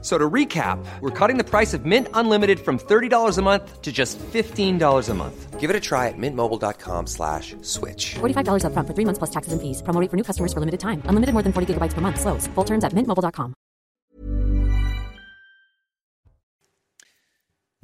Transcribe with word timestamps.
So 0.00 0.16
to 0.16 0.30
recap, 0.30 0.78
we're 1.00 1.10
cutting 1.10 1.38
the 1.38 1.44
price 1.44 1.74
of 1.74 1.84
Mint 1.84 2.06
Unlimited 2.14 2.60
from 2.60 2.78
$30 2.78 3.36
a 3.36 3.42
month 3.42 3.82
to 3.82 3.90
just 3.90 4.16
$15 4.18 5.08
a 5.08 5.14
month. 5.14 5.58
Give 5.58 5.70
it 5.70 5.74
a 5.74 5.80
try 5.80 6.06
at 6.06 6.14
mintmobile.com 6.16 7.08
slash 7.08 7.56
switch. 7.62 8.14
$45 8.20 8.62
upfront 8.62 8.86
for 8.86 8.94
three 8.94 9.04
months 9.04 9.18
plus 9.18 9.30
taxes 9.30 9.52
and 9.52 9.60
fees. 9.60 9.82
Promo 9.82 10.00
rate 10.00 10.08
for 10.08 10.16
new 10.16 10.22
customers 10.22 10.52
for 10.52 10.60
limited 10.60 10.78
time. 10.78 11.02
Unlimited 11.06 11.32
more 11.34 11.42
than 11.42 11.52
40 11.52 11.74
gigabytes 11.74 11.94
per 11.94 12.00
month. 12.00 12.20
Slows. 12.20 12.46
Full 12.54 12.64
terms 12.64 12.84
at 12.84 12.92
mintmobile.com. 12.92 13.54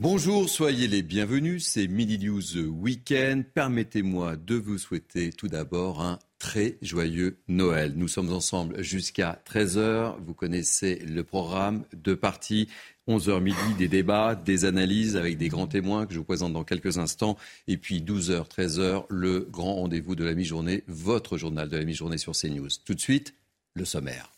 Bonjour, 0.01 0.49
soyez 0.49 0.89
les 0.89 1.03
bienvenus. 1.03 1.67
C'est 1.67 1.87
Midi 1.87 2.19
News 2.19 2.57
Weekend. 2.57 3.45
Permettez-moi 3.55 4.35
de 4.37 4.57
vous 4.57 4.77
souhaiter 4.77 5.31
tout 5.31 5.47
d'abord 5.47 6.01
un 6.01 6.19
très 6.45 6.77
joyeux 6.83 7.39
Noël. 7.49 7.95
Nous 7.97 8.07
sommes 8.07 8.31
ensemble 8.31 8.83
jusqu'à 8.83 9.41
13h. 9.51 10.17
Vous 10.27 10.35
connaissez 10.35 10.97
le 10.97 11.25
programme. 11.25 11.85
Deux 11.95 12.17
parties. 12.17 12.69
11h 13.09 13.41
midi, 13.41 13.75
des 13.79 13.89
débats, 13.89 14.35
des 14.35 14.67
analyses 14.67 15.17
avec 15.17 15.39
des 15.39 15.49
grands 15.49 15.67
témoins 15.67 16.05
que 16.05 16.13
je 16.13 16.19
vous 16.19 16.25
présente 16.25 16.53
dans 16.53 16.63
quelques 16.63 16.99
instants. 16.99 17.39
Et 17.67 17.79
puis 17.79 18.03
12h, 18.03 18.47
13h, 18.47 19.07
le 19.09 19.41
grand 19.41 19.75
rendez-vous 19.75 20.17
de 20.17 20.25
la 20.25 20.35
mi-journée, 20.35 20.85
votre 20.87 21.39
journal 21.39 21.71
de 21.71 21.79
la 21.79 21.85
mi-journée 21.85 22.19
sur 22.19 22.33
CNews. 22.33 22.69
Tout 22.85 22.95
de 22.95 23.01
suite, 23.01 23.35
le 23.73 23.87
sommaire. 23.87 24.34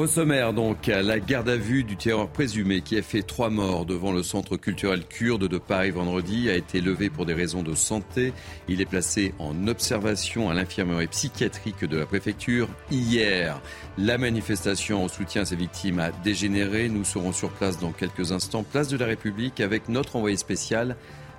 Au 0.00 0.06
sommaire, 0.06 0.54
donc, 0.54 0.86
la 0.86 1.20
garde 1.20 1.50
à 1.50 1.58
vue 1.58 1.84
du 1.84 1.94
terreur 1.94 2.30
présumé 2.30 2.80
qui 2.80 2.96
a 2.96 3.02
fait 3.02 3.20
trois 3.20 3.50
morts 3.50 3.84
devant 3.84 4.12
le 4.12 4.22
centre 4.22 4.56
culturel 4.56 5.04
kurde 5.04 5.46
de 5.46 5.58
Paris 5.58 5.90
vendredi 5.90 6.48
a 6.48 6.54
été 6.54 6.80
levé 6.80 7.10
pour 7.10 7.26
des 7.26 7.34
raisons 7.34 7.62
de 7.62 7.74
santé. 7.74 8.32
Il 8.66 8.80
est 8.80 8.86
placé 8.86 9.34
en 9.38 9.68
observation 9.68 10.48
à 10.48 10.54
l'infirmerie 10.54 11.08
psychiatrique 11.08 11.84
de 11.84 11.98
la 11.98 12.06
préfecture. 12.06 12.66
Hier, 12.90 13.60
la 13.98 14.16
manifestation 14.16 15.04
en 15.04 15.08
soutien 15.08 15.42
à 15.42 15.44
ces 15.44 15.56
victimes 15.56 15.98
a 15.98 16.12
dégénéré. 16.24 16.88
Nous 16.88 17.04
serons 17.04 17.34
sur 17.34 17.50
place 17.50 17.78
dans 17.78 17.92
quelques 17.92 18.32
instants, 18.32 18.62
place 18.62 18.88
de 18.88 18.96
la 18.96 19.04
République, 19.04 19.60
avec 19.60 19.90
notre 19.90 20.16
envoyé 20.16 20.38
spécial, 20.38 20.96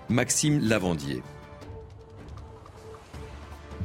Maxime 0.07 0.59
Lavandier. 0.59 1.23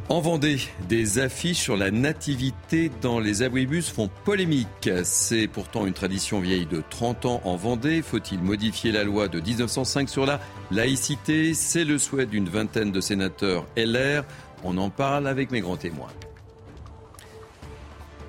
En 0.09 0.21
Vendée, 0.21 0.59
des 0.89 1.19
affiches 1.19 1.59
sur 1.59 1.77
la 1.77 1.91
nativité 1.91 2.93
dans 3.03 3.19
les 3.19 3.43
abribus 3.43 3.91
font 3.91 4.09
polémique. 4.25 4.89
C'est 5.03 5.49
pourtant 5.49 5.85
une 5.85 5.95
tradition 5.95 6.39
vieille 6.39 6.67
de 6.67 6.81
30 6.91 7.27
ans 7.27 7.41
en 7.43 7.57
Vendée. 7.57 8.03
Faut-il 8.03 8.41
modifier 8.41 8.93
la 8.93 9.03
loi 9.03 9.27
de 9.27 9.41
1905 9.41 10.09
sur 10.09 10.25
la 10.25 10.39
laïcité? 10.71 11.55
C'est 11.55 11.83
le 11.83 11.99
souhait 11.99 12.27
d'une 12.27 12.49
vingtaine 12.49 12.93
de 12.93 13.01
sénateurs 13.01 13.67
LR. 13.77 14.23
On 14.63 14.79
en 14.79 14.91
parle 14.91 15.27
avec 15.27 15.51
mes 15.51 15.61
grands 15.61 15.77
témoins. 15.77 16.13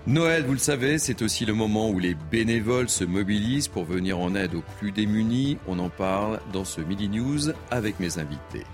Noël, 0.07 0.45
vous 0.47 0.53
le 0.53 0.57
savez, 0.57 0.97
c'est 0.97 1.21
aussi 1.21 1.45
le 1.45 1.53
moment 1.53 1.91
où 1.91 1.99
les 1.99 2.15
bénévoles 2.15 2.89
se 2.89 3.03
mobilisent 3.03 3.67
pour 3.67 3.85
venir 3.85 4.17
en 4.17 4.33
aide 4.33 4.55
aux 4.55 4.63
plus 4.79 4.91
démunis. 4.91 5.59
On 5.67 5.77
en 5.77 5.89
parle 5.89 6.39
dans 6.51 6.65
ce 6.65 6.81
Midi 6.81 7.07
News 7.07 7.51
avec 7.69 7.99
mes 7.99 8.17
invités. 8.17 8.65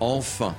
Enfin, 0.00 0.54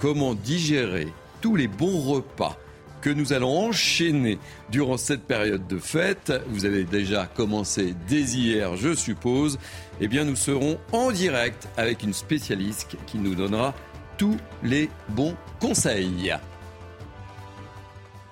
comment 0.00 0.34
digérer 0.34 1.08
tous 1.40 1.56
les 1.56 1.68
bons 1.68 2.00
repas 2.00 2.58
que 3.00 3.10
nous 3.10 3.32
allons 3.32 3.68
enchaîner 3.68 4.38
durant 4.70 4.96
cette 4.96 5.22
période 5.22 5.66
de 5.66 5.78
fête. 5.78 6.32
Vous 6.48 6.64
avez 6.64 6.84
déjà 6.84 7.26
commencé 7.26 7.94
dès 8.08 8.22
hier, 8.22 8.76
je 8.76 8.94
suppose. 8.94 9.58
Eh 10.00 10.08
bien, 10.08 10.24
nous 10.24 10.36
serons 10.36 10.78
en 10.92 11.10
direct 11.10 11.68
avec 11.76 12.02
une 12.02 12.12
spécialiste 12.12 12.96
qui 13.06 13.18
nous 13.18 13.34
donnera 13.34 13.74
tous 14.18 14.36
les 14.62 14.90
bons 15.08 15.34
conseils. 15.60 16.34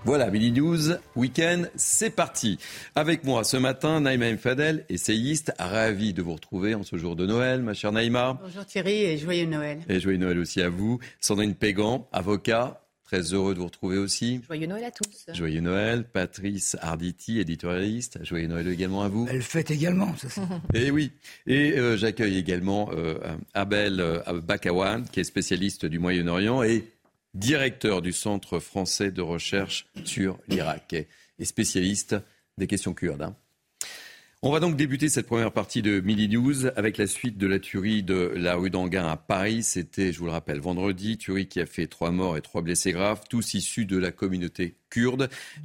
Voilà, 0.04 0.30
Mini 0.30 0.52
News, 0.52 0.92
week-end, 1.16 1.64
c'est 1.74 2.10
parti. 2.10 2.58
Avec 2.94 3.24
moi 3.24 3.42
ce 3.44 3.56
matin, 3.56 4.00
Naïma 4.00 4.32
Mfadel, 4.32 4.84
essayiste, 4.88 5.52
ravi 5.58 6.14
de 6.14 6.22
vous 6.22 6.34
retrouver 6.34 6.74
en 6.74 6.84
ce 6.84 6.96
jour 6.96 7.16
de 7.16 7.26
Noël, 7.26 7.62
ma 7.62 7.74
chère 7.74 7.92
Naïma. 7.92 8.38
Bonjour 8.40 8.64
Thierry 8.64 9.02
et 9.02 9.18
joyeux 9.18 9.46
Noël. 9.46 9.80
Et 9.88 10.00
joyeux 10.00 10.18
Noël 10.18 10.38
aussi 10.38 10.62
à 10.62 10.68
vous. 10.68 10.98
Sandrine 11.20 11.54
Pégan, 11.54 12.08
avocat, 12.12 12.80
très 13.04 13.34
heureux 13.34 13.54
de 13.54 13.58
vous 13.58 13.66
retrouver 13.66 13.98
aussi. 13.98 14.40
Joyeux 14.46 14.66
Noël 14.66 14.84
à 14.84 14.90
tous. 14.92 15.34
Joyeux 15.34 15.60
Noël. 15.60 16.04
Patrice 16.04 16.76
Arditi, 16.80 17.40
éditorialiste, 17.40 18.24
joyeux 18.24 18.46
Noël 18.46 18.68
également 18.68 19.02
à 19.02 19.08
vous. 19.08 19.26
Elle 19.28 19.42
fête 19.42 19.70
également, 19.70 20.14
ça 20.16 20.28
Et 20.74 20.84
eh 20.86 20.90
oui. 20.90 21.10
Et 21.46 21.72
euh, 21.76 21.96
j'accueille 21.96 22.38
également 22.38 22.90
euh, 22.92 23.18
Abel 23.52 24.00
euh, 24.00 24.20
Bakawan, 24.42 25.04
qui 25.10 25.20
est 25.20 25.24
spécialiste 25.24 25.86
du 25.86 25.98
Moyen-Orient 25.98 26.62
et 26.62 26.84
directeur 27.34 28.02
du 28.02 28.12
Centre 28.12 28.58
français 28.58 29.10
de 29.10 29.22
recherche 29.22 29.86
sur 30.04 30.38
l'Irak 30.48 30.94
et 31.38 31.44
spécialiste 31.44 32.16
des 32.56 32.66
questions 32.66 32.94
kurdes. 32.94 33.22
Hein. 33.22 33.36
On 34.40 34.52
va 34.52 34.60
donc 34.60 34.76
débuter 34.76 35.08
cette 35.08 35.26
première 35.26 35.50
partie 35.50 35.82
de 35.82 35.98
Midi 35.98 36.28
News 36.28 36.66
avec 36.76 36.96
la 36.96 37.08
suite 37.08 37.38
de 37.38 37.48
la 37.48 37.58
tuerie 37.58 38.04
de 38.04 38.32
la 38.36 38.54
rue 38.54 38.70
d'Anguin 38.70 39.08
à 39.08 39.16
Paris. 39.16 39.64
C'était, 39.64 40.12
je 40.12 40.20
vous 40.20 40.26
le 40.26 40.30
rappelle, 40.30 40.60
vendredi, 40.60 41.18
tuerie 41.18 41.48
qui 41.48 41.60
a 41.60 41.66
fait 41.66 41.88
trois 41.88 42.12
morts 42.12 42.36
et 42.36 42.40
trois 42.40 42.62
blessés 42.62 42.92
graves, 42.92 43.22
tous 43.28 43.54
issus 43.54 43.84
de 43.84 43.98
la 43.98 44.12
communauté 44.12 44.76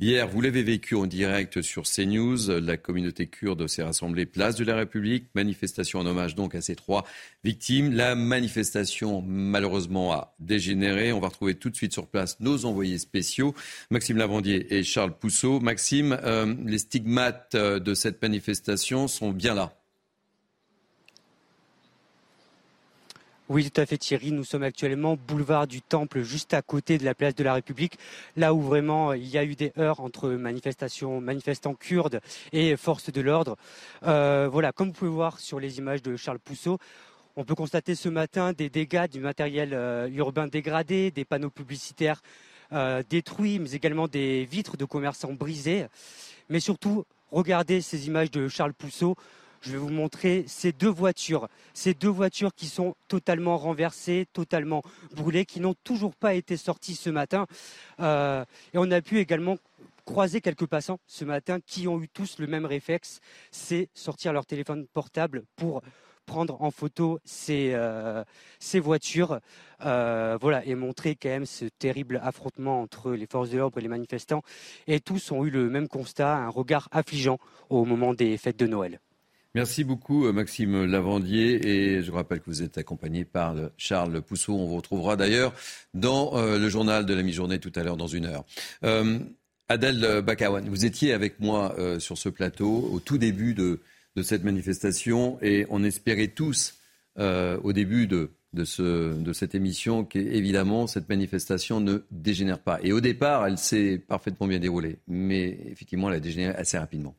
Hier, 0.02 0.28
vous 0.28 0.42
l'avez 0.42 0.64
vécu 0.64 0.96
en 0.96 1.06
direct 1.06 1.62
sur 1.62 1.84
CNews. 1.84 2.60
La 2.60 2.78
communauté 2.78 3.28
kurde 3.28 3.68
s'est 3.68 3.84
rassemblée 3.84 4.26
place 4.26 4.56
de 4.56 4.66
la 4.66 4.76
République. 4.76 5.28
Manifestation 5.34 6.00
en 6.00 6.06
hommage 6.06 6.36
donc 6.36 6.56
à 6.56 6.62
ces 6.62 6.76
trois 6.76 7.06
victimes. 7.44 7.94
La 7.94 8.16
manifestation, 8.16 9.22
malheureusement, 9.22 10.12
a 10.12 10.36
dégénéré. 10.40 11.14
On 11.14 11.20
va 11.20 11.30
retrouver 11.30 11.56
tout 11.56 11.70
de 11.70 11.76
suite 11.76 11.94
sur 11.94 12.08
place 12.08 12.40
nos 12.42 12.66
envoyés 12.66 12.98
spéciaux, 12.98 13.54
Maxime 13.90 14.18
Lavandier 14.18 14.76
et 14.76 14.84
Charles 14.84 15.18
Pousseau. 15.18 15.60
Maxime, 15.60 16.18
euh, 16.24 16.54
les 16.66 16.80
stigmates 16.80 17.56
euh, 17.56 17.80
de 17.80 17.94
cette 17.94 18.22
manifestation 18.22 19.08
sont 19.08 19.32
bien 19.32 19.56
là. 19.56 19.74
Oui, 23.54 23.70
tout 23.70 23.82
à 23.82 23.86
fait 23.86 24.00
Thierry. 24.00 24.32
Nous 24.32 24.46
sommes 24.46 24.64
actuellement 24.64 25.16
boulevard 25.16 25.68
du 25.68 25.84
Temple, 25.84 26.24
juste 26.24 26.56
à 26.56 26.64
côté 26.64 26.98
de 26.98 27.06
la 27.06 27.14
place 27.14 27.36
de 27.36 27.44
la 27.44 27.54
République, 27.54 28.00
là 28.36 28.52
où 28.52 28.60
vraiment 28.60 29.12
euh, 29.12 29.18
il 29.18 29.28
y 29.28 29.38
a 29.38 29.44
eu 29.44 29.54
des 29.54 29.72
heurts 29.78 30.00
entre 30.00 30.28
manifestations, 30.32 31.22
manifestants 31.22 31.76
kurdes 31.76 32.20
et 32.52 32.76
forces 32.78 33.12
de 33.12 33.22
l'ordre. 33.22 33.56
Euh, 34.08 34.50
voilà, 34.52 34.72
comme 34.72 34.88
vous 34.88 34.94
pouvez 34.96 35.12
voir 35.12 35.40
sur 35.40 35.60
les 35.60 35.78
images 35.78 36.02
de 36.02 36.16
Charles 36.16 36.40
Pousseau, 36.40 36.80
on 37.36 37.44
peut 37.44 37.54
constater 37.54 37.94
ce 37.94 38.10
matin 38.10 38.54
des 38.54 38.72
dégâts 38.72 39.08
du 39.08 39.20
matériel 39.20 39.76
euh, 39.76 40.10
urbain 40.10 40.48
dégradé, 40.48 41.12
des 41.12 41.24
panneaux 41.24 41.52
publicitaires 41.52 42.24
détruits, 43.08 43.60
mais 43.60 43.70
également 43.74 44.08
des 44.08 44.46
vitres 44.46 44.78
de 44.78 44.86
commerçants 44.86 45.34
brisées. 45.34 45.86
Mais 46.50 46.60
surtout, 46.60 47.06
regardez 47.30 47.82
ces 47.82 48.08
images 48.08 48.32
de 48.32 48.48
Charles 48.48 48.74
Pousseau 48.74 49.16
je 49.64 49.72
vais 49.72 49.78
vous 49.78 49.90
montrer 49.90 50.44
ces 50.48 50.72
deux 50.72 50.90
voitures. 50.90 51.48
Ces 51.74 51.94
deux 51.94 52.10
voitures 52.10 52.54
qui 52.54 52.68
sont 52.68 52.96
totalement 53.08 53.58
renversées, 53.58 54.28
totalement 54.34 54.84
brûlées, 55.16 55.46
qui 55.46 55.60
n'ont 55.60 55.76
toujours 55.84 56.16
pas 56.16 56.34
été 56.34 56.58
sorties 56.58 56.96
ce 56.96 57.10
matin. 57.10 57.48
Euh, 58.00 58.44
et 58.74 58.78
on 58.78 58.92
a 58.92 59.02
pu 59.02 59.20
également 59.20 59.58
croiser 60.06 60.42
quelques 60.42 60.68
passants 60.68 61.00
ce 61.08 61.24
matin 61.24 61.60
qui 61.66 61.88
ont 61.88 62.02
eu 62.02 62.10
tous 62.10 62.40
le 62.40 62.48
même 62.48 62.66
réflexe, 62.66 63.22
c'est 63.52 63.90
sortir 63.94 64.34
leur 64.34 64.46
téléphone 64.46 64.86
portable 64.88 65.44
pour 65.56 65.82
prendre 66.26 66.62
en 66.62 66.72
photo 66.72 67.20
ces, 67.26 67.72
euh, 67.74 68.24
voitures, 68.76 69.40
euh, 69.86 70.38
voilà, 70.40 70.66
et 70.66 70.76
montrer 70.76 71.16
quand 71.16 71.30
même 71.30 71.46
ce 71.46 71.66
terrible 71.66 72.20
affrontement 72.24 72.82
entre 72.82 73.12
les 73.12 73.28
forces 73.28 73.50
de 73.50 73.58
l'ordre 73.58 73.78
et 73.78 73.82
les 73.82 73.88
manifestants. 73.88 74.42
Et 74.88 75.00
tous 75.00 75.32
ont 75.32 75.46
eu 75.46 75.50
le 75.50 75.70
même 75.70 75.88
constat, 75.88 76.36
un 76.36 76.50
regard 76.50 76.88
affligeant 76.92 77.40
au 77.70 77.86
moment 77.86 78.14
des 78.14 78.38
fêtes 78.38 78.60
de 78.60 78.68
Noël. 78.68 79.00
Merci 79.56 79.84
beaucoup 79.84 80.26
euh, 80.26 80.34
Maxime 80.34 80.86
Lavandier 80.86 81.68
et 81.68 82.02
je 82.02 82.12
rappelle 82.12 82.40
que 82.40 82.48
vous 82.48 82.64
êtes 82.64 82.80
accompagné 82.80 83.24
par 83.24 83.56
Charles 83.78 84.20
Pousseau. 84.24 84.56
On 84.56 84.66
vous 84.66 84.78
retrouvera 84.78 85.16
d'ailleurs 85.16 85.54
dans 85.94 86.36
euh, 86.36 86.58
le 86.58 86.70
journal 86.70 87.06
de 87.06 87.14
la 87.14 87.22
mi-journée 87.22 87.60
tout 87.60 87.72
à 87.76 87.84
l'heure 87.84 87.96
dans 87.96 88.08
une 88.08 88.26
heure. 88.26 88.46
Euh, 88.84 89.20
Adèle 89.70 90.22
Bakawan, 90.22 90.68
vous 90.68 90.86
étiez 90.86 91.14
avec 91.14 91.40
moi 91.40 91.76
sur 91.98 92.18
ce 92.18 92.30
plateau 92.30 92.90
au 92.92 93.00
tout 93.00 93.18
début 93.18 93.54
de, 93.54 93.80
cette 94.22 94.44
manifestation 94.44 95.40
et 95.42 95.66
on 95.70 95.84
espérait 95.84 96.28
tous 96.28 96.80
au 97.18 97.74
début 97.74 98.06
de, 98.06 98.32
de 98.54 99.34
cette 99.34 99.56
émission 99.56 100.04
qu'évidemment 100.04 100.86
cette 100.86 101.08
manifestation 101.08 101.80
ne 101.80 102.00
dégénère 102.12 102.60
pas. 102.60 102.80
Et 102.84 102.92
au 102.92 103.00
départ, 103.00 103.48
elle 103.48 103.58
s'est 103.58 103.98
parfaitement 104.06 104.48
bien 104.48 104.60
déroulée, 104.60 104.98
mais 105.08 105.58
effectivement, 105.72 106.10
elle 106.10 106.18
a 106.18 106.20
dégénéré 106.20 106.54
assez 106.54 106.78
rapidement. 106.78 107.16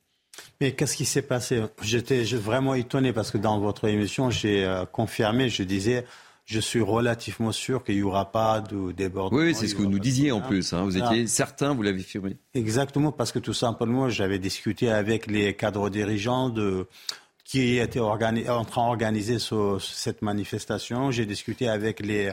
Mais 0.60 0.72
qu'est-ce 0.72 0.96
qui 0.96 1.04
s'est 1.04 1.22
passé? 1.22 1.62
J'étais 1.82 2.22
vraiment 2.24 2.74
étonné 2.74 3.12
parce 3.12 3.30
que 3.30 3.38
dans 3.38 3.58
votre 3.58 3.88
émission, 3.88 4.30
j'ai 4.30 4.64
euh, 4.64 4.84
confirmé, 4.86 5.48
je 5.48 5.62
disais, 5.62 6.04
je 6.44 6.60
suis 6.60 6.80
relativement 6.80 7.52
sûr 7.52 7.84
qu'il 7.84 7.96
n'y 7.96 8.02
aura 8.02 8.30
pas 8.30 8.60
de 8.60 8.92
débordement. 8.92 9.38
Oui, 9.38 9.54
c'est 9.54 9.66
ce 9.66 9.74
que 9.74 9.82
vous 9.82 9.88
nous 9.88 9.98
disiez 9.98 10.30
en 10.30 10.40
plus. 10.40 10.72
Hein. 10.72 10.84
Vous 10.84 10.96
étiez 10.96 11.26
certain, 11.26 11.74
vous 11.74 11.82
l'avez 11.82 12.02
firmé. 12.02 12.36
Exactement, 12.54 13.12
parce 13.12 13.32
que 13.32 13.38
tout 13.38 13.54
simplement, 13.54 14.08
j'avais 14.08 14.38
discuté 14.38 14.90
avec 14.90 15.26
les 15.26 15.54
cadres 15.54 15.88
dirigeants 15.88 16.50
de, 16.50 16.86
qui 17.44 17.78
étaient 17.78 18.00
en 18.00 18.64
train 18.64 18.86
d'organiser 18.86 19.38
cette 19.80 20.22
manifestation. 20.22 21.10
J'ai 21.10 21.24
discuté 21.26 21.68
avec 21.68 22.00
les, 22.00 22.32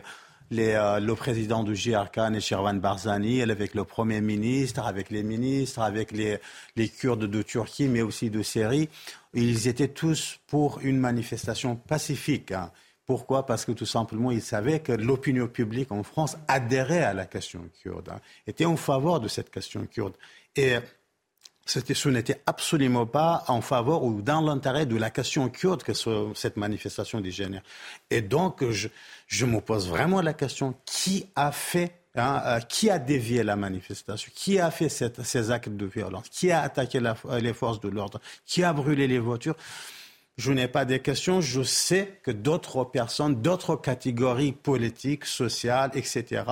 euh, 0.52 1.00
le 1.00 1.16
président 1.16 1.64
du 1.64 1.74
GRK, 1.74 2.18
Nechirvan 2.32 2.76
Barzani, 2.76 3.42
avec 3.42 3.74
le 3.74 3.84
Premier 3.84 4.22
ministre, 4.22 4.86
avec 4.86 5.10
les 5.10 5.24
ministres, 5.24 5.80
avec 5.80 6.12
les, 6.12 6.40
les 6.76 6.90
Kurdes 6.90 7.26
de 7.26 7.42
Turquie, 7.42 7.88
mais 7.88 8.02
aussi 8.02 8.30
de 8.30 8.42
Syrie. 8.44 8.90
Ils 9.34 9.68
étaient 9.68 9.88
tous 9.88 10.40
pour 10.48 10.80
une 10.82 10.98
manifestation 10.98 11.76
pacifique. 11.76 12.52
Hein. 12.52 12.72
Pourquoi? 13.06 13.46
Parce 13.46 13.66
que 13.66 13.72
tout 13.72 13.86
simplement, 13.86 14.32
ils 14.32 14.42
savaient 14.42 14.80
que 14.80 14.92
l'opinion 14.92 15.48
publique 15.48 15.92
en 15.92 16.04
France 16.04 16.38
adhérait 16.48 17.04
à 17.04 17.14
la 17.14 17.26
question 17.26 17.70
kurde, 17.82 18.10
hein, 18.10 18.20
était 18.46 18.66
en 18.66 18.78
faveur 18.78 19.20
de 19.20 19.28
cette 19.28 19.50
question 19.50 19.86
kurde. 19.86 20.14
Et 20.56 20.76
ce 21.66 22.10
n'était 22.10 22.42
absolument 22.46 23.06
pas 23.06 23.44
en 23.48 23.62
faveur 23.62 24.04
ou 24.04 24.22
dans 24.22 24.42
l'intérêt 24.42 24.86
de 24.86 24.98
la 24.98 25.10
question 25.10 25.50
kurde 25.50 25.84
que 25.84 25.94
cette 26.34 26.58
manifestation 26.58 27.22
dégénère. 27.22 27.62
Et 28.10 28.22
donc, 28.22 28.68
je, 28.70 28.88
me 29.46 29.60
pose 29.60 29.90
vraiment 29.90 30.22
la 30.22 30.34
question 30.34 30.76
qui 30.86 31.28
a 31.36 31.52
fait 31.52 31.94
hein, 32.16 32.42
euh, 32.46 32.60
qui 32.60 32.90
a 32.90 33.00
dévié 33.00 33.44
la 33.44 33.56
manifestation 33.56 34.32
Qui 34.36 34.60
a 34.60 34.72
fait 34.72 34.90
ces 34.90 35.52
actes 35.52 35.70
de 35.70 35.86
violence 35.86 36.30
Qui 36.30 36.52
a 36.52 36.62
attaqué 36.62 37.02
les 37.40 37.54
forces 37.54 37.80
de 37.80 37.90
l'ordre 37.90 38.20
Qui 38.46 38.64
a 38.64 38.74
brûlé 38.74 39.08
les 39.08 39.20
voitures? 39.20 39.56
Je 40.38 40.52
n'ai 40.52 40.68
pas 40.68 40.86
de 40.86 40.98
questions. 40.98 41.42
Je 41.42 41.62
sais 41.62 42.20
que 42.24 42.32
d'autres 42.32 42.84
personnes, 42.84 43.42
d'autres 43.42 43.76
catégories 43.76 44.54
politiques, 44.54 45.26
sociales, 45.26 45.92
etc., 45.94 46.44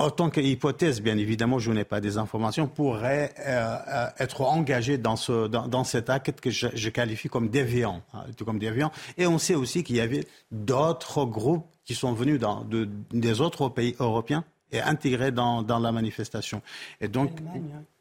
en 0.00 0.08
tant 0.08 0.30
qu'hypothèse, 0.30 1.02
bien 1.02 1.18
évidemment, 1.18 1.58
je 1.58 1.70
n'ai 1.72 1.84
pas 1.84 2.00
des 2.00 2.16
informations, 2.16 2.66
pourraient 2.66 3.34
euh, 3.40 3.76
euh, 3.86 4.06
être 4.18 4.40
engagées 4.40 4.96
dans, 4.96 5.16
ce, 5.16 5.46
dans, 5.46 5.84
cet 5.84 6.08
acte 6.08 6.40
que 6.40 6.48
je, 6.50 6.88
qualifie 6.88 7.28
comme 7.28 7.50
déviant, 7.50 8.00
hein, 8.14 8.24
comme 8.42 8.58
déviant. 8.58 8.90
Et 9.18 9.26
on 9.26 9.36
sait 9.36 9.54
aussi 9.54 9.84
qu'il 9.84 9.96
y 9.96 10.00
avait 10.00 10.26
d'autres 10.50 11.26
groupes 11.26 11.66
qui 11.84 11.94
sont 11.94 12.14
venus 12.14 12.40
dans, 12.40 12.64
de, 12.64 12.88
des 13.12 13.42
autres 13.42 13.68
pays 13.68 13.94
européens 14.00 14.42
et 14.72 14.80
intégrés 14.80 15.32
dans, 15.32 15.62
dans 15.62 15.78
la 15.78 15.92
manifestation. 15.92 16.62
Et 17.02 17.08
donc, 17.08 17.32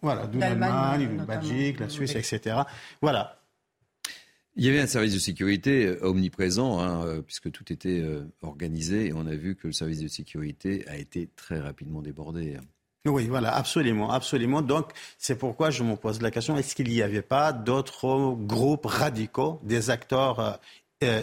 voilà, 0.02 0.30
l'Allemagne, 0.34 1.18
la 1.18 1.26
Belgique, 1.26 1.82
la 1.82 1.90
Suisse, 1.90 2.16
etc. 2.16 2.62
Voilà. 3.02 3.39
Il 4.60 4.66
y 4.66 4.70
avait 4.70 4.82
un 4.82 4.88
service 4.88 5.14
de 5.14 5.20
sécurité 5.20 5.86
euh, 5.86 6.06
omniprésent, 6.06 6.82
hein, 6.82 7.06
euh, 7.06 7.22
puisque 7.22 7.50
tout 7.50 7.72
était 7.72 8.02
euh, 8.02 8.26
organisé, 8.42 9.08
et 9.08 9.14
on 9.14 9.26
a 9.26 9.34
vu 9.34 9.56
que 9.56 9.68
le 9.68 9.74
service 9.74 10.02
de 10.02 10.10
sécurité 10.10 10.84
a 10.90 10.98
été 10.98 11.30
très 11.38 11.62
rapidement 11.62 12.02
débordé. 12.02 12.58
Hein. 12.58 12.64
Oui, 13.06 13.28
voilà, 13.28 13.56
absolument, 13.56 14.12
absolument. 14.12 14.62
Donc, 14.62 14.92
c'est 15.18 15.38
pourquoi 15.38 15.70
je 15.70 15.82
me 15.84 15.96
pose 15.96 16.22
la 16.22 16.30
question 16.30 16.58
est-ce 16.58 16.76
qu'il 16.76 16.90
n'y 16.90 17.02
avait 17.02 17.22
pas 17.22 17.54
d'autres 17.54 18.36
groupes 18.36 18.86
radicaux, 18.86 19.62
des 19.64 19.90
acteurs 19.90 20.60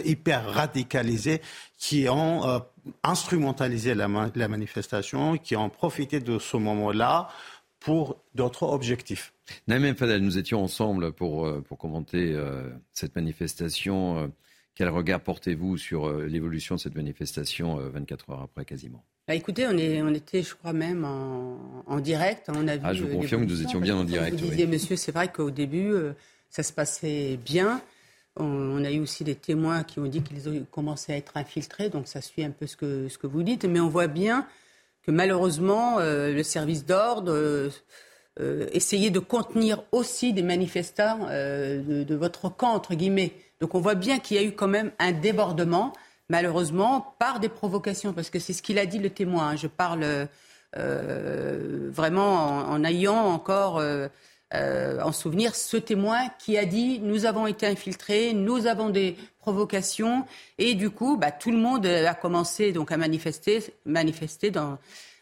hyper 0.03 0.51
radicalisés 0.51 1.39
qui 1.77 2.09
ont 2.09 2.63
instrumentalisé 3.03 3.93
la, 3.93 4.07
la 4.33 4.47
manifestation, 4.47 5.37
qui 5.37 5.55
ont 5.55 5.69
profité 5.69 6.19
de 6.19 6.39
ce 6.39 6.57
moment-là 6.57 7.29
pour 7.79 8.23
d'autres 8.35 8.63
objectifs 8.63 9.33
Naïm 9.67 9.95
Fadel, 9.95 10.21
nous 10.21 10.37
étions 10.37 10.63
ensemble 10.63 11.11
pour, 11.11 11.45
euh, 11.45 11.61
pour 11.61 11.77
commenter 11.77 12.33
euh, 12.33 12.69
cette 12.93 13.15
manifestation. 13.15 14.17
Euh, 14.19 14.27
quel 14.75 14.89
regard 14.89 15.21
portez-vous 15.21 15.77
sur 15.77 16.11
l'évolution 16.11 16.75
de 16.75 16.79
cette 16.79 16.95
manifestation 16.95 17.77
24 17.77 18.29
heures 18.29 18.41
après 18.43 18.63
quasiment? 18.63 19.03
Bah, 19.27 19.33
Écoutez, 19.33 19.65
on, 19.65 19.75
est, 19.75 20.03
on 20.03 20.13
était, 20.13 20.43
je 20.43 20.53
crois 20.53 20.71
même, 20.71 21.03
en, 21.03 21.99
direct. 21.99 22.47
On 22.53 22.67
a 22.67 22.73
ah, 22.83 22.93
je 22.93 23.03
vous 23.03 23.17
confirme 23.17 23.47
que 23.47 23.49
nous 23.49 23.63
étions 23.63 23.79
bien 23.79 23.95
en 23.95 24.03
direct. 24.03 24.39
Vous 24.39 24.49
disiez, 24.49 24.67
monsieur, 24.67 24.95
c'est 24.95 25.11
vrai 25.11 25.31
qu'au 25.31 25.49
début, 25.49 25.93
ça 26.51 26.61
se 26.61 26.71
passait 26.71 27.39
bien. 27.43 27.81
On, 28.35 28.83
a 28.85 28.91
eu 28.91 28.99
aussi 28.99 29.23
des 29.23 29.33
témoins 29.33 29.81
qui 29.83 29.97
ont 29.97 30.05
dit 30.05 30.21
qu'ils 30.21 30.47
ont 30.47 30.63
commencé 30.69 31.11
à 31.11 31.17
être 31.17 31.37
infiltrés, 31.37 31.89
donc 31.89 32.07
ça 32.07 32.21
suit 32.21 32.43
un 32.43 32.51
peu 32.51 32.67
ce 32.67 32.77
que, 32.77 33.07
ce 33.09 33.17
que 33.17 33.25
vous 33.25 33.41
dites. 33.41 33.65
Mais 33.65 33.79
on 33.79 33.89
voit 33.89 34.05
bien 34.05 34.45
malheureusement, 35.07 35.99
le 35.99 36.43
service 36.43 36.85
d'ordre 36.85 37.69
euh, 38.39 38.67
essayer 38.71 39.09
de 39.09 39.17
contenir 39.17 39.81
aussi 39.91 40.31
des 40.31 40.43
manifestants 40.43 41.21
euh, 41.31 42.03
de, 42.03 42.15
votre 42.15 42.49
camp, 42.49 42.73
entre 42.73 42.93
guillemets. 42.93 43.33
Donc 43.61 43.73
on 43.73 43.79
voit 43.79 43.95
bien 43.95 44.19
qu'il 44.19 44.37
y 44.37 44.39
a 44.39 44.43
eu 44.43 44.51
quand 44.51 44.67
même 44.67 44.91
un 44.99 45.11
débordement, 45.11 45.91
malheureusement, 46.29 47.15
par 47.17 47.39
des 47.39 47.49
provocations, 47.49 48.13
parce 48.13 48.29
que 48.29 48.37
c'est 48.37 48.53
ce 48.53 48.61
qu'il 48.61 48.77
a 48.77 48.85
dit 48.85 48.99
le 48.99 49.09
témoin. 49.09 49.49
Hein. 49.49 49.55
Je 49.55 49.65
parle 49.65 50.27
euh, 50.77 51.89
vraiment 51.91 52.59
en, 52.69 52.83
ayant 52.83 53.17
encore 53.17 53.81
en 54.53 55.11
souvenir 55.11 55.55
ce 55.55 55.77
témoin 55.77 56.29
qui 56.39 56.57
a 56.57 56.65
dit 56.65 56.99
nous 56.99 57.25
avons 57.25 57.47
été 57.47 57.67
infiltrés, 57.67 58.33
nous 58.33 58.65
avons 58.65 58.89
des 58.89 59.17
provocations, 59.39 60.25
et 60.57 60.73
du 60.73 60.89
coup, 60.89 61.17
bah, 61.17 61.31
tout 61.31 61.51
le 61.51 61.57
monde 61.57 61.85
a 61.85 62.13
commencé 62.13 62.71
donc 62.71 62.91
à 62.91 62.97
manifester, 62.97 63.63
manifester 63.85 64.51
dans 64.51 64.77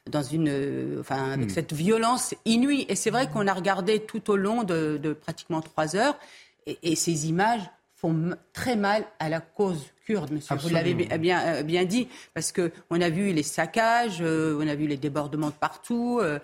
dans 0.09 0.23
une, 0.23 0.49
euh, 0.49 0.99
enfin, 0.99 1.31
avec 1.31 1.47
hmm. 1.47 1.53
cette 1.53 1.73
violence 1.73 2.35
inouïe. 2.45 2.85
Et 2.89 2.95
c'est 2.95 3.09
vrai 3.09 3.29
qu'on 3.29 3.47
a 3.47 3.53
regardé 3.53 3.99
tout 3.99 4.29
au 4.29 4.35
long 4.35 4.63
de, 4.63 4.99
de 5.01 5.13
pratiquement 5.13 5.61
trois 5.61 5.95
heures, 5.95 6.17
et, 6.67 6.77
et, 6.83 6.95
ces 6.95 7.27
images 7.27 7.61
très 8.53 8.75
mal 8.75 9.05
à 9.19 9.29
la 9.29 9.39
cause 9.41 9.91
kurde, 10.05 10.31
monsieur. 10.31 10.55
Vous 10.55 10.69
l'avez 10.69 10.93
bien, 10.93 11.41
euh, 11.47 11.63
bien 11.63 11.83
dit, 11.85 12.07
parce 12.33 12.51
que 12.51 12.71
on 12.89 13.01
a 13.01 13.09
vu 13.09 13.31
les 13.33 13.43
saccages, 13.43 14.19
euh, 14.21 14.57
on 14.59 14.67
a 14.67 14.75
vu 14.75 14.87
les 14.87 14.97
débordements 14.97 15.49
de 15.49 15.55
partout, 15.55 16.19
euh, 16.21 16.39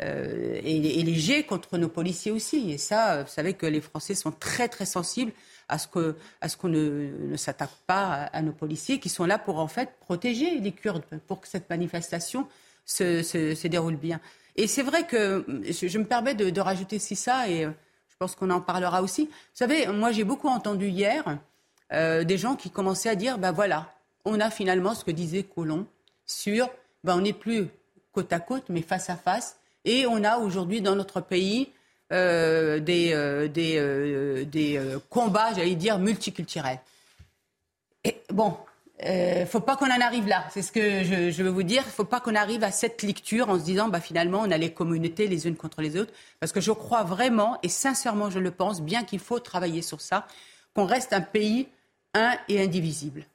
et, 0.00 1.00
et, 1.00 1.02
les 1.02 1.14
jets 1.14 1.44
contre 1.44 1.78
nos 1.78 1.88
policiers 1.88 2.32
aussi. 2.32 2.70
Et 2.70 2.78
ça, 2.78 3.22
vous 3.22 3.30
savez 3.30 3.54
que 3.54 3.66
les 3.66 3.80
Français 3.80 4.14
sont 4.14 4.32
très 4.32 4.68
très 4.68 4.86
sensibles 4.86 5.32
à 5.68 5.78
ce 5.78 5.88
qu'on 5.88 6.68
ne, 6.68 7.10
ne 7.30 7.36
s'attaque 7.36 7.70
pas 7.86 8.04
à, 8.04 8.36
à, 8.36 8.42
nos 8.42 8.52
policiers 8.52 9.00
qui 9.00 9.08
sont 9.08 9.24
là 9.24 9.38
pour 9.38 9.58
en 9.58 9.68
fait 9.68 9.90
protéger 10.00 10.60
les 10.60 10.72
Kurdes 10.72 11.04
pour 11.26 11.40
que 11.40 11.48
cette 11.48 11.68
manifestation 11.70 12.46
se, 12.86 13.66
déroule 13.66 13.96
bien. 13.96 14.20
Et 14.56 14.66
c'est 14.66 14.82
vrai 14.82 15.06
que 15.06 15.44
je, 15.68 15.98
me 15.98 16.04
permets 16.04 16.34
de, 16.34 16.60
rajouter 16.60 16.98
si 16.98 17.16
ça, 17.16 17.48
et 17.48 17.66
je 18.16 18.24
pense 18.24 18.34
qu'on 18.34 18.48
en 18.48 18.62
parlera 18.62 19.02
aussi. 19.02 19.26
Vous 19.26 19.32
savez, 19.52 19.88
moi 19.88 20.10
j'ai 20.10 20.24
beaucoup 20.24 20.48
entendu 20.48 20.88
hier 20.88 21.38
euh, 21.92 22.24
des 22.24 22.38
gens 22.38 22.56
qui 22.56 22.70
commençaient 22.70 23.10
à 23.10 23.14
dire, 23.14 23.36
ben 23.36 23.52
voilà, 23.52 23.92
on 24.24 24.40
a 24.40 24.48
finalement 24.48 24.94
ce 24.94 25.04
que 25.04 25.10
disait 25.10 25.42
Colomb 25.42 25.86
sur, 26.24 26.70
ben 27.04 27.18
on 27.18 27.20
n'est 27.20 27.34
plus 27.34 27.68
côte 28.12 28.32
à 28.32 28.40
côte, 28.40 28.64
mais 28.70 28.80
face 28.80 29.10
à 29.10 29.16
face, 29.16 29.58
et 29.84 30.06
on 30.06 30.24
a 30.24 30.38
aujourd'hui 30.38 30.80
dans 30.80 30.96
notre 30.96 31.20
pays 31.20 31.68
euh, 32.10 32.78
des, 32.80 33.48
des, 33.50 34.46
des 34.46 34.96
combats, 35.10 35.52
j'allais 35.52 35.74
dire, 35.74 35.98
multiculturels. 35.98 36.80
Et 38.02 38.22
bon, 38.30 38.56
il 38.98 39.06
euh, 39.08 39.40
ne 39.40 39.44
faut 39.44 39.60
pas 39.60 39.76
qu'on 39.76 39.90
en 39.90 40.00
arrive 40.00 40.26
là. 40.26 40.46
C'est 40.52 40.62
ce 40.62 40.72
que 40.72 41.04
je, 41.04 41.42
veux 41.42 41.50
vous 41.50 41.62
dire. 41.62 41.82
Il 41.82 41.88
ne 41.88 41.92
faut 41.92 42.04
pas 42.04 42.20
qu'on 42.20 42.34
arrive 42.34 42.64
à 42.64 42.70
cette 42.70 43.02
lecture 43.02 43.50
en 43.50 43.58
se 43.58 43.64
disant, 43.64 43.88
bah, 43.88 44.00
finalement, 44.00 44.40
on 44.40 44.50
a 44.50 44.56
les 44.56 44.72
communautés 44.72 45.26
les 45.26 45.46
unes 45.46 45.56
contre 45.56 45.82
les 45.82 45.98
autres. 45.98 46.12
Parce 46.40 46.52
que 46.52 46.62
je 46.62 46.72
crois 46.72 47.02
vraiment, 47.02 47.58
et 47.62 47.68
sincèrement, 47.68 48.30
je 48.30 48.38
le 48.38 48.50
pense, 48.50 48.80
bien 48.80 49.04
qu'il 49.04 49.18
faut 49.18 49.38
travailler 49.38 49.82
sur 49.82 50.00
ça, 50.00 50.26
qu'on 50.74 50.86
reste 50.86 51.12
un 51.12 51.20
pays 51.20 51.68
un 52.14 52.38
et 52.48 52.62
indivisible. 52.62 53.26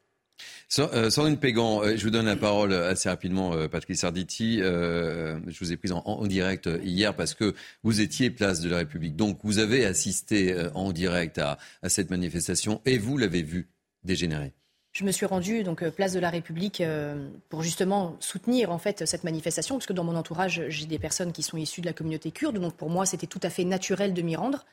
Euh, 0.79 1.11
Sandrine 1.11 1.37
Pégan, 1.37 1.83
euh, 1.83 1.95
je 1.95 2.03
vous 2.05 2.09
donne 2.09 2.25
la 2.25 2.37
parole 2.37 2.73
assez 2.73 3.09
rapidement, 3.09 3.51
Patrice 3.67 4.03
Arditi. 4.03 4.57
je 4.57 5.59
vous 5.59 5.71
ai 5.71 5.77
prise 5.77 5.91
en, 5.91 6.25
direct 6.25 6.67
hier 6.81 7.15
parce 7.15 7.35
que 7.35 7.53
vous 7.83 8.01
étiez 8.01 8.31
place 8.31 8.61
de 8.61 8.69
la 8.69 8.77
République. 8.77 9.15
Donc 9.15 9.37
vous 9.43 9.59
avez 9.59 9.85
assisté 9.85 10.55
en 10.73 10.91
direct 10.91 11.37
à 11.37 11.59
cette 11.87 12.09
manifestation 12.09 12.81
et 12.85 12.97
vous 12.97 13.19
l'avez 13.19 13.43
vu 13.43 13.69
dégénérer. 14.03 14.53
Je 14.93 15.05
me 15.05 15.12
suis 15.12 15.25
rendue 15.25 15.63
donc 15.63 15.83
euh, 15.83 15.91
place 15.91 16.12
de 16.12 16.19
la 16.19 16.29
République 16.29 16.81
euh, 16.81 17.29
pour 17.48 17.63
justement 17.63 18.17
soutenir 18.19 18.71
en 18.71 18.77
fait 18.77 19.05
cette 19.05 19.24
manifestation, 19.24 19.75
parce 19.75 19.86
que 19.86 19.93
dans 19.93 20.03
mon 20.03 20.17
entourage 20.17 20.63
j'ai 20.67 20.86
des 20.86 21.00
personnes 21.00 21.31
qui 21.31 21.43
sont 21.43 21.55
issues 21.55 21.79
de 21.79 21.86
la 21.86 21.93
communauté 21.93 22.31
kurde, 22.31 22.60
donc 22.60 22.74
pour 22.74 22.89
moi 22.89 23.05
c'était 23.05 23.27
tout 23.27 23.39
à 23.43 23.50
fait 23.50 23.63
naturel 23.63 24.13
de 24.13 24.21
m'y 24.21 24.36
rendre. 24.36 24.65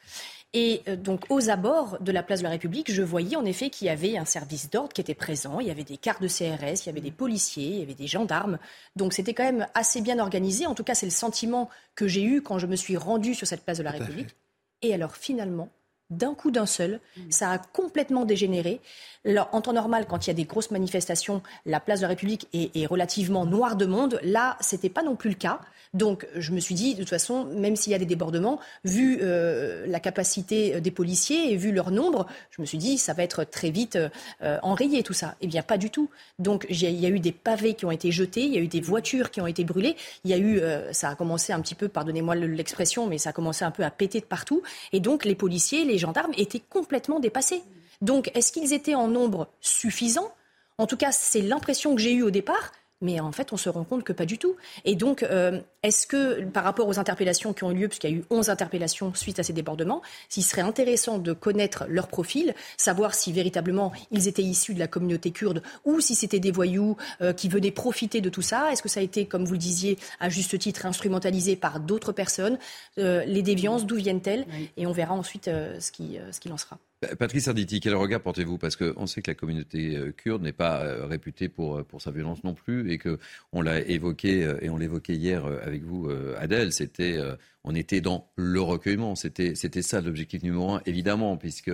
Et 0.55 0.83
euh, 0.89 0.97
donc 0.97 1.27
aux 1.29 1.51
abords 1.51 1.99
de 2.01 2.11
la 2.11 2.25
place 2.25 2.41
de 2.41 2.45
la 2.45 2.51
République, 2.51 2.91
je 2.91 3.03
voyais 3.03 3.37
en 3.37 3.45
effet 3.45 3.71
qu'il 3.71 3.87
y 3.87 3.91
avait 3.91 4.19
un 4.19 4.25
service 4.25 4.71
d'ordre 4.71 4.93
qui 4.93 5.01
était 5.01 5.15
présent, 5.15 5.61
il 5.61 5.69
y 5.69 5.71
avait 5.71 5.85
des 5.85 5.99
cartes 5.99 6.23
de 6.23 6.27
CRS, 6.27 6.85
il 6.85 6.87
y 6.87 6.89
avait 6.89 7.01
des 7.01 7.13
policiers, 7.13 7.69
il 7.69 7.79
y 7.79 7.83
avait 7.83 7.95
des 7.95 8.09
gendarmes. 8.09 8.59
Donc 8.97 9.13
c'était 9.13 9.35
quand 9.35 9.45
même 9.45 9.69
assez 9.75 10.01
bien 10.01 10.19
organisé. 10.19 10.67
En 10.67 10.75
tout 10.75 10.85
cas, 10.85 10.95
c'est 10.97 11.07
le 11.07 11.13
sentiment 11.13 11.69
que 11.95 12.09
j'ai 12.09 12.25
eu 12.25 12.43
quand 12.43 12.59
je 12.59 12.67
me 12.67 12.77
suis 12.77 12.97
rendue 12.97 13.35
sur 13.37 13.47
cette 13.47 13.63
place 13.63 13.79
de 13.79 13.85
la 13.85 13.93
République. 13.93 14.35
Et 14.83 14.93
alors 14.95 15.15
finalement, 15.15 15.69
d'un 16.11 16.35
coup 16.35 16.50
d'un 16.50 16.67
seul. 16.67 17.00
Ça 17.31 17.50
a 17.53 17.59
complètement 17.59 18.25
dégénéré. 18.25 18.81
Alors, 19.25 19.49
en 19.53 19.61
temps 19.61 19.73
normal, 19.73 20.07
quand 20.09 20.27
il 20.27 20.31
y 20.31 20.33
a 20.33 20.35
des 20.35 20.45
grosses 20.45 20.71
manifestations, 20.71 21.43
la 21.67 21.81
place 21.81 22.00
de 22.00 22.05
la 22.05 22.09
République 22.09 22.49
est, 22.53 22.75
est 22.77 22.87
relativement 22.87 23.45
noire 23.45 23.77
de 23.77 23.87
monde. 23.87 24.21
Là, 24.23 24.57
c'était 24.61 24.88
pas 24.88 25.03
non 25.03 25.17
plus 25.17 25.31
le 25.31 25.37
cas. 25.37 25.61
Donc, 25.95 26.27
je 26.37 26.53
me 26.53 26.61
suis 26.61 26.75
dit, 26.75 26.95
de 26.95 27.00
toute 27.00 27.09
façon, 27.09 27.45
même 27.47 27.77
s'il 27.77 27.93
y 27.93 27.95
a 27.95 27.99
des 27.99 28.07
débordements, 28.07 28.61
vu 28.85 29.19
euh, 29.23 29.87
la 29.87 30.00
capacité 30.00 30.75
euh, 30.75 30.81
des 30.81 30.91
policiers 30.91 31.53
et 31.53 31.57
vu 31.57 31.73
leur 31.73 31.91
nombre, 31.91 32.27
je 32.50 32.61
me 32.61 32.67
suis 32.67 32.79
dit, 32.79 32.99
ça 32.99 33.15
va 33.15 33.23
être 33.23 33.45
très 33.45 33.71
vite 33.71 33.97
euh, 34.43 34.59
enrayé 34.62 35.03
tout 35.03 35.15
ça. 35.15 35.37
Eh 35.41 35.47
bien, 35.47 35.62
pas 35.62 35.79
du 35.79 35.91
tout. 35.91 36.11
Donc, 36.38 36.67
il 36.69 36.77
y 36.77 37.07
a 37.07 37.09
eu 37.09 37.21
des 37.21 37.33
pavés 37.33 37.75
qui 37.75 37.87
ont 37.87 37.91
été 37.91 38.12
jetés, 38.12 38.43
il 38.43 38.55
y 38.55 38.59
a 38.59 38.61
eu 38.61 38.69
des 38.69 38.81
voitures 38.81 39.31
qui 39.31 39.41
ont 39.41 39.47
été 39.47 39.65
brûlées. 39.65 39.97
Il 40.25 40.31
y 40.31 40.35
a 40.35 40.38
eu, 40.38 40.61
ça 40.93 41.11
a 41.11 41.15
commencé 41.15 41.53
un 41.53 41.61
petit 41.61 41.75
peu, 41.75 41.88
pardonnez-moi 41.88 42.35
l'expression, 42.35 43.07
mais 43.07 43.19
ça 43.19 43.31
a 43.31 43.33
commencé 43.33 43.65
un 43.65 43.71
peu 43.71 43.83
à 43.83 43.91
péter 43.91 44.21
de 44.21 44.27
partout. 44.27 44.62
Et 44.93 45.00
donc, 45.00 45.25
les 45.25 45.35
policiers, 45.35 45.85
les 45.85 45.98
gendarmes 45.99 46.35
étaient 46.37 46.61
complètement 46.61 47.21
dépassés. 47.21 47.62
Donc, 48.00 48.31
est-ce 48.35 48.52
qu'ils 48.52 48.73
étaient 48.73 48.95
en 48.95 49.09
nombre 49.09 49.49
suffisant? 49.61 50.33
En 50.78 50.87
tout 50.87 50.97
cas, 50.97 51.12
c'est 51.12 51.43
l'impression 51.43 51.95
que 51.95 52.00
j'ai 52.00 52.12
eue 52.12 52.23
au 52.23 52.31
départ. 52.31 52.73
Mais 53.00 53.21
en 53.21 53.31
fait, 53.31 53.52
on 53.52 53.57
se 53.57 53.69
rend 53.69 53.85
compte 53.85 54.02
que 54.02 54.12
pas 54.12 54.26
du 54.26 54.38
tout. 54.38 54.57
Et 54.85 54.97
donc, 54.97 55.23
euh, 55.23 55.61
est-ce 55.85 56.07
que, 56.07 56.45
par 56.47 56.64
rapport 56.64 56.88
aux 56.88 56.99
interpellations 56.99 57.52
qui 57.52 57.62
ont 57.62 57.71
eu 57.71 57.76
lieu, 57.76 57.88
puisqu'il 57.88 58.11
y 58.11 58.14
a 58.14 58.17
eu 58.17 58.25
11 58.31 58.50
interpellations 58.50 59.14
suite 59.14 59.38
à 59.38 59.45
ces 59.45 59.52
débordements, 59.52 60.02
s'il 60.28 60.43
serait 60.43 60.62
intéressant 60.62 61.19
de 61.19 61.33
connaître 61.33 61.85
leur 61.88 62.09
profil, 62.09 62.55
savoir 62.76 63.14
si 63.14 63.33
véritablement 63.33 63.93
ils 64.11 64.26
étaient 64.26 64.43
issus 64.43 64.75
de 64.75 64.81
la 64.81 64.88
communauté 64.88 65.31
kurde 65.31 65.62
ou 65.85 66.00
si 66.00 66.17
c'était 66.17 66.40
des 66.40 66.50
voyous 66.50 66.97
euh, 67.21 67.33
qui 67.33 67.49
venaient 67.49 67.71
profiter 67.71 68.21
de 68.21 68.31
tout 68.31 68.43
ça 68.43 68.73
Est-ce 68.73 68.83
que 68.83 68.88
ça 68.88 69.00
a 69.00 69.02
été, 69.02 69.26
comme 69.26 69.45
vous 69.45 69.52
le 69.52 69.59
disiez, 69.59 69.97
à 70.19 70.28
juste 70.28 70.59
titre, 70.59 70.85
instrumentalisé 70.85 71.55
par 71.55 71.78
d'autres 71.78 72.12
personnes? 72.12 72.59
Euh, 72.99 73.25
Les 73.25 73.43
déviances, 73.43 73.87
d'où 73.87 73.97
viennent-elles? 73.97 74.47
Et 74.76 74.87
on 74.87 74.93
verra 74.93 75.14
ensuite 75.14 75.45
ce 75.47 75.93
qui, 75.93 76.19
ce 76.33 76.40
qu'il 76.40 76.52
en 76.52 76.57
sera. 76.57 76.78
Patrice 77.19 77.47
Arditi, 77.47 77.78
quel 77.78 77.95
regard 77.95 78.21
portez-vous? 78.21 78.59
Parce 78.59 78.75
qu'on 78.75 79.07
sait 79.07 79.23
que 79.23 79.31
la 79.31 79.37
communauté 79.37 79.97
euh, 79.97 80.11
kurde 80.11 80.43
n'est 80.43 80.52
pas 80.52 80.83
euh, 80.83 81.07
réputée 81.07 81.49
pour, 81.49 81.76
euh, 81.76 81.85
pour 81.85 82.02
sa 82.02 82.11
violence 82.11 82.43
non 82.43 82.55
plus 82.55 82.90
et 82.90 82.99
qu'on 82.99 83.62
l'a 83.62 83.81
évoqué, 83.81 84.52
et 84.61 84.69
on 84.69 84.76
l'évoquait 84.76 85.14
hier 85.14 85.47
avec 85.47 85.85
vous, 85.85 86.11
Adèle, 86.38 86.73
c'était, 86.73 87.19
on 87.64 87.75
était 87.75 88.00
dans 88.00 88.31
le 88.37 88.61
recueillement. 88.61 89.14
C'était, 89.14 89.55
c'était 89.55 89.83
ça 89.83 90.00
l'objectif 90.00 90.43
numéro 90.43 90.73
un, 90.73 90.83
évidemment, 90.87 91.37
puisque 91.37 91.71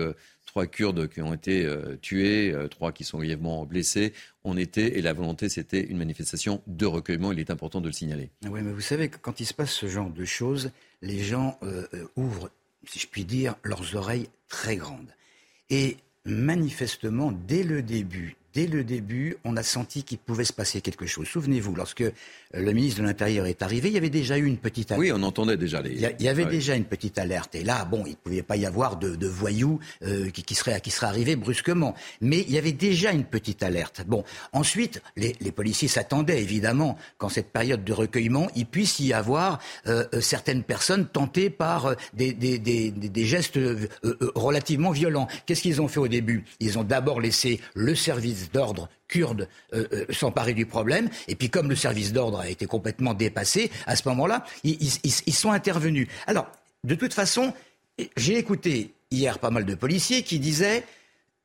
trois 0.47 0.67
Kurdes 0.67 1.09
qui 1.09 1.23
ont 1.23 1.33
été 1.33 1.69
tués, 2.03 2.55
trois 2.71 2.93
qui 2.93 3.05
sont 3.05 3.19
grièvement 3.19 3.65
blessés, 3.65 4.13
on 4.45 4.57
était, 4.57 4.99
et 4.99 5.03
la 5.03 5.13
volonté, 5.13 5.49
c'était 5.49 5.83
une 5.83 5.99
manifestation 5.99 6.63
de 6.67 6.87
recueillement. 6.87 7.33
Il 7.33 7.41
est 7.41 7.51
important 7.51 7.81
de 7.81 7.87
le 7.87 7.93
signaler. 7.93 8.31
Oui, 8.49 8.61
mais 8.63 8.73
vous 8.73 8.81
savez 8.81 9.09
que 9.09 9.19
quand 9.19 9.41
il 9.41 9.47
se 9.47 9.55
passe 9.55 9.73
ce 9.73 9.87
genre 9.87 10.11
de 10.11 10.25
choses, 10.25 10.71
les 11.03 11.21
gens 11.21 11.59
ouvrent 12.17 12.51
si 12.89 12.99
je 12.99 13.07
puis 13.07 13.25
dire, 13.25 13.57
leurs 13.63 13.95
oreilles 13.95 14.29
très 14.49 14.77
grandes. 14.77 15.15
Et 15.71 15.97
manifestement, 16.25 17.33
dès 17.33 17.63
le 17.63 17.83
début, 17.83 18.37
dès 18.55 18.67
le 18.67 18.85
début, 18.85 19.37
on 19.45 19.57
a 19.57 19.63
senti 19.63 20.05
qu'il 20.05 20.19
pouvait 20.19 20.45
se 20.45 20.53
passer 20.53 20.81
quelque 20.81 21.07
chose. 21.07 21.27
Souvenez-vous, 21.27 21.75
lorsque 21.75 22.05
le 22.57 22.73
ministre 22.73 23.01
de 23.01 23.07
l'Intérieur 23.07 23.47
est 23.47 23.63
arrivé, 23.63 23.89
il 23.89 23.95
y 23.95 23.99
avait 23.99 24.11
déjà 24.11 24.39
eu 24.39 24.47
une 24.47 24.59
petite 24.59 24.93
alerte. 24.93 25.01
Oui, 25.01 25.13
on 25.13 25.23
entendait 25.23 25.57
déjà 25.57 25.83
les. 25.83 25.93
Il 25.93 26.25
y, 26.25 26.29
avait 26.29 26.45
déjà 26.47 26.75
une 26.75 26.85
petite 26.85 27.19
alerte. 27.19 27.55
Et 27.55 27.65
là, 27.65 27.85
bon, 27.85 28.05
il 28.07 28.11
ne 28.11 28.17
pouvait 28.17 28.43
pas 28.43 28.57
y 28.57 28.67
avoir 28.67 28.97
de, 28.97 29.27
voyous 29.27 29.81
euh, 30.03 30.31
qui, 30.31 30.55
seraient, 30.55 30.81
qui 30.81 30.91
seraient 30.91 31.07
arrivés 31.07 31.37
brusquement. 31.37 31.95
Mais 32.21 32.41
il 32.41 32.53
y 32.53 32.59
avait 32.59 32.73
déjà 32.73 33.13
une 33.13 33.25
petite 33.25 33.63
alerte. 33.63 34.05
Bon, 34.07 34.25
ensuite, 34.53 35.03
les, 35.17 35.35
policiers 35.53 35.89
s'attendaient, 35.89 36.43
évidemment, 36.43 36.97
qu'en 37.19 37.29
cette 37.29 37.51
période 37.51 37.85
de 37.85 37.93
recueillement, 37.93 38.49
il 38.57 38.67
puisse 38.67 38.99
y 39.01 39.13
avoir 39.13 39.59
euh, 39.87 40.05
euh, 40.15 40.21
certaines 40.21 40.63
personnes 40.63 41.07
tentées 41.07 41.51
par 41.51 41.95
des, 42.13 42.33
des, 42.33 42.59
des, 42.59 42.91
des 42.91 43.25
gestes 43.25 43.59
relativement 44.35 44.91
violents. 44.91 45.29
Qu'est-ce 45.47 45.63
qu'ils 45.63 45.81
ont 45.81 45.89
fait 45.89 46.01
au 46.01 46.09
début? 46.09 46.45
Ils 46.61 46.79
ont 46.79 46.85
d'abord 46.85 47.21
laissé 47.21 47.61
le 47.75 47.95
service 47.95 48.51
d'ordre 48.53 48.89
kurde 49.15 49.49
euh, 49.75 49.87
euh, 49.93 50.05
s'emparer 50.11 50.55
du 50.55 50.67
problème. 50.67 51.09
Et 51.29 51.37
puis 51.37 51.49
comme 51.49 51.69
le 51.69 51.77
service 51.77 52.13
d'ordre 52.13 52.41
a 52.41 52.49
été 52.49 52.67
complètement 52.67 53.15
dépassé, 53.15 53.71
à 53.87 53.95
ce 53.95 54.09
moment-là, 54.09 54.45
ils, 54.65 54.77
ils, 55.05 55.35
sont 55.35 55.53
intervenus. 55.53 56.09
Alors, 56.27 56.51
de 56.83 56.97
toute 56.97 57.15
façon, 57.15 57.53
j'ai 58.17 58.39
écouté 58.39 58.93
hier 59.13 59.39
pas 59.39 59.51
mal 59.51 59.65
de 59.65 59.75
policiers 59.77 60.25
qui 60.25 60.41
disaient 60.41 60.83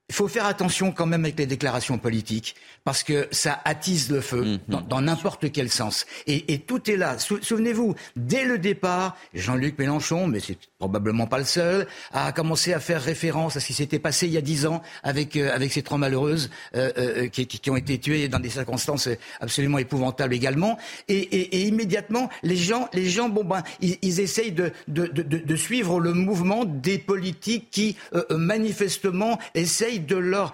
il 0.09 0.15
faut 0.15 0.27
faire 0.27 0.45
attention 0.45 0.91
quand 0.91 1.05
même 1.05 1.23
avec 1.23 1.37
les 1.37 1.45
déclarations 1.45 1.99
politiques, 1.99 2.55
parce 2.83 3.03
que 3.03 3.27
ça 3.31 3.61
attise 3.63 4.09
le 4.09 4.21
feu 4.21 4.43
mm-hmm. 4.43 4.87
dans 4.87 5.01
n'importe 5.01 5.51
quel 5.51 5.69
sens. 5.69 6.05
Et, 6.25 6.51
et, 6.53 6.59
tout 6.59 6.89
est 6.89 6.97
là. 6.97 7.17
Souvenez-vous, 7.19 7.95
dès 8.15 8.43
le 8.43 8.57
départ, 8.57 9.15
Jean-Luc 9.33 9.77
Mélenchon, 9.77 10.27
mais 10.27 10.39
c'est 10.39 10.57
probablement 10.79 11.27
pas 11.27 11.37
le 11.37 11.43
seul, 11.43 11.87
a 12.11 12.31
commencé 12.31 12.73
à 12.73 12.79
faire 12.79 13.01
référence 13.01 13.55
à 13.57 13.59
ce 13.59 13.67
qui 13.67 13.73
s'était 13.73 13.99
passé 13.99 14.27
il 14.27 14.33
y 14.33 14.37
a 14.37 14.41
dix 14.41 14.65
ans 14.65 14.81
avec, 15.03 15.35
euh, 15.35 15.53
avec 15.53 15.71
ces 15.73 15.83
trois 15.83 15.97
malheureuses 15.97 16.49
euh, 16.75 16.91
euh, 16.97 17.27
qui, 17.27 17.45
qui, 17.45 17.69
ont 17.69 17.75
été 17.75 17.99
tuées 17.99 18.29
dans 18.29 18.39
des 18.39 18.49
circonstances 18.49 19.09
absolument 19.41 19.77
épouvantables 19.77 20.33
également. 20.33 20.77
Et, 21.07 21.17
et, 21.17 21.57
et 21.57 21.67
immédiatement, 21.67 22.29
les 22.43 22.55
gens, 22.55 22.89
les 22.93 23.09
gens 23.09 23.29
bon, 23.29 23.43
ben, 23.43 23.61
ils, 23.81 23.97
ils 24.01 24.19
essayent 24.19 24.53
de, 24.53 24.71
de, 24.87 25.05
de, 25.07 25.21
de, 25.21 25.55
suivre 25.55 25.99
le 25.99 26.13
mouvement 26.13 26.65
des 26.65 26.97
politiques 26.97 27.69
qui, 27.69 27.97
manifestement, 28.31 29.37
essayent 29.53 29.98
de 29.99 30.15
leur 30.15 30.53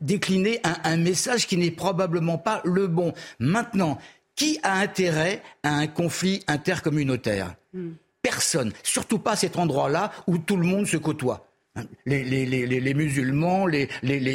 décliner 0.00 0.60
un, 0.64 0.76
un 0.84 0.96
message 0.96 1.46
qui 1.46 1.56
n'est 1.56 1.70
probablement 1.70 2.38
pas 2.38 2.60
le 2.64 2.86
bon. 2.86 3.12
Maintenant, 3.38 3.98
qui 4.36 4.58
a 4.62 4.78
intérêt 4.78 5.42
à 5.62 5.74
un 5.74 5.86
conflit 5.86 6.42
intercommunautaire? 6.48 7.54
Hmm 7.72 7.92
personne, 8.24 8.72
surtout 8.82 9.18
pas 9.18 9.32
à 9.32 9.36
cet 9.36 9.58
endroit-là 9.58 10.10
où 10.26 10.38
tout 10.38 10.56
le 10.56 10.66
monde 10.66 10.86
se 10.86 10.96
côtoie. 10.96 11.46
Les, 12.06 12.22
les, 12.22 12.46
les, 12.46 12.66
les 12.66 12.94
musulmans, 12.94 13.66
les, 13.66 13.88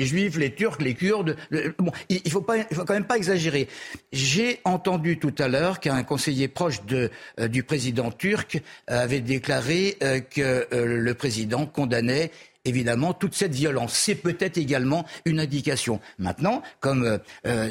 juifs, 0.06 0.38
les 0.38 0.54
turcs, 0.54 0.82
les 0.82 0.94
kurdes. 0.94 1.38
bon, 1.80 1.92
il, 2.10 2.22
ne 2.26 2.30
faut 2.30 2.42
pas, 2.42 2.58
il 2.58 2.76
faut 2.76 2.84
quand 2.84 2.94
même 2.94 3.08
pas 3.08 3.16
exagérer. 3.16 3.70
J'ai 4.12 4.60
entendu 4.66 5.18
tout 5.20 5.34
à 5.38 5.48
l'heure 5.48 5.80
qu'un 5.80 6.04
conseiller 6.04 6.50
proche 6.50 6.84
de, 6.84 7.10
euh, 7.40 7.48
du 7.48 7.64
président 7.64 8.12
turc 8.12 8.62
avait 8.88 9.22
déclaré 9.22 9.96
euh, 10.04 10.20
que 10.20 10.68
euh, 10.74 10.86
le 10.98 11.14
président 11.14 11.66
condamnait 11.66 12.32
évidemment 12.70 13.14
toute 13.14 13.36
cette 13.36 13.54
violence. 13.54 13.94
C'est 13.94 14.16
peut-être 14.16 14.58
également 14.58 15.06
une 15.26 15.40
indication. 15.40 16.00
Maintenant, 16.18 16.62
comme 16.80 17.20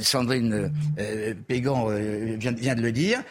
Sandrine 0.02 0.72
Pégan 1.46 1.88
vient, 2.38 2.52
vient 2.52 2.74
de 2.74 2.82
le 2.82 2.92
dire, 2.92 3.22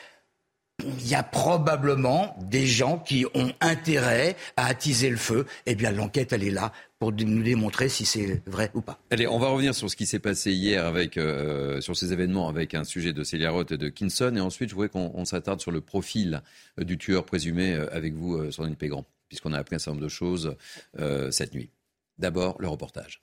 il 0.83 1.07
y 1.07 1.15
a 1.15 1.23
probablement 1.23 2.37
des 2.39 2.67
gens 2.67 2.99
qui 2.99 3.25
ont 3.33 3.51
intérêt 3.61 4.35
à 4.57 4.67
attiser 4.67 5.09
le 5.09 5.17
feu. 5.17 5.47
Eh 5.65 5.73
bien, 5.73 5.91
l'enquête, 5.91 6.33
elle 6.33 6.43
est 6.43 6.51
là 6.51 6.71
pour 6.99 7.11
nous 7.11 7.43
démontrer 7.43 7.89
si 7.89 8.05
c'est 8.05 8.43
vrai 8.45 8.69
ou 8.75 8.81
pas. 8.81 8.99
Allez, 9.09 9.27
on 9.27 9.39
va 9.39 9.47
revenir 9.47 9.73
sur 9.73 9.89
ce 9.89 9.95
qui 9.95 10.05
s'est 10.05 10.19
passé 10.19 10.51
hier 10.51 10.85
avec, 10.85 11.17
euh, 11.17 11.81
sur 11.81 11.97
ces 11.97 12.13
événements 12.13 12.47
avec 12.47 12.75
un 12.75 12.83
sujet 12.83 13.11
de 13.11 13.23
Célia 13.23 13.49
Roth 13.49 13.71
et 13.71 13.77
de 13.77 13.89
Kinson. 13.89 14.35
Et 14.35 14.39
ensuite, 14.39 14.69
je 14.69 14.75
voudrais 14.75 14.89
qu'on 14.89 15.25
s'attarde 15.25 15.61
sur 15.61 15.71
le 15.71 15.81
profil 15.81 16.41
euh, 16.79 16.83
du 16.83 16.99
tueur 16.99 17.25
présumé 17.25 17.73
euh, 17.73 17.87
avec 17.91 18.13
vous, 18.13 18.51
Sandrine 18.51 18.75
Pégrand, 18.75 19.05
puisqu'on 19.27 19.53
a 19.53 19.59
appris 19.59 19.75
un 19.75 19.79
certain 19.79 19.91
nombre 19.91 20.03
de 20.03 20.09
choses 20.09 20.55
cette 21.31 21.53
nuit. 21.53 21.71
D'abord, 22.17 22.55
le 22.59 22.67
reportage. 22.67 23.21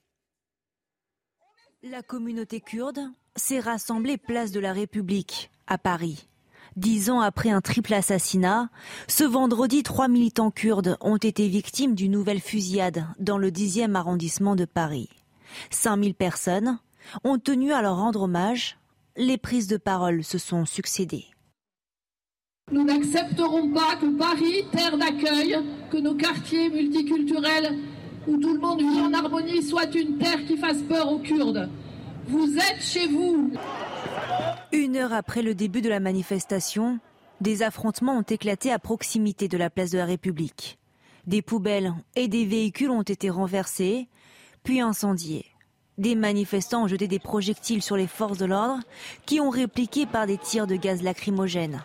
La 1.83 2.03
communauté 2.03 2.61
kurde 2.61 3.01
s'est 3.37 3.61
rassemblée 3.61 4.17
place 4.17 4.53
de 4.53 4.61
la 4.61 4.73
République 4.73 5.51
à 5.67 5.77
Paris. 5.77 6.29
Dix 6.77 7.11
ans 7.11 7.21
après 7.21 7.51
un 7.51 7.61
triple 7.61 7.95
assassinat, 7.95 8.71
ce 9.07 9.23
vendredi, 9.23 9.83
trois 9.83 10.09
militants 10.09 10.51
kurdes 10.51 10.97
ont 11.01 11.19
été 11.19 11.47
victimes 11.47 11.95
d'une 11.95 12.13
nouvelle 12.13 12.41
fusillade 12.41 13.07
dans 13.19 13.39
le 13.39 13.51
10e 13.51 13.95
arrondissement 13.95 14.57
de 14.57 14.65
Paris. 14.65 15.09
5000 15.71 16.15
personnes 16.15 16.79
ont 17.23 17.39
tenu 17.39 17.73
à 17.73 17.83
leur 17.83 17.97
rendre 17.97 18.23
hommage. 18.23 18.79
Les 19.17 19.39
prises 19.39 19.69
de 19.69 19.77
parole 19.77 20.25
se 20.25 20.39
sont 20.39 20.65
succédées. 20.65 21.27
Nous 22.73 22.83
n'accepterons 22.83 23.69
pas 23.73 23.97
que 24.01 24.07
Paris, 24.17 24.65
terre 24.73 24.97
d'accueil, 24.97 25.59
que 25.91 25.99
nos 25.99 26.15
quartiers 26.15 26.71
multiculturels 26.71 27.79
où 28.27 28.39
tout 28.39 28.55
le 28.55 28.59
monde 28.59 28.81
vit 28.81 29.03
en 29.03 29.13
harmonie, 29.13 29.63
soit 29.63 29.95
une 29.95 30.17
terre 30.17 30.47
qui 30.47 30.57
fasse 30.57 30.81
peur 30.83 31.13
aux 31.13 31.19
Kurdes. 31.19 31.69
Vous 32.27 32.57
êtes 32.57 32.81
chez 32.81 33.07
vous. 33.07 33.53
Une 34.73 34.97
heure 34.97 35.13
après 35.13 35.43
le 35.43 35.55
début 35.55 35.83
de 35.83 35.91
la 35.91 36.01
manifestation, 36.01 37.01
des 37.43 37.63
affrontements 37.63 38.17
ont 38.17 38.23
éclaté 38.23 38.73
à 38.73 38.79
proximité 38.79 39.47
de 39.47 39.59
la 39.59 39.69
place 39.69 39.91
de 39.91 39.99
la 39.99 40.07
République. 40.07 40.79
Des 41.27 41.43
poubelles 41.43 41.93
et 42.17 42.29
des 42.29 42.47
véhicules 42.47 42.91
ont 42.91 43.03
été 43.03 43.29
renversés, 43.29 44.09
puis 44.63 44.81
incendiés. 44.81 45.45
Des 45.99 46.15
manifestants 46.15 46.85
ont 46.85 46.89
jeté 46.89 47.09
des 47.09 47.19
projectiles 47.19 47.83
sur 47.83 47.99
les 47.99 48.07
forces 48.07 48.39
de 48.39 48.47
l'ordre 48.47 48.81
qui 49.27 49.39
ont 49.39 49.51
répliqué 49.51 50.07
par 50.07 50.27
des 50.27 50.39
tirs 50.39 50.67
de 50.67 50.77
gaz 50.77 51.03
lacrymogène. 51.03 51.83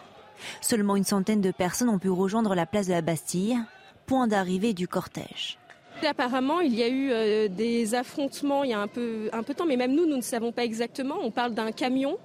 Seulement 0.62 0.96
une 0.96 1.04
centaine 1.04 1.42
de 1.42 1.52
personnes 1.52 1.90
ont 1.90 2.00
pu 2.00 2.10
rejoindre 2.10 2.56
la 2.56 2.66
place 2.66 2.88
de 2.88 2.94
la 2.94 3.02
Bastille, 3.02 3.58
point 4.06 4.28
d'arrivée 4.28 4.74
du 4.74 4.88
cortège. 4.88 5.58
Apparemment, 6.08 6.62
il 6.62 6.74
y 6.76 6.84
a 6.84 6.88
eu 6.88 7.12
euh, 7.12 7.48
des 7.50 7.94
affrontements 7.94 8.64
il 8.64 8.70
y 8.70 8.74
a 8.74 8.80
un 8.80 8.88
peu, 8.88 9.30
un 9.34 9.44
peu 9.44 9.54
de 9.54 9.58
temps, 9.58 9.66
mais 9.66 9.76
même 9.76 9.94
nous, 9.94 10.06
nous 10.06 10.16
ne 10.16 10.22
savons 10.22 10.52
pas 10.52 10.64
exactement. 10.64 11.16
On 11.22 11.32
parle 11.32 11.54
d'un 11.54 11.72
camion, 11.72 12.18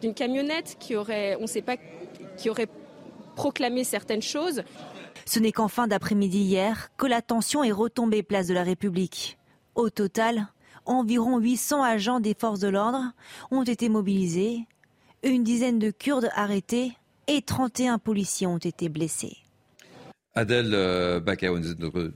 d'une 0.00 0.14
camionnette 0.14 0.76
qui 0.78 0.96
aurait, 0.96 1.36
on 1.40 1.46
sait 1.46 1.62
pas, 1.62 1.76
qui 2.36 2.50
aurait 2.50 2.68
proclamé 3.34 3.84
certaines 3.84 4.22
choses. 4.22 4.62
Ce 5.24 5.38
n'est 5.38 5.52
qu'en 5.52 5.68
fin 5.68 5.86
d'après-midi 5.86 6.38
hier 6.38 6.90
que 6.96 7.06
la 7.06 7.22
tension 7.22 7.64
est 7.64 7.72
retombée 7.72 8.22
place 8.22 8.46
de 8.46 8.54
la 8.54 8.62
République. 8.62 9.38
Au 9.74 9.88
total, 9.88 10.48
environ 10.84 11.38
800 11.38 11.82
agents 11.82 12.20
des 12.20 12.34
forces 12.34 12.60
de 12.60 12.68
l'ordre 12.68 13.12
ont 13.50 13.62
été 13.62 13.88
mobilisés, 13.88 14.66
une 15.22 15.44
dizaine 15.44 15.78
de 15.78 15.90
Kurdes 15.90 16.28
arrêtés 16.34 16.92
et 17.26 17.42
31 17.42 17.98
policiers 17.98 18.46
ont 18.46 18.58
été 18.58 18.88
blessés. 18.88 19.36
Adèle 20.34 20.72
euh, 20.74 21.20
notre 21.78 22.12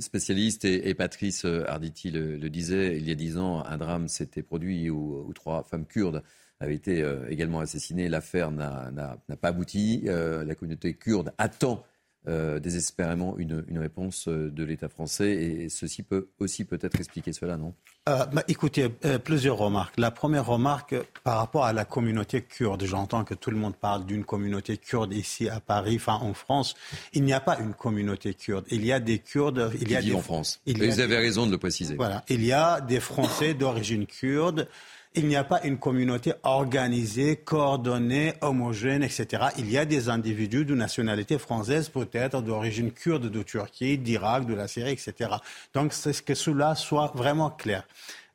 spécialiste, 0.00 0.64
et, 0.64 0.94
Patrice 0.94 1.44
euh, 1.44 1.64
Arditi 1.68 2.10
le, 2.10 2.38
disait, 2.48 2.96
il 2.96 3.06
y 3.06 3.12
a 3.12 3.14
dix 3.14 3.38
ans, 3.38 3.64
un 3.64 3.76
drame 3.76 4.08
s'était 4.08 4.42
produit 4.42 4.90
où, 4.90 5.30
trois 5.34 5.62
femmes 5.62 5.86
kurdes 5.86 6.22
avaient 6.60 6.74
été 6.74 7.02
euh, 7.02 7.28
également 7.28 7.60
assassinées. 7.60 8.08
L'affaire 8.08 8.50
n'a 8.50 9.16
pas 9.40 9.48
abouti. 9.48 10.02
La 10.06 10.54
communauté 10.54 10.94
kurde 10.94 11.32
attend 11.38 11.84
euh, 12.28 12.58
désespérément 12.58 13.38
une, 13.38 13.64
réponse 13.78 14.28
euh, 14.28 14.50
de 14.50 14.62
l'État 14.62 14.88
français. 14.88 15.30
Et 15.30 15.68
ceci 15.70 16.02
peut 16.02 16.28
aussi 16.38 16.64
peut-être 16.64 16.98
expliquer 16.98 17.32
cela, 17.32 17.56
non? 17.56 17.72
Euh, 18.08 18.26
bah, 18.26 18.44
Écoutez, 18.48 18.88
plusieurs 19.24 19.56
remarques. 19.56 19.94
La 19.98 20.10
première 20.10 20.44
remarque 20.44 20.94
par 21.24 21.38
rapport 21.38 21.64
à 21.64 21.72
la 21.72 21.84
communauté 21.84 22.42
kurde. 22.42 22.84
J'entends 22.84 23.24
que 23.24 23.34
tout 23.34 23.50
le 23.50 23.56
monde 23.56 23.76
parle 23.76 24.04
d'une 24.04 24.24
communauté 24.24 24.76
kurde 24.76 25.14
ici 25.14 25.48
à 25.48 25.60
Paris, 25.60 25.96
enfin 25.96 26.18
en 26.20 26.34
France. 26.34 26.74
Il 27.14 27.22
n'y 27.22 27.32
a 27.32 27.40
pas 27.40 27.58
une 27.60 27.72
communauté 27.72 28.34
kurde. 28.34 28.66
Il 28.70 28.84
y 28.84 28.92
a 28.92 29.00
des 29.00 29.20
Kurdes. 29.20 29.72
Il 29.80 29.90
y 29.90 29.96
a 29.96 30.02
des... 30.02 30.14
en 30.14 30.20
France. 30.20 30.60
vous 30.66 31.00
avez 31.00 31.16
raison 31.16 31.46
de 31.46 31.52
le 31.52 31.58
préciser. 31.58 31.94
Voilà. 31.96 32.24
Il 32.28 32.44
y 32.44 32.52
a 32.52 32.80
des 32.80 33.00
Français 33.00 33.54
d'origine 33.54 34.06
kurde 34.06 34.68
il 35.14 35.26
n'y 35.26 35.36
a 35.36 35.44
pas 35.44 35.62
une 35.64 35.78
communauté 35.78 36.32
organisée, 36.42 37.36
coordonnée, 37.36 38.34
homogène, 38.40 39.02
etc. 39.02 39.46
Il 39.58 39.70
y 39.70 39.78
a 39.78 39.84
des 39.84 40.08
individus 40.08 40.64
de 40.64 40.74
nationalité 40.74 41.38
française, 41.38 41.88
peut-être 41.88 42.42
d'origine 42.42 42.92
kurde 42.92 43.30
de 43.30 43.42
Turquie, 43.42 43.98
d'Irak, 43.98 44.46
de 44.46 44.54
la 44.54 44.68
Syrie, 44.68 44.92
etc. 44.92 45.30
Donc, 45.74 45.92
c'est 45.92 46.24
que 46.24 46.34
cela 46.34 46.74
soit 46.74 47.12
vraiment 47.14 47.50
clair. 47.50 47.86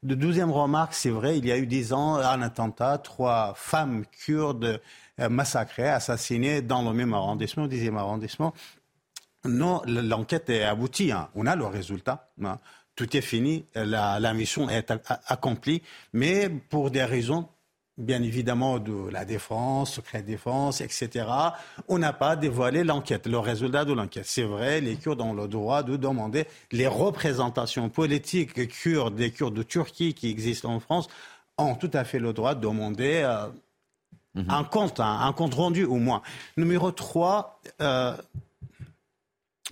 De 0.01 0.15
douzième 0.15 0.51
remarque, 0.51 0.93
c'est 0.93 1.09
vrai, 1.09 1.37
il 1.37 1.45
y 1.45 1.51
a 1.51 1.57
eu 1.57 1.65
dix 1.65 1.93
ans 1.93 2.15
un 2.15 2.41
attentat, 2.41 2.97
trois 2.97 3.53
femmes 3.55 4.03
kurdes 4.25 4.81
euh, 5.19 5.29
massacrées, 5.29 5.87
assassinées 5.87 6.61
dans 6.61 6.81
le 6.81 6.91
même 6.91 7.13
arrondissement, 7.13 7.67
dixième 7.67 7.95
arrondissement. 7.95 8.53
Non, 9.45 9.81
l'enquête 9.85 10.49
est 10.49 10.63
aboutie. 10.63 11.11
Hein. 11.11 11.29
On 11.35 11.45
a 11.45 11.55
le 11.55 11.65
résultat. 11.65 12.29
Hein 12.43 12.57
tout 12.95 13.15
est 13.17 13.21
fini, 13.21 13.65
la, 13.75 14.33
mission 14.33 14.69
est 14.69 14.93
accomplie, 15.27 15.81
mais 16.13 16.49
pour 16.49 16.91
des 16.91 17.03
raisons 17.03 17.47
bien 17.97 18.23
évidemment 18.23 18.79
de 18.79 19.09
la 19.09 19.23
défense, 19.23 19.93
secret 19.93 20.23
défense, 20.23 20.81
etc. 20.81 21.27
On 21.87 21.99
n'a 21.99 22.13
pas 22.13 22.35
dévoilé 22.35 22.83
l'enquête, 22.83 23.27
le 23.27 23.37
résultat 23.37 23.85
de 23.85 23.93
l'enquête. 23.93 24.25
C'est 24.25 24.43
vrai, 24.43 24.81
les 24.81 24.95
Kurdes 24.95 25.21
ont 25.21 25.33
le 25.33 25.47
droit 25.47 25.83
de 25.83 25.95
demander 25.95 26.45
les 26.71 26.87
représentations 26.87 27.89
politiques 27.89 28.67
kurdes, 28.69 29.15
des 29.15 29.31
Kurdes 29.31 29.53
de 29.53 29.63
Turquie 29.63 30.13
qui 30.13 30.29
existent 30.29 30.73
en 30.73 30.79
France, 30.79 31.07
ont 31.57 31.75
tout 31.75 31.91
à 31.93 32.03
fait 32.03 32.19
le 32.19 32.33
droit 32.33 32.55
de 32.55 32.61
demander 32.61 33.21
euh, 33.23 33.47
mhm. 34.33 34.49
un 34.49 34.63
compte, 34.63 34.99
un, 34.99 35.33
compte 35.33 35.53
rendu 35.53 35.83
au 35.83 35.97
moins. 35.97 36.23
Numéro 36.57 36.91
3, 36.91 37.61
euh, 37.81 38.17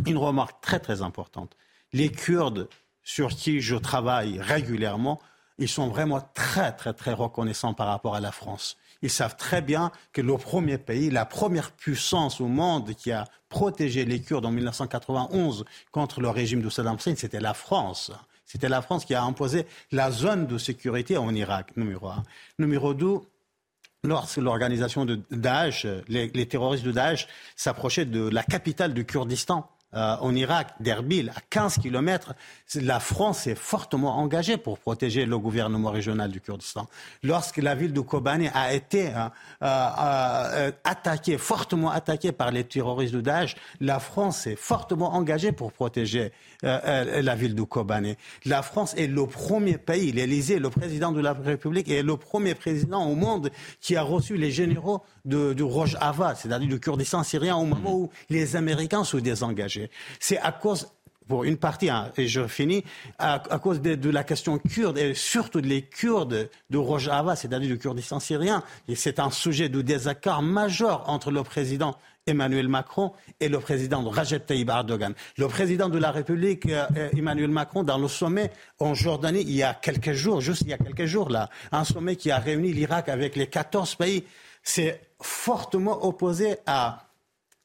une 0.05 0.17
remarque 0.17 0.61
très 0.61 0.79
très 0.79 1.01
importante. 1.01 1.57
Les 1.91 2.09
Kurdes 2.09 2.69
sur 3.03 3.29
qui 3.29 3.62
je 3.62 3.75
travaille 3.75 4.39
régulièrement, 4.39 5.20
ils 5.58 5.70
sont 5.70 5.88
vraiment 5.88 6.22
très, 6.34 6.72
très, 6.72 6.93
très 6.93 7.13
reconnaissants 7.13 7.74
par 7.74 7.88
rapport 7.88 8.15
à 8.15 8.20
la 8.20 8.31
France. 8.31 8.77
Ils 9.01 9.10
savent 9.10 9.36
très 9.36 9.62
bien 9.62 9.91
que 10.13 10.22
le 10.22 10.38
premier 10.38 10.77
pays, 10.77 11.10
la 11.10 11.25
première 11.25 11.72
puissance 11.72 12.39
au 12.41 12.48
monde 12.48 12.93
qui 12.96 13.12
a 13.12 13.25
protégé 13.50 14.05
les 14.05 14.22
Kurdes 14.22 14.46
en 14.46 14.51
1991 14.51 15.65
contre 15.91 16.22
le 16.22 16.29
régime 16.29 16.62
de 16.62 16.70
Saddam 16.70 16.96
Hussein, 16.96 17.15
c'était 17.15 17.39
la 17.39 17.53
France. 17.53 18.12
C'était 18.46 18.70
la 18.70 18.81
France 18.81 19.05
qui 19.05 19.15
a 19.15 19.24
imposé 19.24 19.65
la 19.91 20.12
zone 20.12 20.46
de 20.46 20.58
sécurité 20.58 21.17
en 21.17 21.34
Irak, 21.34 21.75
numéro 21.77 22.10
un. 22.10 22.24
Numéro 22.60 22.93
deux, 22.93 23.20
lorsque 24.03 24.38
l'organisation 24.38 25.05
de 25.05 25.22
Daesh, 25.31 25.86
les, 26.08 26.27
les 26.29 26.48
terroristes 26.48 26.84
de 26.84 26.91
Daesh 26.91 27.27
s'approchaient 27.55 28.05
de 28.05 28.27
la 28.27 28.43
capitale 28.43 28.93
du 28.93 29.05
Kurdistan, 29.05 29.70
euh, 29.93 30.15
en 30.21 30.33
Irak, 30.36 30.74
d'Erbil, 30.79 31.31
à 31.36 31.39
15 31.50 31.79
kilomètres, 31.79 32.33
la 32.75 33.00
France 33.00 33.48
est 33.48 33.55
fortement 33.55 34.17
engagée 34.17 34.57
pour 34.57 34.79
protéger 34.79 35.25
le 35.25 35.38
gouvernement 35.38 35.91
régional 35.91 36.31
du 36.31 36.39
Kurdistan. 36.39 36.88
Lorsque 37.24 37.57
la 37.57 37.75
ville 37.75 37.91
de 37.91 38.00
Kobani 38.00 38.50
a 38.53 38.74
été 38.74 39.10
euh, 39.10 39.27
euh, 39.63 40.71
attaquée, 40.83 41.38
fortement 41.38 41.91
attaquée 41.91 42.31
par 42.31 42.51
les 42.51 42.63
terroristes 42.63 43.13
de 43.13 43.21
Daesh, 43.21 43.55
la 43.81 44.00
France 44.00 44.48
est 44.48 44.55
fortement 44.55 45.13
engagée 45.13 45.51
pour 45.51 45.74
protéger 45.74 46.31
la 46.62 47.36
ville 47.36 47.56
de 47.56 47.63
Kobani. 47.63 48.15
La 48.46 48.62
France 48.62 48.93
est 48.97 49.08
le 49.08 49.26
premier 49.26 49.78
pays, 49.78 50.12
l'Élysée, 50.12 50.60
le 50.60 50.69
président 50.69 51.12
de 51.12 51.21
la 51.21 51.34
République, 51.34 51.89
est 51.89 52.04
le 52.04 52.17
premier 52.17 52.56
président 52.56 53.06
au 53.08 53.15
monde 53.15 53.50
qui 53.80 53.95
a 53.95 54.04
reçu 54.04 54.38
les 54.38 54.52
généraux 54.52 55.02
de, 55.26 55.54
de 55.54 55.63
Rojava, 55.63 56.36
c'est-à-dire 56.36 56.67
du 56.67 56.80
Kurdistan 56.80 57.24
syrien, 57.24 57.56
au 57.56 57.65
moment 57.65 57.95
où 57.95 58.10
les 58.30 58.56
Américains 58.56 59.04
se 59.04 59.17
désengagés. 59.17 59.89
C'est 60.19 60.39
à 60.39 60.52
cause 60.52 60.88
pour 61.32 61.45
une 61.45 61.56
partie, 61.56 61.89
hein, 61.89 62.12
et 62.17 62.28
je 62.28 62.45
finis, 62.45 62.84
à, 63.17 63.39
cause 63.63 63.80
de, 63.82 64.10
la 64.10 64.26
question 64.26 64.58
kurde, 64.58 64.97
et 64.97 65.13
surtout 65.13 65.62
des 65.62 65.84
Kurdes 65.84 66.50
de 66.69 66.78
Rojava, 66.78 67.38
c'est-à-dire 67.38 67.69
du 67.69 67.78
Kurdistan 67.78 68.19
syrien. 68.19 68.63
Et 68.89 68.95
c'est 68.95 69.17
un 69.17 69.32
sujet 69.32 69.69
de 69.69 69.82
désaccord 69.82 70.41
majeur 70.41 71.10
entre 71.10 71.32
le 71.32 71.41
président 71.43 71.95
Emmanuel 72.27 72.67
Macron 72.67 73.13
et 73.39 73.49
le 73.49 73.60
président 73.60 74.01
Recep 74.03 74.45
Tayyip 74.45 74.69
Erdogan. 74.69 75.13
Le 75.38 75.47
président 75.47 75.89
de 75.89 75.97
la 75.97 76.12
République, 76.12 76.67
euh, 76.67 77.10
Emmanuel 77.17 77.49
Macron, 77.49 77.84
dans 77.84 77.97
le 77.97 78.07
sommet 78.07 78.51
en 78.79 78.93
Jordanie, 78.93 79.41
il 79.41 79.55
y 79.55 79.63
a 79.63 79.73
quelques 79.73 80.13
jours, 80.13 80.41
juste 80.41 80.62
il 80.62 80.69
y 80.69 80.73
a 80.73 80.77
quelques 80.77 81.05
jours 81.05 81.29
là, 81.29 81.49
un 81.71 81.84
sommet 81.84 82.15
qui 82.15 82.31
a 82.31 82.38
réuni 82.38 82.73
l'Irak 82.73 83.10
avec 83.10 83.36
les 83.36 83.47
14 83.47 83.95
pays, 83.95 84.23
c'est 84.63 85.01
fortement 85.19 86.05
opposé 86.05 86.57
à 86.65 87.07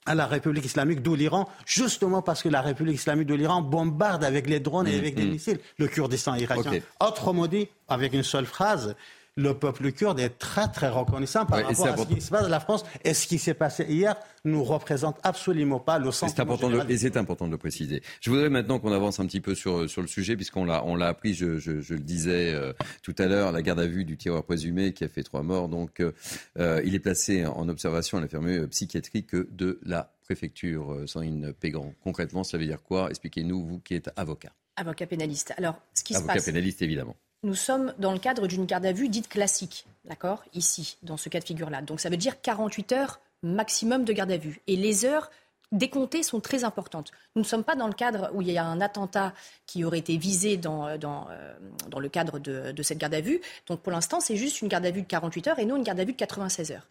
à 0.07 0.15
la 0.15 0.27
République 0.27 0.65
islamique 0.65 1.03
de 1.03 1.13
l'Iran, 1.13 1.49
justement 1.67 2.23
parce 2.23 2.43
que 2.43 2.49
la 2.49 2.63
République 2.63 2.95
islamique 2.95 3.27
de 3.27 3.35
l'Iran 3.35 3.61
bombarde 3.61 4.25
avec 4.25 4.49
les 4.49 4.61
drones 4.61 4.87
et 4.87 4.95
mm, 4.95 4.99
avec 4.99 5.15
des 5.17 5.25
mm. 5.25 5.31
missiles 5.31 5.59
le 5.79 5.89
Kurdistan 5.89 6.37
irakien. 6.37 6.81
Autre 7.01 7.33
mot 7.33 7.49
dit, 7.49 7.69
avec 7.89 8.15
une 8.15 8.23
seule 8.23 8.47
phrase, 8.47 8.95
le 9.37 9.55
peuple 9.55 9.93
kurde 9.93 10.19
est 10.19 10.39
très 10.39 10.69
très 10.69 10.89
reconnaissant 10.89 11.45
par 11.45 11.63
rapport 11.63 11.87
à 11.87 11.97
ce 11.97 12.07
qui 12.07 12.21
se 12.21 12.31
passe. 12.31 12.49
La 12.49 12.61
France 12.61 12.85
et 13.05 13.15
ce 13.15 13.27
qui 13.27 13.39
s'est 13.39 13.55
passé 13.55 13.85
hier 13.89 14.17
nous 14.45 14.65
représente 14.65 15.19
absolument 15.23 15.79
pas 15.79 15.99
le 15.99 16.11
sens. 16.11 16.33
C'est 16.35 16.41
important 16.41 16.71
de, 16.71 16.91
et 16.91 16.97
c'est 16.97 17.17
important 17.17 17.47
de 17.47 17.53
le 17.53 17.59
préciser. 17.59 18.03
Je 18.21 18.31
voudrais 18.31 18.49
maintenant 18.49 18.79
qu'on 18.79 18.93
avance 18.93 19.21
un 19.21 19.27
petit 19.27 19.41
peu 19.41 19.55
sur 19.55 19.89
sur 19.89 20.01
le 20.01 20.09
sujet 20.09 20.37
puisqu'on 20.37 20.65
l'a 20.65 20.85
on 20.85 20.97
l'a 20.97 21.09
appris. 21.09 21.35
Je, 21.35 21.59
je, 21.59 21.81
je, 21.81 21.95
le 21.95 22.01
disais 22.01 22.55
euh, 22.55 22.73
tout 23.03 23.15
à 23.19 23.27
l'heure, 23.27 23.53
la 23.53 23.63
garde 23.63 23.81
à 23.81 23.87
vue 23.87 24.05
du 24.05 24.17
tireur 24.17 24.43
présumé 24.45 24.93
qui 24.93 25.05
a 25.05 25.09
fait 25.09 25.23
trois 25.23 25.43
morts. 25.43 25.69
Donc 25.69 26.01
euh, 26.01 26.83
il 26.85 26.95
est 26.95 27.01
placé 27.01 27.45
en 27.45 27.69
observation 27.69 28.19
à 28.19 28.21
l'infirmerie 28.23 28.67
psychiatrique 28.69 29.35
de 29.35 29.79
la 29.83 30.13
préfecture 30.25 30.93
euh, 30.93 31.07
Sandrine 31.07 31.53
Pégan. 31.53 31.93
Concrètement, 32.03 32.43
ça 32.43 32.59
veut 32.59 32.67
dire 32.67 32.83
quoi? 32.83 33.11
Expliquez-nous, 33.11 33.65
vous 33.65 33.79
qui 33.81 33.95
êtes 33.95 34.11
avocat. 34.17 34.53
Avocat 34.77 35.07
pénaliste. 35.07 35.55
Alors, 35.57 35.81
ce 35.95 36.05
qui 36.05 36.15
se 36.15 36.21
passe. 36.21 36.31
Avocat 36.31 36.45
pénaliste, 36.45 36.83
évidemment 36.83 37.17
nous 37.47 37.55
sommes 37.55 37.95
dans 37.99 38.13
le 38.13 38.19
cadre 38.19 38.47
d'une 38.49 38.67
garde 38.67 38.85
à 38.85 38.93
vue 38.93 39.09
dite 39.09 39.29
classique, 39.29 39.87
d'accord 40.05 40.45
Ici, 40.53 40.99
dans 41.03 41.17
ce 41.17 41.29
cas 41.29 41.39
de 41.39 41.45
figure-là. 41.45 41.81
Donc 41.81 42.01
ça 42.01 42.11
veut 42.11 42.17
dire 42.17 42.41
48 42.43 42.93
heures 42.93 43.21
maximum 43.43 44.05
de 44.05 44.13
garde 44.13 44.33
à 44.33 44.37
vue. 44.37 44.61
Et 44.67 44.75
les 44.75 45.05
heures 45.05 45.31
décomptées 45.71 46.25
sont 46.25 46.41
très 46.41 46.65
importantes. 46.65 47.13
Nous 47.37 47.43
ne 47.43 47.47
sommes 47.47 47.63
pas 47.63 47.77
dans 47.77 47.87
le 47.87 47.93
cadre 47.93 48.31
où 48.35 48.43
il 48.43 48.51
y 48.51 48.59
a 48.59 48.65
un 48.65 48.81
attentat 48.81 49.33
qui 49.67 49.85
aurait 49.85 50.01
été 50.01 50.17
visé 50.17 50.57
dans, 50.57 50.99
dans, 50.99 51.29
euh, 51.31 51.55
dans 51.89 52.01
le 52.01 52.09
cadre 52.09 52.41
de, 52.41 52.73
de, 52.73 52.83
cette 52.83 52.99
garde 52.99 53.15
à 53.15 53.21
vue. 53.21 53.41
Donc 53.67 53.81
pour 53.81 53.93
l'instant, 53.93 54.19
c'est 54.21 54.37
juste 54.37 54.61
une 54.61 54.69
garde 54.69 54.85
à 54.85 54.91
vue 54.91 55.03
de 55.03 55.07
48 55.07 55.47
heures 55.47 55.59
et 55.61 55.67
non 55.67 55.77
une 55.77 55.85
garde 55.85 56.01
à 56.01 56.05
vue 56.05 56.13
de 56.13 56.19
96 56.19 56.73
heures. 56.73 56.89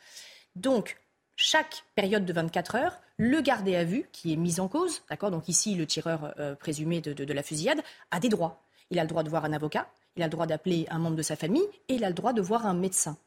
Donc, 0.55 0.97
chaque 1.35 1.83
période 1.95 2.23
de 2.23 2.31
24 2.31 2.75
heures, 2.75 3.01
le 3.17 3.41
gardé 3.41 3.75
à 3.75 3.83
vue, 3.83 4.07
qui 4.13 4.31
est 4.31 4.37
mis 4.37 4.61
en 4.61 4.69
cause, 4.69 5.01
d'accord 5.09 5.31
Donc 5.31 5.49
ici, 5.49 5.75
le 5.75 5.85
tireur 5.85 6.33
euh, 6.39 6.55
présumé 6.55 7.01
de, 7.01 7.11
de 7.11 7.33
la 7.33 7.43
fusillade, 7.43 7.81
a 8.11 8.21
des 8.21 8.29
droits. 8.29 8.61
Il 8.89 8.99
a 8.99 9.03
le 9.03 9.09
droit 9.09 9.23
de 9.23 9.29
voir 9.29 9.43
un 9.43 9.51
avocat, 9.51 9.89
il 10.15 10.23
a 10.23 10.27
le 10.27 10.31
droit 10.31 10.47
d'appeler 10.47 10.87
un 10.89 10.99
membre 10.99 11.15
de 11.15 11.21
sa 11.21 11.35
famille 11.35 11.67
et 11.89 11.95
il 11.95 12.03
a 12.03 12.09
le 12.09 12.13
droit 12.15 12.33
de 12.33 12.41
voir 12.41 12.65
un 12.65 12.73
médecin. 12.73 13.17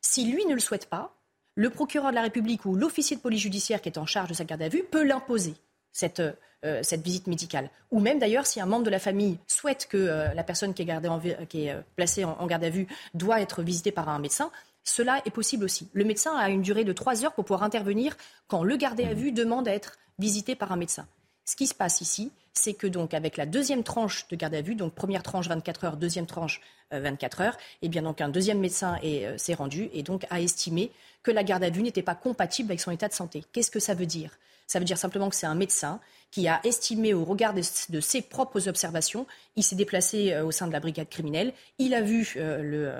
Si 0.00 0.24
lui 0.24 0.44
ne 0.46 0.54
le 0.54 0.60
souhaite 0.60 0.86
pas, 0.86 1.14
le 1.54 1.70
procureur 1.70 2.10
de 2.10 2.14
la 2.14 2.22
République 2.22 2.64
ou 2.64 2.74
l'officier 2.74 3.16
de 3.16 3.20
police 3.20 3.42
judiciaire 3.42 3.82
qui 3.82 3.88
est 3.88 3.98
en 3.98 4.06
charge 4.06 4.28
de 4.28 4.34
sa 4.34 4.44
garde 4.44 4.62
à 4.62 4.68
vue 4.68 4.82
peut 4.82 5.04
l'imposer, 5.04 5.54
cette, 5.92 6.22
euh, 6.64 6.82
cette, 6.82 7.02
visite 7.02 7.26
médicale. 7.26 7.70
Ou 7.90 8.00
même 8.00 8.18
d'ailleurs, 8.18 8.46
si 8.46 8.60
un 8.60 8.66
membre 8.66 8.84
de 8.84 8.90
la 8.90 8.98
famille 8.98 9.38
souhaite 9.46 9.86
que 9.88 9.96
euh, 9.96 10.32
la 10.34 10.44
personne 10.44 10.72
qui 10.72 10.82
est, 10.82 10.86
gardée 10.86 11.10
qui 11.48 11.66
est 11.66 11.72
euh, 11.72 11.80
placée 11.96 12.24
en, 12.24 12.46
garde 12.46 12.64
à 12.64 12.70
vue 12.70 12.86
doit 13.14 13.40
être 13.40 13.62
visitée 13.62 13.92
par 13.92 14.08
un 14.08 14.18
médecin, 14.18 14.50
cela 14.84 15.20
est 15.26 15.30
possible 15.30 15.64
aussi. 15.64 15.88
Le 15.92 16.04
médecin 16.04 16.34
a 16.36 16.48
une 16.48 16.62
durée 16.62 16.84
de 16.84 16.92
trois 16.92 17.24
heures 17.24 17.34
pour 17.34 17.44
pouvoir 17.44 17.62
intervenir 17.62 18.16
quand 18.48 18.62
le 18.62 18.76
gardé 18.76 19.04
à 19.04 19.12
vue 19.12 19.32
demande 19.32 19.68
à 19.68 19.74
être 19.74 19.98
visité 20.18 20.54
par 20.54 20.72
un 20.72 20.76
médecin. 20.76 21.06
Ce 21.44 21.56
qui 21.56 21.66
se 21.66 21.74
passe 21.74 22.00
ici, 22.00 22.32
c'est 22.52 22.74
que 22.74 22.86
donc 22.86 23.14
avec 23.14 23.36
la 23.36 23.46
deuxième 23.46 23.82
tranche 23.82 24.26
de 24.28 24.36
garde 24.36 24.54
à 24.54 24.62
vue, 24.62 24.74
donc 24.74 24.94
première 24.94 25.22
tranche 25.22 25.48
24 25.48 25.84
heures, 25.84 25.96
deuxième 25.96 26.26
tranche 26.26 26.60
24 26.90 27.40
euh, 27.40 27.44
heures, 27.44 27.54
et 27.82 27.86
eh 27.86 27.88
bien 27.88 28.02
donc 28.02 28.20
un 28.20 28.28
deuxième 28.28 28.58
médecin 28.58 28.98
euh, 29.04 29.36
s'est 29.38 29.54
rendu 29.54 29.88
et 29.92 30.02
donc 30.02 30.26
a 30.30 30.40
estimé 30.40 30.90
que 31.22 31.30
la 31.30 31.44
garde 31.44 31.64
à 31.64 31.70
vue 31.70 31.82
n'était 31.82 32.02
pas 32.02 32.14
compatible 32.14 32.70
avec 32.70 32.80
son 32.80 32.90
état 32.90 33.08
de 33.08 33.12
santé. 33.12 33.44
Qu'est-ce 33.52 33.70
que 33.70 33.80
ça 33.80 33.94
veut 33.94 34.06
dire? 34.06 34.38
Ça 34.66 34.78
veut 34.78 34.84
dire 34.84 34.98
simplement 34.98 35.28
que 35.28 35.36
c'est 35.36 35.46
un 35.46 35.54
médecin 35.54 36.00
qui 36.30 36.46
a 36.46 36.60
estimé 36.64 37.12
au 37.12 37.24
regard 37.24 37.54
de, 37.54 38.00
ses 38.00 38.22
propres 38.22 38.68
observations, 38.68 39.26
il 39.56 39.64
s'est 39.64 39.74
déplacé 39.74 40.32
euh, 40.32 40.44
au 40.44 40.52
sein 40.52 40.66
de 40.68 40.72
la 40.72 40.80
brigade 40.80 41.08
criminelle, 41.08 41.52
il 41.78 41.94
a 41.94 42.02
vu 42.02 42.34
le, 42.36 42.92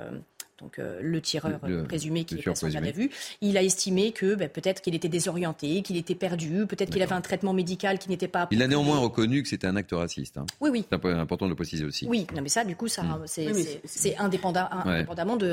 donc 0.61 0.79
euh, 0.79 0.99
le 1.01 1.21
tireur 1.21 1.59
Le- 1.67 1.83
présumé 1.83 2.23
qui 2.23 2.35
est 2.35 2.41
placé 2.43 2.65
en 2.65 2.69
garde 2.69 2.85
à 2.85 2.91
vue, 2.91 3.09
il 3.41 3.57
a 3.57 3.63
estimé 3.63 4.11
que 4.11 4.35
ben, 4.35 4.47
peut-être 4.47 4.81
qu'il 4.81 4.95
était 4.95 5.09
désorienté, 5.09 5.81
qu'il 5.81 5.97
était 5.97 6.15
perdu, 6.15 6.65
peut-être 6.67 6.89
qu'il 6.91 7.01
avait 7.01 7.13
un 7.13 7.21
traitement 7.21 7.53
médical 7.53 7.97
qui 7.99 8.09
n'était 8.09 8.27
pas. 8.27 8.47
Il 8.51 8.61
a 8.61 8.67
néanmoins 8.67 8.99
reconnu 8.99 9.41
que 9.43 9.49
c'était 9.49 9.67
un 9.67 9.75
acte 9.75 9.91
raciste. 9.91 10.37
hein. 10.37 10.45
Oui, 10.59 10.69
oui. 10.71 10.85
C'est 10.89 10.95
imp- 10.95 11.05
important 11.05 11.45
de 11.45 11.49
le 11.51 11.55
préciser 11.55 11.83
aussi. 11.83 12.05
Oui, 12.07 12.27
non, 12.35 12.41
mais 12.41 12.49
ça, 12.49 12.63
du 12.63 12.75
coup, 12.75 12.87
ça, 12.87 13.03
Mm. 13.03 13.23
c'est 13.25 13.47
Oui, 13.47 13.53
mais 13.55 13.63
c'est- 13.63 13.81
c'est 13.85 14.17
indépendant, 14.17 14.67
Ouais. 14.85 14.91
indépendamment 14.93 15.37
de, 15.37 15.47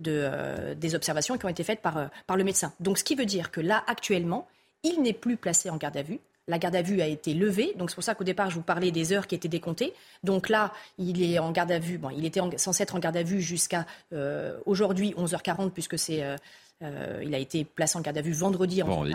de, 0.00 0.10
euh, 0.10 0.74
des 0.74 0.94
observations 0.94 1.38
qui 1.38 1.46
ont 1.46 1.48
été 1.50 1.64
faites 1.64 1.80
par, 1.80 1.96
euh, 1.96 2.06
par 2.26 2.36
le 2.36 2.44
médecin. 2.44 2.72
Donc, 2.80 2.98
ce 2.98 3.04
qui 3.04 3.14
veut 3.14 3.26
dire 3.26 3.50
que 3.50 3.60
là, 3.60 3.82
actuellement, 3.86 4.46
il 4.84 5.00
n'est 5.02 5.12
plus 5.12 5.36
placé 5.36 5.70
en 5.70 5.76
garde 5.76 5.96
à 5.96 6.02
vue. 6.02 6.18
La 6.48 6.58
garde 6.58 6.74
à 6.74 6.82
vue 6.82 7.00
a 7.00 7.06
été 7.06 7.34
levée, 7.34 7.72
donc 7.76 7.90
c'est 7.90 7.94
pour 7.94 8.02
ça 8.04 8.14
qu'au 8.16 8.24
départ, 8.24 8.50
je 8.50 8.56
vous 8.56 8.62
parlais 8.62 8.90
des 8.90 9.12
heures 9.12 9.26
qui 9.28 9.34
étaient 9.36 9.48
décomptées. 9.48 9.92
Donc 10.24 10.48
là, 10.48 10.72
il 10.98 11.22
est 11.22 11.38
en 11.38 11.52
garde 11.52 11.70
à 11.70 11.78
vue. 11.78 11.98
Bon, 11.98 12.10
il 12.10 12.24
était 12.24 12.40
en- 12.40 12.50
censé 12.58 12.82
être 12.82 12.96
en 12.96 12.98
garde 12.98 13.16
à 13.16 13.22
vue 13.22 13.40
jusqu'à 13.40 13.86
euh, 14.12 14.58
aujourd'hui 14.66 15.14
11h40, 15.16 15.70
puisque 15.70 15.96
c'est 15.98 16.22
euh, 16.24 16.36
euh, 16.82 17.22
il 17.24 17.32
a 17.32 17.38
été 17.38 17.64
placé 17.64 17.96
en 17.96 18.00
garde 18.00 18.18
à 18.18 18.22
vue 18.22 18.32
vendredi 18.32 18.80
11h40. 18.80 18.86
Vendredi. 18.88 19.14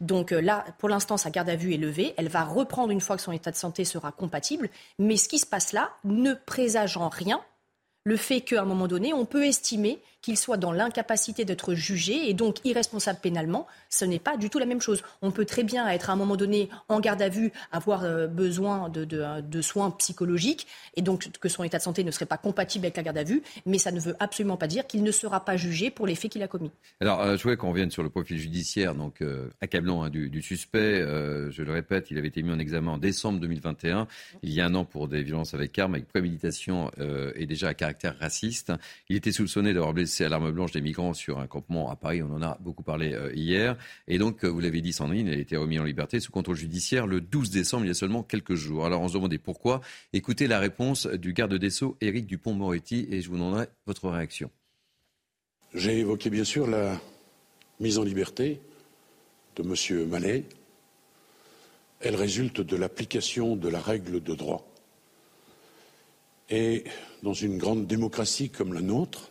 Donc 0.00 0.32
là, 0.32 0.64
pour 0.78 0.88
l'instant, 0.88 1.16
sa 1.16 1.30
garde 1.30 1.48
à 1.48 1.54
vue 1.54 1.72
est 1.74 1.78
levée. 1.78 2.12
Elle 2.16 2.28
va 2.28 2.42
reprendre 2.42 2.90
une 2.90 3.00
fois 3.00 3.14
que 3.16 3.22
son 3.22 3.30
état 3.30 3.52
de 3.52 3.56
santé 3.56 3.84
sera 3.84 4.10
compatible. 4.10 4.68
Mais 4.98 5.16
ce 5.16 5.28
qui 5.28 5.38
se 5.38 5.46
passe 5.46 5.72
là 5.72 5.92
ne 6.02 6.34
présage 6.34 6.96
en 6.96 7.08
rien 7.08 7.40
le 8.08 8.16
fait 8.16 8.40
qu'à 8.40 8.62
un 8.62 8.64
moment 8.64 8.88
donné, 8.88 9.12
on 9.12 9.26
peut 9.26 9.44
estimer 9.44 9.98
qu'il 10.22 10.36
soit 10.36 10.56
dans 10.56 10.72
l'incapacité 10.72 11.44
d'être 11.44 11.74
jugé 11.74 12.28
et 12.28 12.34
donc 12.34 12.56
irresponsable 12.64 13.20
pénalement. 13.22 13.66
Ce 13.88 14.04
n'est 14.04 14.18
pas 14.18 14.36
du 14.36 14.50
tout 14.50 14.58
la 14.58 14.66
même 14.66 14.80
chose. 14.80 15.02
On 15.22 15.30
peut 15.30 15.44
très 15.44 15.62
bien 15.62 15.86
être 15.88 16.10
à 16.10 16.14
un 16.14 16.16
moment 16.16 16.36
donné 16.36 16.70
en 16.88 17.00
garde 17.00 17.22
à 17.22 17.28
vue, 17.28 17.52
avoir 17.70 18.04
euh, 18.04 18.26
besoin 18.26 18.88
de, 18.88 19.60
soins 19.60 19.90
psychologiques 19.92 20.66
et 20.96 21.02
donc 21.02 21.28
que 21.38 21.48
son 21.48 21.62
état 21.64 21.78
de 21.78 21.82
santé 21.82 22.02
ne 22.02 22.10
serait 22.10 22.26
pas 22.26 22.38
compatible 22.38 22.86
avec 22.86 22.96
la 22.96 23.02
garde 23.02 23.18
à 23.18 23.24
vue, 23.24 23.42
mais 23.66 23.78
ça 23.78 23.92
ne 23.92 24.00
veut 24.00 24.16
absolument 24.18 24.56
pas 24.56 24.66
dire 24.66 24.86
qu'il 24.86 25.02
ne 25.02 25.12
sera 25.12 25.44
pas 25.44 25.56
jugé 25.56 25.90
pour 25.90 26.06
les 26.06 26.14
faits 26.14 26.32
qu'il 26.32 26.42
a 26.42 26.48
commis. 26.48 26.70
Alors, 27.00 27.20
euh, 27.20 27.36
je 27.36 27.42
voulais 27.42 27.56
qu'on 27.56 27.70
revienne 27.70 27.90
sur 27.90 28.02
le 28.02 28.08
profil 28.08 28.38
judiciaire, 28.38 28.94
donc 28.94 29.20
euh, 29.20 29.50
accablant 29.60 30.02
hein, 30.02 30.10
du, 30.10 30.42
suspect. 30.42 31.00
Je 31.50 31.62
le 31.62 31.72
répète, 31.72 32.10
il 32.10 32.18
avait 32.18 32.28
été 32.28 32.42
mis 32.42 32.52
en 32.52 32.58
examen 32.58 32.92
en 32.92 32.98
décembre 32.98 33.40
2021, 33.40 34.06
il 34.42 34.52
y 34.52 34.60
a 34.60 34.66
un 34.66 34.74
an 34.74 34.84
pour 34.84 35.08
des 35.08 35.22
violences 35.22 35.52
avec 35.52 35.78
armes, 35.78 35.94
avec 35.94 36.08
préméditation 36.08 36.90
et 37.34 37.46
déjà 37.46 37.68
à 37.68 37.74
caractère 37.74 37.97
raciste. 38.04 38.72
Il 39.08 39.16
était 39.16 39.32
soupçonné 39.32 39.72
d'avoir 39.72 39.92
blessé 39.92 40.24
à 40.24 40.28
l'arme 40.28 40.50
blanche 40.50 40.72
des 40.72 40.80
migrants 40.80 41.14
sur 41.14 41.38
un 41.38 41.46
campement 41.46 41.90
à 41.90 41.96
Paris. 41.96 42.22
On 42.22 42.32
en 42.32 42.42
a 42.42 42.58
beaucoup 42.60 42.82
parlé 42.82 43.12
euh, 43.12 43.32
hier. 43.34 43.76
Et 44.06 44.18
donc, 44.18 44.44
euh, 44.44 44.48
vous 44.48 44.60
l'avez 44.60 44.80
dit, 44.80 44.92
Sandrine, 44.92 45.26
il 45.26 45.34
a 45.34 45.38
été 45.38 45.56
remis 45.56 45.78
en 45.78 45.84
liberté 45.84 46.20
sous 46.20 46.32
contrôle 46.32 46.56
judiciaire 46.56 47.06
le 47.06 47.20
12 47.20 47.50
décembre, 47.50 47.84
il 47.84 47.88
y 47.88 47.90
a 47.90 47.94
seulement 47.94 48.22
quelques 48.22 48.54
jours. 48.54 48.86
Alors, 48.86 49.02
on 49.02 49.08
se 49.08 49.14
demandait 49.14 49.38
pourquoi. 49.38 49.80
Écoutez 50.12 50.46
la 50.46 50.58
réponse 50.58 51.06
du 51.06 51.32
garde 51.32 51.54
des 51.54 51.70
Sceaux, 51.70 51.96
Éric 52.00 52.26
Dupont-Moretti, 52.26 53.08
et 53.10 53.20
je 53.20 53.28
vous 53.28 53.36
demanderai 53.36 53.66
votre 53.86 54.08
réaction. 54.08 54.50
J'ai 55.74 55.98
évoqué 55.98 56.30
bien 56.30 56.44
sûr 56.44 56.66
la 56.66 57.00
mise 57.80 57.98
en 57.98 58.02
liberté 58.02 58.60
de 59.56 59.62
M. 59.62 60.08
Mallet. 60.08 60.44
Elle 62.00 62.16
résulte 62.16 62.60
de 62.60 62.76
l'application 62.76 63.56
de 63.56 63.68
la 63.68 63.80
règle 63.80 64.22
de 64.22 64.34
droit. 64.34 64.66
Et 66.50 66.84
dans 67.22 67.34
une 67.34 67.58
grande 67.58 67.86
démocratie 67.86 68.50
comme 68.50 68.72
la 68.72 68.80
nôtre, 68.80 69.30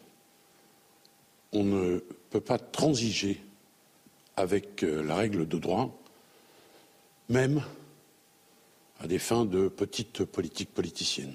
on 1.52 1.64
ne 1.64 2.00
peut 2.30 2.42
pas 2.42 2.60
transiger 2.60 3.42
avec 4.36 4.84
euh, 4.84 5.02
la 5.02 5.16
règle 5.16 5.48
de 5.48 5.58
droit, 5.58 5.98
même 7.30 7.64
à 9.00 9.08
des 9.08 9.20
fins 9.20 9.46
de 9.46 9.68
petite 9.68 10.24
politique 10.26 10.74
politicienne. 10.74 11.34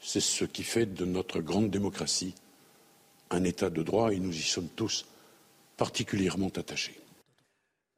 C'est 0.00 0.20
ce 0.20 0.44
qui 0.44 0.62
fait 0.62 0.86
de 0.86 1.04
notre 1.04 1.40
grande 1.40 1.70
démocratie 1.70 2.34
un 3.30 3.44
État 3.44 3.68
de 3.68 3.82
droit 3.82 4.12
et 4.12 4.18
nous 4.18 4.34
y 4.34 4.42
sommes 4.42 4.68
tous 4.68 5.04
particulièrement 5.76 6.48
attachés. 6.48 6.98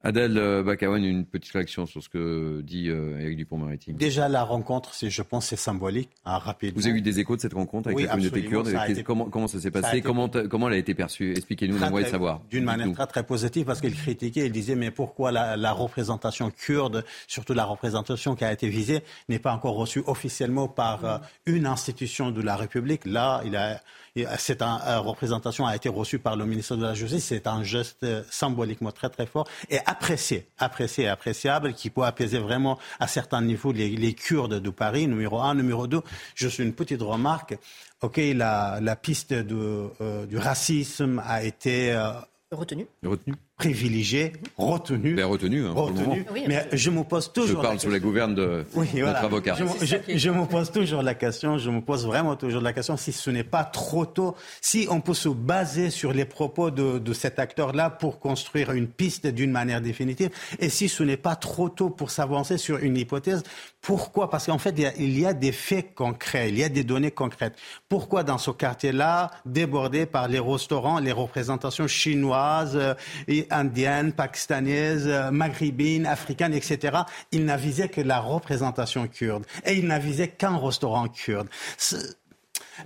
Adèle 0.02 0.38
euh, 0.38 0.62
Bakawan, 0.62 1.04
une 1.04 1.26
petite 1.26 1.52
réaction 1.52 1.84
sur 1.84 2.02
ce 2.02 2.08
que 2.08 2.62
dit 2.62 2.88
euh, 2.88 3.20
Éric 3.20 3.36
Dupont-Moretti. 3.36 3.92
Déjà, 3.92 4.30
la 4.30 4.42
rencontre, 4.44 4.94
c'est, 4.94 5.10
je 5.10 5.20
pense, 5.20 5.46
c'est 5.48 5.56
symbolique, 5.56 6.08
hein, 6.24 6.38
rapidement. 6.38 6.80
Vous 6.80 6.86
avez 6.86 6.96
eu 6.98 7.02
des 7.02 7.20
échos 7.20 7.36
de 7.36 7.42
cette 7.42 7.52
rencontre 7.52 7.88
avec 7.88 7.98
Oui, 7.98 8.04
la 8.04 8.12
communauté 8.12 8.42
kurde 8.46 8.68
ça 8.70 8.88
été- 8.88 9.02
comment, 9.02 9.26
comment 9.26 9.46
ça 9.46 9.58
s'est 9.58 9.64
ça 9.64 9.70
passé? 9.82 9.98
été- 9.98 10.06
comment, 10.06 10.30
comment 10.48 10.68
elle 10.68 10.74
a 10.74 10.78
été 10.78 10.94
perçue? 10.94 11.32
Expliquez-nous, 11.32 11.76
on 11.82 11.90
très- 11.90 12.04
savoir. 12.10 12.40
D'une 12.48 12.64
manière 12.64 12.90
très 12.92 13.06
très 13.06 13.22
positive 13.24 13.66
parce 13.66 13.82
qu'il 13.82 13.94
critiquait, 13.94 14.46
il 14.46 14.52
disait 14.52 14.74
mais 14.74 14.90
pourquoi 14.90 15.32
la, 15.32 15.58
la 15.58 15.72
représentation 15.72 16.50
kurde, 16.50 17.04
surtout 17.26 17.52
la 17.52 17.66
représentation 17.66 18.34
qui 18.34 18.44
a 18.44 18.52
été 18.54 18.68
visée, 18.70 19.00
n'est 19.28 19.38
pas 19.38 19.52
encore 19.52 19.74
reçue 19.76 20.02
officiellement 20.06 20.66
par 20.66 21.04
euh, 21.04 21.18
une 21.44 21.66
institution 21.66 22.30
de 22.30 22.40
la 22.40 22.56
République? 22.56 23.04
Là, 23.04 23.42
il 23.44 23.54
a, 23.54 23.74
il 23.74 23.74
a- 23.74 23.80
cette 24.38 24.62
un- 24.62 24.80
euh, 24.86 24.98
représentation 25.00 25.66
a 25.66 25.74
été 25.76 25.88
reçue 25.88 26.18
par 26.18 26.36
le 26.36 26.44
ministre 26.46 26.76
de 26.76 26.82
la 26.82 26.94
Justice. 26.94 27.24
C'est 27.26 27.46
un 27.46 27.62
geste 27.62 28.02
euh, 28.02 28.22
symboliquement 28.30 28.92
très 28.92 29.08
très 29.08 29.26
fort 29.26 29.46
et 29.68 29.78
apprécié, 29.86 30.48
apprécié, 30.58 31.08
appréciable, 31.08 31.74
qui 31.74 31.90
peut 31.90 32.02
apaiser 32.04 32.38
vraiment 32.38 32.78
à 32.98 33.06
certains 33.06 33.40
niveaux 33.42 33.72
les, 33.72 33.90
les 33.96 34.14
Kurdes 34.14 34.60
de 34.60 34.70
Paris. 34.70 35.06
Numéro 35.06 35.40
un, 35.40 35.54
numéro 35.54 35.86
deux. 35.86 36.02
Suis 36.34 36.62
une 36.62 36.72
petite 36.74 37.02
remarque. 37.02 37.56
Ok, 38.02 38.20
la, 38.34 38.78
la 38.80 38.96
piste 38.96 39.32
de, 39.32 39.90
euh, 40.00 40.26
du 40.26 40.38
racisme 40.38 41.22
a 41.24 41.42
été 41.44 41.92
euh, 41.92 42.12
Retenu. 42.52 42.86
Retenu 43.04 43.34
privilégié, 43.60 44.32
retenu. 44.56 45.14
Ben, 45.14 45.26
retenu, 45.26 45.66
hein. 45.66 45.74
Oui, 46.32 46.44
mais 46.48 46.66
je 46.72 46.88
me 46.90 47.02
pose 47.04 47.26
Je 47.26 47.40
toujours. 47.40 47.60
parle 47.60 47.74
la 47.74 47.80
sous 47.80 47.90
la 47.90 47.98
gouverne 47.98 48.34
de 48.34 48.64
oui, 48.74 48.86
notre 48.94 49.02
voilà. 49.02 49.18
avocat. 49.20 49.54
Je, 49.58 49.84
je- 49.86 50.16
je 50.16 50.30
me 50.30 50.46
pose 50.46 50.70
toujours 50.72 51.02
la 51.02 51.12
question, 51.14 51.58
je 51.58 51.68
me 51.70 51.80
pose 51.82 52.06
vraiment 52.06 52.36
toujours 52.36 52.62
la 52.62 52.72
question 52.72 52.96
si 52.96 53.12
ce 53.12 53.28
n'est 53.30 53.44
pas 53.44 53.64
trop 53.64 54.06
tôt, 54.06 54.34
si 54.62 54.86
on 54.90 55.00
peut 55.02 55.12
se 55.14 55.28
baser 55.28 55.90
sur 55.90 56.12
les 56.14 56.24
propos 56.24 56.70
de, 56.70 56.98
de 56.98 57.12
cet 57.12 57.38
acteur-là 57.38 57.90
pour 57.90 58.18
construire 58.18 58.72
une 58.72 58.88
piste 58.88 59.26
d'une 59.26 59.50
manière 59.52 59.82
définitive, 59.82 60.30
et 60.58 60.70
si 60.70 60.88
ce 60.88 61.02
n'est 61.02 61.18
pas 61.18 61.36
trop 61.36 61.68
tôt 61.68 61.90
pour 61.90 62.10
s'avancer 62.10 62.56
sur 62.56 62.78
une 62.78 62.96
hypothèse, 62.96 63.42
pourquoi? 63.82 64.28
Parce 64.30 64.46
qu'en 64.46 64.58
fait, 64.58 64.74
il 64.76 64.82
y, 64.82 64.86
a, 64.86 64.92
il 64.98 65.18
y 65.18 65.26
a 65.26 65.32
des 65.32 65.52
faits 65.52 65.94
concrets, 65.94 66.48
il 66.50 66.58
y 66.58 66.64
a 66.64 66.68
des 66.68 66.84
données 66.84 67.10
concrètes. 67.10 67.54
Pourquoi 67.88 68.24
dans 68.24 68.36
ce 68.38 68.50
quartier-là, 68.50 69.30
débordé 69.46 70.04
par 70.06 70.28
les 70.28 70.38
restaurants, 70.38 70.98
les 70.98 71.12
représentations 71.12 71.86
chinoises, 71.86 72.76
euh, 72.76 72.94
et 73.26 73.46
indiennes, 73.50 74.12
pakistanaises, 74.12 75.06
euh, 75.06 75.30
maghrébines, 75.30 76.06
africaines, 76.06 76.54
etc., 76.54 76.98
il 77.32 77.44
n'a 77.44 77.56
visé 77.56 77.88
que 77.88 78.00
la 78.00 78.20
représentation 78.20 79.06
kurde. 79.08 79.44
Et 79.64 79.74
il 79.74 79.86
n'a 79.86 79.98
qu'un 80.28 80.56
restaurant 80.56 81.08
kurde. 81.08 81.48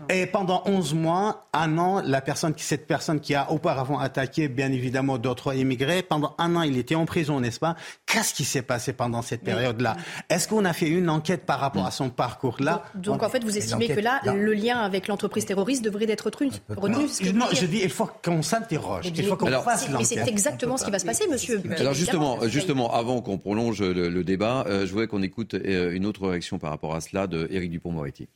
Et 0.08 0.26
pendant 0.26 0.62
11 0.66 0.94
mois, 0.94 1.46
un 1.52 1.78
an, 1.78 2.02
la 2.04 2.20
personne, 2.20 2.54
cette 2.56 2.86
personne 2.86 3.20
qui 3.20 3.34
a 3.34 3.50
auparavant 3.50 3.98
attaqué, 3.98 4.48
bien 4.48 4.70
évidemment, 4.72 5.18
d'autres 5.18 5.54
immigrés, 5.54 6.02
pendant 6.02 6.34
un 6.38 6.56
an, 6.56 6.62
il 6.62 6.76
était 6.78 6.94
en 6.94 7.04
prison, 7.06 7.40
n'est-ce 7.40 7.60
pas? 7.60 7.76
Qu'est-ce 8.06 8.34
qui 8.34 8.44
s'est 8.44 8.62
passé 8.62 8.92
pendant 8.92 9.22
cette 9.22 9.42
période-là? 9.42 9.96
Est-ce 10.28 10.48
qu'on 10.48 10.64
a 10.64 10.72
fait 10.72 10.88
une 10.88 11.08
enquête 11.10 11.44
par 11.46 11.58
rapport 11.60 11.86
à 11.86 11.90
son 11.90 12.10
parcours-là? 12.10 12.84
Donc 12.94 13.22
en 13.22 13.28
fait, 13.28 13.42
vous 13.44 13.56
estimez 13.56 13.86
que 13.88 14.00
l'enquête, 14.00 14.24
là, 14.24 14.32
le 14.34 14.52
lien 14.54 14.78
avec 14.78 15.08
l'entreprise 15.08 15.44
terroriste 15.46 15.84
devrait 15.84 16.06
être 16.10 16.22
retenu, 16.26 16.50
retenu 16.68 17.08
c'est 17.08 17.24
ce 17.24 17.28
que 17.30 17.32
vous 17.34 17.38
Non, 17.38 17.46
je 17.52 17.66
dis, 17.66 17.80
il 17.82 17.90
faut 17.90 18.08
qu'on 18.24 18.42
s'interroge, 18.42 19.06
il 19.14 19.24
faut 19.26 19.36
qu'on 19.36 19.46
Alors- 19.46 19.64
fasse 19.64 19.88
Mais 19.90 20.04
c'est 20.04 20.16
l'enquête. 20.16 20.28
exactement 20.32 20.76
ce 20.76 20.84
qui 20.84 20.90
va 20.90 20.98
se 20.98 21.06
passer, 21.06 21.26
monsieur. 21.28 21.62
Alors 21.78 21.94
justement, 21.94 22.38
justement, 22.48 22.92
avant 22.92 23.20
qu'on 23.20 23.38
prolonge 23.38 23.80
le, 23.82 24.08
le 24.08 24.24
débat, 24.24 24.64
euh, 24.68 24.86
je 24.86 24.90
voudrais 24.92 25.06
qu'on 25.06 25.22
écoute 25.22 25.54
euh, 25.54 25.92
une 25.92 26.06
autre 26.06 26.28
réaction 26.28 26.58
par 26.58 26.70
rapport 26.70 26.94
à 26.94 27.00
cela 27.00 27.26
de 27.26 27.46
Éric 27.50 27.70
Dupont-Moretti. 27.70 28.28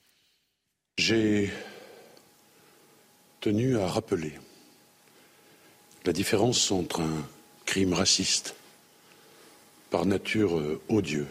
J'ai 0.98 1.52
tenu 3.40 3.78
à 3.78 3.87
rappeler 3.87 4.32
la 6.04 6.12
différence 6.12 6.72
entre 6.72 7.02
un 7.02 7.24
crime 7.66 7.92
raciste 7.92 8.56
par 9.90 10.06
nature 10.06 10.58
euh, 10.58 10.80
odieux 10.88 11.28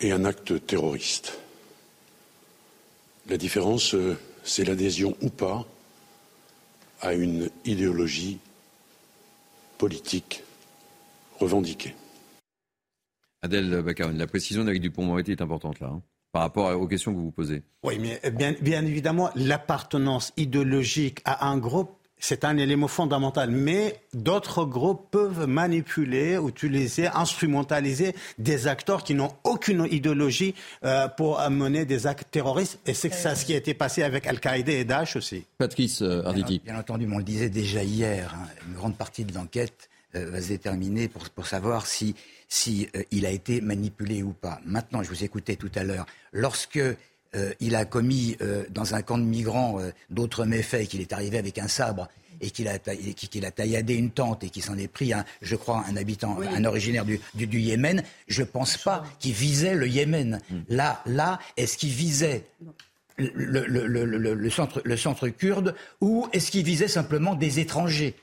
et 0.00 0.12
un 0.12 0.26
acte 0.26 0.66
terroriste. 0.66 1.38
La 3.26 3.38
différence, 3.38 3.94
euh, 3.94 4.18
c'est 4.42 4.64
l'adhésion 4.64 5.16
ou 5.22 5.30
pas 5.30 5.66
à 7.00 7.14
une 7.14 7.48
idéologie 7.64 8.38
politique 9.78 10.42
revendiquée. 11.40 11.94
Adèle 13.40 13.80
Bakawan, 13.80 14.18
la 14.18 14.26
précision 14.26 14.62
d'Éric 14.62 14.82
Dupont-Moretti 14.82 15.32
est 15.32 15.40
importante 15.40 15.80
là, 15.80 15.86
hein, 15.88 16.02
par 16.34 16.42
rapport 16.42 16.76
aux 16.76 16.88
questions 16.88 17.12
que 17.12 17.18
vous 17.18 17.26
vous 17.26 17.30
posez. 17.30 17.62
Oui, 17.84 18.00
mais 18.00 18.20
bien, 18.32 18.56
bien 18.60 18.84
évidemment, 18.84 19.30
l'appartenance 19.36 20.32
idéologique 20.36 21.20
à 21.24 21.46
un 21.46 21.58
groupe, 21.58 21.92
c'est 22.18 22.44
un 22.44 22.56
élément 22.56 22.88
fondamental. 22.88 23.52
Mais 23.52 24.00
d'autres 24.14 24.64
groupes 24.64 25.12
peuvent 25.12 25.46
manipuler, 25.46 26.36
utiliser, 26.44 27.06
instrumentaliser 27.06 28.16
des 28.38 28.66
acteurs 28.66 29.04
qui 29.04 29.14
n'ont 29.14 29.30
aucune 29.44 29.86
idéologie 29.88 30.56
euh, 30.84 31.06
pour 31.06 31.40
mener 31.50 31.84
des 31.84 32.08
actes 32.08 32.32
terroristes. 32.32 32.80
Et 32.84 32.94
c'est 32.94 33.14
ça 33.14 33.36
ce 33.36 33.44
qui 33.44 33.54
a 33.54 33.56
été 33.56 33.72
passé 33.72 34.02
avec 34.02 34.26
Al-Qaïda 34.26 34.72
et 34.72 34.84
Daesh 34.84 35.14
aussi. 35.14 35.44
Patrice 35.58 36.02
euh, 36.02 36.24
Arditi. 36.24 36.60
Bien 36.64 36.80
entendu, 36.80 37.06
mais 37.06 37.14
on 37.14 37.18
le 37.18 37.24
disait 37.24 37.48
déjà 37.48 37.84
hier, 37.84 38.34
hein, 38.34 38.48
une 38.66 38.74
grande 38.74 38.96
partie 38.96 39.24
de 39.24 39.32
l'enquête 39.32 39.88
va 40.14 40.40
se 40.40 40.48
déterminer 40.48 41.08
pour, 41.08 41.28
pour 41.30 41.46
savoir 41.46 41.86
si, 41.86 42.14
si 42.48 42.88
il 43.10 43.26
a 43.26 43.30
été 43.30 43.60
manipulé 43.60 44.22
ou 44.22 44.32
pas. 44.32 44.60
Maintenant, 44.64 45.02
je 45.02 45.08
vous 45.08 45.24
écoutais 45.24 45.56
tout 45.56 45.70
à 45.74 45.84
l'heure, 45.84 46.06
lorsque 46.32 46.80
il 47.60 47.74
a 47.74 47.84
commis 47.84 48.36
dans 48.70 48.94
un 48.94 49.02
camp 49.02 49.18
de 49.18 49.24
migrants 49.24 49.80
d'autres 50.10 50.44
méfaits 50.44 50.82
et 50.82 50.86
qu'il 50.86 51.00
est 51.00 51.12
arrivé 51.12 51.36
avec 51.38 51.58
un 51.58 51.68
sabre 51.68 52.08
et 52.40 52.50
qu'il 52.50 52.68
a, 53.44 53.50
tailladé 53.50 53.94
une 53.94 54.10
tente 54.10 54.44
et 54.44 54.50
qu'il 54.50 54.62
s'en 54.62 54.76
est 54.76 54.88
pris, 54.88 55.12
un, 55.12 55.24
je 55.42 55.56
crois, 55.56 55.84
un 55.88 55.96
habitant, 55.96 56.38
un 56.40 56.64
originaire 56.64 57.04
du, 57.04 57.20
du, 57.34 57.60
Yémen, 57.60 58.02
je 58.28 58.42
ne 58.42 58.46
pense 58.46 58.76
pas 58.76 59.04
qu'il 59.18 59.32
visait 59.32 59.74
le 59.74 59.88
Yémen. 59.88 60.40
Hmm. 60.50 60.60
Là, 60.68 61.02
là, 61.06 61.38
est-ce 61.56 61.76
qu'il 61.78 61.90
visait 61.90 62.44
le, 63.16 63.64
le, 63.66 63.86
le, 63.86 64.34
le, 64.34 64.50
centre, 64.50 64.82
le 64.84 64.96
centre 64.96 65.28
kurde 65.28 65.74
ou 66.00 66.28
est-ce 66.32 66.50
qu'il 66.50 66.64
visait 66.64 66.88
simplement 66.88 67.34
des 67.34 67.60
étrangers? 67.60 68.14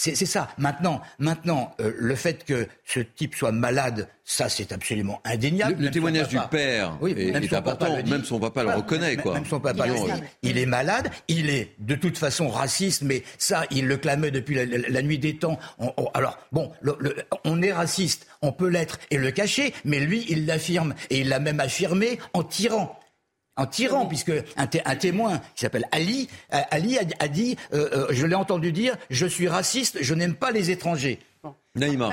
C'est 0.00 0.24
ça. 0.24 0.48
Maintenant, 0.56 1.02
maintenant 1.18 1.74
euh, 1.80 1.92
le 1.98 2.14
fait 2.14 2.44
que 2.46 2.66
ce 2.86 3.00
type 3.00 3.34
soit 3.34 3.52
malade, 3.52 4.08
ça 4.24 4.48
c'est 4.48 4.72
absolument 4.72 5.20
indéniable. 5.24 5.76
Le, 5.78 5.90
témoignage 5.90 6.28
du 6.28 6.38
père 6.50 6.96
est, 7.06 7.52
important. 7.52 8.02
même 8.06 8.24
son 8.24 8.40
papa 8.40 8.64
le 8.64 8.70
reconnaît. 8.70 9.16
Quoi. 9.16 9.34
Même 9.34 9.44
son 9.44 9.60
papa 9.60 9.86
dit. 9.88 10.00
Il 10.42 10.56
est 10.56 10.64
malade, 10.64 11.10
il 11.28 11.50
est 11.50 11.74
de 11.80 11.94
toute 11.96 12.16
façon 12.16 12.48
raciste, 12.48 13.02
mais 13.02 13.22
ça, 13.36 13.64
il 13.70 13.86
le 13.86 13.98
clamait 13.98 14.30
depuis 14.30 14.54
la, 14.54 15.02
nuit 15.02 15.18
des 15.18 15.36
temps. 15.36 15.58
alors, 16.14 16.38
bon, 16.50 16.72
on 17.44 17.60
est 17.60 17.72
raciste, 17.72 18.26
on 18.40 18.52
peut 18.52 18.68
l'être 18.68 18.98
et 19.10 19.18
le 19.18 19.30
cacher, 19.30 19.74
mais 19.84 20.00
lui, 20.00 20.24
il 20.30 20.46
l'affirme. 20.46 20.94
Et 21.10 21.20
il 21.20 21.28
l'a 21.28 21.40
même 21.40 21.60
affirmé 21.60 22.18
en 22.32 22.42
tirant 22.42 22.99
en 23.60 23.66
tyran, 23.66 24.06
puisque 24.06 24.32
un, 24.56 24.96
témoin 24.96 25.38
qui 25.54 25.60
s'appelle 25.62 25.86
Ali, 25.92 26.28
euh, 26.54 26.58
Ali 26.70 26.98
a, 26.98 27.28
dit, 27.28 27.56
euh, 27.72 27.88
euh, 27.92 28.06
je 28.10 28.26
l'ai 28.26 28.34
entendu 28.34 28.72
dire, 28.72 28.96
je 29.10 29.26
suis 29.26 29.48
raciste, 29.48 29.98
je 30.00 30.14
n'aime 30.14 30.34
pas 30.34 30.50
les 30.50 30.70
étrangers. 30.70 31.18
Naïma, 31.74 32.10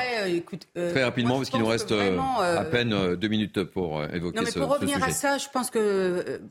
très 0.74 1.04
rapidement, 1.04 1.38
parce 1.38 1.50
qu'il 1.50 1.60
nous 1.60 1.68
reste 1.68 1.92
à 1.92 2.64
peine 2.66 3.16
deux 3.16 3.28
minutes 3.28 3.64
pour 3.64 4.04
évoquer 4.04 4.38
non, 4.38 4.44
mais 4.46 4.52
Pour 4.52 4.70
revenir 4.70 5.04
à 5.04 5.12
ça, 5.12 5.38
je 5.38 5.48
pense 5.52 5.72
que 5.72 6.42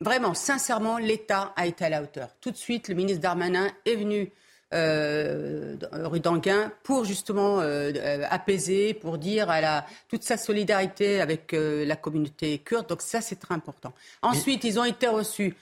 vraiment, 0.00 0.34
sincèrement, 0.34 0.98
l'État 0.98 1.52
a 1.56 1.66
été 1.66 1.84
à 1.84 1.90
la 1.90 2.02
hauteur. 2.02 2.28
Tout 2.40 2.50
de 2.50 2.56
suite, 2.56 2.88
le 2.88 2.94
ministre 2.94 3.20
Darmanin 3.20 3.68
est 3.84 3.96
venu 3.96 4.30
euh, 4.74 5.76
rue 5.92 6.18
d'Anguin 6.18 6.72
pour 6.82 7.04
justement 7.04 7.60
euh, 7.60 7.92
euh, 7.94 8.24
apaiser, 8.28 8.92
pour 8.92 9.18
dire 9.18 9.48
à 9.48 9.60
la, 9.60 9.86
toute 10.08 10.24
sa 10.24 10.36
solidarité 10.36 11.20
avec 11.20 11.54
la 11.54 11.96
communauté 11.96 12.58
kurde. 12.58 12.88
Donc 12.88 13.00
ça, 13.00 13.20
c'est 13.20 13.36
très 13.36 13.54
important. 13.54 13.92
Ensuite, 14.22 14.64
ils 14.64 14.78
ont 14.80 14.84
été 14.84 15.06
reçus 15.06 15.54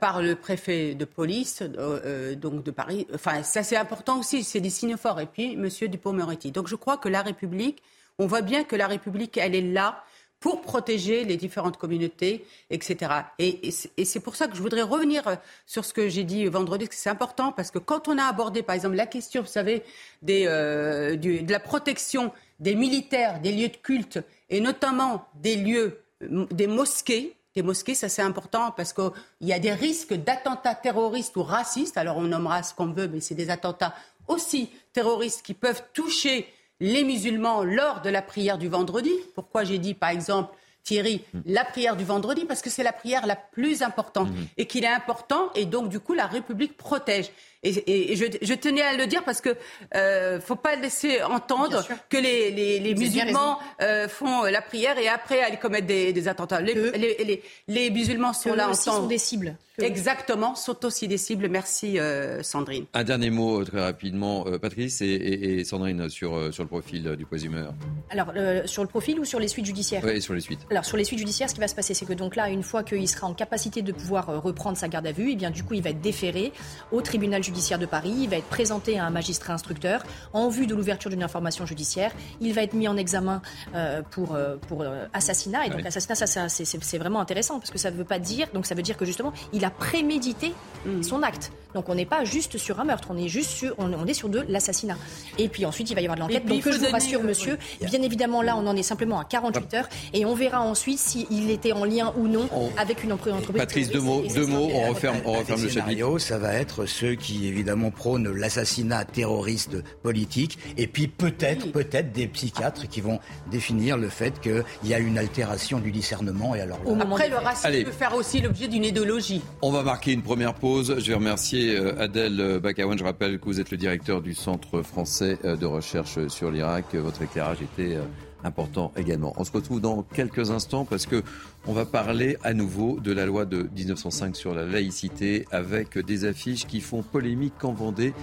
par 0.00 0.20
le 0.20 0.36
préfet 0.36 0.94
de 0.94 1.06
police 1.06 1.62
donc 1.62 2.62
de 2.62 2.70
Paris. 2.70 3.06
Enfin, 3.14 3.42
ça 3.42 3.62
c'est 3.62 3.76
important 3.76 4.18
aussi, 4.18 4.44
c'est 4.44 4.60
des 4.60 4.68
signes 4.68 4.98
forts. 4.98 5.20
Et 5.20 5.26
puis, 5.26 5.56
Monsieur 5.56 5.88
Dupont-Moretti. 5.88 6.52
Donc 6.52 6.68
je 6.68 6.76
crois 6.76 6.98
que 6.98 7.08
la 7.08 7.22
République, 7.22 7.82
on 8.18 8.26
voit 8.26 8.42
bien 8.42 8.64
que 8.64 8.76
la 8.76 8.86
République, 8.86 9.38
elle 9.38 9.54
est 9.54 9.62
là 9.62 10.04
pour 10.42 10.60
protéger 10.60 11.24
les 11.24 11.36
différentes 11.36 11.78
communautés, 11.78 12.44
etc. 12.68 13.12
Et, 13.38 13.70
c'est 13.70 14.20
pour 14.20 14.34
ça 14.34 14.48
que 14.48 14.56
je 14.56 14.60
voudrais 14.60 14.82
revenir 14.82 15.22
sur 15.66 15.84
ce 15.84 15.94
que 15.94 16.08
j'ai 16.08 16.24
dit 16.24 16.44
vendredi, 16.46 16.88
que 16.88 16.94
c'est 16.96 17.08
important, 17.08 17.52
parce 17.52 17.70
que 17.70 17.78
quand 17.78 18.08
on 18.08 18.18
a 18.18 18.24
abordé, 18.24 18.64
par 18.64 18.74
exemple, 18.74 18.96
la 18.96 19.06
question, 19.06 19.42
vous 19.42 19.46
savez, 19.46 19.84
des, 20.20 20.46
euh, 20.48 21.16
de 21.16 21.50
la 21.50 21.60
protection 21.60 22.32
des 22.58 22.74
militaires, 22.74 23.40
des 23.40 23.52
lieux 23.52 23.68
de 23.68 23.76
culte, 23.76 24.18
et 24.50 24.60
notamment 24.60 25.26
des 25.36 25.54
lieux, 25.54 26.00
des 26.20 26.66
mosquées, 26.66 27.36
des 27.54 27.62
mosquées, 27.62 27.94
ça 27.94 28.08
c'est 28.08 28.22
important 28.22 28.72
parce 28.76 28.92
qu'il 28.92 29.12
y 29.42 29.52
a 29.52 29.60
des 29.60 29.72
risques 29.72 30.14
d'attentats 30.14 30.74
terroristes 30.74 31.36
ou 31.36 31.44
racistes. 31.44 31.96
Alors 31.96 32.16
on 32.16 32.22
nommera 32.22 32.64
ce 32.64 32.74
qu'on 32.74 32.86
veut, 32.86 33.06
mais 33.06 33.20
c'est 33.20 33.36
des 33.36 33.50
attentats 33.50 33.94
aussi 34.26 34.70
terroristes 34.92 35.42
qui 35.42 35.54
peuvent 35.54 35.82
toucher 35.92 36.48
les 36.82 37.04
musulmans 37.04 37.62
lors 37.62 38.02
de 38.02 38.10
la 38.10 38.22
prière 38.22 38.58
du 38.58 38.68
vendredi. 38.68 39.12
Pourquoi 39.36 39.62
j'ai 39.62 39.78
dit, 39.78 39.94
par 39.94 40.10
exemple, 40.10 40.52
Thierry, 40.82 41.22
mm. 41.32 41.40
la 41.46 41.64
prière 41.64 41.94
du 41.94 42.02
vendredi, 42.02 42.44
parce 42.44 42.60
que 42.60 42.70
c'est 42.70 42.82
la 42.82 42.92
prière 42.92 43.24
la 43.24 43.36
plus 43.36 43.82
importante 43.82 44.30
mm. 44.30 44.46
et 44.56 44.66
qu'il 44.66 44.82
est 44.82 44.88
important, 44.88 45.50
et 45.54 45.64
donc 45.64 45.88
du 45.88 46.00
coup 46.00 46.12
la 46.12 46.26
République 46.26 46.76
protège. 46.76 47.30
Et, 47.64 48.16
je, 48.16 48.54
tenais 48.54 48.82
à 48.82 48.96
le 48.96 49.06
dire 49.06 49.22
parce 49.22 49.40
que 49.40 49.50
euh, 49.94 50.40
faut 50.40 50.56
pas 50.56 50.74
laisser 50.74 51.22
entendre 51.22 51.86
que 52.08 52.16
les, 52.16 52.50
les, 52.50 52.94
musulmans 52.96 53.60
euh, 53.80 54.08
font 54.08 54.42
la 54.42 54.60
prière 54.60 54.98
et 54.98 55.06
après 55.06 55.40
aller 55.42 55.58
commettre 55.58 55.86
des, 55.86 56.26
attentats. 56.26 56.60
Les, 56.60 57.40
les, 57.68 57.90
musulmans 57.90 58.32
sont 58.32 58.54
là 58.54 58.68
en 58.68 58.72
temps. 58.72 58.96
sont 58.96 59.06
des 59.06 59.18
cibles. 59.18 59.56
Exactement, 59.78 60.54
sont 60.54 60.84
aussi 60.84 61.08
des 61.08 61.16
cibles. 61.18 61.48
Merci 61.48 61.98
euh, 61.98 62.42
Sandrine. 62.42 62.84
Un 62.94 63.04
dernier 63.04 63.30
mot 63.30 63.60
euh, 63.60 63.64
très 63.64 63.80
rapidement, 63.80 64.44
Patrice 64.60 65.00
et, 65.00 65.62
Sandrine 65.64 66.08
sur, 66.08 66.52
sur 66.52 66.64
le 66.64 66.68
profil 66.68 67.14
du 67.16 67.24
présumeur. 67.26 67.74
Alors 68.10 68.32
sur 68.66 68.82
le 68.82 68.88
profil 68.88 69.20
ou 69.20 69.24
sur 69.24 69.38
les 69.38 69.48
suites 69.48 69.66
judiciaires? 69.66 70.02
Oui, 70.04 70.20
sur 70.20 70.34
les 70.34 70.40
suites. 70.40 70.66
Alors 70.70 70.84
sur 70.84 70.96
les 70.96 71.04
suites 71.04 71.20
judiciaires, 71.20 71.48
ce 71.48 71.54
qui 71.54 71.60
va 71.60 71.68
se 71.68 71.76
passer, 71.76 71.94
c'est 71.94 72.06
que 72.06 72.12
donc 72.12 72.34
là, 72.34 72.48
une 72.48 72.64
fois 72.64 72.82
qu'il 72.82 73.08
sera 73.08 73.28
en 73.28 73.34
capacité 73.34 73.82
de 73.82 73.92
pouvoir 73.92 74.42
reprendre 74.42 74.76
sa 74.76 74.88
garde 74.88 75.06
à 75.06 75.12
vue, 75.12 75.28
et 75.28 75.32
eh 75.32 75.36
bien 75.36 75.50
du 75.50 75.62
coup, 75.62 75.74
il 75.74 75.82
va 75.82 75.90
être 75.90 76.00
déféré 76.00 76.52
au 76.90 77.00
tribunal 77.00 77.42
judiciaire 77.42 77.51
judiciaire 77.52 77.78
de 77.78 77.84
Paris. 77.86 78.14
Il 78.20 78.30
va 78.30 78.36
être 78.36 78.48
présenté 78.48 78.98
à 78.98 79.04
un 79.04 79.10
magistrat 79.10 79.52
instructeur 79.52 80.02
en 80.32 80.48
vue 80.48 80.66
de 80.66 80.74
l'ouverture 80.74 81.10
d'une 81.10 81.22
information 81.22 81.66
judiciaire. 81.66 82.10
Il 82.40 82.54
va 82.54 82.62
être 82.62 82.72
mis 82.72 82.88
en 82.88 82.96
examen 82.96 83.42
euh, 83.74 84.00
pour, 84.10 84.34
euh, 84.34 84.56
pour 84.68 84.80
euh, 84.80 85.04
assassinat. 85.12 85.66
Et 85.66 85.70
donc, 85.70 85.84
assassinat, 85.84 86.14
ça, 86.14 86.48
c'est 86.48 86.98
vraiment 86.98 87.20
intéressant 87.20 87.58
parce 87.58 87.70
que 87.70 87.76
ça 87.76 87.90
ne 87.90 87.96
veut 87.96 88.04
pas 88.04 88.18
dire. 88.18 88.48
Donc, 88.54 88.64
ça 88.64 88.74
veut 88.74 88.82
dire 88.82 88.96
que 88.96 89.04
justement, 89.04 89.34
il 89.52 89.66
a 89.66 89.70
prémédité 89.70 90.54
mmh. 90.86 91.02
son 91.02 91.22
acte. 91.22 91.52
Donc, 91.74 91.88
on 91.88 91.94
n'est 91.94 92.06
pas 92.06 92.24
juste 92.24 92.56
sur 92.58 92.80
un 92.80 92.84
meurtre, 92.84 93.08
on 93.10 93.16
est 93.16 93.28
juste 93.28 93.50
sur, 93.50 93.74
on, 93.78 94.06
est 94.06 94.14
sur 94.14 94.28
de 94.28 94.44
l'assassinat. 94.48 94.96
Et 95.38 95.48
puis 95.48 95.64
ensuite, 95.64 95.90
il 95.90 95.94
va 95.94 96.00
y 96.00 96.04
avoir 96.04 96.16
de 96.16 96.20
l'enquête. 96.20 96.46
Donc, 96.46 96.62
je 96.64 96.78
vous 96.78 96.90
rassure, 96.90 97.22
monsieur, 97.22 97.58
bien 97.82 98.02
évidemment, 98.02 98.42
là, 98.42 98.56
on 98.56 98.66
en 98.66 98.76
est 98.76 98.82
simplement 98.82 99.18
à 99.18 99.24
48 99.24 99.74
heures 99.74 99.88
et 100.12 100.24
on 100.24 100.34
verra 100.34 100.60
ensuite 100.60 100.98
s'il 100.98 101.50
était 101.50 101.72
en 101.72 101.84
lien 101.84 102.12
ou 102.16 102.28
non 102.28 102.48
avec 102.78 103.04
une 103.04 103.12
entreprise. 103.12 103.56
Patrice, 103.56 103.90
deux 103.90 104.00
mots, 104.00 104.22
deux 104.34 104.46
mots, 104.46 104.70
on 104.72 104.88
referme, 104.88 105.18
on 105.24 105.32
referme 105.32 105.62
le. 105.62 106.18
Ça 106.18 106.38
va 106.38 106.54
être 106.54 106.86
ceux 106.86 107.14
qui 107.14 107.41
évidemment 107.46 107.90
prône 107.90 108.30
l'assassinat 108.30 109.04
terroriste 109.04 109.82
politique, 110.02 110.58
et 110.76 110.86
puis 110.86 111.08
peut-être, 111.08 111.70
peut-être 111.72 112.12
des 112.12 112.26
psychiatres 112.26 112.88
qui 112.88 113.00
vont 113.00 113.20
définir 113.50 113.96
le 113.96 114.08
fait 114.08 114.40
qu'il 114.40 114.64
y 114.84 114.94
a 114.94 114.98
une 114.98 115.18
altération 115.18 115.78
du 115.80 115.90
discernement. 115.90 116.54
Et 116.54 116.60
alors 116.60 116.78
Après, 117.00 117.28
le 117.28 117.36
racisme 117.36 117.84
peut 117.84 117.90
faire 117.90 118.14
aussi 118.14 118.40
l'objet 118.40 118.68
d'une 118.68 118.84
idéologie. 118.84 119.42
On 119.62 119.70
va 119.70 119.82
marquer 119.82 120.12
une 120.12 120.22
première 120.22 120.54
pause. 120.54 120.96
Je 120.98 121.08
vais 121.08 121.14
remercier 121.14 121.76
euh, 121.76 122.00
Adèle 122.00 122.60
Bakawan. 122.62 122.98
Je 122.98 123.04
rappelle 123.04 123.38
que 123.38 123.44
vous 123.44 123.60
êtes 123.60 123.70
le 123.70 123.76
directeur 123.76 124.20
du 124.20 124.34
Centre 124.34 124.82
français 124.82 125.38
euh, 125.44 125.56
de 125.56 125.66
recherche 125.66 126.26
sur 126.28 126.50
l'Irak. 126.50 126.94
Votre 126.94 127.22
éclairage 127.22 127.58
était 127.62 127.96
euh, 127.96 128.02
important 128.44 128.92
également. 128.96 129.32
On 129.36 129.44
se 129.44 129.52
retrouve 129.52 129.80
dans 129.80 130.02
quelques 130.02 130.50
instants 130.50 130.84
parce 130.84 131.06
que 131.06 131.22
on 131.66 131.72
va 131.72 131.84
parler 131.84 132.36
à 132.42 132.54
nouveau 132.54 132.98
de 133.00 133.12
la 133.12 133.26
loi 133.26 133.44
de 133.44 133.68
1905 133.74 134.36
sur 134.36 134.54
la 134.54 134.64
laïcité 134.64 135.46
avec 135.50 135.98
des 135.98 136.24
affiches 136.24 136.66
qui 136.66 136.80
font 136.80 137.02
polémique 137.02 137.64
en 137.64 137.72
Vendée. 137.72 138.14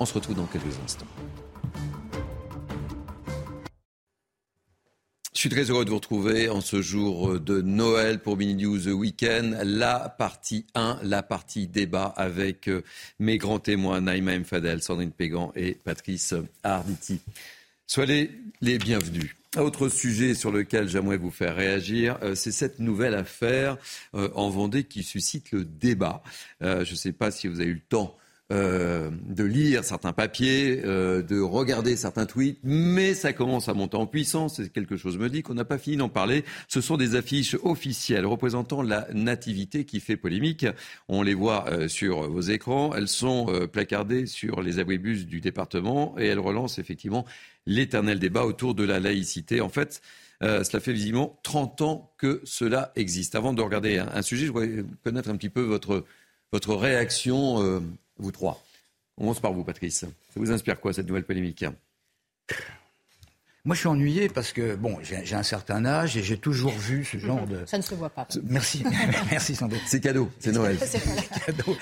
On 0.00 0.06
se 0.06 0.14
retrouve 0.14 0.36
dans 0.36 0.46
quelques 0.46 0.78
instants. 0.84 1.06
Je 5.34 5.40
suis 5.40 5.48
très 5.48 5.70
heureux 5.70 5.84
de 5.84 5.90
vous 5.90 5.96
retrouver 5.96 6.48
en 6.48 6.62
ce 6.62 6.80
jour 6.80 7.38
de 7.38 7.60
Noël 7.60 8.20
pour 8.20 8.36
Mini 8.36 8.64
News 8.64 8.88
Weekend. 8.88 9.58
La 9.64 10.08
partie 10.08 10.64
1, 10.74 11.00
la 11.02 11.22
partie 11.22 11.66
débat 11.66 12.14
avec 12.16 12.70
mes 13.18 13.36
grands 13.36 13.58
témoins 13.58 14.00
Naïma 14.00 14.32
M. 14.32 14.44
Fadel, 14.44 14.80
Sandrine 14.80 15.10
Pégan 15.10 15.52
et 15.54 15.74
Patrice 15.74 16.34
Arditi. 16.62 17.20
Soyez 17.86 18.30
les 18.64 18.78
bienvenus. 18.78 19.36
Autre 19.58 19.90
sujet 19.90 20.34
sur 20.34 20.50
lequel 20.50 20.88
j'aimerais 20.88 21.18
vous 21.18 21.30
faire 21.30 21.54
réagir, 21.54 22.16
euh, 22.22 22.34
c'est 22.34 22.50
cette 22.50 22.78
nouvelle 22.78 23.14
affaire 23.14 23.76
euh, 24.14 24.30
en 24.34 24.48
Vendée 24.48 24.84
qui 24.84 25.02
suscite 25.02 25.52
le 25.52 25.66
débat. 25.66 26.22
Euh, 26.62 26.82
je 26.82 26.92
ne 26.92 26.96
sais 26.96 27.12
pas 27.12 27.30
si 27.30 27.46
vous 27.46 27.60
avez 27.60 27.68
eu 27.68 27.74
le 27.74 27.80
temps 27.80 28.16
euh, 28.54 29.10
de 29.26 29.42
lire 29.42 29.82
certains 29.82 30.12
papiers, 30.12 30.80
euh, 30.84 31.22
de 31.22 31.40
regarder 31.40 31.96
certains 31.96 32.24
tweets, 32.24 32.60
mais 32.62 33.12
ça 33.14 33.32
commence 33.32 33.68
à 33.68 33.74
monter 33.74 33.96
en 33.96 34.06
puissance. 34.06 34.60
Et 34.60 34.68
quelque 34.68 34.96
chose 34.96 35.18
me 35.18 35.28
dit 35.28 35.42
qu'on 35.42 35.54
n'a 35.54 35.64
pas 35.64 35.76
fini 35.76 35.96
d'en 35.96 36.08
parler. 36.08 36.44
Ce 36.68 36.80
sont 36.80 36.96
des 36.96 37.16
affiches 37.16 37.56
officielles 37.64 38.24
représentant 38.26 38.80
la 38.82 39.08
nativité 39.12 39.84
qui 39.84 39.98
fait 39.98 40.16
polémique. 40.16 40.66
On 41.08 41.22
les 41.22 41.34
voit 41.34 41.68
euh, 41.68 41.88
sur 41.88 42.30
vos 42.30 42.42
écrans. 42.42 42.94
Elles 42.94 43.08
sont 43.08 43.46
placardées 43.72 44.26
sur 44.26 44.62
les 44.62 44.78
abribus 44.78 45.26
du 45.26 45.40
département 45.40 46.14
et 46.16 46.26
elles 46.26 46.38
relancent 46.38 46.78
effectivement 46.78 47.24
l'éternel 47.66 48.20
débat 48.20 48.44
autour 48.44 48.76
de 48.76 48.84
la 48.84 49.00
laïcité. 49.00 49.60
En 49.62 49.68
fait, 49.68 50.00
cela 50.40 50.80
fait 50.80 50.92
visiblement 50.92 51.40
30 51.42 51.80
ans 51.80 52.12
que 52.18 52.40
cela 52.44 52.92
existe. 52.94 53.34
Avant 53.34 53.52
de 53.52 53.62
regarder 53.62 53.98
un, 53.98 54.22
sujet, 54.22 54.46
je 54.46 54.52
voudrais 54.52 54.84
connaître 55.02 55.30
un 55.30 55.36
petit 55.36 55.48
peu 55.48 55.62
votre, 55.62 56.04
votre 56.52 56.74
réaction 56.74 57.82
vous 58.18 58.32
trois. 58.32 58.62
On 59.16 59.22
commence 59.22 59.40
par 59.40 59.52
vous, 59.52 59.64
Patrice. 59.64 60.00
Ça 60.00 60.06
vous 60.36 60.50
inspire 60.50 60.80
quoi, 60.80 60.92
cette 60.92 61.06
nouvelle 61.06 61.24
polémique 61.24 61.64
moi, 63.66 63.74
je 63.74 63.80
suis 63.80 63.88
ennuyé 63.88 64.28
parce 64.28 64.52
que, 64.52 64.74
bon, 64.74 64.98
j'ai 65.02 65.34
un 65.34 65.42
certain 65.42 65.86
âge 65.86 66.18
et 66.18 66.22
j'ai 66.22 66.36
toujours 66.36 66.72
vu 66.72 67.02
ce 67.02 67.16
genre 67.16 67.46
de... 67.46 67.64
Ça 67.64 67.78
ne 67.78 67.82
se 67.82 67.94
voit 67.94 68.10
pas. 68.10 68.28
Merci, 68.42 68.84
merci 69.30 69.54
sans 69.54 69.68
doute. 69.68 69.80
C'est 69.86 70.00
cadeau, 70.00 70.30
c'est 70.38 70.52
Noël. 70.52 70.76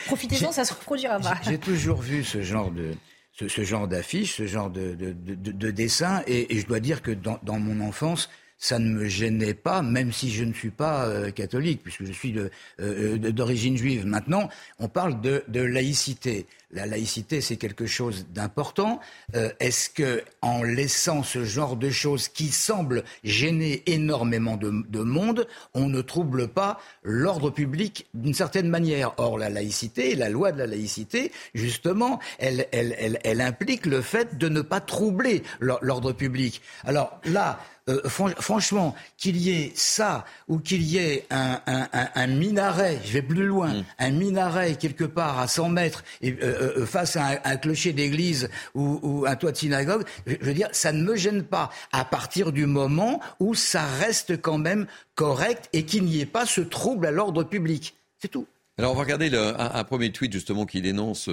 Profitez-en, 0.07 0.53
ça 0.53 0.65
se 0.65 0.75
reproduira 0.75 1.19
pas. 1.19 1.41
J'ai 1.43 1.59
toujours 1.59 2.01
vu 2.01 2.23
ce 2.23 2.41
genre 2.41 2.71
de, 2.71 2.93
ce, 3.33 3.65
genre 3.65 3.89
d'affiches, 3.89 4.37
ce 4.37 4.47
genre 4.47 4.71
de, 4.71 4.95
de, 4.95 5.13
de, 5.13 5.71
dessin. 5.73 6.23
Et, 6.29 6.61
je 6.61 6.67
dois 6.67 6.79
dire 6.79 7.03
que 7.03 7.11
dans, 7.11 7.41
dans 7.43 7.59
mon 7.59 7.85
enfance, 7.85 8.31
ça 8.63 8.79
ne 8.79 8.89
me 8.89 9.09
gênait 9.09 9.55
pas, 9.55 9.83
même 9.83 10.13
si 10.13 10.31
je 10.31 10.45
ne 10.45 10.53
suis 10.53 10.71
pas 10.71 11.07
euh, 11.07 11.33
catholique, 11.33 11.83
puisque 11.83 12.05
je 12.05 12.13
suis 12.13 12.33
euh, 12.79 13.19
d'origine 13.19 13.77
juive. 13.77 14.07
Maintenant, 14.07 14.49
on 14.79 14.87
parle 14.87 15.21
de, 15.21 15.43
de 15.49 15.61
laïcité. 15.61 16.47
La 16.71 16.87
laïcité, 16.87 17.41
c'est 17.41 17.57
quelque 17.57 17.87
chose 17.87 18.25
d'important. 18.33 19.01
Euh, 19.35 19.51
est-ce 19.59 19.91
que, 19.91 20.23
en 20.43 20.63
laissant 20.63 21.25
ce 21.25 21.45
genre 21.45 21.77
de 21.77 21.91
choses 21.91 22.29
qui 22.29 22.49
semblent 22.49 23.03
gêner 23.25 23.83
énormément 23.87 24.57
de, 24.57 24.73
de 24.89 25.01
monde, 25.01 25.49
on 25.75 25.89
ne 25.89 26.01
trouble 26.01 26.47
pas 26.47 26.81
l'ordre 27.03 27.51
public 27.51 28.07
d'une 28.15 28.33
certaine 28.33 28.69
manière? 28.69 29.13
Or, 29.17 29.39
la 29.39 29.51
laïcité, 29.51 30.15
la 30.15 30.29
loi 30.29 30.53
de 30.53 30.59
la 30.59 30.67
laïcité, 30.69 31.33
justement, 31.53 32.21
elle, 32.39 32.69
elle, 32.71 32.95
elle, 32.97 33.19
elle 33.25 33.41
implique 33.41 33.87
le 33.87 34.03
fait 34.03 34.39
de 34.39 34.49
ne 34.49 34.63
pas 34.63 34.81
troubler 34.81 35.43
l'ordre 35.59 36.13
public. 36.13 36.63
Alors 36.85 37.21
là, 37.25 37.59
euh, 37.89 38.01
franchement, 38.09 38.95
qu'il 39.17 39.37
y 39.37 39.51
ait 39.51 39.73
ça 39.75 40.25
ou 40.47 40.61
qu'il 40.61 40.83
y 40.83 40.99
ait 40.99 41.27
un, 41.31 41.61
un, 41.67 41.89
un, 41.93 42.27
minaret, 42.29 43.01
je 43.05 43.13
vais 43.13 43.23
plus 43.23 43.45
loin, 43.45 43.75
mm. 43.75 43.85
un 43.99 44.11
minaret 44.13 44.77
quelque 44.77 45.03
part 45.03 45.41
à 45.41 45.49
100 45.49 45.69
mètres 45.71 46.05
et, 46.21 46.31
euh, 46.31 46.79
euh, 46.79 46.87
face 46.87 47.17
à 47.17 47.41
un, 47.45 47.57
clocher 47.57 47.93
d'église 47.93 48.49
ou, 48.77 49.01
ou, 49.03 49.27
un 49.27 49.35
toit 49.35 49.51
de 49.51 49.57
synagogue, 49.57 50.05
je, 50.29 50.37
veux 50.43 50.55
dire, 50.55 50.69
ça 50.71 50.93
ne 50.93 51.03
me 51.03 51.17
gêne 51.17 51.43
pas 51.43 51.71
à 51.91 52.05
partir 52.05 52.53
du 52.53 52.67
moment 52.67 53.21
où 53.41 53.57
ça 53.57 53.85
reste 53.85 54.41
quand 54.41 54.59
même 54.59 54.87
correct 55.17 55.69
et 55.73 55.85
qu'il 55.85 56.05
n'y 56.05 56.21
ait 56.21 56.27
pas 56.27 56.47
ce 56.47 56.61
trouble 56.61 57.07
à 57.07 57.11
l'ordre 57.11 57.43
public. 57.43 57.97
C'est 58.21 58.29
tout. 58.29 58.47
Alors 58.79 58.93
on 58.93 58.95
va 58.95 59.03
regarder 59.03 59.29
le, 59.29 59.61
un, 59.61 59.83
premier 59.83 60.13
tweet 60.13 60.33
justement 60.33 60.67
qui 60.67 60.83
dénonce 60.83 61.29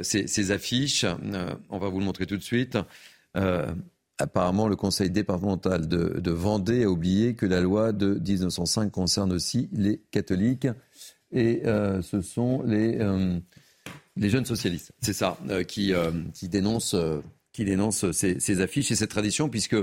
ces, 0.00 0.26
ces, 0.26 0.50
affiches. 0.50 1.04
on 1.68 1.78
va 1.78 1.88
vous 1.90 1.98
le 1.98 2.06
montrer 2.06 2.24
tout 2.24 2.38
de 2.38 2.42
suite. 2.42 2.78
Apparemment, 4.18 4.68
le 4.68 4.76
conseil 4.76 5.10
départemental 5.10 5.88
de, 5.88 6.30
Vendée 6.30 6.84
a 6.84 6.90
oublié 6.90 7.34
que 7.34 7.46
la 7.46 7.60
loi 7.60 7.92
de 7.92 8.14
1905 8.14 8.90
concerne 8.90 9.32
aussi 9.32 9.68
les 9.72 10.02
catholiques. 10.10 10.68
Et 11.32 11.62
euh, 11.64 12.02
ce 12.02 12.20
sont 12.20 12.62
les, 12.62 12.98
euh, 13.00 13.38
les 14.16 14.28
jeunes 14.28 14.44
socialistes, 14.44 14.92
c'est 15.00 15.14
ça, 15.14 15.38
euh, 15.48 15.64
qui, 15.64 15.94
qui, 16.34 16.48
dénoncent, 16.48 16.94
ces, 18.12 18.60
affiches 18.60 18.90
et 18.90 18.96
cette 18.96 19.10
tradition, 19.10 19.48
puisque 19.48 19.76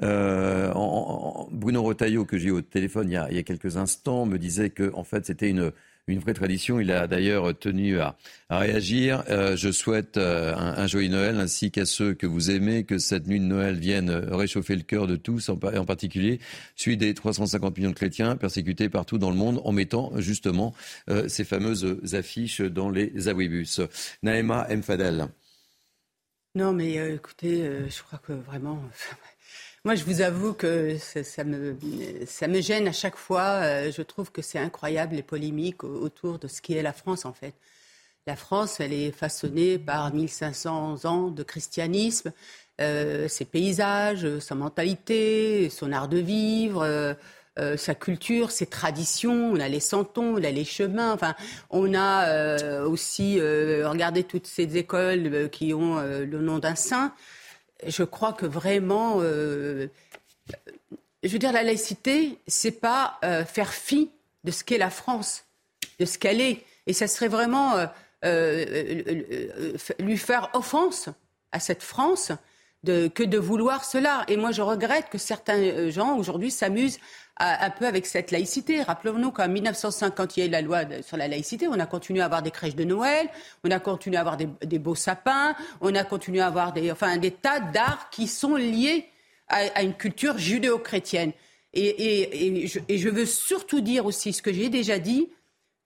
Bruno 0.00 1.82
Retailleau, 1.82 2.24
que 2.24 2.38
j'ai 2.38 2.48
eu 2.48 2.52
au 2.52 2.62
téléphone 2.62 3.10
il 3.10 3.14
y, 3.14 3.16
a, 3.16 3.28
il 3.30 3.36
y, 3.36 3.40
a, 3.40 3.42
quelques 3.42 3.76
instants, 3.76 4.26
me 4.26 4.38
disait 4.38 4.70
que 4.70 4.92
en 4.94 5.02
fait, 5.02 5.26
c'était 5.26 5.50
une 5.50 5.72
une 6.08 6.20
vraie 6.20 6.34
tradition. 6.34 6.80
Il 6.80 6.92
a 6.92 7.06
d'ailleurs 7.06 7.56
tenu 7.58 7.98
à, 8.00 8.16
réagir. 8.48 9.24
Euh, 9.28 9.56
je 9.56 9.72
souhaite 9.72 10.16
euh, 10.16 10.54
un, 10.54 10.86
joyeux 10.86 11.08
Noël 11.08 11.38
ainsi 11.38 11.70
qu'à 11.70 11.84
ceux 11.84 12.14
que 12.14 12.26
vous 12.26 12.50
aimez, 12.50 12.84
que 12.84 12.98
cette 12.98 13.26
nuit 13.26 13.40
de 13.40 13.44
Noël 13.44 13.76
vienne 13.76 14.10
réchauffer 14.10 14.76
le 14.76 14.82
cœur 14.82 15.06
de 15.06 15.16
tous, 15.16 15.48
en, 15.48 15.56
particulier 15.56 16.40
celui 16.76 16.96
des 16.96 17.14
350 17.14 17.76
millions 17.76 17.90
de 17.90 17.94
chrétiens 17.94 18.36
persécutés 18.36 18.88
partout 18.88 19.18
dans 19.18 19.30
le 19.30 19.36
monde, 19.36 19.60
en 19.64 19.72
mettant 19.72 20.12
justement 20.16 20.74
euh, 21.10 21.28
ces 21.28 21.44
fameuses 21.44 21.98
affiches 22.14 22.60
dans 22.60 22.90
les 22.90 23.28
abribus. 23.28 23.80
Naïma 24.22 24.66
Mfadel. 24.70 25.28
Non, 26.54 26.72
mais 26.72 26.94
écoutez, 27.14 27.68
je 27.88 28.02
crois 28.02 28.18
que 28.18 28.32
vraiment. 28.32 28.82
Moi, 29.86 29.94
je 29.94 30.02
vous 30.02 30.20
avoue 30.20 30.52
que 30.52 30.96
ça, 30.98 31.44
me, 31.44 32.60
gêne 32.60 32.88
à 32.88 32.92
chaque 32.92 33.14
fois. 33.14 33.60
Euh, 33.62 33.92
je 33.96 34.02
trouve 34.02 34.32
que 34.32 34.42
c'est 34.42 34.58
incroyable 34.58 35.14
les 35.14 35.22
polémiques 35.22 35.84
autour 35.84 36.40
de 36.40 36.48
ce 36.48 36.60
qui 36.60 36.74
est 36.74 36.82
la 36.82 36.92
France, 36.92 37.24
en 37.24 37.32
fait. 37.32 37.54
La 38.26 38.34
France, 38.34 38.80
elle 38.80 38.92
est 38.92 39.12
façonnée 39.12 39.78
par 39.78 40.12
1500 40.12 41.04
ans 41.04 41.28
de 41.28 41.42
christianisme, 41.44 42.32
euh, 42.80 43.28
ses 43.28 43.44
paysages, 43.44 44.40
sa 44.40 44.56
mentalité, 44.56 45.70
son 45.70 45.92
art 45.92 46.08
de 46.08 46.18
vivre. 46.18 46.82
Euh, 46.82 47.76
sa 47.76 47.94
culture, 47.94 48.50
ses 48.50 48.66
traditions, 48.66 49.52
on 49.52 49.60
a 49.60 49.68
les 49.68 49.80
santons, 49.80 50.34
on 50.34 50.42
a 50.42 50.50
les 50.50 50.64
chemins, 50.64 51.12
enfin, 51.12 51.34
on 51.70 51.94
a 51.94 52.82
aussi 52.82 53.40
regardé 53.40 54.24
toutes 54.24 54.46
ces 54.46 54.76
écoles 54.76 55.48
qui 55.50 55.72
ont 55.72 55.98
le 56.00 56.40
nom 56.40 56.58
d'un 56.58 56.74
saint 56.74 57.14
je 57.84 58.02
crois 58.02 58.32
que 58.32 58.46
vraiment, 58.46 59.18
euh, 59.20 59.88
je 61.22 61.28
veux 61.28 61.38
dire, 61.38 61.52
la 61.52 61.62
laïcité, 61.62 62.38
c'est 62.46 62.80
pas 62.80 63.18
euh, 63.24 63.44
faire 63.44 63.72
fi 63.72 64.10
de 64.44 64.50
ce 64.50 64.64
qu'est 64.64 64.78
la 64.78 64.90
France, 64.90 65.44
de 65.98 66.04
ce 66.04 66.18
qu'elle 66.18 66.40
est. 66.40 66.64
Et 66.86 66.92
ça 66.92 67.08
serait 67.08 67.28
vraiment 67.28 67.74
euh, 68.24 68.64
lui 69.98 70.16
faire 70.16 70.50
offense 70.54 71.08
à 71.52 71.60
cette 71.60 71.82
France 71.82 72.32
que 72.86 73.22
de 73.22 73.38
vouloir 73.38 73.84
cela. 73.84 74.24
Et 74.28 74.36
moi, 74.36 74.52
je 74.52 74.62
regrette 74.62 75.08
que 75.10 75.18
certains 75.18 75.90
gens 75.90 76.16
aujourd'hui 76.16 76.50
s'amusent 76.50 76.98
un 77.38 77.70
peu 77.70 77.86
avec 77.86 78.06
cette 78.06 78.30
laïcité. 78.30 78.82
Rappelons-nous 78.82 79.30
qu'en 79.30 79.48
1950, 79.48 80.36
il 80.36 80.40
y 80.40 80.42
a 80.44 80.46
eu 80.46 80.50
la 80.50 80.62
loi 80.62 80.80
sur 81.02 81.16
la 81.16 81.28
laïcité. 81.28 81.68
On 81.68 81.78
a 81.78 81.86
continué 81.86 82.22
à 82.22 82.24
avoir 82.24 82.42
des 82.42 82.50
crèches 82.50 82.76
de 82.76 82.84
Noël, 82.84 83.28
on 83.62 83.70
a 83.70 83.78
continué 83.78 84.16
à 84.16 84.20
avoir 84.20 84.36
des, 84.36 84.78
beaux 84.78 84.94
sapins, 84.94 85.54
on 85.80 85.94
a 85.94 86.04
continué 86.04 86.40
à 86.40 86.46
avoir 86.46 86.72
des, 86.72 86.90
enfin, 86.90 87.18
des 87.18 87.30
tas 87.30 87.60
d'arts 87.60 88.08
qui 88.10 88.26
sont 88.26 88.56
liés 88.56 89.08
à, 89.48 89.82
une 89.82 89.94
culture 89.94 90.38
judéo-chrétienne. 90.38 91.32
Et, 91.74 92.66
je, 92.66 92.78
et 92.88 92.96
je 92.96 93.08
veux 93.10 93.26
surtout 93.26 93.82
dire 93.82 94.06
aussi 94.06 94.32
ce 94.32 94.40
que 94.40 94.52
j'ai 94.52 94.70
déjà 94.70 94.98
dit, 94.98 95.28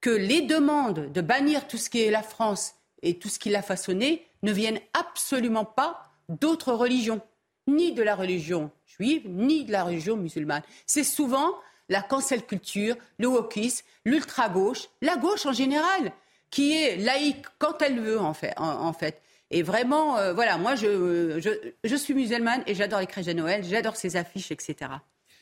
que 0.01 0.11
les 0.11 0.43
demandes 0.43 1.13
de 1.13 1.21
bannir 1.21 1.67
tout 1.67 1.77
ce 1.77 1.91
qui 1.91 2.01
est 2.01 2.11
la 2.11 2.23
France 2.23 2.75
et 3.03 3.19
tout 3.19 3.29
ce 3.29 3.39
qui 3.39 3.51
l'a 3.51 3.61
façonné 3.61 4.27
ne 4.43 4.53
viennent 4.53 4.81
absolument 4.95 5.65
pas 5.65 6.10
d'autres 6.31 6.73
religions, 6.73 7.21
ni 7.67 7.93
de 7.93 8.03
la 8.03 8.15
religion 8.15 8.71
ni 9.01 9.65
de 9.65 9.73
la 9.73 9.85
religion 9.85 10.17
musulmane. 10.17 10.63
C'est 10.87 11.05
souvent 11.05 11.55
la 11.89 12.03
cancel 12.03 12.45
culture, 12.45 12.97
le 13.19 13.29
wokisme, 13.29 13.85
l'ultra-gauche, 14.05 14.89
la 15.03 15.17
gauche 15.17 15.47
en 15.47 15.53
général, 15.53 16.13
qui 16.51 16.73
est 16.73 16.97
laïque 16.97 17.47
quand 17.59 17.81
elle 17.83 18.01
veut, 18.01 18.21
en 18.21 18.33
fait. 18.35 19.21
Et 19.51 19.63
vraiment, 19.63 20.17
euh, 20.19 20.33
voilà, 20.33 20.59
moi, 20.59 20.77
je, 20.77 21.41
je, 21.83 21.97
suis 21.97 22.15
musulmane 22.15 22.63
et 22.67 22.75
j'adore 22.75 23.01
les 23.01 23.07
crèches 23.07 23.27
de 23.27 23.33
Noël, 23.33 23.65
j'adore 23.65 23.97
ces 23.97 24.17
affiches, 24.17 24.53
etc. 24.53 24.93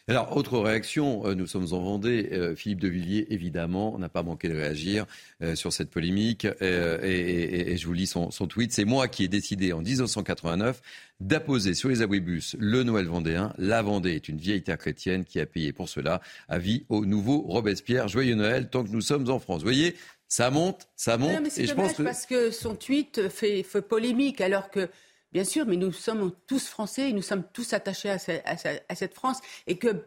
Alors, 0.09 0.37
autre 0.37 0.59
réaction, 0.59 1.27
euh, 1.27 1.35
nous 1.35 1.47
sommes 1.47 1.67
en 1.73 1.81
Vendée. 1.81 2.31
Euh, 2.33 2.57
Philippe 2.57 2.81
de 2.81 2.89
Villiers, 2.89 3.27
évidemment, 3.31 3.99
n'a 3.99 4.09
pas 4.09 4.23
manqué 4.23 4.49
de 4.49 4.55
réagir 4.55 5.07
sur 5.55 5.73
cette 5.73 5.91
polémique. 5.91 6.47
Et, 6.63 7.77
je 7.77 7.87
vous 7.87 7.93
lis 7.93 8.07
son, 8.07 8.31
son 8.31 8.47
tweet. 8.47 8.73
C'est 8.73 8.85
moi 8.85 9.07
qui 9.07 9.25
ai 9.25 9.29
décidé 9.29 9.73
en 9.73 9.83
1989 9.83 10.81
d'apposer 11.21 11.75
sur 11.75 11.89
les 11.89 12.03
abribus 12.03 12.57
le 12.59 12.83
Noël 12.83 13.07
vendéen. 13.07 13.53
La 13.59 13.83
Vendée 13.83 14.15
est 14.15 14.29
une 14.29 14.39
vieille 14.39 14.63
terre 14.63 14.79
chrétienne 14.79 15.25
qui 15.25 15.41
a 15.41 15.47
payé 15.47 15.73
pour 15.73 15.89
cela. 15.89 16.21
Avis 16.49 16.85
au 16.89 17.05
nouveau 17.05 17.41
Robespierre. 17.43 18.09
Joyeux 18.09 18.35
Noël 18.35 18.69
tant 18.69 18.85
que 18.85 18.91
nous 18.91 19.01
sommes 19.01 19.29
en 19.31 19.39
France. 19.39 19.59
Vous 19.59 19.67
voyez, 19.67 19.95
ça 20.29 20.51
monte, 20.51 20.89
ça 20.95 21.17
monte. 21.17 21.41
mais 21.43 21.51
c'est 21.51 21.67
je 21.67 21.75
pense 21.75 21.95
que... 21.95 22.03
parce 22.03 22.27
que 22.27 22.51
son 22.51 22.75
tweet 22.75 23.29
fait, 23.29 23.63
fait, 23.63 23.83
polémique 23.83 24.41
alors 24.41 24.71
que. 24.71 24.89
Bien 25.33 25.45
sûr, 25.45 25.67
mais 25.67 25.77
nous 25.77 25.93
sommes 25.93 26.33
tous 26.47 26.69
français 26.69 27.11
et 27.11 27.13
nous 27.13 27.23
sommes 27.23 27.45
tous 27.53 27.73
attachés 27.73 28.11
à, 28.11 28.17
à, 28.45 28.95
cette 28.95 29.15
France. 29.15 29.39
Et 29.67 29.79
que, 29.79 30.05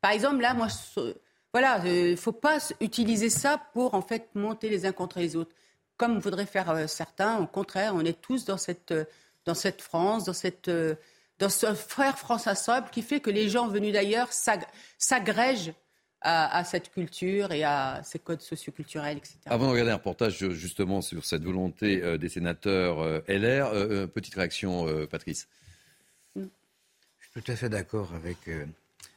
par 0.00 0.10
exemple, 0.10 0.40
là, 0.40 0.54
moi, 0.54 0.66
voilà, 1.52 1.80
il 1.84 2.10
ne 2.10 2.16
faut 2.16 2.32
pas 2.32 2.58
utiliser 2.80 3.30
ça 3.30 3.62
pour, 3.72 3.94
en 3.94 4.02
fait, 4.02 4.28
monter 4.34 4.68
les 4.68 4.86
uns 4.86 4.92
contre 4.92 5.20
les 5.20 5.36
autres. 5.36 5.54
Comme 5.96 6.18
voudraient 6.18 6.46
faire 6.46 6.70
euh, 6.70 6.86
certains, 6.88 7.38
au 7.38 7.46
contraire, 7.46 7.94
on 7.94 8.04
est 8.04 8.20
tous 8.20 8.44
dans 8.44 8.58
cette, 8.58 8.92
cette 9.54 9.80
France, 9.80 10.28
euh, 10.66 10.94
dans 11.38 11.48
ce 11.48 11.72
frère 11.74 12.18
France 12.18 12.48
ensemble 12.48 12.90
qui 12.90 13.02
fait 13.02 13.20
que 13.20 13.30
les 13.30 13.48
gens 13.48 13.68
venus 13.68 13.92
d'ailleurs 13.92 14.28
s'agrègent 14.98 15.72
à, 16.24 16.64
cette 16.64 16.90
culture 16.90 17.52
et 17.52 17.64
à 17.64 18.00
ces 18.02 18.18
codes 18.18 18.40
socioculturels, 18.40 19.18
etc. 19.18 19.36
Avant 19.46 19.66
de 19.66 19.72
regarder 19.72 19.92
un 19.92 19.96
reportage 19.96 20.48
justement 20.50 21.02
sur 21.02 21.24
cette 21.24 21.42
volonté 21.42 22.02
euh, 22.02 22.16
des 22.16 22.30
sénateurs 22.30 23.00
euh, 23.00 23.20
LR, 23.28 24.08
petite 24.08 24.34
réaction, 24.34 24.86
Patrice. 25.10 25.48
Je 26.34 26.42
suis 26.42 27.42
tout 27.42 27.52
à 27.52 27.56
fait 27.56 27.68
d'accord 27.68 28.14
avec, 28.14 28.38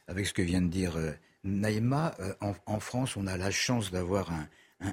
avec 0.06 0.26
ce 0.26 0.34
que 0.34 0.42
vient 0.42 0.60
de 0.60 0.68
dire 0.68 0.98
Naïma. 1.44 2.14
En, 2.40 2.80
France, 2.80 3.16
on 3.16 3.26
a 3.26 3.36
la 3.36 3.50
chance 3.50 3.90
d'avoir 3.90 4.30
un, 4.30 4.48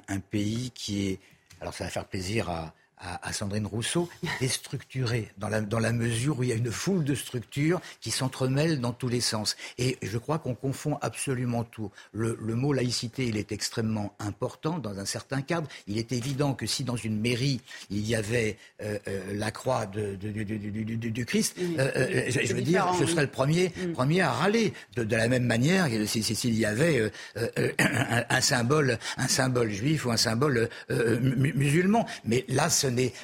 un, 0.08 0.20
pays 0.20 0.70
qui 0.70 1.08
est, 1.08 1.20
alors 1.60 1.74
ça 1.74 1.84
va 1.84 1.90
faire 1.90 2.06
plaisir 2.06 2.48
à, 2.48 2.74
à, 2.98 3.32
Sandrine 3.32 3.66
Rousseau, 3.66 4.08
déstructuré, 4.40 5.30
dans 5.36 5.48
la, 5.48 5.60
dans 5.60 5.78
la 5.78 5.92
mesure 5.92 6.38
où 6.38 6.42
il 6.42 6.48
y 6.48 6.52
a 6.52 6.56
une 6.56 6.70
foule 6.70 7.04
de 7.04 7.14
structures 7.14 7.80
qui 8.00 8.10
s'entremêlent 8.10 8.80
dans 8.80 8.92
tous 8.92 9.08
les 9.08 9.20
sens. 9.20 9.56
Et 9.78 9.98
je 10.02 10.18
crois 10.18 10.38
qu'on 10.38 10.54
confond 10.54 10.98
absolument 11.02 11.64
tout. 11.64 11.90
Le, 12.12 12.38
le, 12.40 12.54
mot 12.54 12.72
laïcité, 12.72 13.26
il 13.26 13.36
est 13.36 13.52
extrêmement 13.52 14.14
important 14.18 14.78
dans 14.78 14.98
un 14.98 15.04
certain 15.04 15.42
cadre. 15.42 15.68
Il 15.86 15.98
est 15.98 16.12
évident 16.12 16.54
que 16.54 16.66
si 16.66 16.84
dans 16.84 16.96
une 16.96 17.20
mairie, 17.20 17.60
il 17.90 18.06
y 18.06 18.14
avait 18.14 18.56
euh, 18.82 18.98
euh, 19.08 19.20
la 19.34 19.50
croix 19.50 19.86
de, 19.86 20.16
de, 20.16 20.30
de, 20.30 21.08
du 21.08 21.26
Christ, 21.26 21.56
euh, 21.78 22.24
je, 22.28 22.54
veux 22.54 22.62
dire, 22.62 22.92
je 22.98 23.04
serais 23.04 23.22
le 23.22 23.30
premier, 23.30 23.72
mm. 23.76 23.92
premier 23.92 24.22
à 24.22 24.32
râler. 24.32 24.72
De, 24.96 25.16
la 25.16 25.28
même 25.28 25.44
manière, 25.44 25.88
s'il 26.06 26.24
si, 26.24 26.50
y 26.50 26.64
avait 26.64 27.10
un, 27.78 28.24
un, 28.28 28.40
symbole, 28.40 28.98
un 29.16 29.28
symbole 29.28 29.70
juif 29.70 30.06
ou 30.06 30.10
un 30.10 30.16
symbole 30.16 30.68
musulman. 30.88 32.06
Mais 32.24 32.44
là, 32.48 32.70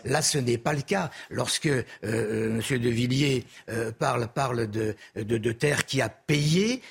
là, 0.04 0.22
ce 0.22 0.38
n'est 0.38 0.58
pas 0.58 0.72
le 0.72 0.82
cas. 0.82 1.10
Lorsque 1.30 1.66
euh, 1.66 1.84
euh, 2.04 2.60
M. 2.60 2.78
de 2.78 2.88
Villiers 2.88 3.44
euh, 3.68 3.92
parle, 3.92 4.70
de, 4.70 4.94
de, 5.16 5.52
terre 5.52 5.84
qui 5.86 6.00
a 6.00 6.08
payé, 6.08 6.82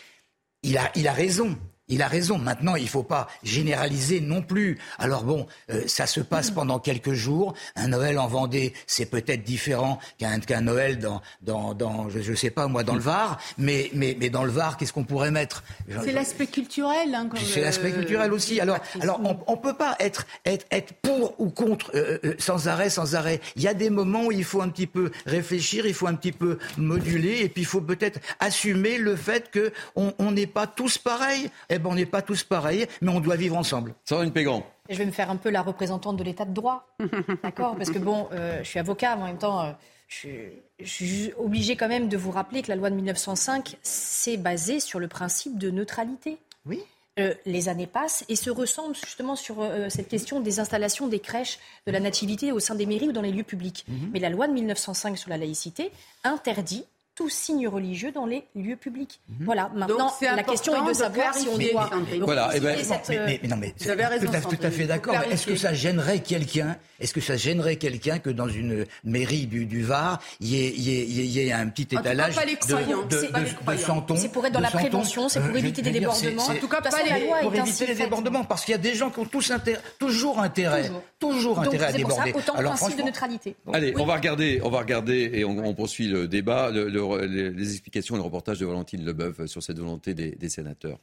il 0.63 0.77
a 0.77 1.13
raison. 1.13 1.57
Il 1.91 2.01
a 2.01 2.07
raison. 2.07 2.39
Maintenant, 2.39 2.75
il 2.75 2.85
ne 2.85 2.89
faut 2.89 3.03
pas 3.03 3.27
généraliser 3.43 4.21
non 4.21 4.41
plus. 4.41 4.79
Alors 4.97 5.23
bon, 5.23 5.45
euh, 5.69 5.83
ça 5.85 6.07
se 6.07 6.21
passe 6.21 6.49
pendant 6.49 6.79
quelques 6.79 7.13
jours. 7.13 7.53
Un 7.75 7.89
Noël 7.89 8.17
en 8.17 8.27
Vendée, 8.27 8.73
c'est 8.87 9.05
peut-être 9.05 9.43
différent 9.43 9.99
qu'un 10.17 10.61
Noël 10.61 10.97
dans, 10.97 11.21
dans, 11.41 11.73
dans 11.73 12.09
je 12.09 12.31
ne 12.31 12.35
sais 12.35 12.49
pas 12.49 12.67
moi, 12.67 12.83
dans 12.83 12.95
le 12.95 13.01
Var. 13.01 13.39
Mais, 13.57 13.91
mais, 13.93 14.17
mais 14.19 14.29
dans 14.29 14.43
le 14.43 14.51
Var, 14.51 14.77
qu'est-ce 14.77 14.93
qu'on 14.93 15.03
pourrait 15.03 15.31
mettre? 15.31 15.63
C'est 16.03 16.11
l'aspect 16.11 16.47
culturel. 16.47 17.13
Hein, 17.13 17.29
C'est 17.35 17.61
l'aspect 17.61 17.91
culturel 17.91 18.33
aussi. 18.33 18.59
Alors, 18.59 18.79
on 19.21 19.51
ne 19.51 19.57
peut 19.57 19.75
pas 19.75 19.95
être, 19.99 20.25
être, 20.45 20.65
être 20.71 20.93
pour 21.01 21.39
ou 21.39 21.49
contre 21.49 21.91
euh, 21.93 22.17
euh, 22.23 22.35
sans 22.39 22.67
arrêt, 22.67 22.89
sans 22.89 23.15
arrêt. 23.15 23.41
Il 23.57 23.61
y 23.61 23.67
a 23.67 23.73
des 23.73 23.89
moments 23.89 24.25
où 24.25 24.31
il 24.31 24.45
faut 24.45 24.61
un 24.61 24.69
petit 24.69 24.87
peu 24.87 25.11
réfléchir, 25.25 25.85
il 25.85 25.93
faut 25.93 26.07
un 26.07 26.15
petit 26.15 26.31
peu 26.31 26.57
moduler, 26.77 27.39
et 27.41 27.49
puis 27.49 27.63
il 27.63 27.67
faut 27.67 27.81
peut-être 27.81 28.19
assumer 28.39 28.97
le 28.97 29.15
fait 29.15 29.51
que 29.51 29.73
on 29.95 30.13
on 30.19 30.31
n'est 30.31 30.47
pas 30.47 30.67
tous 30.67 30.97
pareils. 30.97 31.49
Eh 31.69 31.79
ben, 31.81 31.89
on 31.91 31.95
n'est 31.95 32.05
pas 32.05 32.21
tous 32.21 32.43
pareils, 32.43 32.87
mais 33.01 33.09
on 33.11 33.19
doit 33.19 33.35
vivre 33.35 33.57
ensemble. 33.57 33.93
Sandrine 34.05 34.31
Pégrand. 34.31 34.65
Et 34.89 34.93
je 34.93 34.99
vais 34.99 35.05
me 35.05 35.11
faire 35.11 35.29
un 35.29 35.35
peu 35.37 35.49
la 35.49 35.61
représentante 35.61 36.17
de 36.17 36.23
l'état 36.23 36.45
de 36.45 36.53
droit. 36.53 36.87
D'accord? 37.43 37.75
Parce 37.75 37.89
que 37.91 37.99
bon, 37.99 38.27
euh, 38.31 38.59
je 38.63 38.67
suis 38.69 38.79
avocat, 38.79 39.15
mais 39.15 39.23
en 39.23 39.27
même 39.27 39.37
temps, 39.37 39.61
euh, 39.61 39.71
je, 40.07 40.15
suis- 40.15 40.49
je 40.79 40.85
suis 40.89 41.33
obligée 41.37 41.75
quand 41.75 41.87
même 41.87 42.07
de 42.09 42.17
vous 42.17 42.31
rappeler 42.31 42.61
que 42.61 42.69
la 42.69 42.75
loi 42.75 42.89
de 42.89 42.95
1905, 42.95 43.77
c'est 43.83 44.37
basé 44.37 44.79
sur 44.79 44.99
le 44.99 45.07
principe 45.07 45.57
de 45.57 45.69
neutralité. 45.71 46.37
Oui. 46.65 46.79
Euh, 47.19 47.33
les 47.45 47.67
années 47.67 47.87
passent 47.87 48.23
et 48.29 48.37
se 48.37 48.49
ressemblent 48.49 48.95
justement 48.95 49.35
sur 49.35 49.61
euh, 49.61 49.89
cette 49.89 50.07
question 50.07 50.39
des 50.39 50.61
installations 50.61 51.07
des 51.07 51.19
crèches 51.19 51.59
de 51.85 51.91
la 51.91 51.99
nativité 51.99 52.53
au 52.53 52.59
sein 52.61 52.73
des 52.73 52.85
mairies 52.85 53.09
ou 53.09 53.11
dans 53.11 53.21
les 53.21 53.33
lieux 53.33 53.43
publics. 53.43 53.85
Mais 54.13 54.19
la 54.19 54.29
loi 54.29 54.47
de 54.47 54.53
1905 54.53 55.17
sur 55.17 55.29
la 55.29 55.37
laïcité 55.37 55.91
interdit 56.23 56.85
tout 57.21 57.29
signe 57.29 57.67
religieux 57.67 58.11
dans 58.11 58.25
les 58.25 58.43
lieux 58.55 58.75
publics. 58.75 59.19
Voilà, 59.41 59.69
maintenant, 59.75 60.07
Donc, 60.07 60.13
la 60.21 60.41
question 60.41 60.75
est 60.75 60.81
de 60.85 60.87
de 60.91 60.93
savoir 60.93 61.35
si 61.35 61.47
on 61.47 61.55
doit. 61.57 61.89
Voilà, 62.21 62.49
eh 62.55 62.59
ben, 62.59 62.75
cette, 62.83 63.09
Mais, 63.09 63.17
mais- 63.27 63.39
mais 63.43 63.47
non, 63.47 63.57
mais 63.57 63.73
Vous 63.79 63.89
avez 63.89 64.05
raison, 64.05 64.25
tout, 64.25 64.35
à, 64.35 64.41
tout 64.41 64.57
à 64.65 64.71
fait 64.71 64.85
d'accord. 64.87 65.13
Est-ce 65.29 65.45
que 65.45 65.55
ça 65.55 65.71
gênerait 65.75 66.19
quelqu'un 66.19 66.77
Est-ce 66.99 67.13
que 67.13 67.21
ça 67.21 67.37
gênerait 67.37 67.75
quelqu'un 67.75 68.17
que 68.17 68.31
dans 68.31 68.47
une 68.47 68.85
mairie 69.03 69.45
du, 69.45 69.65
du 69.67 69.83
Var, 69.83 70.19
il 70.39 70.47
y 70.47 70.55
y 70.57 70.81
y 70.81 70.89
ait- 70.99 71.05
il 71.05 71.25
y 71.25 71.39
ait 71.47 71.51
un 71.51 71.67
petit 71.67 71.83
étalage 71.95 72.33
pas 72.35 72.45
les 72.45 72.55
croyants. 72.55 73.03
de, 73.03 73.15
de, 73.17 73.21
de- 73.27 73.71
de 73.71 73.77
santons 73.77 74.15
C'est 74.15 74.29
pour 74.31 74.43
être 74.47 74.53
dans 74.53 74.59
de 74.59 74.63
la 74.63 74.71
prévention, 74.71 75.29
c'est 75.29 75.39
pour 75.41 75.49
Euh, 75.53 75.59
éviter 75.59 75.81
des 75.83 75.91
débordements. 75.91 76.43
En 76.43 76.55
tout 76.55 76.67
cas, 76.67 76.81
De 76.81 76.89
pas 76.89 77.03
les- 77.03 77.09
la 77.11 77.19
loi 77.19 77.37
pour 77.41 77.53
éviter 77.55 77.85
les 77.85 77.95
débordements, 77.95 78.43
parce 78.45 78.65
qu'il 78.65 78.71
y 78.71 78.75
a 78.75 78.79
des 78.79 78.95
gens 78.95 79.09
qui 79.11 79.19
ont 79.19 79.25
tous 79.25 79.51
toujours 79.99 80.39
intérêt, 80.39 80.89
Toujours. 81.19 81.59
intérêt 81.59 81.85
à 81.85 81.91
c'est 81.91 81.99
pour 82.01 82.11
ça, 82.13 82.23
déborder. 82.23 82.33
autant 82.49 82.57
Alors 82.57 82.73
principe 82.73 82.97
de 82.97 83.03
neutralité. 83.03 83.55
Allez, 83.73 83.93
on 83.97 84.05
va 84.05 84.15
regarder, 84.15 84.59
on 84.63 84.69
va 84.69 84.79
regarder 84.79 85.29
et 85.33 85.45
on, 85.45 85.57
on 85.63 85.73
poursuit 85.75 86.07
le 86.07 86.27
débat, 86.27 86.71
le- 87.17 87.27
le- 87.27 87.49
les, 87.49 87.49
les 87.51 87.71
explications 87.71 88.15
et 88.15 88.17
le 88.17 88.23
reportage 88.23 88.59
de 88.59 88.65
Valentine 88.65 89.03
Leboeuf 89.03 89.45
sur 89.45 89.61
cette 89.63 89.79
volonté 89.79 90.13
des, 90.13 90.31
des 90.31 90.49
sénateurs. 90.49 90.99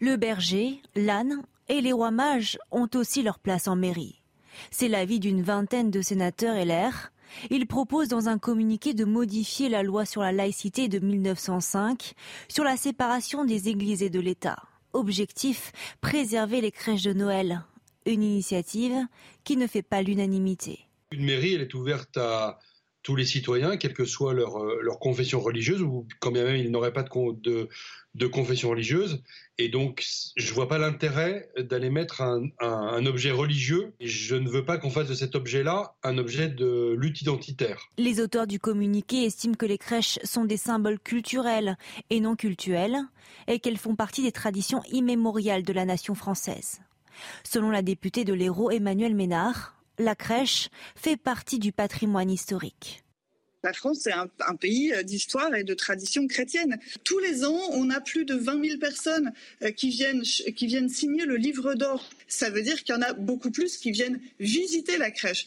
Le 0.00 0.16
berger, 0.16 0.80
l'âne 0.94 1.42
et 1.68 1.80
les 1.80 1.92
rois 1.92 2.10
mages 2.10 2.58
ont 2.70 2.88
aussi 2.94 3.22
leur 3.22 3.38
place 3.38 3.66
en 3.68 3.76
mairie. 3.76 4.22
C'est 4.70 4.88
l'avis 4.88 5.20
d'une 5.20 5.42
vingtaine 5.42 5.90
de 5.90 6.02
sénateurs 6.02 6.56
LR. 6.56 7.10
Ils 7.50 7.66
proposent 7.66 8.08
dans 8.08 8.28
un 8.28 8.38
communiqué 8.38 8.94
de 8.94 9.04
modifier 9.04 9.68
la 9.68 9.82
loi 9.82 10.04
sur 10.04 10.22
la 10.22 10.32
laïcité 10.32 10.88
de 10.88 10.98
1905 10.98 12.12
sur 12.48 12.62
la 12.64 12.76
séparation 12.76 13.44
des 13.44 13.68
églises 13.68 14.02
et 14.02 14.10
de 14.10 14.20
l'État. 14.20 14.56
Objectif, 14.92 15.72
préserver 16.00 16.60
les 16.60 16.70
crèches 16.70 17.02
de 17.02 17.12
Noël. 17.12 17.64
Une 18.06 18.22
initiative 18.22 18.94
qui 19.44 19.56
ne 19.56 19.66
fait 19.66 19.82
pas 19.82 20.00
l'unanimité. 20.02 20.78
Une 21.10 21.24
mairie, 21.24 21.54
elle 21.54 21.62
est 21.62 21.74
ouverte 21.74 22.16
à 22.16 22.58
tous 23.06 23.14
les 23.14 23.24
citoyens, 23.24 23.76
quelle 23.76 23.94
que 23.94 24.04
soit 24.04 24.34
leur, 24.34 24.56
euh, 24.60 24.80
leur 24.82 24.98
confession 24.98 25.38
religieuse, 25.40 25.80
ou 25.80 26.08
quand 26.18 26.32
bien 26.32 26.42
même 26.42 26.56
ils 26.56 26.72
n'auraient 26.72 26.92
pas 26.92 27.04
de, 27.04 27.08
con- 27.08 27.30
de, 27.40 27.68
de 28.16 28.26
confession 28.26 28.68
religieuse. 28.70 29.22
Et 29.58 29.68
donc, 29.68 30.04
je 30.36 30.52
vois 30.52 30.66
pas 30.66 30.76
l'intérêt 30.78 31.48
d'aller 31.56 31.88
mettre 31.88 32.20
un, 32.20 32.48
un- 32.58 33.06
objet 33.06 33.30
religieux. 33.30 33.92
Je 34.00 34.34
ne 34.34 34.48
veux 34.50 34.64
pas 34.64 34.76
qu'on 34.78 34.90
fasse 34.90 35.06
de 35.06 35.14
cet 35.14 35.36
objet-là 35.36 35.94
un 36.02 36.18
objet 36.18 36.48
de 36.48 36.96
lutte 36.98 37.22
identitaire. 37.22 37.78
Les 37.96 38.18
auteurs 38.20 38.48
du 38.48 38.58
communiqué 38.58 39.24
estiment 39.24 39.54
que 39.54 39.66
les 39.66 39.78
crèches 39.78 40.18
sont 40.24 40.44
des 40.44 40.56
symboles 40.56 40.98
culturels 40.98 41.78
et 42.10 42.18
non 42.18 42.34
cultuels 42.34 42.98
et 43.46 43.60
qu'elles 43.60 43.78
font 43.78 43.94
partie 43.94 44.24
des 44.24 44.32
traditions 44.32 44.82
immémoriales 44.90 45.62
de 45.62 45.72
la 45.72 45.84
nation 45.84 46.16
française. 46.16 46.80
Selon 47.44 47.70
la 47.70 47.82
députée 47.82 48.24
de 48.24 48.34
l'Hérault 48.34 48.72
Emmanuel 48.72 49.14
Ménard, 49.14 49.75
la 49.98 50.14
crèche 50.14 50.68
fait 50.94 51.16
partie 51.16 51.58
du 51.58 51.72
patrimoine 51.72 52.30
historique. 52.30 53.02
La 53.64 53.72
France, 53.72 54.00
c'est 54.02 54.12
un, 54.12 54.28
un 54.46 54.54
pays 54.54 54.92
euh, 54.92 55.02
d'histoire 55.02 55.52
et 55.56 55.64
de 55.64 55.74
tradition 55.74 56.28
chrétienne. 56.28 56.78
Tous 57.02 57.18
les 57.18 57.44
ans, 57.44 57.58
on 57.72 57.90
a 57.90 58.00
plus 58.00 58.24
de 58.24 58.34
20 58.34 58.64
000 58.64 58.78
personnes 58.78 59.32
euh, 59.62 59.72
qui 59.72 59.88
viennent, 59.90 60.22
ch- 60.24 60.54
qui 60.54 60.66
viennent 60.68 60.88
signer 60.88 61.24
le 61.24 61.36
livre 61.36 61.74
d'or. 61.74 62.08
Ça 62.28 62.48
veut 62.50 62.62
dire 62.62 62.84
qu'il 62.84 62.94
y 62.94 62.98
en 62.98 63.02
a 63.02 63.12
beaucoup 63.14 63.50
plus 63.50 63.76
qui 63.78 63.90
viennent 63.90 64.20
visiter 64.38 64.98
la 64.98 65.10
crèche. 65.10 65.46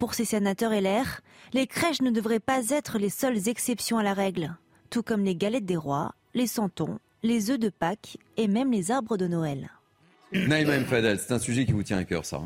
Pour 0.00 0.14
ces 0.14 0.24
sénateurs 0.24 0.72
LR, 0.72 1.20
les 1.52 1.66
crèches 1.68 2.00
ne 2.00 2.10
devraient 2.10 2.40
pas 2.40 2.70
être 2.70 2.98
les 2.98 3.10
seules 3.10 3.48
exceptions 3.48 3.98
à 3.98 4.02
la 4.02 4.14
règle, 4.14 4.56
tout 4.88 5.02
comme 5.04 5.24
les 5.24 5.36
galettes 5.36 5.66
des 5.66 5.76
rois, 5.76 6.14
les 6.34 6.46
santons, 6.48 6.98
les 7.22 7.50
œufs 7.50 7.58
de 7.58 7.68
Pâques 7.68 8.16
et 8.36 8.48
même 8.48 8.72
les 8.72 8.90
arbres 8.90 9.16
de 9.16 9.28
Noël. 9.28 9.70
Naïma 10.32 10.74
c'est 11.18 11.32
un 11.32 11.38
sujet 11.38 11.66
qui 11.66 11.72
vous 11.72 11.82
tient 11.82 11.98
à 11.98 12.04
cœur, 12.04 12.24
ça. 12.24 12.42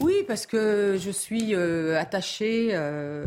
Oui, 0.00 0.24
parce 0.26 0.46
que 0.46 0.96
je 0.98 1.10
suis 1.10 1.54
euh, 1.54 1.98
attachée, 1.98 2.70
euh, 2.72 3.26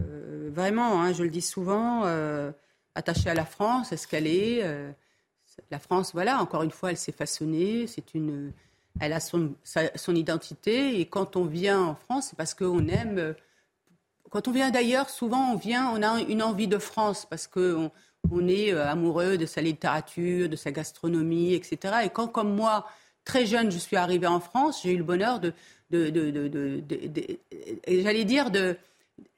vraiment, 0.53 1.01
hein, 1.01 1.13
je 1.13 1.23
le 1.23 1.29
dis 1.29 1.41
souvent, 1.41 2.03
euh, 2.05 2.51
attachée 2.95 3.29
à 3.29 3.33
la 3.33 3.45
France, 3.45 3.93
à 3.93 3.97
ce 3.97 4.07
qu'elle 4.07 4.27
est. 4.27 4.63
la 5.71 5.79
France, 5.79 6.11
voilà, 6.13 6.39
encore 6.41 6.63
une 6.63 6.71
fois, 6.71 6.91
elle 6.91 6.97
s'est 6.97 7.11
façonnée, 7.11 7.87
c'est 7.87 8.13
une, 8.13 8.51
elle 8.99 9.13
a 9.13 9.19
son, 9.19 9.55
son 9.95 10.15
identité, 10.15 10.99
et 10.99 11.05
quand 11.05 11.35
on 11.35 11.45
vient 11.45 11.81
en 11.81 11.95
France, 11.95 12.27
c'est 12.29 12.37
parce 12.37 12.53
qu'on 12.53 12.87
aime. 12.87 13.35
Quand 14.29 14.47
on 14.49 14.51
vient 14.51 14.71
d'ailleurs, 14.71 15.09
souvent 15.09 15.53
on 15.53 15.55
vient, 15.55 15.89
on 15.95 16.03
a 16.03 16.19
une 16.21 16.43
envie 16.43 16.67
de 16.67 16.77
France 16.77 17.25
parce 17.29 17.47
qu'on 17.47 17.91
on 18.29 18.47
est 18.49 18.73
amoureux 18.73 19.37
de 19.37 19.45
sa 19.45 19.61
littérature, 19.61 20.49
de 20.49 20.57
sa 20.57 20.71
gastronomie, 20.71 21.53
etc. 21.53 21.99
Et 22.03 22.09
quand, 22.09 22.27
comme 22.27 22.53
moi, 22.53 22.85
très 23.23 23.45
jeune, 23.45 23.71
je 23.71 23.77
suis 23.77 23.95
arrivée 23.95 24.27
en 24.27 24.41
France, 24.41 24.81
j'ai 24.83 24.93
eu 24.93 24.97
le 24.97 25.03
bonheur 25.03 25.39
de, 25.39 25.53
de, 25.89 26.83
et 27.85 28.01
j'allais 28.01 28.25
dire, 28.25 28.51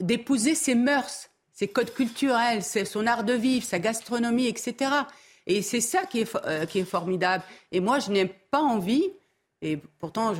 d'épouser 0.00 0.54
ses 0.54 0.74
mœurs, 0.74 1.30
ses 1.52 1.68
codes 1.68 1.92
culturels, 1.92 2.62
son 2.62 3.06
art 3.06 3.24
de 3.24 3.34
vivre, 3.34 3.64
sa 3.64 3.78
gastronomie, 3.78 4.46
etc. 4.46 4.90
Et 5.46 5.62
c'est 5.62 5.80
ça 5.80 6.04
qui 6.06 6.20
est, 6.20 6.32
fo- 6.32 6.40
euh, 6.46 6.66
qui 6.66 6.78
est 6.80 6.84
formidable. 6.84 7.44
Et 7.72 7.80
moi, 7.80 7.98
je 7.98 8.10
n'ai 8.10 8.26
pas 8.26 8.60
envie, 8.60 9.04
et 9.62 9.78
pourtant, 9.98 10.32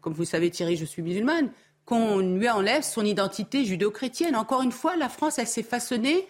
comme 0.00 0.12
vous 0.14 0.24
savez, 0.24 0.50
Thierry, 0.50 0.76
je 0.76 0.84
suis 0.84 1.02
musulmane, 1.02 1.50
qu'on 1.84 2.18
lui 2.18 2.48
enlève 2.48 2.82
son 2.82 3.04
identité 3.04 3.64
judéo-chrétienne. 3.64 4.36
Encore 4.36 4.62
une 4.62 4.72
fois, 4.72 4.96
la 4.96 5.08
France, 5.08 5.38
elle 5.38 5.48
s'est 5.48 5.62
façonnée 5.62 6.26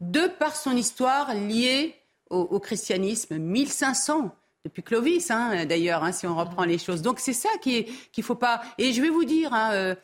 de 0.00 0.26
par 0.38 0.56
son 0.56 0.76
histoire 0.76 1.32
liée 1.34 1.94
au, 2.28 2.38
au 2.40 2.58
christianisme, 2.60 3.38
1500 3.38 4.34
depuis 4.64 4.82
Clovis, 4.82 5.30
hein, 5.30 5.66
d'ailleurs, 5.66 6.02
hein, 6.02 6.12
si 6.12 6.26
on 6.26 6.36
reprend 6.36 6.64
les 6.64 6.78
choses. 6.78 7.02
Donc 7.02 7.20
c'est 7.20 7.34
ça 7.34 7.50
qu'il 7.60 7.86
faut 8.22 8.34
pas. 8.34 8.62
Et 8.78 8.92
je 8.92 9.02
vais 9.02 9.10
vous 9.10 9.24
dire, 9.24 9.52
hein, 9.52 9.72
euh, 9.72 9.94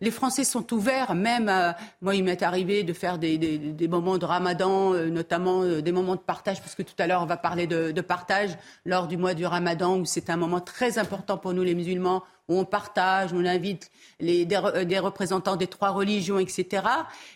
les 0.00 0.10
Français 0.10 0.44
sont 0.44 0.72
ouverts, 0.72 1.14
même. 1.14 1.48
à- 1.48 1.76
moi, 2.00 2.14
il 2.14 2.24
m'est 2.24 2.42
arrivé 2.42 2.82
de 2.84 2.92
faire 2.92 3.18
des, 3.18 3.88
moments 3.88 4.18
de 4.18 4.24
Ramadan, 4.24 4.94
euh, 4.94 5.08
notamment 5.10 5.62
euh, 5.62 5.82
des 5.82 5.92
moments 5.92 6.16
de 6.16 6.20
partage, 6.20 6.60
parce 6.60 6.74
que 6.74 6.82
tout 6.82 6.94
à 6.98 7.06
l'heure 7.06 7.22
on 7.22 7.26
va 7.26 7.36
parler 7.36 7.66
de, 7.66 8.00
partage 8.00 8.50
lors 8.84 9.06
du 9.06 9.16
mois 9.16 9.34
du 9.34 9.44
Ramadan, 9.46 9.98
où 9.98 10.04
c'est 10.04 10.30
un 10.30 10.36
moment 10.36 10.60
très 10.60 10.98
important 10.98 11.36
pour 11.38 11.52
nous 11.52 11.62
les 11.62 11.74
musulmans, 11.74 12.22
où 12.48 12.58
on 12.58 12.64
partage, 12.64 13.32
on 13.32 13.44
invite 13.44 13.90
les, 14.18 14.44
des, 14.44 14.56
re- 14.56 14.84
des 14.84 14.98
représentants 14.98 15.56
des 15.56 15.66
trois 15.66 15.90
religions, 15.90 16.38
etc. 16.38 16.82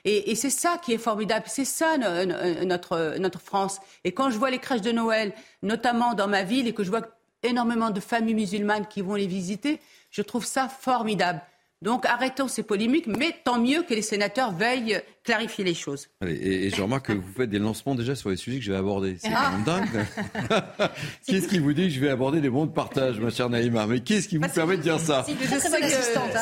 Et, 0.04 0.34
c'est 0.34 0.50
ça 0.50 0.78
qui 0.82 0.92
est 0.92 0.98
formidable, 0.98 1.44
c'est 1.48 1.64
ça 1.64 1.96
no- 1.98 2.24
no- 2.24 2.64
notre, 2.64 3.16
notre 3.18 3.40
France. 3.40 3.78
Et 4.04 4.12
quand 4.12 4.30
je 4.30 4.38
vois 4.38 4.50
les 4.50 4.58
crèches 4.58 4.80
de 4.80 4.90
Noël, 4.92 5.32
notamment 5.62 6.14
dans 6.14 6.28
ma 6.28 6.42
ville, 6.42 6.66
et 6.66 6.74
que 6.74 6.82
je 6.82 6.90
vois 6.90 7.02
énormément 7.42 7.90
de 7.90 8.00
familles 8.00 8.34
musulmanes 8.34 8.86
qui 8.86 9.02
vont 9.02 9.14
les 9.14 9.26
visiter, 9.26 9.80
je 10.10 10.22
trouve 10.22 10.44
ça 10.44 10.68
formidable. 10.68 11.40
Donc 11.84 12.06
arrêtons 12.06 12.48
ces 12.48 12.62
polémiques, 12.62 13.06
mais 13.06 13.36
tant 13.44 13.60
mieux 13.60 13.82
que 13.82 13.92
les 13.92 14.00
sénateurs 14.00 14.52
veuillent 14.52 15.02
clarifier 15.22 15.64
les 15.64 15.74
choses. 15.74 16.08
Et, 16.26 16.70
je 16.70 16.82
remarque 16.82 17.06
que 17.06 17.12
vous 17.12 17.32
faites 17.34 17.48
des 17.48 17.58
lancements 17.58 17.94
déjà 17.94 18.14
sur 18.14 18.30
les 18.30 18.36
sujets 18.36 18.58
que 18.58 18.64
je 18.64 18.72
vais 18.72 18.78
aborder. 18.78 19.16
C'est 19.18 19.30
même 19.30 19.64
dingue. 19.64 19.88
qu'est-ce 21.26 21.48
qui 21.48 21.58
vous 21.58 21.72
dit 21.72 21.88
que 21.88 21.94
je 21.94 22.00
vais 22.00 22.10
aborder 22.10 22.40
des 22.40 22.50
bons 22.50 22.66
de 22.66 22.72
partage, 22.72 23.18
ma 23.20 23.30
chère 23.30 23.48
Naïma? 23.48 23.86
Mais 23.86 24.00
qu'est-ce 24.00 24.28
qui 24.28 24.36
vous 24.36 24.48
permet 24.48 24.76
de 24.76 24.82
dire 24.82 25.00
ça? 25.00 25.24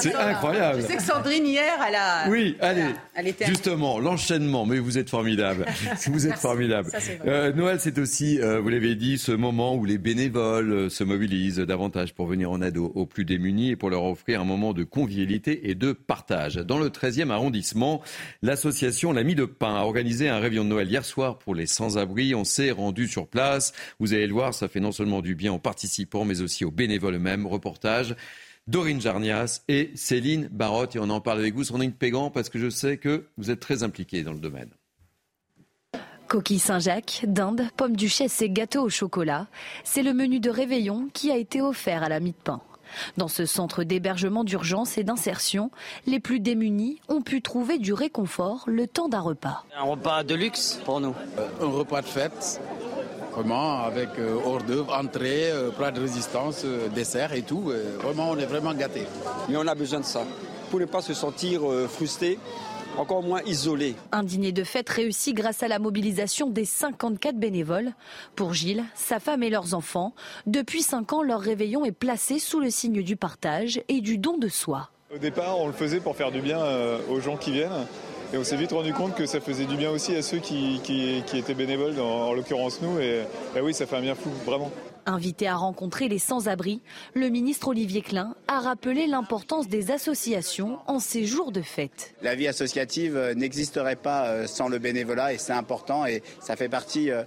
C'est 0.01 0.15
incroyable. 0.15 0.83
Je 0.83 0.87
sais 0.87 0.97
que 0.97 1.03
Sandrine, 1.03 1.47
hier, 1.47 1.75
elle 1.89 1.95
a... 1.95 2.29
Oui, 2.29 2.57
allez, 2.61 3.35
justement, 3.47 4.01
l'enchaînement, 4.01 4.67
mais 4.67 4.79
vous 4.79 4.99
êtes 4.99 5.11
formidable. 5.11 5.65
vous 6.07 6.27
êtes 6.27 6.39
formidable. 6.39 6.91
Euh, 7.27 7.53
Noël, 7.53 7.79
c'est 7.81 7.99
aussi, 7.99 8.41
euh, 8.41 8.61
vous 8.61 8.69
l'avez 8.69 8.97
dit, 8.97 9.17
ce 9.17 9.33
moment 9.33 9.77
où 9.77 9.85
les 9.85 9.99
bénévoles 9.99 10.73
euh, 10.73 10.89
se 10.89 11.05
mobilisent 11.05 11.59
davantage 11.59 12.15
pour 12.15 12.27
venir 12.27 12.51
en 12.51 12.61
aide 12.63 12.79
aux, 12.79 13.07
plus 13.07 13.25
démunis 13.25 13.71
et 13.71 13.77
pour 13.77 13.91
leur 13.91 14.05
offrir 14.05 14.41
un 14.41 14.45
moment 14.45 14.73
de 14.73 14.83
convivialité 14.83 15.32
et 15.35 15.75
de 15.75 15.93
partage. 15.93 16.57
Dans 16.57 16.79
le 16.79 16.89
13e 16.89 17.31
arrondissement, 17.31 18.03
l'association 18.43 19.13
L'Ami 19.13 19.35
de 19.35 19.45
Pain 19.45 19.75
a 19.75 19.83
organisé 19.83 20.29
un 20.29 20.39
réveillon 20.39 20.65
de 20.65 20.69
Noël 20.69 20.89
hier 20.89 21.05
soir 21.05 21.39
pour 21.39 21.55
les 21.55 21.67
sans-abri. 21.67 22.35
On 22.35 22.45
s'est 22.45 22.71
rendu 22.71 23.09
sur 23.09 23.27
place. 23.27 23.73
Vous 24.01 24.13
allez 24.13 24.27
le 24.27 24.33
voir, 24.33 24.55
ça 24.55 24.69
fait 24.69 24.81
non 24.81 24.93
seulement 24.93 25.21
du 25.21 25.35
bien 25.35 25.53
aux 25.53 25.59
participants, 25.59 26.25
mais 26.25 26.41
aussi 26.41 26.65
aux 26.65 26.71
bénévoles 26.71 27.15
eux-mêmes. 27.15 27.47
Reportage 27.47 28.15
Dorine 28.67 29.01
Jarnias 29.01 29.63
et 29.69 29.91
Céline 29.95 30.49
Barotte. 30.51 30.97
Et 30.97 30.99
on 30.99 31.11
en 31.11 31.21
parle 31.21 31.39
avec 31.39 31.55
vous, 31.55 31.65
Sandrine 31.65 31.93
Pégan, 31.93 32.31
parce 32.31 32.49
que 32.49 32.59
je 32.59 32.71
sais 32.71 32.97
que 32.97 33.27
vous 33.37 33.51
êtes 33.51 33.61
très 33.61 33.83
impliquée 33.83 34.23
dans 34.23 34.33
le 34.33 34.39
domaine. 34.39 34.71
Coquille 36.29 36.59
Saint-Jacques, 36.59 37.25
dinde, 37.27 37.69
pommes 37.77 37.95
duchesse 37.95 38.41
et 38.41 38.49
gâteaux 38.49 38.85
au 38.85 38.89
chocolat. 38.89 39.49
C'est 39.85 40.03
le 40.03 40.15
menu 40.15 40.41
de 40.41 40.49
réveillon 40.49 41.09
qui 41.13 41.31
a 41.31 41.37
été 41.37 41.61
offert 41.61 42.03
à 42.03 42.09
l'ami 42.09 42.31
de 42.31 42.37
pain. 42.43 42.63
Dans 43.17 43.29
ce 43.29 43.47
centre 43.47 43.85
d'hébergement 43.85 44.45
d'urgence 44.45 44.99
et 44.99 45.05
d'insertion, 45.05 45.71
les 46.07 46.21
plus 46.21 46.41
démunis 46.41 47.01
ont 47.09 47.23
pu 47.23 47.43
trouver 47.43 47.79
du 47.79 47.93
réconfort 47.93 48.65
le 48.67 48.87
temps 48.87 49.09
d'un 49.09 49.21
repas. 49.21 49.65
Un 49.79 49.85
repas 49.85 50.25
de 50.25 50.35
luxe 50.35 50.81
pour 50.85 51.01
nous. 51.01 51.15
Euh, 51.39 51.49
un 51.67 51.71
repas 51.71 52.03
de 52.03 52.07
fête, 52.07 52.61
vraiment, 53.33 53.83
avec 53.83 54.11
euh, 54.19 54.39
hors 54.45 54.63
d'œuvre, 54.63 54.95
entrée, 54.95 55.51
euh, 55.51 55.71
plat 55.71 55.91
de 55.91 56.01
résistance, 56.01 56.65
dessert 56.95 57.33
et 57.33 57.43
tout. 57.43 57.73
vraiment, 58.03 58.31
on 58.31 58.39
est 58.39 58.47
vraiment 58.47 58.75
gâtés. 58.75 59.07
Mais 59.49 59.57
on 59.57 59.67
a 59.67 59.75
besoin 59.75 60.01
de 60.01 60.05
ça 60.05 60.23
pour 60.71 60.81
ne 60.81 60.87
pas 60.87 61.03
se 61.03 61.13
sentir 61.13 61.61
frustré 61.91 62.39
encore 62.99 63.23
moins 63.23 63.43
isolé. 63.43 63.95
Un 64.13 64.23
dîner 64.23 64.53
de 64.53 64.65
fête 64.65 64.89
réussi 64.89 65.33
grâce 65.35 65.63
à 65.63 65.69
la 65.69 65.79
mobilisation 65.79 66.51
des 66.51 66.65
54 66.65 67.37
bénévoles. 67.37 67.93
Pour 68.37 68.55
Gilles, 68.55 68.85
sa 68.95 69.21
femme 69.21 69.43
et 69.43 69.51
leurs 69.51 69.75
enfants, 69.75 70.15
depuis 70.47 70.83
5 70.83 71.13
ans, 71.13 71.23
leur 71.23 71.41
réveillon 71.41 71.85
est 71.85 71.93
placé 71.93 72.39
sous 72.39 72.61
le 72.61 72.71
signe 72.71 73.03
du 73.03 73.17
partage 73.17 73.83
et 73.89 74.01
du 74.01 74.19
don 74.19 74.39
de 74.39 74.49
soi. 74.49 74.91
Au 75.15 75.19
départ, 75.19 75.59
on 75.61 75.67
le 75.67 75.73
faisait 75.73 76.01
pour 76.01 76.17
faire 76.17 76.31
du 76.31 76.41
bien 76.41 76.61
euh, 76.61 76.99
aux 77.11 77.21
gens 77.21 77.37
qui 77.37 77.53
viennent. 77.53 77.87
Et 78.33 78.39
on 78.39 78.45
s'est 78.45 78.57
vite 78.57 78.73
rendu 78.73 78.95
compte 78.95 79.15
que 79.15 79.27
ça 79.27 79.41
faisait 79.41 79.67
du 79.67 79.77
bien 79.77 79.91
aussi 79.91 80.17
à 80.17 80.23
ceux 80.23 80.39
qui, 80.39 80.81
étaient 81.35 81.55
bénévoles, 81.55 82.01
en 82.01 82.33
l'occurrence 82.33 82.81
nous. 82.81 82.99
Et, 82.99 83.25
et 83.55 83.61
oui, 83.61 83.75
ça 83.75 83.85
fait 83.85 83.97
un 83.97 84.01
bien 84.01 84.15
fou, 84.15 84.31
vraiment. 84.47 84.71
Invité 85.05 85.49
à 85.49 85.57
rencontrer 85.57 86.09
les 86.09 86.21
sans-abri, 86.21 86.81
le 87.15 87.29
ministre 87.29 87.69
Olivier 87.69 88.03
Klein 88.03 88.37
a 88.47 88.61
rappelé 88.61 89.09
l'importance 89.09 89.67
des 89.67 89.91
associations 89.91 90.79
en 90.87 91.01
ces 91.01 91.25
jours 91.27 91.51
de 91.51 91.61
fête. 91.61 92.15
La 92.23 92.37
vie 92.37 92.47
associative 92.47 93.17
euh, 93.17 93.35
n'existerait 93.35 93.97
pas 93.97 94.29
euh, 94.29 94.47
sans 94.47 94.69
le 94.69 94.79
bénévolat 94.79 95.33
et 95.33 95.39
c'est 95.39 95.53
important 95.53 96.07
et 96.07 96.23
ça 96.41 96.55
fait 96.55 96.69
partie 96.69 97.11
euh, 97.11 97.25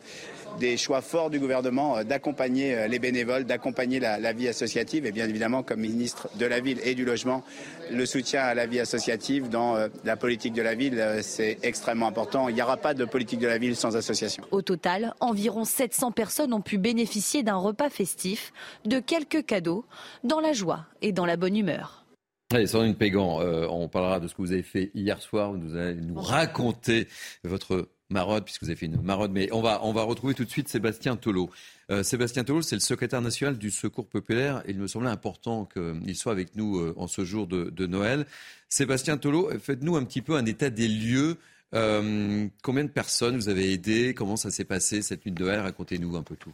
des 0.59 0.77
choix 0.77 1.01
forts 1.01 1.29
du 1.29 1.39
gouvernement 1.39 1.97
euh, 1.97 2.03
d'accompagner 2.03 2.75
euh, 2.75 2.87
les 2.87 2.99
bénévoles, 2.99 3.45
d'accompagner 3.45 3.99
la, 3.99 4.33
vie 4.33 4.47
associative 4.47 5.05
et 5.05 5.11
bien 5.11 5.27
évidemment 5.27 5.63
comme 5.63 5.79
ministre 5.79 6.29
de 6.37 6.45
la 6.45 6.59
Ville 6.59 6.79
et 6.83 6.95
du 6.95 7.05
Logement, 7.05 7.43
le 7.91 8.05
soutien 8.05 8.41
à 8.41 8.53
la 8.53 8.65
vie 8.65 8.79
associative 8.79 9.49
dans 9.49 9.75
euh, 9.75 9.87
la 10.03 10.15
politique 10.17 10.53
de 10.53 10.61
la 10.61 10.75
ville, 10.75 11.03
c'est 11.21 11.57
extrêmement 11.63 12.07
important. 12.07 12.49
Il 12.49 12.55
n'y 12.55 12.61
aura 12.61 12.77
pas 12.77 12.93
de 12.93 13.05
politique 13.05 13.39
de 13.39 13.47
la 13.47 13.57
ville 13.57 13.75
sans 13.75 13.95
association. 13.95 14.43
Au 14.51 14.61
total, 14.61 15.13
environ 15.19 15.63
700 15.63 16.11
personnes 16.11 16.53
ont 16.53 16.61
pu 16.61 16.77
bénéficier 16.77 17.43
d'un 17.43 17.55
repas 17.55 17.89
festif, 17.89 18.51
de 18.85 18.99
quelques 18.99 19.45
cadeaux, 19.45 19.85
dans 20.23 20.39
la 20.39 20.53
joie 20.53 20.85
et 21.01 21.11
dans 21.11 21.25
la 21.25 21.37
bonne 21.37 21.55
humeur. 21.55 22.05
Allez, 22.53 22.67
Sandrine 22.67 22.95
Pégan, 22.95 23.39
on 23.69 23.87
parlera 23.87 24.19
de 24.19 24.27
ce 24.27 24.35
que 24.35 24.41
vous 24.41 24.51
avez 24.51 24.63
fait 24.63 24.91
hier 24.93 25.21
soir. 25.21 25.53
Vous 25.53 25.75
allez 25.75 25.95
nous 25.95 26.19
raconter 26.19 27.07
votre 27.43 27.89
marode, 28.09 28.43
puisque 28.43 28.63
vous 28.63 28.69
avez 28.69 28.75
fait 28.75 28.85
une 28.85 29.01
marode, 29.01 29.31
mais 29.31 29.51
on 29.51 29.61
va, 29.61 29.83
on 29.83 29.93
va 29.93 30.03
retrouver 30.03 30.33
tout 30.33 30.45
de 30.45 30.49
suite 30.49 30.67
Sébastien 30.67 31.15
Tolo. 31.15 31.49
Euh, 31.91 32.03
Sébastien 32.03 32.43
Tolo, 32.43 32.61
c'est 32.61 32.75
le 32.75 32.81
secrétaire 32.81 33.21
national 33.21 33.57
du 33.57 33.71
Secours 33.71 34.07
populaire. 34.07 34.63
Il 34.67 34.77
me 34.77 34.87
semblait 34.87 35.09
important 35.09 35.65
qu'il 35.65 36.15
soit 36.15 36.31
avec 36.31 36.55
nous 36.55 36.79
euh, 36.79 36.93
en 36.97 37.07
ce 37.07 37.25
jour 37.25 37.47
de, 37.47 37.85
Noël. 37.85 38.25
Sébastien 38.69 39.17
Tolo, 39.17 39.49
faites-nous 39.59 39.95
un 39.95 40.03
petit 40.03 40.21
peu 40.21 40.35
un 40.35 40.45
état 40.45 40.69
des 40.69 40.87
lieux. 40.87 41.37
Euh, 41.73 42.47
combien 42.63 42.83
de 42.83 42.89
personnes 42.89 43.35
vous 43.35 43.49
avez 43.49 43.73
aidé 43.73 44.13
Comment 44.13 44.37
ça 44.37 44.51
s'est 44.51 44.65
passé 44.65 45.01
cette 45.01 45.25
nuit 45.25 45.31
de 45.31 45.43
Noël? 45.43 45.59
Racontez-nous 45.59 46.15
un 46.15 46.23
peu 46.23 46.35
tout. 46.35 46.53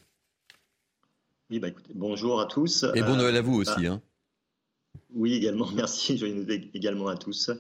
Oui, 1.49 1.59
bah 1.59 1.67
écoutez, 1.67 1.91
bonjour 1.93 2.39
à 2.39 2.45
tous. 2.45 2.85
Et 2.95 3.01
bon 3.01 3.17
Noël 3.17 3.35
à 3.35 3.41
vous 3.41 3.55
aussi. 3.55 3.83
Bah, 3.83 3.91
hein. 3.91 4.01
Oui, 5.13 5.33
également. 5.33 5.69
Merci. 5.75 6.17
Joyeux 6.17 6.45
également 6.73 7.09
à 7.09 7.17
tous. 7.17 7.51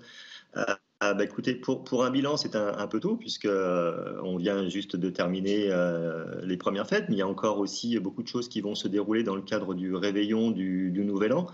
Ah 1.03 1.15
bah 1.15 1.23
écoutez, 1.23 1.55
pour, 1.55 1.83
pour 1.83 2.05
un 2.05 2.11
bilan, 2.11 2.37
c'est 2.37 2.55
un, 2.55 2.85
peu 2.85 2.99
tôt, 2.99 3.15
puisque 3.15 3.45
euh, 3.45 4.21
on 4.23 4.37
vient 4.37 4.69
juste 4.69 4.95
de 4.95 5.09
terminer 5.09 5.71
euh, 5.71 6.39
les 6.43 6.57
premières 6.57 6.85
fêtes, 6.87 7.05
mais 7.09 7.15
il 7.15 7.17
y 7.17 7.23
a 7.23 7.27
encore 7.27 7.57
aussi 7.57 7.97
beaucoup 7.97 8.21
de 8.21 8.27
choses 8.27 8.47
qui 8.47 8.61
vont 8.61 8.75
se 8.75 8.87
dérouler 8.87 9.23
dans 9.23 9.35
le 9.35 9.41
cadre 9.41 9.73
du 9.73 9.95
réveillon 9.95 10.51
du, 10.51 10.91
du 10.91 11.03
Nouvel 11.03 11.33
An. 11.33 11.47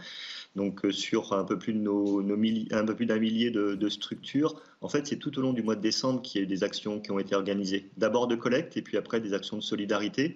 Donc 0.58 0.84
euh, 0.84 0.92
sur 0.92 1.32
un 1.32 1.46
peu 1.46 1.58
plus 1.58 1.72
de 1.72 1.78
nos, 1.80 2.22
nos 2.22 2.36
d'un 2.36 3.20
millier 3.20 3.50
de, 3.50 3.76
de, 3.76 3.90
structures, 3.90 4.62
en 4.82 4.90
fait, 4.90 5.08
c'est 5.08 5.16
tout 5.16 5.40
au 5.40 5.42
long 5.42 5.54
du 5.54 5.64
mois 5.64 5.78
de 5.78 5.82
décembre 5.82 6.22
qu'il 6.22 6.42
y 6.42 6.44
a 6.44 6.46
eu 6.46 6.48
des 6.48 6.66
actions 6.66 7.00
qui 7.00 7.12
ont 7.12 7.20
été 7.20 7.34
organisées. 7.34 7.90
D'abord 7.96 8.28
de 8.28 8.36
collecte 8.36 8.76
et 8.76 8.82
puis 8.82 8.98
après 8.98 9.22
des 9.22 9.34
actions 9.34 9.56
de 9.56 9.64
solidarité. 9.64 10.36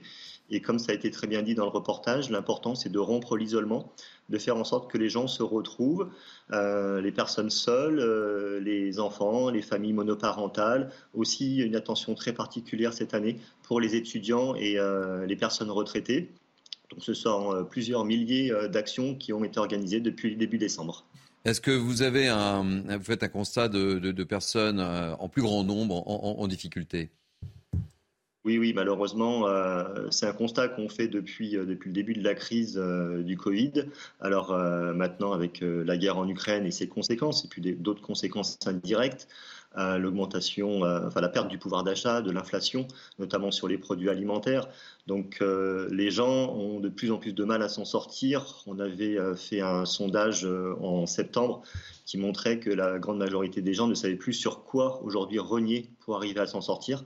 Et 0.52 0.60
comme 0.60 0.80
ça 0.80 0.92
a 0.92 0.96
été 0.96 1.10
très 1.12 1.28
bien 1.28 1.42
dit 1.42 1.56
dans 1.56 1.64
le 1.64 1.72
reportage, 1.72 2.30
l'important 2.30 2.76
c'est 2.76 2.92
de 2.92 3.00
rompre 3.00 3.38
l'isolement, 3.38 3.94
de 4.30 4.38
faire 4.38 4.58
en 4.58 4.66
sorte 4.66 4.92
que 4.92 4.98
les 4.98 5.08
gens 5.08 5.28
se 5.28 5.42
retrouvent, 5.44 6.10
euh, 6.52 7.00
les 7.00 7.14
personnes 7.14 7.50
seules, 7.50 8.00
euh, 8.00 8.60
les 8.60 9.00
enfants, 9.00 9.50
les 9.50 9.62
familles 9.62 9.94
monoparentales, 9.94 10.92
aussi 11.14 11.60
une 11.60 11.76
attention 11.76 12.16
très 12.16 12.34
particulière 12.34 12.94
cette 12.94 13.14
année 13.14 13.40
pour 13.64 13.80
les 13.80 13.96
étudiants 13.96 14.54
et 14.56 14.78
euh, 14.78 15.26
les 15.26 15.38
personnes 15.38 15.72
retraitées. 15.72 16.30
Donc 16.90 17.02
ce 17.02 17.14
sont 17.14 17.66
plusieurs 17.70 18.04
milliers 18.04 18.54
d'actions 18.70 19.16
qui 19.16 19.32
ont 19.32 19.46
été 19.46 19.62
organisées 19.62 20.02
depuis 20.02 20.32
le 20.32 20.36
début 20.36 20.58
décembre. 20.58 21.06
Est-ce 21.46 21.62
que 21.62 21.72
vous 21.72 22.02
avez 22.02 22.30
vous 22.30 23.04
faites 23.04 23.24
un 23.24 23.30
constat 23.30 23.70
de, 23.70 24.24
personnes 24.26 24.82
en 24.82 25.30
plus 25.30 25.42
grand 25.42 25.64
nombre 25.64 26.04
en 26.06 26.46
difficulté? 26.50 27.10
Oui, 28.44 28.58
oui, 28.58 28.74
malheureusement, 28.74 29.48
euh, 29.48 30.08
c'est 30.10 30.26
un 30.26 30.34
constat 30.34 30.68
qu'on 30.68 30.90
fait 30.90 31.08
depuis, 31.08 31.56
euh, 31.56 31.64
depuis 31.64 31.90
le 31.90 31.94
début 31.94 32.14
de 32.14 32.24
la 32.24 32.34
crise 32.34 32.76
euh, 32.76 33.22
du 33.22 33.38
Covid. 33.38 33.86
Alors 34.20 34.52
maintenant, 34.96 35.32
avec 35.32 35.62
la 35.62 35.98
guerre 35.98 36.18
en 36.18 36.28
Ukraine 36.28 36.66
et 36.66 36.72
ses 36.72 36.88
conséquences, 36.88 37.46
et 37.46 37.48
puis 37.48 37.62
d'autres 37.62 38.02
conséquences 38.02 38.58
indirectes, 38.66 39.28
l'augmentation, 39.78 40.82
enfin 40.82 41.22
la 41.22 41.30
perte 41.30 41.48
du 41.48 41.58
pouvoir 41.58 41.84
d'achat, 41.84 42.22
de 42.22 42.32
l'inflation, 42.32 42.88
notamment 43.20 43.52
sur 43.52 43.68
les 43.68 43.78
produits 43.78 44.10
alimentaires. 44.10 44.68
Donc 45.08 45.42
les 45.42 46.12
gens 46.12 46.54
ont 46.54 46.80
de 46.80 46.90
plus 46.90 47.12
en 47.12 47.18
plus 47.18 47.34
de 47.34 47.44
mal 47.44 47.62
à 47.62 47.70
s'en 47.70 47.86
sortir. 47.86 48.64
On 48.68 48.80
avait 48.80 49.18
fait 49.36 49.62
un 49.62 49.86
sondage 49.86 50.46
en 50.46 51.06
septembre 51.06 51.62
qui 52.06 52.18
montrait 52.18 52.60
que 52.60 52.70
la 52.70 53.00
grande 53.00 53.18
majorité 53.18 53.62
des 53.62 53.74
gens 53.74 53.88
ne 53.88 53.96
savaient 53.96 54.16
plus 54.16 54.34
sur 54.34 54.64
quoi 54.64 55.02
aujourd'hui 55.04 55.40
renier 55.40 55.90
pour 56.02 56.16
arriver 56.16 56.42
à 56.42 56.48
s'en 56.48 56.62
sortir. 56.62 57.04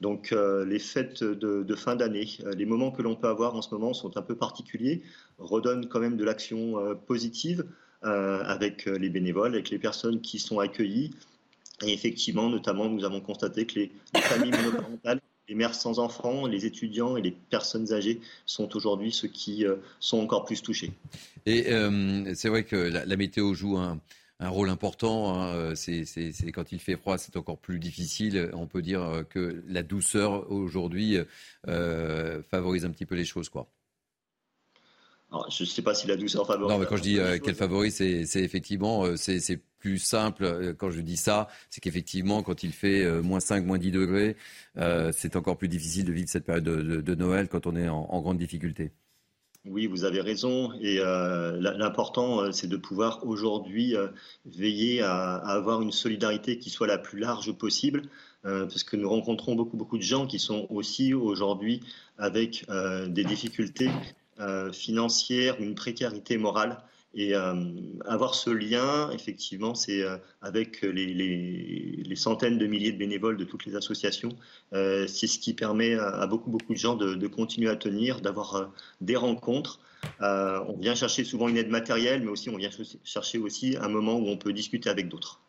Donc 0.00 0.32
euh, 0.32 0.64
les 0.64 0.78
fêtes 0.78 1.22
de, 1.22 1.74
fin 1.74 1.94
d'année, 1.94 2.28
euh, 2.44 2.54
les 2.54 2.64
moments 2.64 2.90
que 2.90 3.02
l'on 3.02 3.16
peut 3.16 3.28
avoir 3.28 3.54
en 3.54 3.62
ce 3.62 3.74
moment 3.74 3.92
sont 3.92 4.16
un 4.16 4.22
peu 4.22 4.34
particuliers, 4.34 5.02
redonnent 5.38 5.88
quand 5.88 6.00
même 6.00 6.16
de 6.16 6.24
l'action 6.24 6.78
euh, 6.78 6.94
positive 6.94 7.64
avec 8.02 8.86
les 8.86 9.10
bénévoles, 9.10 9.52
avec 9.52 9.68
les 9.68 9.78
personnes 9.78 10.22
qui 10.22 10.38
sont 10.38 10.58
accueillies. 10.58 11.10
Et 11.84 11.92
effectivement, 11.92 12.48
notamment, 12.48 12.88
nous 12.88 13.04
avons 13.04 13.20
constaté 13.20 13.66
que 13.66 13.78
les, 13.78 13.92
familles 14.22 14.52
monoparentales, 14.52 15.20
les 15.50 15.54
mères 15.54 15.74
sans 15.74 15.98
enfants, 15.98 16.46
les 16.46 16.64
étudiants 16.64 17.18
et 17.18 17.20
les 17.20 17.32
personnes 17.50 17.92
âgées 17.92 18.22
sont 18.46 18.74
aujourd'hui 18.74 19.12
ceux 19.12 19.28
qui 19.28 19.66
sont 19.98 20.18
encore 20.18 20.46
plus 20.46 20.62
touchés. 20.62 20.92
Et 21.44 21.66
c'est 22.34 22.48
vrai 22.48 22.64
que 22.64 22.76
la, 22.76 23.16
météo 23.18 23.52
joue 23.52 23.76
un, 23.76 24.00
un 24.40 24.48
rôle 24.48 24.70
important. 24.70 25.34
Hein. 25.34 25.54
Euh, 25.54 25.74
c'est, 25.74 26.04
quand 26.52 26.72
il 26.72 26.80
fait 26.80 26.96
froid, 26.96 27.18
c'est 27.18 27.36
encore 27.36 27.58
plus 27.58 27.78
difficile. 27.78 28.50
On 28.54 28.66
peut 28.66 28.82
dire 28.82 29.02
euh, 29.02 29.22
que 29.22 29.62
la 29.68 29.82
douceur 29.82 30.50
aujourd'hui 30.50 31.18
euh, 31.68 32.42
favorise 32.50 32.84
un 32.84 32.90
petit 32.90 33.06
peu 33.06 33.14
les 33.14 33.26
choses, 33.26 33.50
quoi. 33.50 33.68
je 35.50 35.62
ne 35.62 35.68
sais 35.68 35.82
pas 35.82 35.94
si 35.94 36.06
la 36.06 36.16
douceur 36.16 36.46
favorise. 36.46 36.72
Non, 36.72 36.78
mais 36.80 36.86
quand 36.86 36.96
je 36.96 37.02
dis 37.02 37.18
qu'elle 37.42 37.54
favorise, 37.54 37.94
c'est, 37.96 38.42
effectivement 38.42 39.16
c'est, 39.16 39.60
plus 39.78 39.98
simple. 39.98 40.74
Quand 40.76 40.90
je 40.90 41.00
dis 41.00 41.16
ça, 41.16 41.48
c'est 41.70 41.80
qu'effectivement, 41.80 42.42
quand 42.42 42.62
il 42.62 42.72
fait 42.72 43.22
moins 43.22 43.40
5, 43.40 43.64
moins 43.64 43.78
10 43.78 43.92
degrés, 43.92 44.36
c'est 45.12 45.36
encore 45.36 45.56
plus 45.56 45.68
difficile 45.68 46.04
de 46.04 46.12
vivre 46.12 46.28
cette 46.28 46.44
période 46.44 46.64
de, 46.64 47.14
Noël 47.14 47.48
quand 47.48 47.66
on 47.66 47.76
est 47.76 47.88
en 47.88 48.20
grande 48.20 48.36
difficulté. 48.36 48.92
Oui, 49.66 49.86
vous 49.86 50.04
avez 50.04 50.22
raison. 50.22 50.72
Et 50.80 51.00
euh, 51.00 51.60
l'important, 51.60 52.40
euh, 52.40 52.52
c'est 52.52 52.66
de 52.66 52.78
pouvoir 52.78 53.26
aujourd'hui 53.26 53.94
euh, 53.94 54.08
veiller 54.46 55.02
à, 55.02 55.34
avoir 55.34 55.82
une 55.82 55.92
solidarité 55.92 56.58
qui 56.58 56.70
soit 56.70 56.86
la 56.86 56.96
plus 56.96 57.18
large 57.18 57.52
possible, 57.52 58.02
parce 58.42 58.84
que 58.84 58.96
nous 58.96 59.08
rencontrons 59.08 59.54
beaucoup, 59.54 59.76
beaucoup 59.76 59.98
de 59.98 60.02
gens 60.02 60.26
qui 60.26 60.38
sont 60.38 60.66
aussi 60.70 61.12
aujourd'hui 61.12 61.82
avec 62.16 62.64
des 63.08 63.22
difficultés 63.22 63.90
financières, 64.72 65.60
une 65.60 65.74
précarité 65.74 66.38
morale. 66.38 66.78
Et 67.14 67.34
avoir 67.34 68.34
ce 68.36 68.50
lien, 68.50 69.10
effectivement, 69.10 69.74
c'est 69.74 70.02
avec 70.42 70.82
les, 70.82 72.14
centaines 72.14 72.56
de 72.56 72.66
milliers 72.66 72.92
de 72.92 72.98
bénévoles 72.98 73.36
de 73.36 73.44
toutes 73.44 73.66
les 73.66 73.74
associations, 73.74 74.30
c'est 74.72 75.26
ce 75.26 75.38
qui 75.40 75.54
permet 75.54 75.94
à, 75.94 76.26
beaucoup, 76.28 76.50
beaucoup 76.50 76.72
de 76.72 76.78
gens 76.78 76.94
de, 76.94 77.14
de 77.14 77.26
continuer 77.26 77.68
à 77.68 77.74
tenir, 77.74 78.20
d'avoir 78.20 78.72
des 79.00 79.16
rencontres. 79.16 79.80
on 80.20 80.76
vient 80.78 80.94
chercher 80.94 81.24
souvent 81.24 81.48
une 81.48 81.56
aide 81.56 81.70
matérielle, 81.70 82.22
mais 82.22 82.30
aussi 82.30 82.48
on 82.48 82.56
vient 82.56 82.70
chercher 83.02 83.38
aussi 83.38 83.76
un 83.80 83.88
moment 83.88 84.16
où 84.16 84.28
on 84.28 84.36
peut 84.36 84.52
discuter 84.52 84.88
avec 84.88 85.08
d'autres. 85.08 85.40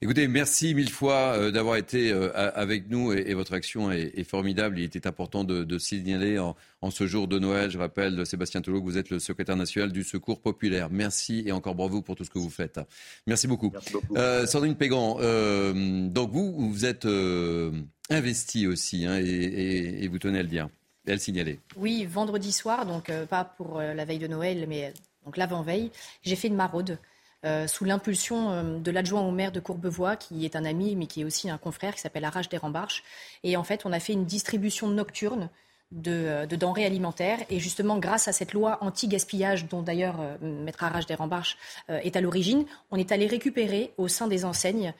Écoutez, 0.00 0.28
merci 0.28 0.76
mille 0.76 0.92
fois 0.92 1.34
euh, 1.34 1.50
d'avoir 1.50 1.74
été 1.74 2.12
euh, 2.12 2.30
avec 2.54 2.88
nous 2.88 3.12
et, 3.12 3.34
votre 3.34 3.52
action 3.52 3.90
est, 3.90 4.22
formidable. 4.22 4.78
Il 4.78 4.84
était 4.84 5.08
important 5.08 5.42
de, 5.42 5.78
signaler 5.78 6.38
en, 6.38 6.54
ce 6.92 7.08
jour 7.08 7.26
de 7.26 7.40
Noël, 7.40 7.68
je 7.68 7.78
rappelle, 7.78 8.24
Sébastien 8.24 8.60
Tolo, 8.60 8.78
que 8.78 8.84
vous 8.84 8.96
êtes 8.96 9.10
le 9.10 9.18
secrétaire 9.18 9.56
national 9.56 9.90
du 9.90 10.04
Secours 10.04 10.40
populaire. 10.40 10.88
Merci 10.88 11.42
et 11.46 11.50
encore 11.50 11.74
bravo 11.74 12.00
pour 12.00 12.14
tout 12.14 12.22
ce 12.22 12.30
que 12.30 12.38
vous 12.38 12.48
faites. 12.48 12.78
Merci 13.26 13.48
beaucoup. 13.48 13.72
Euh, 14.16 14.46
Sandrine 14.46 14.76
Pégan, 14.76 15.18
donc 16.10 16.30
vous, 16.30 16.70
vous 16.70 16.86
êtes 16.86 17.08
investi 18.08 18.68
aussi 18.68 19.04
hein, 19.04 19.16
et, 19.16 20.06
vous 20.06 20.20
tenez 20.20 20.38
à 20.38 20.42
le 20.42 20.48
dire, 20.48 20.68
et 21.08 21.10
à 21.10 21.14
le 21.14 21.20
signaler. 21.20 21.58
Oui, 21.76 22.04
vendredi 22.04 22.52
soir, 22.52 22.86
donc 22.86 23.10
pas 23.28 23.42
pour 23.42 23.80
la 23.80 24.04
veille 24.04 24.20
de 24.20 24.28
Noël, 24.28 24.66
mais 24.68 24.92
donc 25.24 25.36
l'avant-veille, 25.36 25.90
j'ai 26.22 26.36
fait 26.36 26.46
une 26.46 26.54
maraude. 26.54 26.98
Euh, 27.44 27.68
sous 27.68 27.84
l'impulsion 27.84 28.50
euh, 28.50 28.78
de 28.78 28.90
l'adjoint 28.90 29.20
au 29.20 29.30
maire 29.30 29.52
de 29.52 29.60
Courbevoie, 29.60 30.16
qui 30.16 30.44
est 30.44 30.56
un 30.56 30.64
ami, 30.64 30.96
mais 30.96 31.06
qui 31.06 31.20
est 31.20 31.24
aussi 31.24 31.48
un 31.48 31.58
confrère, 31.58 31.94
qui 31.94 32.00
s'appelle 32.00 32.24
Arrache 32.24 32.48
des 32.48 32.56
Rembarches. 32.56 33.04
Et 33.44 33.56
en 33.56 33.62
fait, 33.62 33.86
on 33.86 33.92
a 33.92 34.00
fait 34.00 34.12
une 34.12 34.24
distribution 34.24 34.88
nocturne 34.88 35.48
de, 35.92 36.46
denrées 36.56 36.84
alimentaires. 36.84 37.38
Et 37.48 37.60
justement, 37.60 37.98
grâce 37.98 38.26
à 38.26 38.32
cette 38.32 38.52
loi 38.54 38.78
anti-gaspillage, 38.80 39.68
dont 39.68 39.82
d'ailleurs 39.82 40.16
euh, 40.20 40.36
Maître 40.40 40.82
Arrache 40.82 41.06
des 41.06 41.14
Rembarches 41.14 41.56
est 41.88 42.16
à 42.16 42.20
l'origine, 42.20 42.64
on 42.90 42.96
est 42.96 43.12
allé 43.12 43.26
récupérer 43.26 43.92
au 43.98 44.08
sein 44.08 44.26
des 44.26 44.44
enseignes 44.44 44.92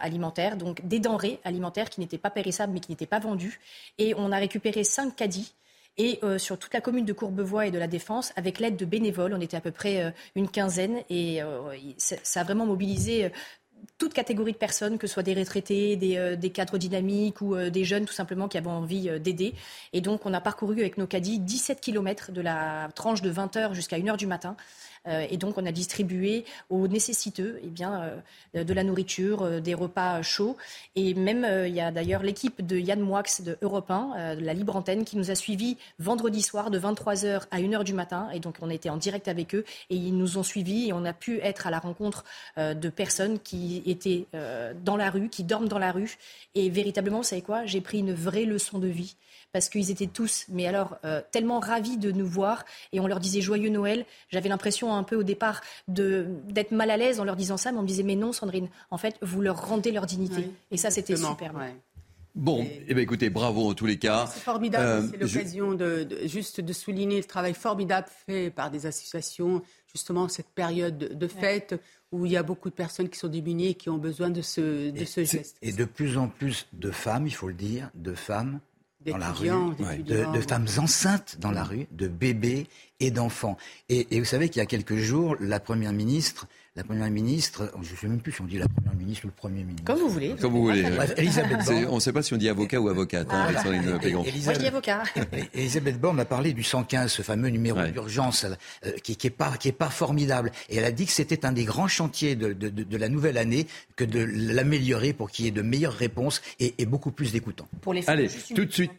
alimentaires, 0.00 0.56
donc 0.56 0.86
des 0.86 1.00
denrées 1.00 1.40
alimentaires 1.42 1.90
qui 1.90 1.98
n'étaient 1.98 2.18
pas 2.18 2.30
périssables 2.30 2.72
mais 2.72 2.78
qui 2.78 2.92
n'étaient 2.92 3.04
pas 3.04 3.18
vendues. 3.18 3.58
Et 3.98 4.14
on 4.16 4.30
a 4.30 4.36
récupéré 4.36 4.84
cinq 4.84 5.16
caddies 5.16 5.54
et 5.98 6.18
euh, 6.22 6.38
sur 6.38 6.58
toute 6.58 6.74
la 6.74 6.80
commune 6.80 7.04
de 7.04 7.12
Courbevoie 7.12 7.66
et 7.66 7.70
de 7.70 7.78
la 7.78 7.86
Défense, 7.86 8.32
avec 8.36 8.58
l'aide 8.58 8.76
de 8.76 8.84
bénévoles, 8.84 9.32
on 9.34 9.40
était 9.40 9.56
à 9.56 9.60
peu 9.60 9.70
près 9.70 10.02
euh, 10.02 10.10
une 10.34 10.48
quinzaine, 10.48 11.02
et 11.08 11.42
euh, 11.42 11.74
ça 11.98 12.40
a 12.40 12.44
vraiment 12.44 12.66
mobilisé 12.66 13.30
toute 13.98 14.12
catégorie 14.12 14.52
de 14.52 14.58
personnes, 14.58 14.98
que 14.98 15.06
ce 15.06 15.14
soit 15.14 15.22
des 15.22 15.34
retraités, 15.34 15.96
des, 15.96 16.50
cadres 16.50 16.76
dynamiques 16.76 17.40
ou 17.40 17.56
des 17.56 17.84
jeunes 17.84 18.04
tout 18.04 18.12
simplement 18.12 18.48
qui 18.48 18.58
avaient 18.58 18.66
envie 18.68 19.08
d'aider. 19.20 19.54
Et 19.92 20.00
donc 20.00 20.26
on 20.26 20.34
a 20.34 20.40
parcouru 20.40 20.80
avec 20.80 20.98
nos 20.98 21.06
caddies 21.06 21.38
17 21.38 21.80
km 21.80 22.32
de 22.32 22.40
la 22.40 22.88
tranche 22.94 23.22
de 23.22 23.30
20h 23.30 23.74
jusqu'à 23.74 23.98
1h 23.98 24.16
du 24.16 24.26
matin 24.26 24.56
et 25.06 25.36
donc, 25.36 25.58
on 25.58 25.66
a 25.66 25.72
distribué 25.72 26.44
aux 26.70 26.88
nécessiteux 26.88 27.60
eh 27.62 27.68
bien, 27.68 28.12
euh, 28.56 28.64
de 28.64 28.74
la 28.74 28.84
nourriture, 28.84 29.42
euh, 29.42 29.60
des 29.60 29.74
repas 29.74 30.22
chauds. 30.22 30.56
Et 30.94 31.14
même, 31.14 31.46
il 31.66 31.74
y 31.74 31.80
a 31.80 31.90
d'ailleurs 31.90 32.22
l'équipe 32.22 32.64
de 32.64 32.76
Yann 32.76 33.00
Moix 33.00 33.22
de 33.40 33.56
Europe 33.62 33.90
1, 33.90 34.36
de 34.36 34.44
la 34.44 34.54
Libre 34.54 34.76
Antenne, 34.76 35.04
qui 35.04 35.16
nous 35.16 35.30
a 35.30 35.34
suivis 35.34 35.76
vendredi 35.98 36.42
soir 36.42 36.70
de 36.70 36.78
23h 36.78 37.42
à 37.50 37.60
1h 37.60 37.84
du 37.84 37.92
matin. 37.92 38.28
Et 38.32 38.40
donc, 38.40 38.56
on 38.60 38.70
était 38.70 38.90
en 38.90 38.96
direct 38.96 39.28
avec 39.28 39.54
eux 39.54 39.64
et 39.90 39.96
ils 39.96 40.16
nous 40.16 40.38
ont 40.38 40.42
suivis 40.42 40.88
et 40.88 40.92
on 40.92 41.04
a 41.04 41.12
pu 41.12 41.40
être 41.40 41.66
à 41.66 41.70
la 41.70 41.78
rencontre 41.78 42.24
de 42.56 42.88
personnes 42.88 43.38
qui 43.38 43.82
étaient 43.86 44.26
dans 44.84 44.96
la 44.96 45.10
rue, 45.10 45.28
qui 45.28 45.44
dorment 45.44 45.68
dans 45.68 45.78
la 45.78 45.92
rue. 45.92 46.16
Et 46.54 46.70
véritablement, 46.70 47.18
vous 47.18 47.24
savez 47.24 47.42
quoi? 47.42 47.66
J'ai 47.66 47.80
pris 47.80 47.98
une 47.98 48.12
vraie 48.12 48.44
leçon 48.44 48.78
de 48.78 48.88
vie 48.88 49.16
parce 49.56 49.70
qu'ils 49.70 49.90
étaient 49.90 50.06
tous, 50.06 50.44
mais 50.50 50.66
alors, 50.66 50.98
euh, 51.06 51.22
tellement 51.30 51.60
ravis 51.60 51.96
de 51.96 52.12
nous 52.12 52.26
voir. 52.26 52.66
Et 52.92 53.00
on 53.00 53.06
leur 53.06 53.20
disait 53.20 53.40
joyeux 53.40 53.70
Noël. 53.70 54.04
J'avais 54.28 54.50
l'impression 54.50 54.92
un 54.92 55.02
peu 55.02 55.16
au 55.16 55.22
départ 55.22 55.62
d'être 55.88 56.72
mal 56.72 56.90
à 56.90 56.98
l'aise 56.98 57.20
en 57.20 57.24
leur 57.24 57.36
disant 57.36 57.56
ça, 57.56 57.72
mais 57.72 57.78
on 57.78 57.82
me 57.82 57.86
disait 57.86 58.02
mais 58.02 58.16
non, 58.16 58.34
Sandrine, 58.34 58.68
en 58.90 58.98
fait, 58.98 59.16
vous 59.22 59.40
leur 59.40 59.66
rendez 59.66 59.92
leur 59.92 60.04
dignité. 60.04 60.50
et 60.70 60.76
ça, 60.76 60.90
c'était 60.90 61.16
super. 61.16 61.54
Bon, 62.34 62.68
eh 62.86 62.92
ben, 62.92 63.00
écoutez, 63.00 63.30
bravo 63.30 63.70
en 63.70 63.72
tous 63.72 63.86
les 63.86 63.96
cas. 63.96 64.26
C'est 64.30 64.40
formidable, 64.40 64.84
euh, 64.84 65.08
c'est 65.10 65.16
l'occasion 65.16 65.72
de, 65.72 66.06
juste 66.26 66.60
de 66.60 66.72
souligner 66.74 67.16
le 67.16 67.24
travail 67.24 67.54
formidable 67.54 68.08
fait 68.26 68.50
par 68.50 68.70
des 68.70 68.84
associations, 68.84 69.62
justement 69.86 70.28
cette 70.28 70.50
période 70.50 70.98
de, 70.98 71.28
fête 71.28 71.80
où 72.12 72.26
il 72.26 72.32
y 72.32 72.36
a 72.36 72.42
beaucoup 72.42 72.68
de 72.68 72.74
personnes 72.74 73.08
qui 73.08 73.18
sont 73.18 73.28
démunies 73.28 73.68
et 73.68 73.74
qui 73.74 73.88
ont 73.88 73.96
besoin 73.96 74.28
de 74.28 74.42
ce, 74.42 74.90
de 74.90 75.04
ce 75.06 75.24
geste. 75.24 75.56
Et 75.62 75.72
de 75.72 75.86
plus 75.86 76.18
en 76.18 76.28
plus 76.28 76.66
de 76.74 76.90
femmes, 76.90 77.26
il 77.26 77.34
faut 77.34 77.48
le 77.48 77.54
dire, 77.54 77.88
de 77.94 78.12
femmes 78.12 78.60
dans 79.06 79.16
la 79.18 79.32
rue, 79.32 79.50
de, 80.04 80.40
femmes 80.40 80.66
enceintes 80.78 81.36
dans 81.40 81.50
la 81.50 81.64
rue, 81.64 81.86
de 81.92 82.08
bébés 82.08 82.66
et 83.00 83.10
d'enfants. 83.10 83.56
Et, 83.88 84.06
et, 84.14 84.18
vous 84.18 84.26
savez 84.26 84.48
qu'il 84.48 84.60
y 84.60 84.62
a 84.62 84.66
quelques 84.66 84.96
jours, 84.96 85.36
la 85.40 85.60
Première 85.60 85.92
ministre 85.92 86.46
la 86.76 86.84
première 86.84 87.10
ministre, 87.10 87.72
je 87.82 87.92
ne 87.92 87.96
sais 87.96 88.06
même 88.06 88.20
plus 88.20 88.32
si 88.32 88.42
on 88.42 88.44
dit 88.44 88.58
la 88.58 88.68
première 88.68 88.94
ministre 88.94 89.24
ou 89.24 89.28
le 89.28 89.32
premier 89.32 89.64
ministre. 89.64 89.84
Comme 89.84 89.98
vous 89.98 90.10
voulez. 90.10 90.36
Comme 90.38 90.52
vous 90.52 90.62
voulez. 90.64 90.84
Elisabeth 91.16 91.64
Borne. 91.64 91.86
On 91.88 91.94
ne 91.94 92.00
sait 92.00 92.12
pas 92.12 92.22
si 92.22 92.34
on 92.34 92.36
dit 92.36 92.50
avocat 92.50 92.78
ou 92.78 92.88
avocate. 92.88 93.28
Hein, 93.30 93.50
Moi, 93.50 93.62
je 94.52 94.58
dis 94.58 94.66
avocat. 94.66 95.02
Elisabeth 95.54 95.98
Borne 95.98 96.20
a 96.20 96.26
parlé 96.26 96.52
du 96.52 96.62
115, 96.62 97.10
ce 97.10 97.22
fameux 97.22 97.48
numéro 97.48 97.82
d'urgence 97.82 98.44
euh, 98.84 98.92
qui 99.02 99.16
n'est 99.24 99.30
pas, 99.30 99.54
pas 99.78 99.88
formidable. 99.88 100.52
Et 100.68 100.76
elle 100.76 100.84
a 100.84 100.92
dit 100.92 101.06
que 101.06 101.12
c'était 101.12 101.46
un 101.46 101.52
des 101.52 101.64
grands 101.64 101.88
chantiers 101.88 102.36
de, 102.36 102.52
de, 102.52 102.68
de, 102.68 102.96
la 102.96 103.08
nouvelle 103.08 103.38
année 103.38 103.66
que 103.96 104.04
de 104.04 104.20
l'améliorer 104.20 105.14
pour 105.14 105.30
qu'il 105.30 105.46
y 105.46 105.48
ait 105.48 105.52
de 105.52 105.62
meilleures 105.62 105.94
réponses 105.94 106.42
et, 106.60 106.74
et 106.78 106.84
beaucoup 106.84 107.10
plus 107.10 107.32
d'écoutants. 107.32 107.68
Allez, 108.06 108.28
tout 108.54 108.66
de 108.66 108.72
suite. 108.72 108.92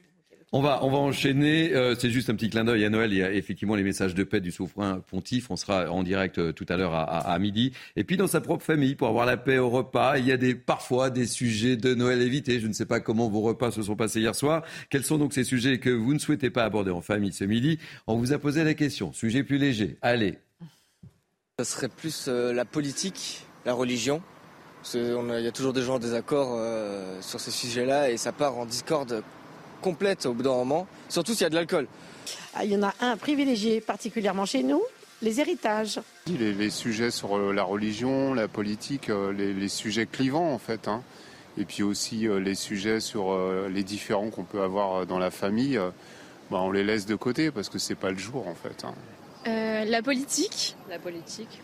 On 0.54 0.62
va, 0.62 0.82
on 0.82 0.90
va 0.90 0.98
enchaîner. 0.98 1.74
Euh, 1.74 1.94
c'est 2.00 2.10
juste 2.10 2.30
un 2.30 2.36
petit 2.36 2.50
clin 2.50 2.64
d'œil 2.64 2.86
à 2.86 2.90
Noël. 2.90 3.12
Il 3.12 3.18
y 3.18 3.24
a 3.24 3.34
effectivement 3.34 3.76
les 3.76 3.84
messages 3.84 4.16
de 4.16 4.24
paix 4.24 4.40
du 4.40 4.52
souverain 4.52 5.02
pontife. 5.02 5.52
On 5.52 5.58
sera 5.58 5.92
en 5.92 6.04
direct 6.04 6.38
euh, 6.38 6.54
tout 6.54 6.66
à 6.70 6.78
l'heure 6.78 6.94
à, 6.94 7.38
midi. 7.38 7.74
Et 7.98 8.06
puis 8.06 8.16
dans 8.16 8.28
sa 8.28 8.40
propre 8.40 8.64
famille, 8.64 8.96
pour 8.96 9.10
avoir 9.10 9.26
la 9.26 9.36
paix 9.36 9.58
au 9.58 9.70
repas, 9.70 10.18
il 10.18 10.26
y 10.26 10.32
a 10.32 10.38
des, 10.38 10.56
parfois 10.56 11.10
des 11.10 11.26
sujets 11.26 11.76
de 11.76 11.94
Noël 11.94 12.22
évités. 12.22 12.62
Je 12.62 12.68
ne 12.68 12.72
sais 12.72 12.86
pas 12.86 13.02
comment 13.02 13.28
vos 13.28 13.42
repas 13.42 13.72
se 13.72 13.84
sont 13.84 13.98
passés 13.98 14.22
hier 14.22 14.36
soir. 14.36 14.64
Quels 14.90 15.04
sont 15.04 15.18
donc 15.18 15.34
ces 15.34 15.44
sujets 15.44 15.80
que 15.80 15.90
vous 15.90 16.14
ne 16.14 16.20
souhaitez 16.20 16.50
pas 16.50 16.64
aborder 16.64 16.92
en 16.92 17.02
famille 17.02 17.34
ce 17.34 17.44
midi? 17.44 17.78
On 18.08 18.16
vous 18.16 18.32
a 18.32 18.40
posé 18.40 18.64
la 18.64 18.74
question. 18.74 19.12
Sujet 19.12 19.44
plus 19.44 19.58
léger. 19.58 19.98
Allez. 20.02 20.38
Ce 21.60 21.66
serait 21.66 21.90
plus 21.90 22.28
euh, 22.30 22.54
la 22.54 22.64
politique, 22.64 23.46
la 23.66 23.74
religion. 23.74 24.22
Il 24.94 25.02
y 25.02 25.48
a 25.48 25.52
toujours 25.52 25.74
des 25.74 25.82
gens 25.82 25.96
en 25.96 26.00
désaccord 26.00 26.58
sur 27.20 27.42
ces 27.42 27.52
sujets-là 27.52 28.10
et 28.10 28.16
ça 28.16 28.32
part 28.32 28.58
en 28.58 28.66
discorde 28.66 29.22
complète 29.82 30.26
au 30.26 30.34
bout 30.34 30.44
d'un 30.44 30.56
moment, 30.56 30.88
surtout 31.10 31.34
s'il 31.34 31.42
y 31.42 31.46
a 31.46 31.50
de 31.50 31.56
l'alcool. 31.56 31.88
Ah, 32.54 32.66
il 32.66 32.72
y 32.72 32.76
en 32.76 32.84
a 32.84 32.94
un 33.02 33.18
privilégié 33.18 33.82
particulièrement 33.82 34.46
chez 34.46 34.64
nous, 34.64 34.82
les 35.22 35.40
héritages. 35.40 36.00
Les, 36.28 36.70
sujets 36.70 37.12
sur 37.12 37.38
euh, 37.38 37.54
la 37.54 37.64
religion, 37.64 38.34
la 38.34 38.48
politique, 38.48 39.10
euh, 39.10 39.32
les, 39.32 39.68
sujets 39.70 40.06
clivants 40.06 40.54
en 40.54 40.58
fait. 40.58 40.88
Hein. 40.88 41.04
Et 41.58 41.66
puis 41.66 41.84
aussi 41.84 42.28
euh, 42.28 42.40
les 42.40 42.56
sujets 42.56 43.00
sur 43.00 43.36
les 43.70 43.84
différends 43.84 44.30
qu'on 44.30 44.44
peut 44.44 44.62
avoir 44.62 45.06
dans 45.06 45.20
la 45.20 45.32
famille, 45.32 45.80
bah, 46.52 46.60
on 46.62 46.72
les 46.72 46.84
laisse 46.84 47.06
de 47.06 47.16
côté 47.16 47.52
parce 47.52 47.70
que 47.70 47.80
c'est 47.80 47.96
pas 47.96 48.12
le 48.12 48.18
jour 48.18 48.48
en 48.48 48.56
fait. 48.56 48.86
Hein. 48.86 49.86
la 49.86 50.02
politique. 50.02 50.76
La 50.90 51.00
politique. 51.00 51.62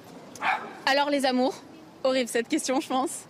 Alors 0.85 1.09
les 1.09 1.25
amours. 1.25 1.55
Horrible 2.03 2.29
cette 2.29 2.49
question, 2.49 2.81
je 2.81 2.87
pense. 2.87 3.25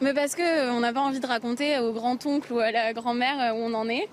Mais 0.00 0.14
parce 0.14 0.34
qu'on 0.34 0.42
euh, 0.42 0.80
n'a 0.80 0.92
pas 0.94 1.00
envie 1.00 1.20
de 1.20 1.26
raconter 1.26 1.78
au 1.78 1.92
grand-oncle 1.92 2.52
ou 2.52 2.58
à 2.58 2.70
la 2.70 2.94
grand-mère 2.94 3.52
euh, 3.52 3.52
où 3.52 3.64
on 3.64 3.74
en 3.74 3.88
est. 3.88 4.08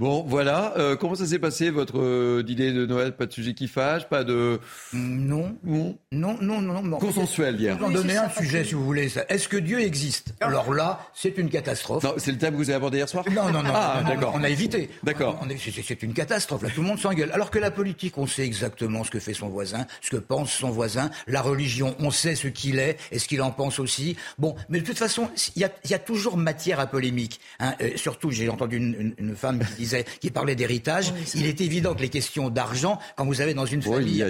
Bon, 0.00 0.24
voilà. 0.26 0.72
Euh, 0.78 0.96
comment 0.96 1.14
ça 1.14 1.26
s'est 1.26 1.38
passé 1.38 1.68
votre 1.68 2.00
euh, 2.00 2.42
dîner 2.42 2.72
de 2.72 2.86
Noël? 2.86 3.14
Pas 3.14 3.26
de 3.26 3.32
sujet 3.34 3.52
qui 3.52 3.68
fâche 3.68 4.08
Pas 4.08 4.24
de. 4.24 4.58
Non. 4.94 5.54
Non, 5.62 5.98
non, 6.10 6.38
non. 6.40 6.82
non, 6.82 6.96
Consensuel 6.96 7.60
hier. 7.60 7.74
Je 7.74 7.80
vais 7.80 7.84
en 7.84 7.90
donner 7.90 8.16
un 8.16 8.30
sujet, 8.30 8.64
si 8.64 8.72
vous 8.72 8.82
voulez. 8.86 9.12
Est-ce 9.28 9.46
que 9.46 9.58
Dieu 9.58 9.78
existe? 9.82 10.32
Ah. 10.40 10.46
Alors 10.46 10.72
là, 10.72 11.00
c'est 11.12 11.36
une 11.36 11.50
catastrophe. 11.50 12.02
Non, 12.02 12.14
c'est 12.16 12.32
le 12.32 12.38
thème 12.38 12.54
que 12.54 12.56
vous 12.56 12.70
avez 12.70 12.76
abordé 12.76 12.96
hier 12.96 13.10
soir? 13.10 13.26
Non, 13.30 13.52
non, 13.52 13.62
non. 13.62 13.72
Ah, 13.74 14.02
d'accord. 14.06 14.32
On 14.34 14.42
a 14.42 14.48
évité. 14.48 14.88
D'accord. 15.02 15.38
C'est 15.84 16.02
une 16.02 16.14
catastrophe. 16.14 16.62
Là, 16.62 16.70
tout 16.74 16.80
le 16.80 16.86
monde 16.86 16.98
s'engueule. 16.98 17.30
Alors 17.32 17.50
que 17.50 17.58
la 17.58 17.70
politique, 17.70 18.16
on 18.16 18.26
sait 18.26 18.46
exactement 18.46 19.04
ce 19.04 19.10
que 19.10 19.18
fait 19.18 19.34
son 19.34 19.50
voisin, 19.50 19.86
ce 20.00 20.08
que 20.08 20.16
pense 20.16 20.50
son 20.50 20.70
voisin. 20.70 21.10
La 21.26 21.42
religion, 21.42 21.94
on 21.98 22.10
sait 22.10 22.36
ce 22.36 22.48
qu'il 22.48 22.78
est 22.78 22.96
et 23.12 23.18
ce 23.18 23.28
qu'il 23.28 23.42
en 23.42 23.50
pense 23.50 23.78
aussi. 23.78 24.16
Bon, 24.38 24.56
mais 24.70 24.80
de 24.80 24.86
toute 24.86 24.98
façon, 24.98 25.28
il 25.56 25.60
y 25.60 25.94
a, 25.94 25.98
toujours 25.98 26.38
matière 26.38 26.80
à 26.80 26.86
polémique. 26.86 27.38
Hein. 27.58 27.74
Euh, 27.82 27.90
surtout, 27.96 28.30
j'ai 28.30 28.48
entendu 28.48 28.78
une, 28.78 29.14
une 29.18 29.36
femme 29.36 29.58
qui 29.58 29.74
disait 29.74 29.89
disait, 29.90 30.04
qui 30.20 30.30
parlait 30.30 30.54
d'héritage. 30.54 31.12
il 31.34 31.46
est 31.46 31.60
évident 31.60 31.94
que 31.94 32.02
les 32.02 32.08
questions 32.08 32.50
d'argent, 32.50 32.98
quand 33.16 33.24
vous 33.24 33.40
avez 33.40 33.54
dans 33.54 33.66
une 33.66 33.82
famille 33.82 34.24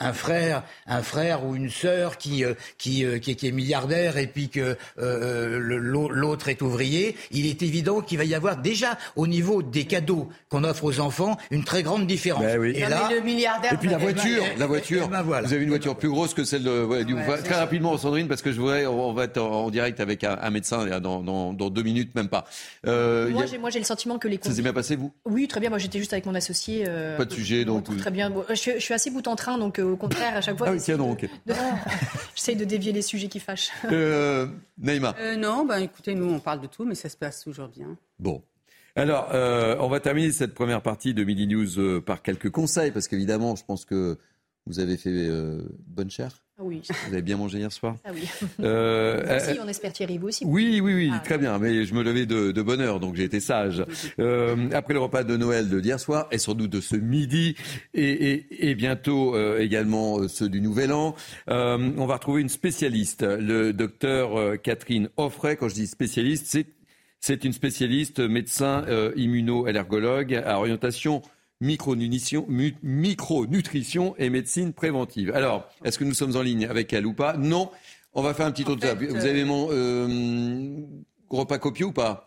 Un, 0.00 0.12
frère, 0.12 0.62
un 0.86 1.02
frère 1.02 1.44
ou 1.44 1.54
une 1.54 1.70
sœur 1.70 2.18
qui, 2.18 2.44
euh, 2.44 2.54
qui, 2.78 3.04
euh, 3.04 3.18
qui, 3.18 3.46
est 3.46 3.52
milliardaire 3.52 4.16
et 4.18 4.26
puis 4.26 4.48
que 4.48 4.76
euh, 4.98 5.58
l'autre 5.58 6.48
est 6.48 6.62
ouvrier, 6.62 7.16
il 7.30 7.46
est 7.46 7.62
évident 7.62 8.00
qu'il 8.00 8.18
va 8.18 8.24
y 8.24 8.34
avoir 8.34 8.56
déjà 8.56 8.98
au 9.16 9.26
niveau 9.26 9.62
des 9.62 9.84
cadeaux 9.84 10.28
qu'on 10.48 10.64
offre 10.64 10.84
aux 10.84 11.00
enfants 11.00 11.36
une 11.50 11.64
très 11.64 11.82
grande 11.82 12.06
différence. 12.06 12.42
Ben 12.42 12.62
et, 12.64 12.80
là, 12.80 13.08
le 13.10 13.20
milliardaire, 13.20 13.74
et 13.74 13.76
puis 13.76 13.88
la 13.88 13.98
voiture, 13.98 14.44
la 14.58 14.66
voiture. 14.66 15.08
Ben 15.08 15.22
vous 15.22 15.34
avez 15.34 15.62
une 15.62 15.68
voiture 15.68 15.96
plus 15.96 16.08
grosse 16.08 16.34
que 16.34 16.44
celle 16.44 16.62
de. 16.62 17.02
du, 17.02 17.14
très 17.44 17.56
rapidement, 17.56 17.96
Sandrine, 17.98 18.28
parce 18.28 18.42
que 18.42 18.52
je 18.52 18.60
voudrais, 18.60 18.86
on 18.86 19.12
va 19.12 19.24
être 19.24 19.38
en, 19.38 19.70
direct 19.70 20.00
avec 20.00 20.24
un, 20.24 20.50
médecin 20.50 20.86
dans, 21.00 21.22
dans, 21.22 21.52
dans, 21.52 21.70
deux 21.70 21.82
minutes, 21.82 22.14
même 22.14 22.28
pas. 22.28 22.44
moi, 22.84 23.70
j'ai 23.70 23.78
le 23.78 23.84
sentiment 23.84 24.18
que 24.18 24.28
les. 24.28 24.37
Ça 24.44 24.52
s'est 24.52 24.62
bien 24.62 24.72
passé, 24.72 24.96
vous? 24.96 25.12
Oui, 25.24 25.48
très 25.48 25.60
bien. 25.60 25.70
Moi, 25.70 25.78
j'étais 25.78 25.98
juste 25.98 26.12
avec 26.12 26.26
mon 26.26 26.34
associé. 26.34 26.84
pas 27.16 27.24
de 27.24 27.32
sujet, 27.32 27.64
donc. 27.64 27.84
Très 27.96 28.10
bien. 28.10 28.32
Je, 28.50 28.78
suis 28.78 28.94
assez 28.94 29.10
bout 29.10 29.26
en 29.26 29.36
train, 29.36 29.58
donc 29.58 29.78
au 29.78 29.96
contraire, 29.96 30.36
à 30.36 30.40
chaque 30.40 30.58
fois. 30.58 30.68
Ah 30.68 30.72
oui, 30.72 30.80
tiens 30.80 30.96
donc. 30.98 31.28
J'essaye 32.34 32.56
de 32.56 32.64
dévier 32.64 32.92
les 32.92 33.02
sujets 33.02 33.28
qui 33.28 33.40
fâchent. 33.40 33.70
Euh, 33.90 34.46
Naïma. 34.78 35.14
non, 35.36 35.64
ben 35.64 35.78
écoutez, 35.78 36.14
nous 36.14 36.30
on 36.30 36.40
parle 36.40 36.60
de 36.60 36.66
tout, 36.66 36.84
mais 36.84 36.94
ça 36.94 37.08
se 37.08 37.16
passe 37.16 37.42
toujours 37.42 37.68
bien. 37.68 37.96
Bon, 38.18 38.42
alors, 38.98 39.28
euh, 39.32 39.76
on 39.78 39.86
va 39.86 40.00
terminer 40.00 40.32
cette 40.32 40.54
première 40.54 40.82
partie 40.82 41.14
de 41.14 41.22
Midi 41.22 41.46
News 41.46 41.78
euh, 41.78 42.00
par 42.00 42.20
quelques 42.20 42.50
conseils, 42.50 42.90
parce 42.90 43.06
qu'évidemment, 43.06 43.54
je 43.54 43.64
pense 43.64 43.84
que 43.84 44.18
vous 44.66 44.80
avez 44.80 44.96
fait 44.96 45.12
euh, 45.12 45.62
bonne 45.86 46.10
chère. 46.10 46.42
Ah 46.58 46.64
oui. 46.64 46.82
Vous 47.06 47.12
avez 47.12 47.22
bien 47.22 47.36
mangé 47.36 47.58
hier 47.58 47.70
soir 47.70 47.96
Ah 48.04 48.10
oui. 48.12 48.28
Euh, 48.60 49.36
aussi, 49.36 49.58
on 49.62 49.68
espère 49.68 49.92
Thierry, 49.92 50.18
vous 50.18 50.28
aussi. 50.28 50.44
Oui, 50.44 50.80
oui, 50.82 50.94
oui, 50.94 51.10
ah, 51.12 51.20
très 51.20 51.38
bien. 51.38 51.58
Mais 51.58 51.84
je 51.84 51.94
me 51.94 52.02
levais 52.02 52.26
de, 52.26 52.50
de 52.50 52.62
bonne 52.62 52.80
heure, 52.80 52.98
donc 52.98 53.14
j'ai 53.14 53.24
été 53.24 53.38
sage. 53.40 53.80
après 54.72 54.94
le 54.94 54.98
repas 55.00 55.22
de 55.22 55.36
Noël 55.36 55.68
de 55.68 55.78
d'hier 55.80 56.00
soir, 56.00 56.26
et 56.32 56.38
sans 56.38 56.54
doute 56.54 56.70
de 56.70 56.80
ce 56.80 56.96
midi, 56.96 57.54
et, 57.94 58.32
et, 58.32 58.70
et 58.70 58.74
bientôt 58.74 59.38
également 59.58 60.26
ceux 60.26 60.48
du 60.48 60.60
Nouvel 60.60 60.92
An, 60.92 61.14
on 61.46 62.06
va 62.06 62.14
retrouver 62.14 62.42
une 62.42 62.48
spécialiste, 62.48 63.22
le 63.22 63.72
docteur 63.72 64.60
Catherine 64.62 65.08
Offray. 65.16 65.56
Quand 65.56 65.68
je 65.68 65.74
dis 65.74 65.86
spécialiste, 65.86 66.58
c'est 67.20 67.44
une 67.44 67.52
spécialiste 67.52 68.20
médecin 68.20 68.84
euh, 68.88 69.12
immuno-allergologue 69.16 70.34
à 70.34 70.58
orientation 70.58 71.22
micronutrition, 71.60 72.46
micronutrition 72.82 74.14
et 74.18 74.30
médecine 74.30 74.72
préventive. 74.72 75.32
Alors, 75.34 75.68
est-ce 75.84 75.98
que 75.98 76.04
nous 76.04 76.14
sommes 76.14 76.36
en 76.36 76.42
ligne 76.42 76.66
avec 76.66 76.92
elle 76.92 77.06
ou 77.06 77.14
pas? 77.14 77.36
Non. 77.36 77.70
On 78.14 78.22
va 78.22 78.34
faire 78.34 78.46
un 78.46 78.52
petit 78.52 78.64
tour 78.64 78.76
de 78.76 78.80
table. 78.80 79.06
Vous 79.08 79.26
avez 79.26 79.44
mon 79.44 79.68
euh, 79.70 80.76
repas 81.30 81.58
copieux 81.58 81.86
ou 81.86 81.92
pas? 81.92 82.24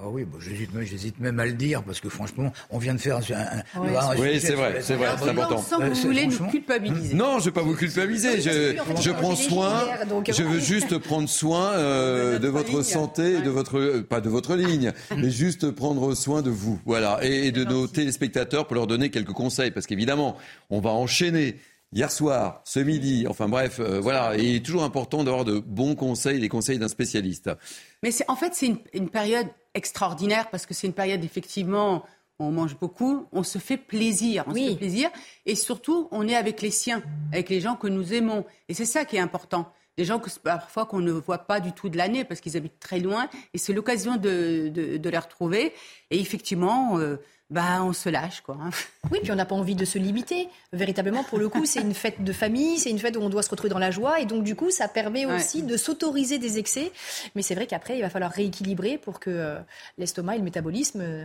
Ah 0.00 0.08
oui, 0.08 0.24
bon, 0.24 0.38
j'hésite 0.38 1.18
même 1.18 1.40
à 1.40 1.46
le 1.46 1.54
dire 1.54 1.82
parce 1.82 2.00
que 2.00 2.08
franchement, 2.08 2.52
on 2.70 2.78
vient 2.78 2.94
de 2.94 3.00
faire 3.00 3.16
un. 3.16 3.20
un, 3.20 4.16
oui, 4.16 4.38
c'est 4.40 4.52
vrai, 4.52 4.78
c'est 4.80 4.94
vrai, 4.94 5.08
c'est 5.20 5.28
important. 5.30 5.60
Sans 5.60 5.80
que 5.80 5.86
vous 5.86 6.02
voulez 6.02 6.26
nous 6.28 6.46
culpabiliser. 6.46 7.14
Non, 7.14 7.34
je 7.34 7.38
ne 7.38 7.44
vais 7.46 7.50
pas 7.50 7.62
vous 7.62 7.74
culpabiliser. 7.74 8.40
Je, 8.40 8.76
je 9.00 9.10
prends 9.10 9.34
soin. 9.34 9.88
Je 10.28 10.44
veux 10.44 10.60
juste 10.60 10.98
prendre 10.98 11.28
soin 11.28 11.72
euh, 11.74 12.38
de 12.38 12.46
votre 12.46 12.82
santé, 12.82 13.40
de 13.40 13.50
votre 13.50 13.78
euh, 13.78 14.02
pas 14.08 14.20
de 14.20 14.28
votre 14.28 14.54
ligne, 14.54 14.92
mais 15.16 15.30
juste 15.30 15.72
prendre 15.72 16.14
soin 16.14 16.42
de 16.42 16.50
vous, 16.50 16.78
voilà, 16.84 17.18
et, 17.22 17.50
de 17.50 17.64
nos 17.64 17.88
téléspectateurs 17.88 18.68
pour 18.68 18.76
leur 18.76 18.86
donner 18.86 19.10
quelques 19.10 19.32
conseils, 19.32 19.72
parce 19.72 19.86
qu'évidemment, 19.86 20.36
on 20.70 20.80
va 20.80 20.90
enchaîner 20.90 21.56
hier 21.92 22.10
soir, 22.10 22.60
ce 22.64 22.80
midi, 22.80 23.26
enfin 23.28 23.48
bref, 23.48 23.80
euh, 23.80 24.00
voilà, 24.00 24.36
il 24.36 24.56
est 24.56 24.64
toujours 24.64 24.84
important 24.84 25.24
d'avoir 25.24 25.44
de 25.44 25.58
bons 25.58 25.94
conseils, 25.94 26.38
les 26.38 26.48
conseils 26.48 26.78
d'un 26.78 26.88
spécialiste. 26.88 27.50
Mais 28.02 28.10
en 28.28 28.36
fait, 28.36 28.54
c'est 28.54 28.74
une, 28.92 29.08
période 29.08 29.46
extraordinaire 29.78 30.50
parce 30.50 30.66
que 30.66 30.74
c'est 30.74 30.86
une 30.86 30.92
période 30.92 31.24
effectivement 31.24 32.04
on 32.38 32.52
mange 32.52 32.78
beaucoup, 32.78 33.26
on 33.32 33.42
se 33.42 33.58
fait 33.58 33.76
plaisir, 33.76 34.44
on 34.46 34.54
se 34.54 34.60
fait 34.60 34.76
plaisir, 34.76 35.10
et 35.44 35.54
surtout 35.54 36.08
on 36.12 36.28
est 36.28 36.36
avec 36.36 36.62
les 36.62 36.70
siens, 36.70 37.02
avec 37.32 37.48
les 37.48 37.60
gens 37.60 37.74
que 37.74 37.88
nous 37.88 38.14
aimons, 38.14 38.44
et 38.68 38.74
c'est 38.74 38.84
ça 38.84 39.04
qui 39.04 39.16
est 39.16 39.20
important. 39.20 39.72
Des 39.96 40.04
gens 40.04 40.20
que 40.20 40.30
parfois 40.38 40.86
qu'on 40.86 41.00
ne 41.00 41.10
voit 41.10 41.38
pas 41.38 41.58
du 41.58 41.72
tout 41.72 41.88
de 41.88 41.96
l'année 41.96 42.24
parce 42.24 42.40
qu'ils 42.40 42.56
habitent 42.56 42.78
très 42.78 43.00
loin, 43.00 43.28
et 43.52 43.58
c'est 43.58 43.72
l'occasion 43.72 44.16
de, 44.16 44.70
les 44.72 45.18
retrouver. 45.18 45.72
Et 46.10 46.20
effectivement, 46.20 46.98
euh, 46.98 47.16
bah, 47.50 47.82
on 47.82 47.94
se 47.94 48.10
lâche, 48.10 48.42
quoi. 48.42 48.58
Hein. 48.60 48.70
Oui, 49.10 49.20
puis 49.22 49.32
on 49.32 49.36
n'a 49.36 49.46
pas 49.46 49.54
envie 49.54 49.74
de 49.74 49.86
se 49.86 49.96
limiter. 49.96 50.48
Véritablement, 50.74 51.24
pour 51.24 51.38
le 51.38 51.48
coup, 51.48 51.64
c'est 51.64 51.80
une 51.80 51.94
fête 51.94 52.22
de 52.22 52.32
famille, 52.34 52.76
c'est 52.78 52.90
une 52.90 52.98
fête 52.98 53.16
où 53.16 53.20
on 53.20 53.30
doit 53.30 53.42
se 53.42 53.48
retrouver 53.48 53.70
dans 53.70 53.78
la 53.78 53.90
joie, 53.90 54.20
et 54.20 54.26
donc 54.26 54.44
du 54.44 54.54
coup, 54.54 54.70
ça 54.70 54.86
permet 54.86 55.24
aussi 55.24 55.62
de 55.62 55.78
s'autoriser 55.78 56.38
des 56.38 56.58
excès. 56.58 56.92
Mais 57.34 57.40
c'est 57.40 57.54
vrai 57.54 57.66
qu'après, 57.66 57.96
il 57.96 58.02
va 58.02 58.10
falloir 58.10 58.30
rééquilibrer 58.30 58.98
pour 58.98 59.18
que 59.18 59.30
euh, 59.30 59.58
l'estomac 59.96 60.34
et 60.34 60.38
le 60.38 60.44
métabolisme 60.44 61.00
euh, 61.00 61.24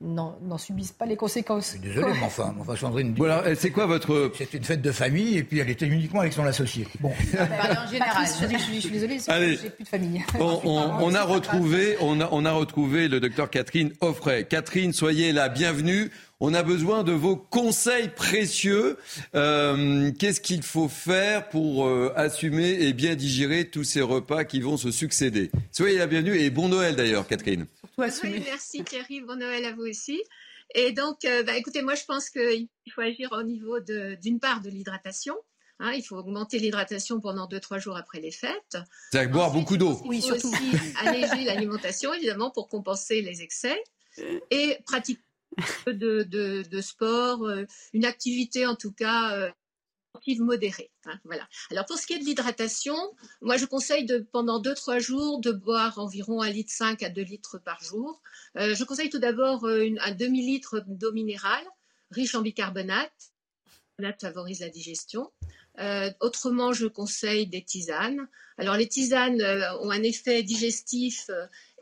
n'en 0.00 0.58
subissent 0.58 0.92
pas 0.92 1.06
les 1.06 1.16
conséquences. 1.16 1.64
Je 1.64 1.70
suis 1.70 1.78
désolé, 1.80 2.12
mais 2.12 2.26
enfin, 2.26 2.54
enfin 2.60 2.76
Sandrine. 2.76 3.14
Voilà, 3.16 3.54
c'est 3.56 3.70
quoi 3.70 3.86
votre. 3.86 4.30
C'est 4.36 4.54
une 4.54 4.64
fête 4.64 4.82
de 4.82 4.92
famille, 4.92 5.38
et 5.38 5.42
puis 5.42 5.58
elle 5.58 5.70
était 5.70 5.86
uniquement 5.86 6.20
avec 6.20 6.32
son 6.32 6.44
associé. 6.44 6.86
Bon. 7.00 7.12
Bah, 7.38 7.84
en 7.86 7.90
général, 7.90 8.26
je, 8.26 8.78
suis 8.80 8.90
désolée, 8.90 9.18
j'ai 9.18 9.70
plus 9.70 9.84
de 9.84 9.88
famille. 9.88 10.22
On, 10.38 11.14
a 11.14 11.22
retrouvé, 11.22 11.96
on 12.00 12.20
a, 12.20 12.28
on 12.30 12.44
a 12.44 12.52
retrouvé 12.52 13.08
le 13.08 13.20
docteur 13.20 13.50
Catherine 13.50 13.92
Offray. 14.00 14.44
Catherine, 14.46 14.92
soyez 14.92 15.32
la 15.32 15.48
bienvenue. 15.48 16.10
On 16.40 16.54
a 16.54 16.62
besoin 16.62 17.02
de 17.02 17.10
vos 17.10 17.36
conseils 17.36 18.10
précieux. 18.10 18.96
Euh, 19.34 20.12
qu'est-ce 20.12 20.40
qu'il 20.40 20.62
faut 20.62 20.88
faire 20.88 21.48
pour 21.48 21.88
euh, 21.88 22.12
assumer 22.14 22.84
et 22.84 22.92
bien 22.92 23.16
digérer 23.16 23.68
tous 23.68 23.82
ces 23.82 24.02
repas 24.02 24.44
qui 24.44 24.60
vont 24.60 24.76
se 24.76 24.92
succéder? 24.92 25.50
Soyez 25.72 25.98
la 25.98 26.06
bienvenue 26.06 26.38
et 26.38 26.50
bon 26.50 26.68
Noël 26.68 26.94
d'ailleurs, 26.94 27.26
Catherine. 27.26 27.66
merci 27.98 28.84
Thierry, 28.84 29.20
bon 29.20 29.36
Noël 29.36 29.64
à 29.64 29.72
vous 29.72 29.82
aussi. 29.82 30.22
Et 30.76 30.92
donc, 30.92 31.24
euh, 31.24 31.42
bah, 31.42 31.56
écoutez, 31.56 31.82
moi 31.82 31.96
je 31.96 32.04
pense 32.04 32.30
qu'il 32.30 32.68
faut 32.94 33.00
agir 33.00 33.32
au 33.32 33.42
niveau 33.42 33.80
d'une 33.80 34.38
part 34.38 34.60
de 34.60 34.70
l'hydratation. 34.70 35.34
Hein, 35.80 35.92
il 35.96 36.02
faut 36.02 36.16
augmenter 36.16 36.60
l'hydratation 36.60 37.20
pendant 37.20 37.48
2-3 37.48 37.80
jours 37.80 37.96
après 37.96 38.20
les 38.20 38.32
fêtes. 38.32 38.78
C'est-à-dire 39.10 39.32
boire 39.32 39.52
beaucoup 39.52 39.76
d'eau. 39.76 40.00
Oui, 40.04 40.22
surtout. 40.22 40.52
aussi 40.52 40.70
alléger 41.04 41.44
l'alimentation, 41.44 42.14
évidemment, 42.14 42.52
pour 42.52 42.68
compenser 42.68 43.22
les 43.22 43.42
excès. 43.42 43.82
Et 44.50 44.78
pratiquer 44.84 45.20
de, 45.86 46.22
de, 46.22 46.62
de, 46.62 46.80
sport, 46.80 47.44
euh, 47.44 47.64
une 47.92 48.04
activité 48.04 48.66
en 48.66 48.76
tout 48.76 48.92
cas 48.92 49.36
euh, 49.36 49.50
modérée. 50.40 50.90
Hein, 51.06 51.18
voilà. 51.24 51.48
Alors 51.70 51.86
pour 51.86 51.96
ce 51.96 52.06
qui 52.06 52.14
est 52.14 52.18
de 52.18 52.24
l'hydratation, 52.24 52.96
moi 53.40 53.56
je 53.56 53.66
conseille 53.66 54.06
pendant 54.32 54.60
2-3 54.60 54.98
jours 54.98 55.40
de 55.40 55.52
boire 55.52 55.98
environ 55.98 56.42
1,5 56.42 56.52
litre 56.52 57.04
à 57.04 57.08
2 57.08 57.22
litres 57.22 57.58
par 57.58 57.82
jour. 57.82 58.20
Euh, 58.56 58.74
je 58.74 58.84
conseille 58.84 59.10
tout 59.10 59.20
d'abord 59.20 59.64
un 59.64 60.12
demi-litre 60.12 60.82
d'eau 60.86 61.12
minérale 61.12 61.64
riche 62.10 62.34
en 62.34 62.42
bicarbonate. 62.42 63.12
Ça 64.00 64.14
favorise 64.14 64.60
la 64.60 64.68
digestion. 64.68 65.30
autrement, 66.20 66.72
je 66.72 66.86
conseille 66.86 67.48
des 67.48 67.64
tisanes. 67.64 68.28
Alors 68.56 68.76
les 68.76 68.88
tisanes 68.88 69.42
ont 69.80 69.90
un 69.90 70.02
effet 70.02 70.42
digestif 70.44 71.28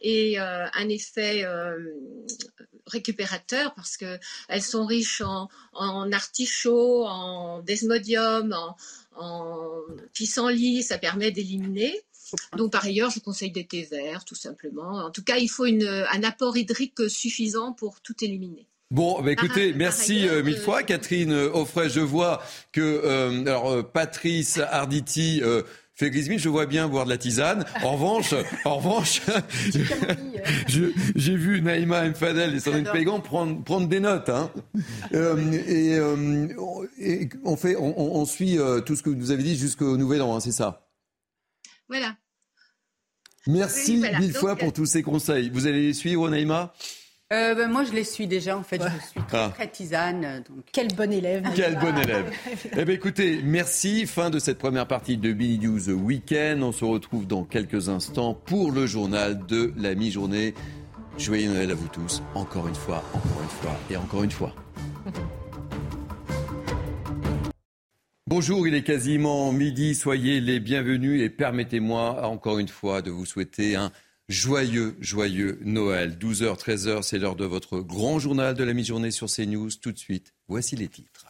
et 0.00 0.38
euh, 0.40 0.66
un 0.72 0.88
effet 0.88 1.44
euh, 1.44 1.76
récupérateur 2.86 3.74
parce 3.74 3.96
qu'elles 3.96 4.62
sont 4.62 4.86
riches 4.86 5.20
en, 5.20 5.48
en 5.72 6.12
artichaut, 6.12 7.04
en 7.06 7.60
desmodium, 7.60 8.52
en, 8.52 8.76
en 9.16 9.70
pissenlit, 10.12 10.82
ça 10.82 10.98
permet 10.98 11.30
d'éliminer. 11.30 12.02
Donc 12.56 12.72
par 12.72 12.84
ailleurs, 12.84 13.10
je 13.10 13.20
conseille 13.20 13.52
des 13.52 13.66
thés 13.66 13.88
verts, 13.90 14.24
tout 14.24 14.34
simplement. 14.34 15.04
En 15.04 15.10
tout 15.10 15.22
cas, 15.22 15.36
il 15.36 15.48
faut 15.48 15.64
une, 15.64 15.86
un 15.86 16.22
apport 16.22 16.56
hydrique 16.56 17.08
suffisant 17.08 17.72
pour 17.72 18.00
tout 18.00 18.14
éliminer. 18.22 18.66
Bon, 18.92 19.20
bah 19.20 19.32
écoutez, 19.32 19.72
merci 19.72 20.28
euh, 20.28 20.44
mille 20.44 20.58
fois, 20.58 20.84
Catherine 20.84 21.32
Offray. 21.32 21.90
Je 21.90 22.00
vois 22.00 22.42
que 22.70 23.44
alors 23.48 23.90
Patrice 23.90 24.58
Arditi 24.58 25.42
fait 25.96 26.38
je 26.38 26.48
vois 26.48 26.66
bien 26.66 26.88
boire 26.88 27.06
de 27.06 27.10
la 27.10 27.16
tisane. 27.16 27.64
En 27.82 27.92
revanche, 27.92 28.34
en 28.64 28.76
revanche, 28.76 29.22
j'ai 31.16 31.36
vu 31.36 31.62
Naïma 31.62 32.08
Mfadel 32.08 32.54
et 32.54 32.60
Sandrine 32.60 32.88
Pégan 32.92 33.20
prendre, 33.20 33.64
prendre 33.64 33.88
des 33.88 34.00
notes. 34.00 34.28
Hein. 34.28 34.50
Euh, 35.14 35.36
euh, 35.68 36.86
et, 36.98 37.28
on, 37.44 37.56
fait, 37.56 37.76
on, 37.76 38.24
suit 38.26 38.58
euh, 38.58 38.80
tout 38.80 38.94
ce 38.94 39.02
que 39.02 39.10
vous 39.10 39.30
avez 39.30 39.42
dit 39.42 39.56
jusqu'au 39.56 39.96
Nouvel 39.96 40.20
An, 40.20 40.36
hein, 40.36 40.40
c'est 40.40 40.52
ça? 40.52 40.86
Voilà. 41.88 42.16
Merci 43.46 43.96
mille 43.96 44.34
fois 44.34 44.56
pour 44.56 44.72
tous 44.72 44.86
ces 44.86 45.02
conseils. 45.02 45.50
Vous 45.50 45.66
allez 45.66 45.82
les 45.82 45.94
suivre, 45.94 46.28
Naïma? 46.28 46.74
Euh, 47.32 47.54
ben, 47.54 47.68
moi, 47.68 47.84
je 47.84 47.92
les 47.92 48.04
suis 48.04 48.26
déjà. 48.26 48.56
En 48.56 48.62
fait, 48.62 48.80
je 48.82 49.06
suis 49.08 49.20
très, 49.26 49.38
ah. 49.38 49.52
très 49.54 49.68
tisane. 49.68 50.44
Donc... 50.48 50.64
Quel 50.72 50.88
bon 50.88 51.12
élève. 51.12 51.44
Quel 51.54 51.76
bon 51.78 51.96
élève. 51.96 52.30
eh 52.76 52.84
bien, 52.84 52.94
écoutez, 52.94 53.40
merci. 53.42 54.06
Fin 54.06 54.30
de 54.30 54.38
cette 54.38 54.58
première 54.58 54.86
partie 54.86 55.16
de 55.16 55.32
Billy 55.32 55.58
News 55.66 55.90
Weekend. 55.90 56.62
On 56.62 56.72
se 56.72 56.84
retrouve 56.84 57.26
dans 57.26 57.44
quelques 57.44 57.88
instants 57.88 58.34
pour 58.34 58.70
le 58.72 58.86
journal 58.86 59.44
de 59.46 59.72
la 59.76 59.94
mi-journée. 59.94 60.54
Joyeux 61.18 61.48
Noël 61.48 61.70
à 61.70 61.74
vous 61.74 61.88
tous. 61.88 62.22
Encore 62.34 62.68
une 62.68 62.74
fois, 62.74 63.02
encore 63.14 63.42
une 63.42 63.48
fois 63.48 63.76
et 63.90 63.96
encore 63.96 64.22
une 64.22 64.30
fois. 64.30 64.54
Bonjour, 68.28 68.66
il 68.66 68.74
est 68.74 68.82
quasiment 68.82 69.52
midi. 69.52 69.94
Soyez 69.94 70.40
les 70.40 70.58
bienvenus 70.58 71.22
et 71.22 71.30
permettez-moi 71.30 72.26
encore 72.26 72.58
une 72.58 72.66
fois 72.66 73.00
de 73.00 73.10
vous 73.10 73.24
souhaiter 73.24 73.76
un 73.76 73.92
Joyeux, 74.28 74.96
joyeux 75.00 75.60
Noël. 75.62 76.18
12h, 76.18 76.58
13h, 76.58 77.02
c'est 77.02 77.18
l'heure 77.18 77.36
de 77.36 77.44
votre 77.44 77.78
grand 77.78 78.18
journal 78.18 78.56
de 78.56 78.64
la 78.64 78.72
mi-journée 78.72 79.12
sur 79.12 79.28
CNews. 79.28 79.70
Tout 79.80 79.92
de 79.92 79.98
suite, 79.98 80.34
voici 80.48 80.74
les 80.74 80.88
titres. 80.88 81.26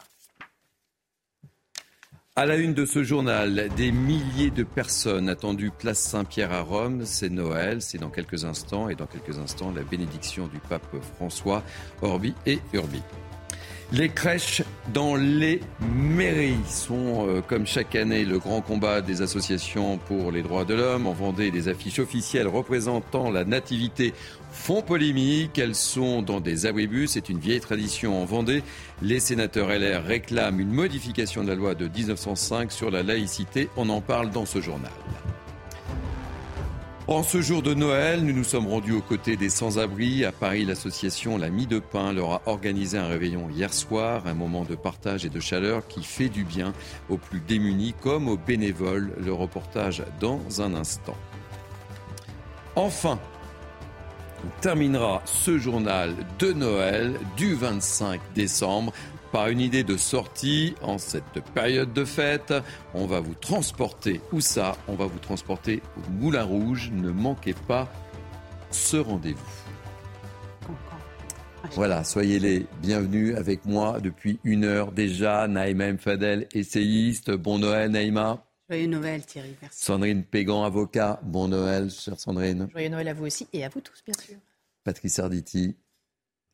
À 2.35 2.47
la 2.47 2.55
une 2.55 2.73
de 2.73 2.85
ce 2.85 3.03
journal, 3.03 3.69
des 3.75 3.91
milliers 3.91 4.49
de 4.49 4.63
personnes 4.63 5.29
attendues 5.29 5.69
place 5.69 5.99
Saint-Pierre 5.99 6.51
à 6.51 6.61
Rome. 6.61 7.05
C'est 7.05 7.29
Noël, 7.29 7.83
c'est 7.83 7.99
dans 7.99 8.09
quelques 8.09 8.45
instants 8.45 8.89
et 8.89 8.95
dans 8.95 9.07
quelques 9.07 9.37
instants 9.37 9.71
la 9.71 9.83
bénédiction 9.83 10.47
du 10.47 10.59
pape 10.59 10.95
François, 11.17 11.63
Orbi 12.01 12.33
et 12.47 12.59
Urbi. 12.73 13.01
Les 13.93 14.09
crèches 14.09 14.63
dans 14.93 15.15
les 15.15 15.61
mairies 15.79 16.57
sont, 16.67 17.25
euh, 17.25 17.41
comme 17.41 17.65
chaque 17.65 17.95
année, 17.95 18.25
le 18.25 18.37
grand 18.37 18.59
combat 18.59 18.99
des 18.99 19.21
associations 19.21 19.97
pour 19.97 20.33
les 20.33 20.41
droits 20.41 20.65
de 20.65 20.73
l'homme. 20.73 21.07
En 21.07 21.13
Vendée, 21.13 21.51
des 21.51 21.69
affiches 21.69 21.99
officielles 21.99 22.49
représentant 22.49 23.31
la 23.31 23.45
nativité 23.45 24.13
font 24.51 24.81
polémique. 24.81 25.57
Elles 25.57 25.73
sont 25.73 26.21
dans 26.21 26.41
des 26.41 26.65
abribus. 26.65 27.11
C'est 27.11 27.29
une 27.29 27.39
vieille 27.39 27.61
tradition 27.61 28.21
en 28.21 28.25
Vendée. 28.25 28.61
Les 29.01 29.21
sénateurs 29.21 29.69
LR 29.69 30.03
réclament 30.03 30.59
une 30.59 30.73
modification 30.73 31.43
de 31.43 31.47
la 31.47 31.55
loi 31.55 31.73
de 31.73 31.87
1905 31.87 32.73
sur 32.73 32.91
la 32.91 33.03
laïcité. 33.03 33.69
On 33.77 33.87
en 33.87 34.01
parle 34.01 34.31
dans 34.31 34.45
ce 34.45 34.59
journal. 34.59 34.91
En 37.07 37.23
ce 37.23 37.41
jour 37.41 37.61
de 37.61 37.73
Noël, 37.73 38.21
nous 38.25 38.33
nous 38.33 38.43
sommes 38.43 38.67
rendus 38.67 38.91
aux 38.91 39.01
côtés 39.01 39.37
des 39.37 39.49
sans-abri. 39.49 40.25
À 40.25 40.33
Paris, 40.33 40.65
l'association 40.65 41.37
La 41.37 41.49
Mie 41.49 41.65
de 41.65 41.79
Pain 41.79 42.11
leur 42.11 42.33
a 42.33 42.41
organisé 42.47 42.97
un 42.97 43.07
réveillon 43.07 43.49
hier 43.49 43.73
soir, 43.73 44.27
un 44.27 44.33
moment 44.33 44.65
de 44.65 44.75
partage 44.75 45.23
et 45.23 45.29
de 45.29 45.39
chaleur 45.39 45.87
qui 45.87 46.03
fait 46.03 46.27
du 46.27 46.43
bien 46.43 46.73
aux 47.07 47.15
plus 47.15 47.39
démunis 47.39 47.95
comme 48.03 48.27
aux 48.27 48.35
bénévoles. 48.35 49.13
Le 49.23 49.31
reportage 49.31 50.03
dans 50.19 50.61
un 50.61 50.75
instant. 50.75 51.15
Enfin, 52.75 53.17
on 54.43 54.61
terminera 54.61 55.21
ce 55.23 55.57
journal 55.57 56.13
de 56.39 56.51
Noël 56.51 57.17
du 57.37 57.53
25 57.53 58.19
décembre 58.35 58.91
par 59.31 59.47
une 59.49 59.59
idée 59.59 59.83
de 59.83 59.97
sortie 59.97 60.75
en 60.81 60.97
cette 60.97 61.41
période 61.53 61.93
de 61.93 62.05
fête. 62.05 62.53
On 62.93 63.05
va 63.05 63.19
vous 63.19 63.35
transporter, 63.35 64.21
où 64.31 64.41
ça? 64.41 64.77
On 64.87 64.95
va 64.95 65.05
vous 65.05 65.19
transporter 65.19 65.81
au 65.97 66.11
Moulin 66.11 66.43
Rouge. 66.43 66.91
Ne 66.93 67.11
manquez 67.11 67.53
pas 67.53 67.91
ce 68.71 68.97
rendez-vous. 68.97 69.39
Voilà, 71.73 72.03
soyez 72.03 72.39
les 72.39 72.65
bienvenus 72.81 73.35
avec 73.35 73.65
moi 73.65 73.99
depuis 73.99 74.39
une 74.43 74.63
heure 74.63 74.91
déjà. 74.91 75.47
Naïma 75.47 75.91
Mfadel, 75.91 76.47
essayiste. 76.53 77.31
Bon 77.31 77.59
Noël, 77.59 77.91
Naïma. 77.91 78.45
Joyeux 78.69 78.87
Noël, 78.87 79.25
Thierry. 79.25 79.55
Merci. 79.61 79.83
Sandrine 79.83 80.23
Pégan, 80.23 80.63
avocat. 80.63 81.19
Bon 81.23 81.47
Noël, 81.47 81.89
chère 81.89 82.19
Sandrine. 82.19 82.67
Joyeux 82.71 82.89
Noël 82.89 83.07
à 83.07 83.13
vous 83.13 83.25
aussi 83.25 83.47
et 83.53 83.65
à 83.65 83.69
vous 83.69 83.81
tous, 83.81 84.01
bien 84.05 84.13
sûr. 84.13 84.35
Patrice 84.83 85.19
Arditi, 85.19 85.75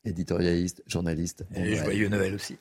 éditorialiste, 0.06 0.84
journaliste. 0.88 1.46
Bon 1.52 1.62
Et 1.64 1.70
Noël. 1.70 1.84
joyeux 1.84 2.08
Noël 2.10 2.36
aussi. 2.36 2.58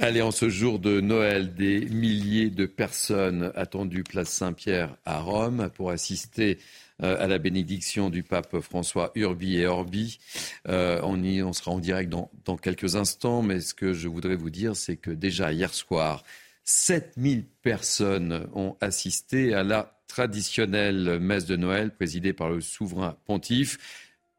Allez, 0.00 0.22
en 0.22 0.30
ce 0.30 0.48
jour 0.48 0.78
de 0.78 1.00
Noël, 1.00 1.54
des 1.54 1.80
milliers 1.86 2.50
de 2.50 2.66
personnes 2.66 3.50
attendues 3.56 4.04
place 4.04 4.28
Saint-Pierre 4.28 4.96
à 5.04 5.18
Rome 5.18 5.70
pour 5.74 5.90
assister 5.90 6.58
euh, 7.02 7.16
à 7.18 7.26
la 7.26 7.38
bénédiction 7.38 8.08
du 8.08 8.22
pape 8.22 8.60
François 8.60 9.10
Urbi 9.16 9.56
et 9.56 9.66
Orbi. 9.66 10.20
Euh, 10.68 11.00
on, 11.02 11.22
y, 11.24 11.42
on 11.42 11.52
sera 11.52 11.72
en 11.72 11.80
direct 11.80 12.10
dans, 12.10 12.30
dans 12.44 12.56
quelques 12.56 12.94
instants, 12.94 13.42
mais 13.42 13.60
ce 13.60 13.74
que 13.74 13.92
je 13.92 14.06
voudrais 14.06 14.36
vous 14.36 14.50
dire, 14.50 14.76
c'est 14.76 14.96
que 14.96 15.10
déjà 15.10 15.52
hier 15.52 15.74
soir, 15.74 16.22
7000 16.64 17.44
personnes 17.62 18.48
ont 18.54 18.76
assisté 18.80 19.52
à 19.54 19.64
la 19.64 19.98
traditionnelle 20.06 21.18
messe 21.20 21.46
de 21.46 21.56
Noël 21.56 21.94
présidée 21.94 22.32
par 22.32 22.50
le 22.50 22.60
souverain 22.60 23.16
pontife. 23.26 23.78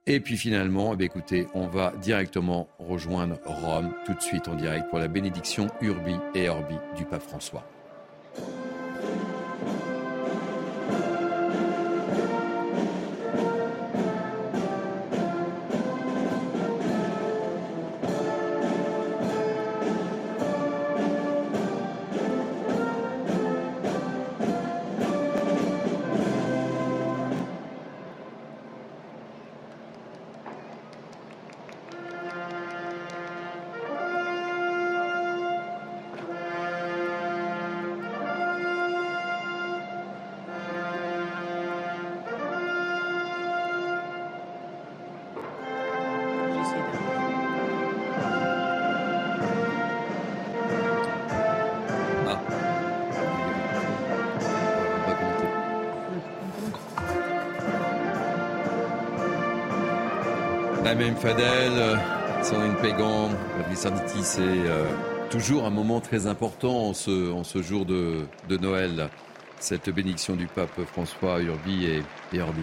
Et 0.06 0.20
puis 0.20 0.38
finalement, 0.38 0.96
eh 1.00 1.04
écoutez, 1.04 1.48
on 1.54 1.68
va 1.68 1.94
directement 2.02 2.68
rejoindre 2.80 3.38
Rome 3.46 3.94
tout 4.06 4.14
de 4.14 4.22
suite 4.22 4.48
en 4.48 4.56
direct 4.56 4.90
pour 4.90 5.00
la 5.00 5.08
bénédiction 5.08 5.68
Urbi 5.82 6.16
et 6.34 6.50
Orbi 6.50 6.76
du 6.98 7.06
pape 7.06 7.22
François. 7.22 7.64
Fadel, 61.20 61.72
euh, 61.74 61.96
Sandrine 62.44 62.76
Pégan, 62.82 63.30
Fabrice 63.58 63.86
Arditi, 63.86 64.24
c'est 64.24 64.42
euh, 64.42 64.86
toujours 65.30 65.66
un 65.66 65.70
moment 65.70 66.00
très 66.00 66.28
important 66.28 66.88
en 66.88 66.94
ce, 66.94 67.32
en 67.32 67.44
ce 67.44 67.62
jour 67.62 67.86
de, 67.86 68.26
de 68.48 68.58
Noël, 68.58 69.10
cette 69.60 69.90
bénédiction 69.90 70.36
du 70.36 70.48
pape 70.48 70.80
François 70.86 71.42
Urbi 71.42 71.86
et, 71.86 72.04
et 72.34 72.42
Orbi. 72.42 72.62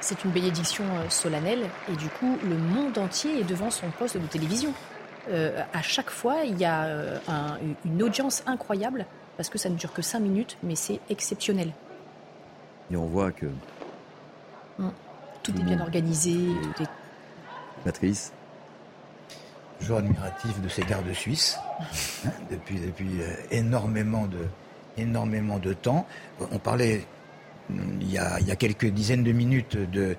C'est 0.00 0.24
une 0.24 0.30
bénédiction 0.32 0.84
euh, 0.84 1.08
solennelle 1.10 1.62
et 1.92 1.96
du 1.96 2.08
coup, 2.08 2.36
le 2.48 2.56
monde 2.56 2.98
entier 2.98 3.40
est 3.40 3.44
devant 3.44 3.70
son 3.70 3.88
poste 3.90 4.16
de 4.16 4.26
télévision. 4.26 4.72
Euh, 5.28 5.62
à 5.72 5.82
chaque 5.82 6.10
fois, 6.10 6.38
il 6.44 6.58
y 6.58 6.64
a 6.64 6.82
un- 7.28 7.58
une 7.84 8.02
audience 8.02 8.42
incroyable 8.46 9.06
parce 9.36 9.48
que 9.48 9.58
ça 9.58 9.68
ne 9.68 9.76
dure 9.76 9.92
que 9.92 10.02
5 10.02 10.18
minutes, 10.20 10.56
mais 10.64 10.74
c'est 10.74 10.98
exceptionnel. 11.08 11.70
Et 12.90 12.96
on 12.96 13.06
voit 13.06 13.30
que 13.30 13.46
Mm. 14.78 14.88
Tout 15.42 15.52
Tout 15.52 15.60
est 15.60 15.64
bien 15.64 15.80
organisé, 15.80 16.32
tout 16.76 16.82
est 16.82 16.86
Patrice, 17.84 18.32
Toujours 19.80 19.98
admiratif 19.98 20.60
de 20.60 20.68
ces 20.68 20.82
gardes 20.82 21.10
suisses, 21.14 21.58
hein, 22.26 22.30
depuis, 22.50 22.78
depuis 22.80 23.22
euh, 23.22 23.34
énormément, 23.50 24.26
de, 24.26 24.46
énormément 24.98 25.58
de 25.58 25.72
temps. 25.72 26.06
On 26.52 26.58
parlait 26.58 27.06
il 28.00 28.12
y, 28.12 28.18
a, 28.18 28.56
quelques 28.56 28.86
dizaines 28.86 29.22
de 29.22 29.32
minutes 29.32 29.76
de, 29.76 30.16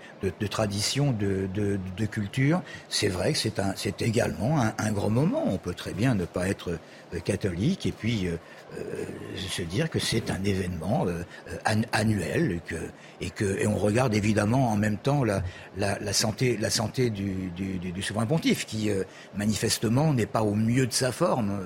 tradition, 0.48 1.12
de, 1.12 2.06
culture. 2.06 2.62
C'est 2.90 3.08
vrai 3.08 3.34
que 3.34 3.40
c'est 3.40 4.02
également 4.02 4.60
un, 4.78 4.92
grand 4.92 5.10
moment. 5.10 5.44
On 5.48 5.58
peut 5.58 5.74
très 5.74 5.94
bien 5.94 6.16
ne 6.16 6.26
pas 6.26 6.48
être 6.48 6.80
euh, 7.14 7.20
catholique 7.20 7.86
et 7.86 7.92
puis 7.92 8.28
euh, 8.28 8.38
euh, 8.78 9.06
se 9.38 9.62
dire 9.62 9.90
que 9.90 10.00
c'est 10.00 10.32
un 10.32 10.44
événement 10.44 11.06
an- 11.66 11.82
annuel 11.92 12.60
et 13.20 13.30
que, 13.30 13.68
on 13.68 13.76
regarde 13.76 14.14
évidemment 14.14 14.70
en 14.72 14.78
même 14.78 14.98
temps 14.98 15.24
la, 15.24 16.14
santé 16.14 16.58
du, 17.10 18.02
souverain 18.02 18.26
pontife 18.26 18.66
qui 18.66 18.90
manifestement 19.36 20.14
n'est 20.14 20.26
pas 20.26 20.42
au 20.42 20.56
mieux 20.56 20.88
de 20.88 20.94
sa 20.94 21.12
forme 21.12 21.60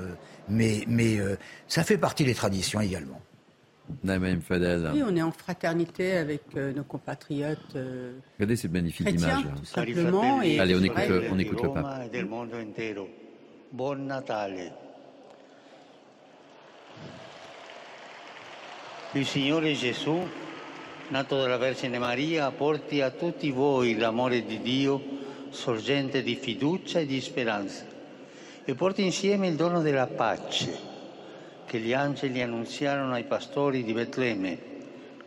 mais 0.49 0.86
ça 1.67 1.83
fait 1.83 1.97
partie 1.97 2.25
des 2.25 2.36
traditions 2.36 2.81
également. 2.81 3.21
Naïma 4.03 4.39
Fadel. 4.41 4.89
Oui, 4.93 5.03
on 5.03 5.15
est 5.15 5.21
en 5.21 5.31
fraternité 5.31 6.17
avec 6.17 6.41
euh, 6.55 6.73
nos 6.73 6.83
compatriotes 6.83 7.75
euh, 7.75 8.13
Regardez 8.38 8.55
cette 8.55 8.71
magnifique 8.71 9.09
image. 9.09 9.45
là. 9.45 9.51
tout 9.57 9.65
simplement. 9.65 10.41
Et 10.41 10.59
Allez, 10.59 10.75
on 10.75 10.83
écoute 10.83 11.07
le, 11.07 11.23
on 11.31 11.38
écoute 11.39 11.61
le 11.61 11.69
pape. 11.71 12.11
Buon 13.71 13.95
Natale. 13.95 14.71
Il 19.13 19.25
Signore 19.25 19.73
Gesù, 19.73 20.27
nato 21.09 21.38
dalla 21.38 21.57
Vergine 21.57 21.99
Maria, 21.99 22.51
porti 22.51 23.01
a 23.01 23.11
tutti 23.11 23.49
voi 23.51 23.95
l'amore 23.95 24.43
di 24.45 24.61
Dio, 24.61 25.01
sorgente 25.49 26.21
di 26.21 26.36
fiducia 26.36 26.99
e 26.99 27.05
di 27.05 27.21
speranza, 27.21 27.86
e 28.65 28.75
porti 28.75 29.03
insieme 29.03 29.47
il 29.47 29.55
dono 29.55 29.81
della 29.81 30.07
pace 30.07 30.94
che 31.66 31.80
gli 31.80 31.93
angeli 31.93 32.41
annunziarono 32.41 33.13
ai 33.13 33.24
pastori 33.24 33.84
di 33.84 33.93
Betlemme. 33.93 34.74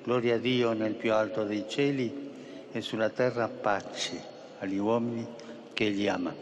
Gloria 0.03 0.37
a 0.37 0.39
Dio 0.39 0.73
nel 0.73 0.95
più 0.95 1.13
alto 1.13 1.45
dei 1.45 1.65
cieli 1.69 2.31
e 2.73 2.81
sulla 2.81 3.11
terra 3.11 3.49
pace 3.49 4.23
agli 4.61 4.79
uomini 4.79 5.27
che 5.73 5.85
Egli 5.85 6.09
ama. 6.09 6.35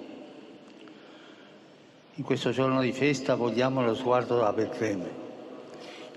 In 2.14 2.24
questo 2.24 2.50
giorno 2.50 2.80
di 2.80 2.92
festa 2.92 3.34
vogliamo 3.34 3.82
lo 3.82 3.94
sguardo 3.94 4.44
a 4.44 4.52
Betlemme. 4.52 5.24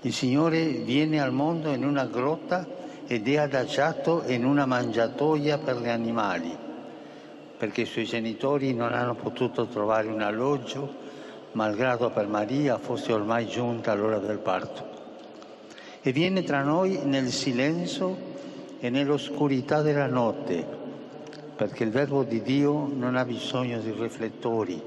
Il 0.02 0.12
Signore 0.14 0.64
viene 0.64 1.20
al 1.20 1.32
mondo 1.32 1.70
in 1.72 1.84
una 1.84 2.06
grotta 2.06 2.66
ed 3.06 3.28
è 3.28 3.36
adagiato 3.36 4.22
in 4.26 4.44
una 4.44 4.64
mangiatoia 4.64 5.58
per 5.58 5.78
gli 5.80 5.88
animali, 5.88 6.56
perché 7.58 7.82
i 7.82 7.86
suoi 7.86 8.04
genitori 8.04 8.72
non 8.72 8.94
hanno 8.94 9.14
potuto 9.14 9.66
trovare 9.66 10.06
un 10.06 10.22
alloggio, 10.22 10.99
malgrado 11.52 12.10
per 12.10 12.26
Maria 12.26 12.78
fosse 12.78 13.12
ormai 13.12 13.46
giunta 13.46 13.94
l'ora 13.94 14.18
del 14.18 14.38
parto. 14.38 14.88
E 16.02 16.12
viene 16.12 16.42
tra 16.42 16.62
noi 16.62 17.00
nel 17.04 17.30
silenzio 17.30 18.28
e 18.78 18.88
nell'oscurità 18.88 19.82
della 19.82 20.06
notte, 20.06 20.64
perché 21.56 21.84
il 21.84 21.90
Verbo 21.90 22.22
di 22.22 22.40
Dio 22.40 22.90
non 22.92 23.16
ha 23.16 23.24
bisogno 23.24 23.78
di 23.80 23.90
riflettori 23.90 24.80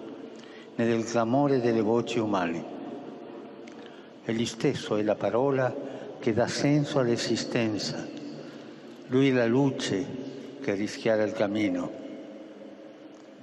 né 0.76 0.86
del 0.86 1.04
clamore 1.06 1.62
delle 1.62 1.82
voci 1.82 2.18
umane. 2.18 2.72
Egli 4.26 4.46
stesso 4.46 4.96
è 4.96 5.04
la 5.04 5.16
parola 5.16 5.76
che 6.20 6.34
dà 6.34 6.48
senso 6.48 7.00
all'esistenza. 7.00 8.08
Lui 9.08 9.30
è 9.30 9.34
la 9.34 9.46
luce 9.46 10.06
che 10.62 10.74
rischiara 10.74 11.24
il 11.24 11.34
cammino. 11.34 11.92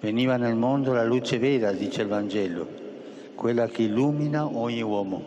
Veniva 0.01 0.37
nel 0.37 0.57
mondo 0.57 0.95
la 0.95 1.05
luce 1.05 1.39
vera, 1.39 1.73
dice 1.73 2.03
il 2.03 2.09
Vangelo, 2.09 2.80
quella 3.41 3.69
che 3.69 3.85
illumina 3.85 4.45
ogni 4.45 4.83
uomo. 4.83 5.25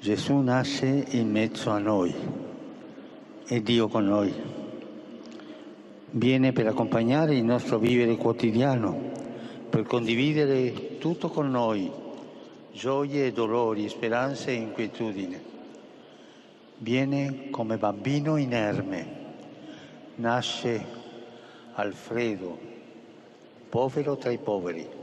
Gesù 0.00 0.38
nasce 0.38 1.04
in 1.10 1.30
mezzo 1.30 1.68
a 1.68 1.76
noi, 1.76 2.14
è 3.44 3.60
Dio 3.60 3.88
con 3.88 4.06
noi. 4.06 4.32
Viene 6.12 6.52
per 6.52 6.68
accompagnare 6.68 7.36
il 7.36 7.44
nostro 7.44 7.76
vivere 7.76 8.16
quotidiano, 8.16 8.98
per 9.68 9.82
condividere 9.82 10.96
tutto 10.96 11.28
con 11.28 11.50
noi, 11.50 11.92
gioie 12.72 13.26
e 13.26 13.32
dolori, 13.32 13.86
speranze 13.90 14.52
e 14.52 14.54
inquietudini. 14.54 15.38
Viene 16.78 17.50
come 17.50 17.76
bambino 17.76 18.38
inerme, 18.38 19.06
nasce 20.14 20.86
Alfredo, 21.74 22.58
povero 23.68 24.16
tra 24.16 24.30
i 24.30 24.38
poveri, 24.38 24.96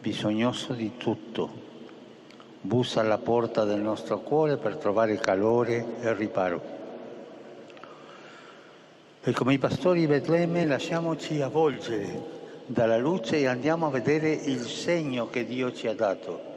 bisognoso 0.00 0.72
di 0.72 0.96
tutto, 0.96 1.50
bussa 2.62 3.00
alla 3.00 3.18
porta 3.18 3.64
del 3.64 3.80
nostro 3.80 4.20
cuore 4.20 4.56
per 4.56 4.76
trovare 4.76 5.18
calore 5.18 5.84
e 6.00 6.14
riparo. 6.14 6.78
E 9.22 9.32
come 9.32 9.52
i 9.52 9.58
pastori 9.58 10.00
di 10.00 10.06
Betlemme 10.06 10.64
lasciamoci 10.64 11.42
avvolgere 11.42 12.38
dalla 12.64 12.96
luce 12.96 13.36
e 13.36 13.46
andiamo 13.46 13.86
a 13.86 13.90
vedere 13.90 14.30
il 14.32 14.62
segno 14.62 15.28
che 15.28 15.44
Dio 15.44 15.72
ci 15.74 15.86
ha 15.86 15.94
dato. 15.94 16.48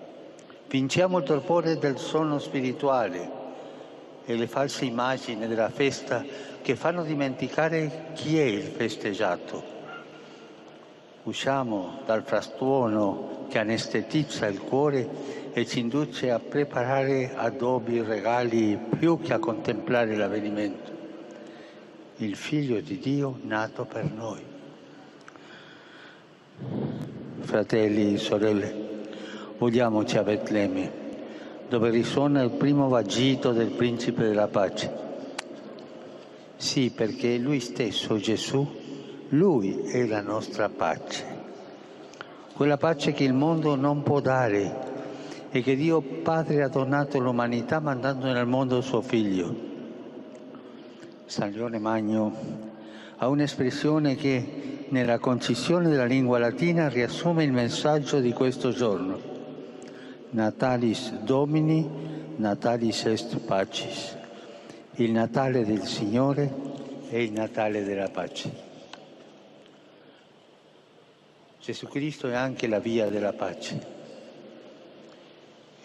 Vinciamo 0.69 1.17
il 1.17 1.25
torpore 1.25 1.77
del 1.77 1.97
sonno 1.97 2.39
spirituale 2.39 3.41
e 4.25 4.35
le 4.35 4.47
false 4.47 4.85
immagini 4.85 5.45
della 5.47 5.69
festa 5.69 6.23
che 6.61 6.77
fanno 6.77 7.03
dimenticare 7.03 8.11
chi 8.13 8.39
è 8.39 8.43
il 8.43 8.63
festeggiato. 8.63 9.72
Usciamo 11.23 11.99
dal 12.05 12.23
frastuono 12.23 13.45
che 13.47 13.57
anestetizza 13.57 14.45
il 14.45 14.59
cuore 14.59 15.07
e 15.53 15.65
ci 15.65 15.79
induce 15.79 16.31
a 16.31 16.39
preparare 16.39 17.33
adobi, 17.33 18.01
regali, 18.01 18.77
più 18.97 19.21
che 19.21 19.31
a 19.31 19.39
contemplare 19.39 20.17
l'avvenimento. 20.17 20.91
Il 22.17 22.35
figlio 22.35 22.81
di 22.81 22.99
Dio 22.99 23.39
nato 23.43 23.85
per 23.85 24.11
noi. 24.11 24.41
Fratelli 27.39 28.15
e 28.15 28.17
sorelle, 28.17 28.75
vogliamoci 29.57 30.17
a 30.17 30.23
Betlemme, 30.23 30.91
dove 31.69 31.89
risuona 31.89 32.41
il 32.41 32.51
primo 32.51 32.89
vagito 32.89 33.53
del 33.53 33.69
principe 33.69 34.23
della 34.23 34.47
pace. 34.47 34.91
Sì, 36.57 36.91
perché 36.91 37.37
lui 37.37 37.61
stesso, 37.61 38.17
Gesù, 38.17 38.81
lui 39.33 39.81
è 39.81 40.05
la 40.05 40.21
nostra 40.21 40.69
pace. 40.69 41.41
Quella 42.53 42.77
pace 42.77 43.13
che 43.13 43.23
il 43.23 43.33
mondo 43.33 43.75
non 43.75 44.03
può 44.03 44.19
dare 44.19 44.91
e 45.49 45.61
che 45.61 45.75
Dio 45.75 46.01
Padre 46.01 46.61
ha 46.61 46.67
donato 46.67 47.17
all'umanità 47.17 47.79
mandando 47.79 48.31
nel 48.31 48.45
mondo 48.45 48.81
suo 48.81 49.01
figlio. 49.01 49.71
San 51.25 51.51
Leone 51.51 51.79
Magno 51.79 52.35
ha 53.17 53.27
un'espressione 53.27 54.15
che 54.15 54.85
nella 54.89 55.17
concisione 55.17 55.89
della 55.89 56.05
lingua 56.05 56.37
latina 56.37 56.87
riassume 56.87 57.43
il 57.43 57.51
messaggio 57.51 58.19
di 58.19 58.33
questo 58.33 58.69
giorno. 58.69 59.19
Natalis 60.29 61.11
Domini, 61.21 61.89
Natalis 62.35 63.05
est 63.05 63.37
Pacis. 63.39 64.15
Il 64.97 65.11
Natale 65.11 65.65
del 65.65 65.83
Signore 65.83 66.53
è 67.09 67.17
il 67.17 67.31
Natale 67.31 67.83
della 67.83 68.09
pace. 68.09 68.62
Gesù 71.63 71.87
Cristo 71.87 72.27
è 72.27 72.33
anche 72.33 72.67
la 72.67 72.79
via 72.79 73.07
della 73.07 73.31
pace. 73.31 74.01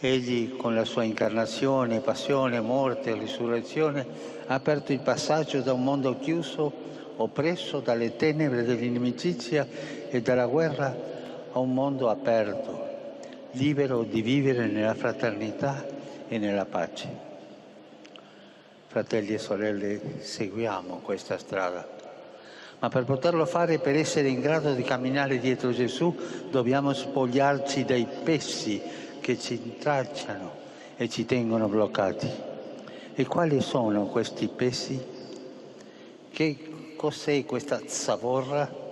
Egli 0.00 0.56
con 0.56 0.74
la 0.74 0.84
sua 0.84 1.04
incarnazione, 1.04 2.00
passione, 2.00 2.60
morte 2.60 3.10
e 3.10 3.14
risurrezione 3.14 4.04
ha 4.48 4.54
aperto 4.54 4.90
il 4.90 4.98
passaggio 4.98 5.60
da 5.60 5.72
un 5.72 5.84
mondo 5.84 6.18
chiuso, 6.18 6.72
oppresso 7.14 7.78
dalle 7.78 8.16
tenebre 8.16 8.64
dell'inimicizia 8.64 9.68
e 10.10 10.20
dalla 10.20 10.46
guerra, 10.46 10.96
a 11.52 11.58
un 11.60 11.72
mondo 11.72 12.08
aperto, 12.08 12.86
libero 13.52 14.02
di 14.02 14.20
vivere 14.20 14.66
nella 14.66 14.94
fraternità 14.94 15.86
e 16.26 16.38
nella 16.38 16.64
pace. 16.64 17.08
Fratelli 18.88 19.34
e 19.34 19.38
sorelle, 19.38 20.00
seguiamo 20.18 21.02
questa 21.04 21.38
strada. 21.38 21.97
Ma 22.80 22.88
per 22.88 23.04
poterlo 23.04 23.44
fare, 23.44 23.80
per 23.80 23.96
essere 23.96 24.28
in 24.28 24.40
grado 24.40 24.72
di 24.72 24.82
camminare 24.82 25.40
dietro 25.40 25.72
Gesù, 25.72 26.14
dobbiamo 26.48 26.92
spogliarci 26.92 27.84
dai 27.84 28.06
pessi 28.22 28.80
che 29.20 29.36
ci 29.36 29.54
intracciano 29.54 30.52
e 30.96 31.08
ci 31.08 31.24
tengono 31.24 31.66
bloccati. 31.66 32.30
E 33.14 33.26
quali 33.26 33.60
sono 33.60 34.06
questi 34.06 34.46
pessi? 34.46 35.04
Che 36.30 36.58
cos'è 36.94 37.44
questa 37.44 37.80
zavorra? 37.86 38.86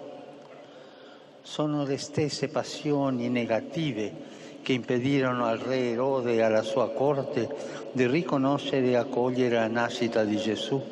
Sono 1.42 1.84
le 1.84 1.96
stesse 1.96 2.48
passioni 2.48 3.28
negative 3.28 4.34
che 4.62 4.72
impedirono 4.72 5.44
al 5.44 5.58
re 5.58 5.92
Erode 5.92 6.34
e 6.34 6.42
alla 6.42 6.62
sua 6.62 6.90
corte 6.90 7.48
di 7.92 8.04
riconoscere 8.08 8.88
e 8.88 8.96
accogliere 8.96 9.54
la 9.54 9.68
nascita 9.68 10.24
di 10.24 10.36
Gesù, 10.38 10.82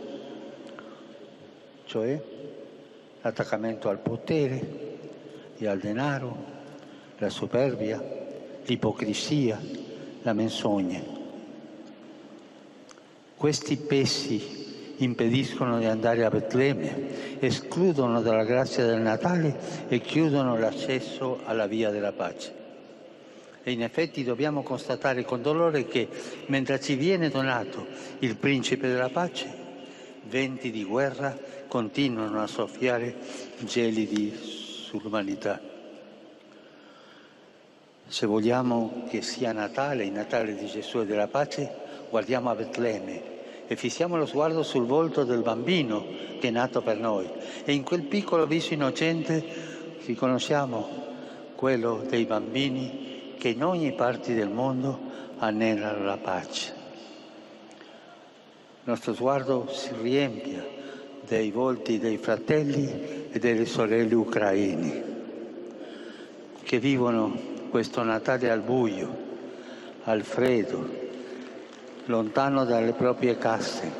cioè 1.86 2.32
l'attaccamento 3.24 3.88
al 3.88 4.00
potere 4.00 4.60
e 5.56 5.66
al 5.66 5.78
denaro, 5.78 6.52
la 7.16 7.30
superbia, 7.30 8.02
l'ipocrisia, 8.66 9.58
la 10.22 10.34
menzogna. 10.34 11.00
Questi 13.34 13.76
pessi 13.78 14.94
impediscono 14.98 15.78
di 15.78 15.86
andare 15.86 16.24
a 16.24 16.28
Betlemme, 16.28 17.38
escludono 17.40 18.20
dalla 18.20 18.44
grazia 18.44 18.84
del 18.84 19.00
Natale 19.00 19.56
e 19.88 20.00
chiudono 20.00 20.58
l'accesso 20.58 21.40
alla 21.44 21.66
via 21.66 21.90
della 21.90 22.12
pace. 22.12 22.62
E 23.62 23.72
in 23.72 23.82
effetti 23.82 24.22
dobbiamo 24.22 24.62
constatare 24.62 25.24
con 25.24 25.40
dolore 25.40 25.86
che 25.86 26.08
mentre 26.46 26.78
ci 26.78 26.94
viene 26.94 27.30
donato 27.30 27.86
il 28.18 28.36
principe 28.36 28.86
della 28.86 29.08
pace, 29.08 29.62
venti 30.24 30.70
di 30.70 30.84
guerra 30.84 31.54
continuano 31.74 32.40
a 32.40 32.46
soffiare 32.46 33.16
gelidi 33.58 34.32
sull'umanità. 34.32 35.60
Se 38.06 38.26
vogliamo 38.26 39.02
che 39.08 39.22
sia 39.22 39.50
Natale, 39.50 40.04
il 40.04 40.12
Natale 40.12 40.54
di 40.54 40.66
Gesù 40.66 41.00
e 41.00 41.04
della 41.04 41.26
pace, 41.26 41.68
guardiamo 42.10 42.48
a 42.48 42.54
Betlemme 42.54 43.22
e 43.66 43.74
fissiamo 43.74 44.16
lo 44.16 44.24
sguardo 44.24 44.62
sul 44.62 44.86
volto 44.86 45.24
del 45.24 45.42
bambino 45.42 46.06
che 46.38 46.46
è 46.46 46.50
nato 46.52 46.80
per 46.80 46.96
noi. 46.96 47.28
E 47.64 47.72
in 47.72 47.82
quel 47.82 48.02
piccolo 48.02 48.46
viso 48.46 48.72
innocente 48.72 49.44
riconosciamo 50.06 50.88
quello 51.56 52.04
dei 52.08 52.24
bambini 52.24 53.34
che 53.36 53.48
in 53.48 53.64
ogni 53.64 53.92
parte 53.94 54.32
del 54.32 54.48
mondo 54.48 54.96
anelano 55.38 56.04
la 56.04 56.18
pace. 56.18 56.72
Il 57.78 58.90
nostro 58.90 59.12
sguardo 59.12 59.66
si 59.72 59.90
riempie 60.00 60.73
dei 61.26 61.50
volti 61.50 61.98
dei 61.98 62.18
fratelli 62.18 63.28
e 63.30 63.38
delle 63.38 63.64
sorelle 63.64 64.14
ucraini 64.14 65.02
che 66.62 66.78
vivono 66.78 67.52
questo 67.70 68.02
Natale 68.02 68.50
al 68.50 68.60
buio, 68.60 69.16
al 70.04 70.22
freddo, 70.22 71.02
lontano 72.06 72.64
dalle 72.64 72.92
proprie 72.92 73.36
case, 73.36 73.90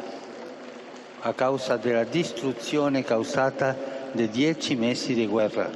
a 1.20 1.32
causa 1.34 1.76
della 1.76 2.04
distruzione 2.04 3.02
causata 3.02 3.76
dai 4.12 4.28
dieci 4.28 4.76
mesi 4.76 5.14
di 5.14 5.26
guerra. 5.26 5.70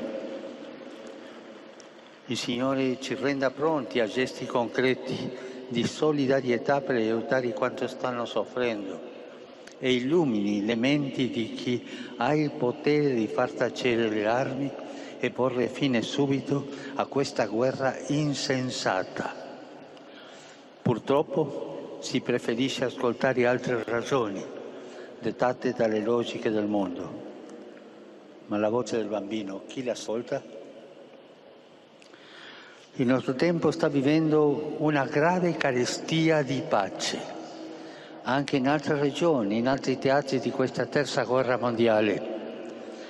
Il 2.26 2.36
Signore 2.36 3.00
ci 3.00 3.14
renda 3.14 3.50
pronti 3.50 4.00
a 4.00 4.06
gesti 4.06 4.46
concreti 4.46 5.46
di 5.68 5.86
solidarietà 5.86 6.80
per 6.80 6.96
aiutare 6.96 7.52
quanto 7.52 7.86
stanno 7.86 8.24
soffrendo 8.24 9.16
e 9.78 9.92
illumini 9.92 10.64
le 10.64 10.74
menti 10.74 11.30
di 11.30 11.52
chi 11.52 11.86
ha 12.16 12.34
il 12.34 12.50
potere 12.50 13.14
di 13.14 13.26
far 13.26 13.52
tacere 13.52 14.08
le 14.08 14.26
armi 14.26 14.70
e 15.20 15.30
porre 15.30 15.68
fine 15.68 16.02
subito 16.02 16.66
a 16.94 17.06
questa 17.06 17.46
guerra 17.46 17.96
insensata. 18.08 19.34
Purtroppo 20.82 21.98
si 22.00 22.20
preferisce 22.20 22.84
ascoltare 22.84 23.46
altre 23.46 23.82
ragioni, 23.84 24.44
dettate 25.20 25.72
dalle 25.72 26.00
logiche 26.00 26.50
del 26.50 26.66
mondo. 26.66 27.26
Ma 28.46 28.56
la 28.56 28.68
voce 28.68 28.96
del 28.96 29.08
bambino, 29.08 29.62
chi 29.66 29.84
l'ascolta? 29.84 30.42
Il 32.94 33.06
nostro 33.06 33.34
tempo 33.34 33.70
sta 33.70 33.88
vivendo 33.88 34.76
una 34.78 35.04
grave 35.04 35.56
carestia 35.56 36.42
di 36.42 36.62
pace 36.66 37.37
anche 38.28 38.56
in 38.56 38.68
altre 38.68 38.98
regioni, 38.98 39.56
in 39.56 39.66
altri 39.66 39.98
teatri 39.98 40.38
di 40.38 40.50
questa 40.50 40.84
terza 40.84 41.24
guerra 41.24 41.56
mondiale. 41.56 42.36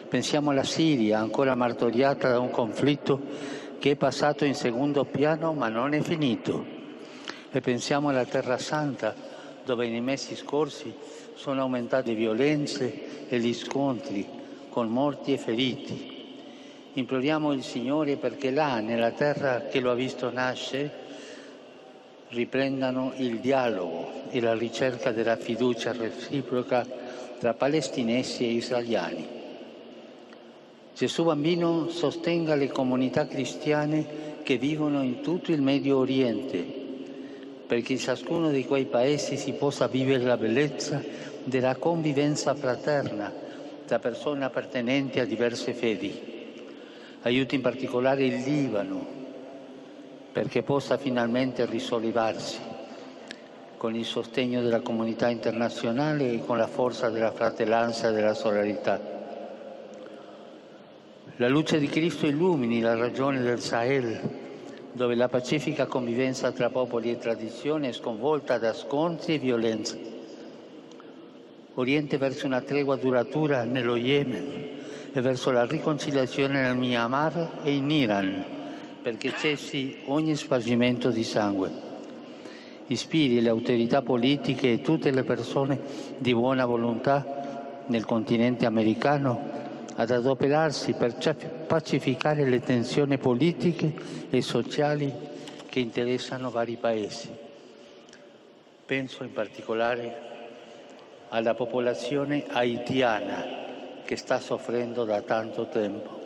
Pensiamo 0.09 0.51
alla 0.51 0.62
Siria, 0.62 1.19
ancora 1.19 1.57
martoriata 1.57 2.29
da 2.31 2.39
un 2.39 2.51
conflitto 2.51 3.21
che 3.81 3.91
è 3.91 3.97
passato 3.97 4.45
in 4.45 4.55
secondo 4.55 5.05
piano 5.05 5.53
ma 5.55 5.69
non 5.69 5.93
è 5.93 6.01
finito. 6.03 6.64
E 7.51 7.61
pensiamo 7.61 8.11
alla 8.11 8.27
Terra 8.27 8.59
Santa, 8.59 9.12
dove 9.64 9.89
nei 9.89 10.01
mesi 10.01 10.37
scorsi 10.37 10.95
sono 11.35 11.62
aumentate 11.62 12.11
le 12.11 12.14
violenze 12.14 13.27
e 13.29 13.41
gli 13.41 13.55
scontri 13.55 14.25
con 14.69 14.87
morti 14.87 15.33
e 15.33 15.39
feriti. 15.39 16.16
Imploriamo 16.93 17.53
il 17.53 17.64
Signore 17.64 18.16
perché 18.16 18.53
là, 18.53 18.79
nella 18.79 19.11
terra 19.11 19.62
che 19.62 19.81
lo 19.81 19.91
ha 19.91 19.95
visto 19.95 20.31
nascere, 20.31 21.07
riprendano 22.31 23.12
il 23.16 23.39
dialogo 23.39 24.11
e 24.31 24.41
la 24.41 24.55
ricerca 24.55 25.12
della 25.12 25.37
fiducia 25.37 25.93
reciproca 25.93 26.87
tra 27.39 27.55
palestinesi 27.55 28.45
e 28.45 28.53
israeliani. 28.53 29.26
Gesù 30.95 31.24
bambino 31.24 31.89
sostenga 31.89 32.55
le 32.55 32.68
comunità 32.68 33.26
cristiane 33.26 34.26
che 34.43 34.59
vivono 34.59 35.03
in 35.03 35.20
tutto 35.20 35.53
il 35.53 35.62
Medio 35.62 35.99
Oriente, 35.99 36.64
perché 37.66 37.93
in 37.93 37.99
ciascuno 37.99 38.51
di 38.51 38.64
quei 38.64 38.87
paesi 38.87 39.37
si 39.37 39.53
possa 39.53 39.87
vivere 39.87 40.24
la 40.24 40.37
bellezza 40.37 41.03
della 41.45 41.76
convivenza 41.76 42.55
fraterna 42.55 43.33
tra 43.87 43.99
persone 43.99 44.45
appartenenti 44.45 45.20
a 45.20 45.24
diverse 45.24 45.72
fedi. 45.72 46.37
Aiuti 47.22 47.55
in 47.55 47.61
particolare 47.61 48.24
il 48.24 48.43
Libano, 48.43 49.18
perché 50.39 50.62
possa 50.62 50.99
finalmente 50.99 51.66
risollevarsi 51.66 52.61
con 53.76 53.97
il 53.97 54.05
sostegno 54.05 54.62
della 54.62 54.82
comunità 54.82 55.26
internazionale 55.26 56.30
e 56.30 56.45
con 56.45 56.57
la 56.57 56.68
forza 56.68 57.11
della 57.11 57.32
fratellanza 57.32 58.09
e 58.09 58.12
della 58.12 58.34
solidarietà. 58.34 59.01
La 61.39 61.49
luce 61.49 61.80
di 61.80 61.89
Cristo 61.89 62.26
illumini 62.26 62.78
la 62.78 62.95
ragione 62.95 63.41
del 63.41 63.59
Sahel, 63.59 64.20
dove 64.93 65.16
la 65.16 65.28
pacifica 65.28 65.86
convivenza 65.86 66.53
tra 66.53 66.70
popoli 66.70 67.11
e 67.11 67.18
tradizioni 67.18 67.89
è 67.89 67.93
sconvolta 67.93 68.59
da 68.59 68.72
scontri 68.74 69.34
e 69.34 69.39
violenze. 69.39 69.99
Oriente 71.74 72.16
verso 72.16 72.47
una 72.47 72.61
tregua 72.61 72.95
duratura 72.95 73.64
nello 73.64 73.97
Yemen 73.97 74.68
e 75.12 75.20
verso 75.20 75.51
la 75.51 75.66
riconciliazione 75.66 76.62
nel 76.62 76.76
Myanmar 76.76 77.59
e 77.64 77.72
in 77.72 77.91
Iran 77.91 78.57
perché 79.09 79.33
cessi 79.39 80.01
ogni 80.09 80.37
spargimento 80.37 81.09
di 81.09 81.25
sangue. 81.25 81.71
Ispiri 82.89 83.41
le 83.41 83.49
autorità 83.49 84.03
politiche 84.03 84.71
e 84.71 84.81
tutte 84.83 85.11
le 85.11 85.25
persone 85.25 85.81
di 86.19 86.35
buona 86.35 86.67
volontà 86.67 87.85
nel 87.87 88.05
continente 88.05 88.67
americano 88.67 89.57
ad 89.95 90.11
adoperarsi 90.11 90.93
per 90.93 91.17
pacificare 91.67 92.47
le 92.47 92.61
tensioni 92.61 93.17
politiche 93.17 93.95
e 94.29 94.43
sociali 94.43 95.11
che 95.71 95.81
interessano 95.81 96.51
vari 96.51 96.77
paesi. 96.77 97.31
Penso 98.85 99.25
in 99.25 99.33
particolare 99.33 100.27
alla 101.31 101.55
popolazione 101.55 102.45
haitiana 102.47 104.03
che 104.05 104.17
sta 104.17 104.39
soffrendo 104.39 105.05
da 105.05 105.23
tanto 105.23 105.67
tempo 105.69 106.18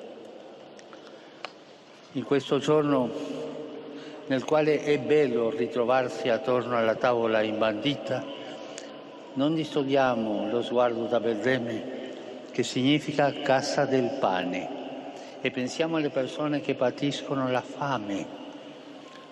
in 2.12 2.24
questo 2.24 2.58
giorno 2.58 3.10
nel 4.26 4.44
quale 4.44 4.82
è 4.82 4.98
bello 4.98 5.50
ritrovarsi 5.50 6.28
attorno 6.28 6.76
alla 6.76 6.94
tavola 6.94 7.42
imbandita, 7.42 8.24
non 9.34 9.54
distogliamo 9.54 10.50
lo 10.50 10.62
sguardo 10.62 11.06
da 11.06 11.20
Betlemme, 11.20 12.00
che 12.50 12.62
significa 12.62 13.32
casa 13.42 13.86
del 13.86 14.16
pane, 14.20 14.80
e 15.40 15.50
pensiamo 15.50 15.96
alle 15.96 16.10
persone 16.10 16.60
che 16.60 16.74
patiscono 16.74 17.50
la 17.50 17.62
fame, 17.62 18.26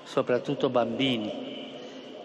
soprattutto 0.02 0.70
bambini, 0.70 1.68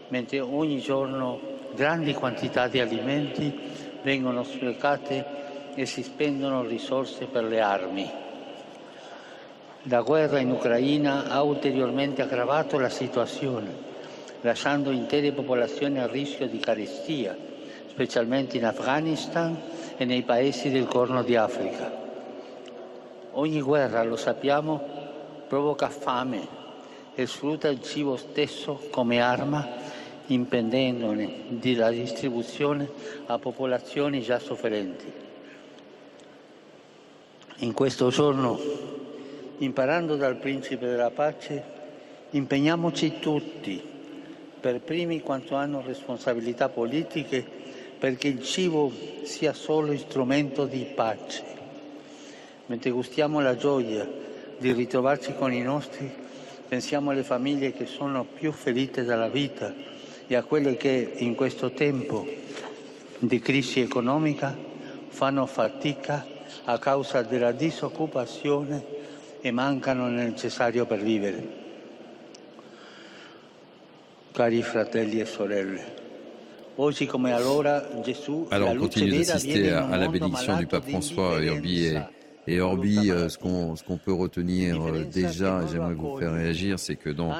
mentre 0.07 0.39
ogni 0.39 0.79
giorno 0.79 1.39
grandi 1.73 2.13
quantità 2.13 2.67
di 2.67 2.79
alimenti 2.79 3.53
vengono 4.01 4.43
sprecate 4.43 5.73
e 5.75 5.85
si 5.85 6.01
spendono 6.01 6.63
risorse 6.63 7.25
per 7.25 7.43
le 7.43 7.59
armi. 7.59 8.23
La 9.87 10.01
guerra 10.01 10.39
in 10.39 10.49
Ucraina 10.49 11.29
ha 11.29 11.43
ulteriormente 11.43 12.23
aggravato 12.23 12.79
la 12.79 12.89
situazione, 12.89 13.71
lasciando 14.41 14.89
intere 14.89 15.31
popolazioni 15.31 15.99
a 15.99 16.07
rischio 16.07 16.47
di 16.47 16.57
carestia, 16.57 17.37
specialmente 17.87 18.57
in 18.57 18.65
Afghanistan 18.65 19.55
e 19.95 20.03
nei 20.05 20.23
paesi 20.23 20.71
del 20.71 20.87
Corno 20.87 21.21
di 21.21 21.35
Africa. 21.35 21.91
Ogni 23.33 23.61
guerra, 23.61 24.03
lo 24.03 24.15
sappiamo, 24.15 24.81
provoca 25.47 25.89
fame 25.89 26.47
e 27.13 27.27
sfrutta 27.27 27.67
il 27.67 27.83
cibo 27.83 28.15
stesso 28.15 28.87
come 28.89 29.21
arma, 29.21 29.67
impedendone 30.25 31.43
la 31.75 31.91
distribuzione 31.91 32.89
a 33.27 33.37
popolazioni 33.37 34.23
già 34.23 34.39
sofferenti. 34.39 35.13
In 37.57 37.73
questo 37.73 38.09
giorno 38.09 39.03
imparando 39.59 40.15
dal 40.15 40.37
principe 40.37 40.87
della 40.87 41.11
pace, 41.11 41.63
impegniamoci 42.31 43.19
tutti, 43.19 43.81
per 44.59 44.81
primi 44.81 45.21
quanto 45.21 45.55
hanno 45.55 45.83
responsabilità 45.85 46.69
politiche, 46.69 47.45
perché 47.97 48.27
il 48.27 48.43
cibo 48.43 48.91
sia 49.23 49.53
solo 49.53 49.95
strumento 49.97 50.65
di 50.65 50.85
pace. 50.93 51.43
Mentre 52.67 52.89
gustiamo 52.89 53.39
la 53.39 53.55
gioia 53.55 54.07
di 54.57 54.71
ritrovarci 54.71 55.33
con 55.35 55.53
i 55.53 55.61
nostri, 55.61 56.11
pensiamo 56.67 57.11
alle 57.11 57.23
famiglie 57.23 57.71
che 57.73 57.85
sono 57.85 58.25
più 58.25 58.51
ferite 58.51 59.03
dalla 59.03 59.29
vita 59.29 59.73
e 60.27 60.35
a 60.35 60.43
quelle 60.43 60.75
che 60.75 61.13
in 61.17 61.35
questo 61.35 61.71
tempo 61.71 62.25
di 63.19 63.39
crisi 63.39 63.79
economica 63.79 64.57
fanno 65.09 65.45
fatica 65.45 66.25
a 66.65 66.79
causa 66.79 67.21
della 67.21 67.51
disoccupazione 67.51 68.83
e 69.45 69.51
mancano 69.51 70.07
nel 70.07 70.31
necessario 70.31 70.87
per 70.87 71.03
vivere. 71.03 71.63
Cari 74.31 74.63
fratelli 74.63 75.19
e 75.19 75.25
sorelle, 75.25 76.03
Alors 78.51 78.69
on 78.69 78.75
continue 78.75 79.11
d'assister 79.11 79.71
à, 79.71 79.85
à, 79.85 79.97
la 79.97 80.07
bénédiction 80.07 80.57
du 80.57 80.65
pape 80.65 80.89
François 80.89 81.39
Urbi 81.41 81.85
et, 81.85 81.99
et 82.47 82.59
Orbi, 82.59 83.11
euh, 83.11 83.29
ce 83.29 83.37
qu'on 83.37 83.75
qu 83.75 84.03
peut 84.03 84.11
retenir 84.11 84.81
euh, 84.81 85.03
déjà, 85.05 85.61
et 85.63 85.71
j'aimerais 85.71 85.93
vous 85.93 86.17
faire 86.17 86.33
réagir, 86.33 86.79
c'est 86.79 86.95
que 86.95 87.11
dans, 87.11 87.31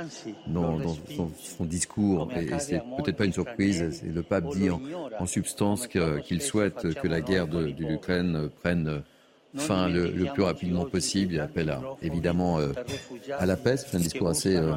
dans, 0.45 0.77
dans 0.77 0.95
son, 1.15 1.31
son, 1.37 1.65
discours, 1.65 2.29
et, 2.35 2.45
et 2.45 2.59
c'est 2.59 2.83
peut-être 2.97 3.17
pas 3.17 3.25
une 3.25 3.33
surprise, 3.33 4.03
le 4.03 4.21
pape 4.21 4.47
dit 4.55 4.69
en, 4.69 4.79
en 5.19 5.25
substance 5.25 5.87
qu'il 5.87 6.41
souhaite 6.41 6.93
que 6.93 7.07
la 7.07 7.21
guerre 7.21 7.47
de, 7.47 7.71
de 7.71 7.83
l'Ukraine 7.83 8.49
prenne 8.61 9.01
fin 9.55 9.87
le, 9.89 10.09
le, 10.11 10.25
plus 10.33 10.43
rapidement 10.43 10.85
possible. 10.85 11.33
Il 11.33 11.39
appelle 11.39 11.69
à, 11.69 11.81
évidemment 12.01 12.59
euh, 12.59 12.69
à 13.37 13.45
la 13.45 13.55
paix. 13.55 13.77
C'est 13.77 13.95
un 13.95 13.99
discours 13.99 14.29
assez, 14.29 14.55
euh, 14.55 14.73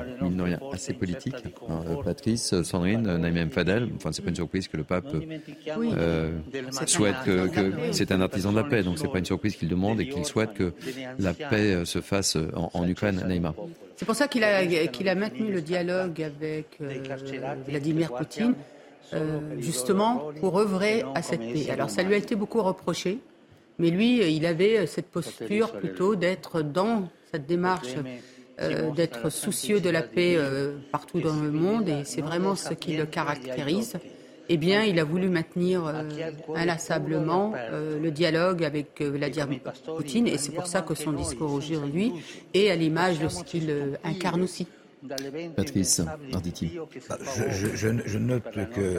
assez 0.72 0.92
politique. 0.94 1.34
Hein, 1.68 1.82
euh, 1.88 2.02
Patrice, 2.02 2.62
Sandrine, 2.62 3.16
Naïm 3.16 3.50
Fadel. 3.50 3.88
Enfin, 3.96 4.12
c'est 4.12 4.22
pas 4.22 4.30
une 4.30 4.36
surprise 4.36 4.68
que 4.68 4.76
le 4.76 4.84
pape 4.84 5.06
euh, 5.68 6.32
souhaite 6.86 7.16
que, 7.24 7.48
que 7.48 7.92
c'est 7.92 8.12
un 8.12 8.20
artisan 8.20 8.52
de 8.52 8.56
la 8.56 8.64
paix. 8.64 8.82
Donc, 8.82 8.98
c'est 8.98 9.08
pas 9.10 9.18
une 9.18 9.24
surprise 9.24 9.56
qu'il 9.56 9.68
demande 9.68 10.00
et 10.00 10.08
qu'il 10.08 10.24
souhaite 10.24 10.54
que 10.54 10.72
la 11.18 11.32
paix 11.34 11.74
euh, 11.74 11.84
se 11.84 12.00
fasse 12.00 12.36
en, 12.54 12.70
en 12.72 12.88
Ukraine. 12.88 13.22
Naïma. 13.26 13.54
C'est 13.96 14.06
pour 14.06 14.14
ça 14.14 14.28
qu'il 14.28 14.44
a, 14.44 14.64
qu'il 14.86 15.08
a 15.08 15.14
maintenu 15.14 15.50
le 15.50 15.60
dialogue 15.60 16.22
avec 16.22 16.78
euh, 16.80 16.94
Vladimir 17.66 18.12
Poutine. 18.12 18.54
justement 19.58 20.30
pour 20.40 20.58
œuvrer 20.58 21.02
à 21.14 21.22
cette 21.22 21.40
paix. 21.40 21.70
Alors 21.70 21.90
ça 21.90 22.02
lui 22.02 22.14
a 22.14 22.18
été 22.18 22.36
beaucoup 22.36 22.62
reproché, 22.62 23.18
mais 23.78 23.90
lui, 23.90 24.34
il 24.34 24.46
avait 24.46 24.86
cette 24.86 25.08
posture 25.08 25.72
plutôt 25.72 26.16
d'être 26.16 26.62
dans 26.62 27.08
cette 27.32 27.46
démarche 27.46 27.94
euh, 28.60 28.90
d'être 28.90 29.30
soucieux 29.30 29.80
de 29.80 29.88
la 29.88 30.02
paix 30.02 30.34
euh, 30.36 30.78
partout 30.90 31.20
dans 31.20 31.36
le 31.36 31.52
monde, 31.52 31.88
et 31.88 32.02
c'est 32.04 32.22
vraiment 32.22 32.56
ce 32.56 32.74
qui 32.74 32.96
le 32.96 33.06
caractérise. 33.06 33.94
Eh 34.48 34.56
bien, 34.56 34.82
il 34.82 34.98
a 34.98 35.04
voulu 35.04 35.28
maintenir 35.28 35.86
euh, 35.86 36.02
inlassablement 36.56 37.54
le 37.72 38.10
dialogue 38.10 38.64
avec 38.64 39.00
Vladimir 39.00 39.60
Poutine, 39.96 40.26
et 40.26 40.38
c'est 40.38 40.50
pour 40.50 40.66
ça 40.66 40.82
que 40.82 40.94
son 40.96 41.12
discours 41.12 41.52
aujourd'hui 41.52 42.12
est 42.52 42.70
à 42.70 42.74
l'image 42.74 43.20
de 43.20 43.28
ce 43.28 43.44
qu'il 43.44 43.72
incarne 44.02 44.42
aussi. 44.42 44.66
Patrice 45.54 46.00
bah, 46.00 47.16
je, 47.52 47.68
je, 48.04 48.18
note 48.18 48.42
que 48.74 48.98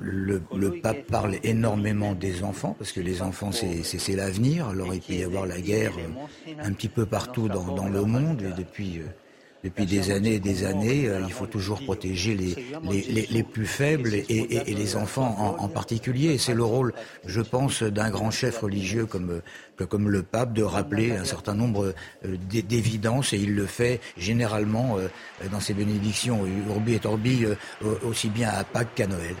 le, 0.00 0.80
pape 0.80 1.06
parle 1.06 1.36
énormément 1.42 2.14
des 2.14 2.42
enfants, 2.42 2.74
parce 2.78 2.92
que 2.92 3.00
les 3.00 3.22
enfants, 3.22 3.50
c'est 3.52 4.16
l'avenir. 4.16 4.68
Alors 4.68 4.94
il 4.94 5.00
peut 5.00 5.14
y 5.14 5.24
avoir 5.24 5.46
la 5.46 5.60
guerre 5.60 5.92
un 6.58 6.72
petit 6.72 6.88
peu 6.88 7.06
partout 7.06 7.48
dans, 7.48 7.88
le 7.88 8.02
monde, 8.02 8.42
et 8.42 8.52
depuis, 8.56 8.98
euh, 8.98 9.04
depuis 9.64 9.86
des 9.86 10.10
années 10.10 10.34
et 10.34 10.40
des 10.40 10.64
années, 10.64 11.08
euh, 11.08 11.22
il 11.26 11.32
faut 11.32 11.46
toujours 11.46 11.82
protéger 11.82 12.34
les, 12.34 13.26
les, 13.30 13.42
plus 13.42 13.66
faibles 13.66 14.14
et, 14.14 14.62
les 14.66 14.96
enfants 14.96 15.56
en, 15.58 15.68
particulier. 15.68 16.36
c'est 16.36 16.54
le 16.54 16.62
rôle, 16.62 16.92
je 17.26 17.40
pense, 17.40 17.82
d'un 17.82 18.10
grand 18.10 18.30
chef 18.30 18.58
religieux 18.58 19.06
comme, 19.06 19.40
comme 19.88 20.10
le 20.10 20.22
pape 20.22 20.52
de 20.52 20.62
rappeler 20.62 21.16
un 21.16 21.24
certain 21.24 21.54
nombre 21.54 21.94
euh, 22.26 22.36
d'évidences, 22.46 23.32
et 23.32 23.38
il 23.38 23.54
le 23.54 23.64
fait 23.64 24.00
généralement 24.18 24.98
dans 25.50 25.60
ses 25.60 25.72
bénédictions, 25.72 26.46
Urbi 26.68 26.94
et 26.94 27.00
Orbi, 27.04 27.46
aussi 28.02 28.28
bien 28.28 28.50
à 28.50 28.64
Pâques 28.64 28.94
qu'à 28.94 29.06
Noël. 29.06 29.34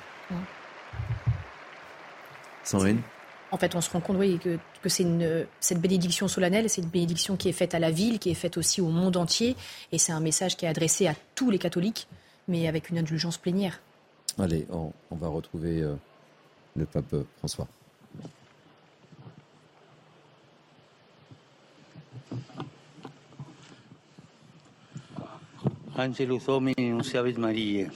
En 3.50 3.58
fait, 3.58 3.74
on 3.74 3.80
se 3.80 3.90
rend 3.90 4.00
compte 4.00 4.18
que, 4.40 4.58
que 4.84 4.90
c'est 4.90 5.02
une, 5.02 5.46
cette 5.60 5.80
bénédiction 5.80 6.28
solennelle, 6.28 6.68
c'est 6.68 6.82
une 6.82 6.88
bénédiction 6.88 7.36
qui 7.36 7.48
est 7.48 7.52
faite 7.52 7.74
à 7.74 7.78
la 7.78 7.90
ville, 7.90 8.18
qui 8.18 8.28
est 8.28 8.34
faite 8.34 8.58
aussi 8.58 8.82
au 8.82 8.88
monde 8.88 9.16
entier. 9.16 9.56
Et 9.92 9.98
c'est 9.98 10.12
un 10.12 10.20
message 10.20 10.58
qui 10.58 10.66
est 10.66 10.68
adressé 10.68 11.06
à 11.06 11.14
tous 11.34 11.50
les 11.50 11.58
catholiques, 11.58 12.06
mais 12.48 12.68
avec 12.68 12.90
une 12.90 12.98
indulgence 12.98 13.38
plénière. 13.38 13.80
Allez, 14.38 14.66
on, 14.70 14.92
va 15.16 15.28
retrouver 15.28 15.80
euh, 15.80 15.94
le 16.76 16.84
pape 16.84 17.16
François. 17.38 17.66
Angelus 25.96 26.40
Domini, 26.46 26.92
Maria. 27.38 27.86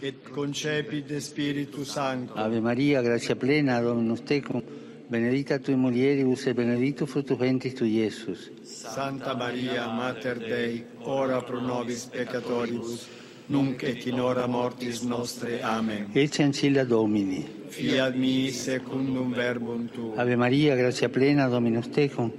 et 0.00 0.12
concepit 0.32 1.02
de 1.02 1.18
Spiritus 1.18 1.88
Sancto. 1.88 2.38
Ave 2.38 2.60
Maria, 2.60 3.02
gratia 3.02 3.34
plena, 3.34 3.80
Dominus 3.80 4.22
tecum, 4.24 4.62
benedicta 5.08 5.58
tui 5.58 5.74
mulieribus 5.74 6.46
e 6.46 6.54
benedictus 6.54 7.08
fructus 7.10 7.38
ventris 7.38 7.74
tui, 7.74 7.98
Iesus. 7.98 8.50
Santa 8.62 9.34
Maria, 9.34 9.86
Mater 9.86 10.38
Dei, 10.38 10.84
ora 11.02 11.40
pro 11.42 11.60
nobis 11.60 12.06
peccatoribus, 12.06 13.06
nunc 13.46 13.82
et 13.82 14.04
in 14.06 14.20
hora 14.20 14.46
mortis 14.46 15.02
nostre. 15.02 15.60
Amen. 15.62 16.08
Ecce 16.12 16.42
ancilla 16.42 16.84
Domini. 16.84 17.46
Fiat 17.68 18.14
mi 18.14 18.50
secundum 18.50 19.32
verbum 19.32 19.88
tu. 19.88 20.12
Ave 20.16 20.36
Maria, 20.36 20.74
gratia 20.74 21.08
plena, 21.08 21.48
Dominus 21.48 21.88
tecum, 21.88 22.32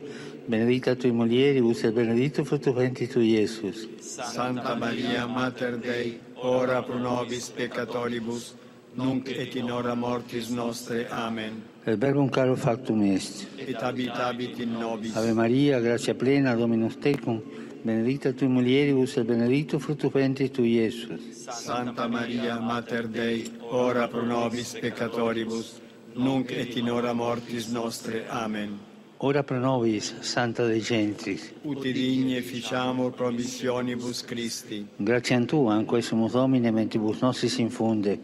benedicta 0.46 0.96
tui 0.96 1.12
mulieribus 1.12 1.84
et 1.84 1.94
benedictus 1.94 2.46
fructus 2.46 2.74
ventris 2.74 3.10
tui, 3.10 3.32
Iesus. 3.32 3.88
Santa 4.00 4.76
Maria, 4.76 5.26
Mater 5.26 5.78
Dei, 5.78 6.20
ora 6.36 6.84
pro 6.84 6.98
nobis 6.98 7.50
peccatoribus, 7.50 8.56
nunc 8.98 9.30
et 9.30 9.56
in 9.56 9.70
hora 9.72 9.96
mortis 9.96 10.50
nostre. 10.50 11.08
Amen. 11.10 11.62
El 11.86 11.98
verbum 11.98 12.30
caro 12.30 12.56
factum 12.56 13.02
est. 13.04 13.48
Et 13.58 13.78
habitabit 13.82 14.60
in 14.60 14.74
nobis. 14.80 15.16
Ave 15.16 15.34
Maria, 15.34 15.80
gratia 15.80 16.14
plena, 16.16 16.56
Dominus 16.56 16.98
tecum, 16.98 17.42
benedicta 17.84 18.34
tui 18.34 18.48
mulieribus 18.48 19.18
et 19.18 19.24
benedictus 19.26 19.82
fructus 19.82 20.12
ventris 20.12 20.52
tui, 20.52 20.74
Iesus. 20.74 21.22
Santa 21.48 22.08
Maria, 22.08 22.60
Mater 22.60 23.08
Dei, 23.08 23.46
ora 23.70 24.08
pro 24.08 24.26
nobis 24.26 24.74
peccatoribus, 24.82 25.80
nunc 26.16 26.52
et 26.52 26.76
in 26.76 26.90
hora 26.90 27.14
mortis 27.14 27.70
nostre. 27.70 28.26
Amen. 28.28 28.80
Ora 29.20 29.44
pro 29.44 29.58
nobis, 29.58 30.14
Santa 30.20 30.68
Dei 30.68 30.82
Gentris. 30.82 31.54
Uti 31.64 31.92
digni 31.92 32.42
ficiamur 32.42 33.14
promissionibus 33.14 34.26
Christi. 34.26 34.86
Grazie 34.98 35.36
a 35.36 35.46
Tu, 35.46 35.68
anque 35.68 36.02
sumus 36.02 36.34
Domine, 36.34 36.70
mentibus 36.72 37.22
nostris 37.22 37.58
infunde, 37.58 38.20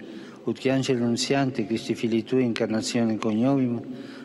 ut 0.46 0.58
che 0.58 0.70
annunziante, 0.70 1.66
Christi 1.66 1.96
fili 1.96 2.24
Tui, 2.24 2.44
incarnazione 2.44 3.18
coniovim, 3.18 3.82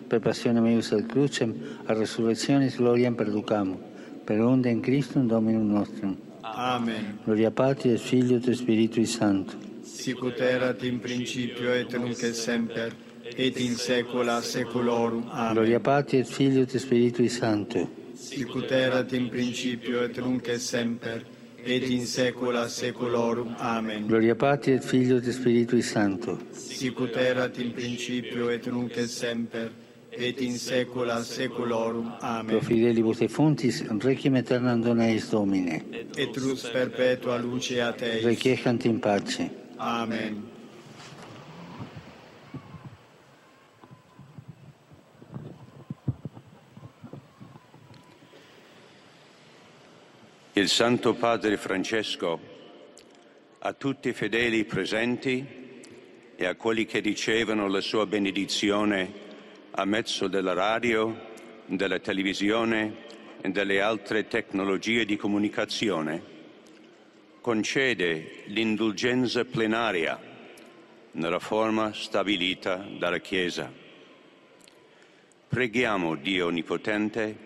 per 0.07 0.20
passione 0.20 0.61
meius 0.61 0.93
ad 0.93 1.07
crucem, 1.07 1.55
a 1.85 1.93
resurrezione 1.93 2.69
gloriam 2.69 3.15
perducamo, 3.15 3.78
per 4.24 4.40
onde 4.40 4.70
in 4.70 4.81
Christum 4.81 5.27
Dominum 5.27 5.70
nostrum. 5.70 6.16
Amen. 6.40 7.19
Gloria 7.24 7.51
Patri 7.51 7.93
et 7.93 8.01
Figlio 8.01 8.36
et 8.36 8.51
Spiritui 8.51 9.07
Sancto. 9.07 9.57
Sicut 9.82 10.40
erat 10.40 10.82
in 10.85 10.99
principio 11.01 11.73
et 11.73 11.93
nunc 11.97 12.23
et 12.23 12.35
semper, 12.35 12.95
et 13.36 13.59
in 13.61 13.77
saecula 13.77 14.40
saeculorum. 14.40 15.28
Amen. 15.28 15.53
Gloria 15.53 15.81
Patri 15.81 16.19
et 16.19 16.27
Filio 16.27 16.62
et 16.62 16.77
Spiritui 16.78 17.28
Sancto. 17.28 17.89
Sicut 18.15 18.70
erat 18.70 19.12
in 19.12 19.28
principio 19.28 20.03
et 20.03 20.16
nunc 20.19 20.49
et 20.49 20.61
semper, 20.61 21.24
et 21.64 21.82
in 21.90 22.06
saecula 22.06 22.68
saeculorum. 22.68 23.55
Amen. 23.59 24.06
Gloria 24.06 24.35
Patri 24.35 24.72
et 24.72 24.85
Filio 24.85 25.16
et 25.16 25.32
Spiritui 25.32 25.82
Sancto. 25.82 26.39
Sicut 26.52 27.16
erat 27.16 27.59
in 27.59 27.72
principio 27.72 28.51
et 28.51 28.66
nunc 28.66 28.97
et 28.97 29.09
semper, 29.09 29.70
et 30.10 30.40
in 30.40 30.59
saecula 30.59 31.22
saeculorum. 31.22 32.12
Amen. 32.20 32.56
Pro 32.56 32.60
fidelibus 32.60 33.22
et 33.22 33.30
fontis, 33.30 33.82
requiem 34.01 34.35
aeternam 34.35 34.82
dona 34.82 35.09
eis 35.09 35.30
Domine. 35.30 35.82
Et 36.16 36.36
lux 36.36 36.68
perpetua 36.72 37.39
luce 37.39 37.80
a 37.80 37.93
Te. 37.93 38.20
Requiescant 38.24 38.85
in 38.86 39.01
pace. 39.01 39.51
Amen. 39.78 40.48
Il 50.59 50.68
Santo 50.68 51.14
Padre 51.14 51.56
Francesco, 51.56 52.40
a 53.60 53.72
tutti 53.74 54.09
i 54.09 54.12
fedeli 54.12 54.64
presenti 54.64 55.47
e 56.35 56.47
a 56.47 56.56
quelli 56.56 56.85
che 56.85 56.98
ricevono 56.98 57.68
la 57.68 57.80
sua 57.80 58.06
benedizione 58.06 59.12
a 59.70 59.85
mezzo 59.85 60.26
della 60.26 60.55
radio, 60.55 61.16
della 61.66 62.01
televisione 62.01 62.93
e 63.40 63.51
delle 63.51 63.80
altre 63.80 64.26
tecnologie 64.26 65.05
di 65.05 65.16
comunicazione, 65.16 66.22
concede 67.40 68.43
l'indulgenza 68.47 69.44
plenaria 69.44 70.20
nella 71.12 71.39
forma 71.39 71.93
stabilita 71.93 72.85
dalla 72.98 73.18
Chiesa. 73.18 73.72
Preghiamo 75.47 76.16
Dio 76.16 76.47
Onnipotente 76.47 77.36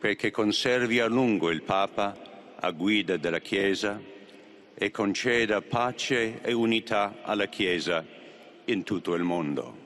perché 0.00 0.32
conservi 0.32 0.98
a 0.98 1.06
lungo 1.06 1.50
il 1.50 1.62
Papa 1.62 2.25
a 2.60 2.70
guida 2.70 3.16
della 3.16 3.40
Chiesa 3.40 4.00
e 4.74 4.90
conceda 4.90 5.62
pace 5.62 6.40
e 6.42 6.52
unità 6.52 7.18
alla 7.22 7.46
Chiesa 7.46 8.04
in 8.64 8.82
tutto 8.82 9.14
il 9.14 9.22
mondo. 9.22 9.85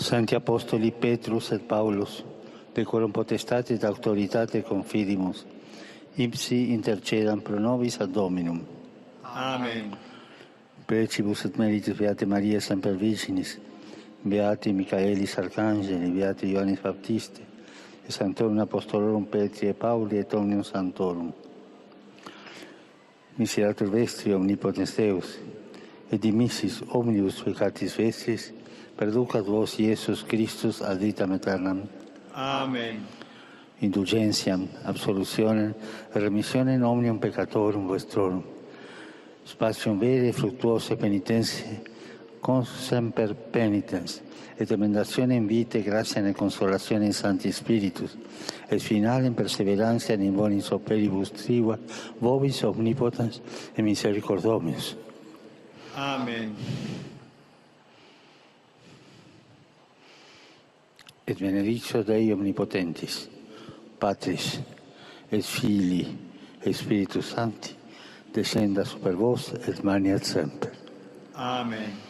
Sancti 0.00 0.34
Apostoli 0.34 0.92
Petrus 0.92 1.52
et 1.52 1.58
Paulus, 1.58 2.24
de 2.74 2.84
quorum 2.84 3.12
potestate 3.12 3.74
et 3.74 3.84
autoritate 3.84 4.62
confidimus, 4.62 5.44
ipsi 6.16 6.72
intercedam 6.72 7.42
pro 7.44 7.58
nobis 7.60 8.00
ad 8.00 8.08
Dominum. 8.08 8.62
Amen. 9.22 9.92
Precibus 10.86 11.44
et 11.44 11.58
meritus 11.58 11.98
Beate 11.98 12.24
Maria 12.26 12.60
Semper 12.60 12.96
Virginis, 12.96 13.58
Beati 14.24 14.72
Michaelis 14.72 15.36
Arcangeli, 15.38 16.10
Beati 16.10 16.46
Ioannis 16.46 16.80
Baptiste, 16.80 17.42
et 18.08 18.10
Santorum 18.10 18.58
Apostolorum 18.58 19.26
Petri 19.26 19.68
et 19.68 19.74
Pauli 19.74 20.16
et 20.16 20.34
Omnium 20.34 20.64
Santorum. 20.64 21.30
Miserator 23.36 23.88
vestri 23.92 24.32
omnipotens 24.32 24.96
Deus, 24.96 25.38
et 26.10 26.18
dimissis 26.18 26.80
omnibus 26.88 27.42
peccatis 27.44 27.94
vestris, 27.98 28.50
perducat 29.00 29.46
vos 29.48 29.78
Iesus 29.80 30.26
Christus 30.28 30.82
ad 30.84 31.00
vitam 31.00 31.32
aeternam. 31.32 31.86
Amen. 32.36 33.00
Indulgentiam, 33.80 34.66
absolutionem, 34.84 35.72
remissionem 36.12 36.84
omnium 36.84 37.18
peccatorum 37.18 37.88
vestrorum, 37.88 38.42
spatium 39.44 39.98
vere 39.98 40.34
fructuose 40.36 40.96
penitenze, 41.00 41.80
con 42.40 42.64
semper 42.64 43.34
penitens, 43.34 44.20
et 44.58 44.70
emendazione 44.70 45.34
in 45.34 45.46
vite, 45.46 45.82
grazia 45.82 46.26
e 46.26 46.32
consolazione 46.34 47.06
in 47.06 47.14
Santi 47.14 47.50
Spiritus, 47.52 48.18
et 48.68 48.80
finale 48.80 49.26
in 49.26 49.34
perseveranza 49.34 50.12
in 50.12 50.34
bonis 50.34 50.70
operibus 50.70 51.32
trigua, 51.32 51.78
vobis 52.18 52.62
omnipotens 52.62 53.40
e 53.74 53.80
misericordomius. 53.80 54.96
Amen. 55.94 57.08
Et 61.30 61.38
benedictio 61.38 62.02
Dei 62.02 62.32
omnipotentis, 62.32 63.28
Patris, 64.02 64.58
et 65.30 65.46
Filii, 65.46 66.08
et 66.64 66.74
Spiritus 66.74 67.30
Sancti, 67.36 67.76
descenda 68.34 68.84
super 68.84 69.14
vos 69.14 69.52
et 69.54 69.84
maniat 69.86 70.26
semper. 70.26 70.74
Amen. 71.34 72.09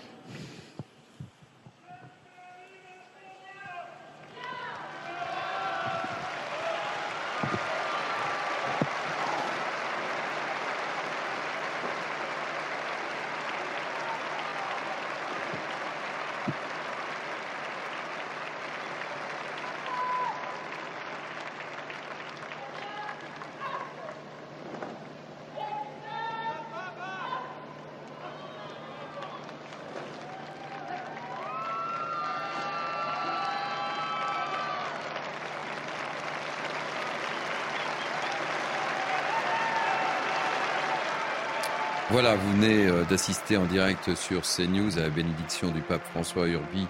Voilà, 42.10 42.34
vous 42.34 42.52
venez 42.52 42.86
euh, 42.86 43.04
d'assister 43.04 43.56
en 43.56 43.66
direct 43.66 44.14
sur 44.14 44.42
CNews 44.42 44.98
à 44.98 45.02
la 45.02 45.10
bénédiction 45.10 45.70
du 45.70 45.80
pape 45.80 46.02
François 46.10 46.48
Urbi 46.48 46.86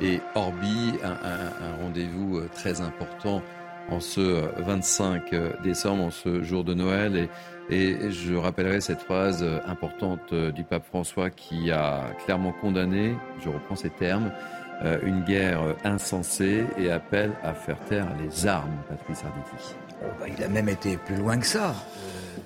et 0.00 0.20
Orbi, 0.34 0.94
un, 1.04 1.82
rendez-vous 1.82 2.38
euh, 2.38 2.48
très 2.54 2.80
important 2.80 3.42
en 3.90 4.00
ce 4.00 4.44
25 4.62 5.62
décembre, 5.62 6.04
en 6.04 6.10
ce 6.10 6.42
jour 6.42 6.64
de 6.64 6.72
Noël. 6.72 7.28
Et, 7.70 8.10
je 8.10 8.34
rappellerai 8.34 8.80
cette 8.80 9.00
phrase 9.00 9.42
euh, 9.42 9.58
importante 9.66 10.32
euh, 10.32 10.50
du 10.50 10.64
pape 10.64 10.84
François 10.84 11.30
qui 11.30 11.70
a 11.70 12.04
clairement 12.24 12.52
condamné, 12.52 13.14
je 13.42 13.48
reprends 13.48 13.76
ces 13.76 13.90
termes, 13.90 14.32
euh, 14.84 14.98
une 15.04 15.22
guerre 15.22 15.60
insensée 15.84 16.64
et 16.76 16.90
appelle 16.90 17.32
à 17.42 17.54
faire 17.54 17.78
taire 17.84 18.08
les 18.20 18.46
armes, 18.46 18.76
Patrice 18.88 19.22
Arditi. 19.24 19.74
Oh, 20.02 20.06
bah, 20.18 20.26
il 20.36 20.42
a 20.42 20.48
même 20.48 20.68
été 20.68 20.96
plus 20.96 21.16
loin 21.16 21.38
que 21.38 21.46
ça. 21.46 21.68
Euh, 21.70 22.40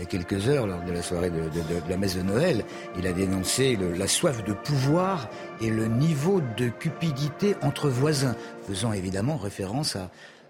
il 0.00 0.04
y 0.04 0.06
a 0.06 0.08
quelques 0.08 0.48
heures, 0.48 0.66
lors 0.66 0.80
de 0.82 0.92
la 0.92 1.02
soirée 1.02 1.28
de, 1.28 1.42
la 1.88 1.96
messe 1.98 2.16
de 2.16 2.22
Noël, 2.22 2.64
il 2.98 3.06
a 3.06 3.12
dénoncé 3.12 3.78
la 3.98 4.08
soif 4.08 4.42
de 4.44 4.54
pouvoir 4.54 5.28
et 5.60 5.68
le 5.68 5.88
niveau 5.88 6.40
de 6.56 6.68
cupidité 6.70 7.54
entre 7.60 7.90
voisins, 7.90 8.34
faisant 8.66 8.94
évidemment 8.94 9.36
référence 9.36 9.98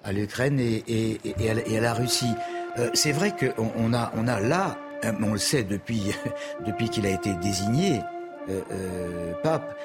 à, 0.05 0.13
l'Ukraine 0.13 0.61
et, 0.61 1.19
à, 1.49 1.81
la- 1.81 1.95
Russie. 1.95 2.33
Euh, 2.79 2.91
C'est 2.95 3.11
vrai 3.11 3.33
qu'on 3.37 3.73
on 3.77 3.93
a, 3.93 4.13
on 4.17 4.29
a 4.29 4.39
là, 4.39 4.79
euh, 5.05 5.13
on 5.21 5.33
le 5.33 5.39
sait 5.39 5.65
depuis, 5.65 6.15
depuis 6.67 6.89
qu'il 6.89 7.05
a 7.05 7.11
été 7.11 7.35
désigné, 7.43 8.01
euh, 8.49 8.61
euh, 8.71 9.33
pape, 9.43 9.77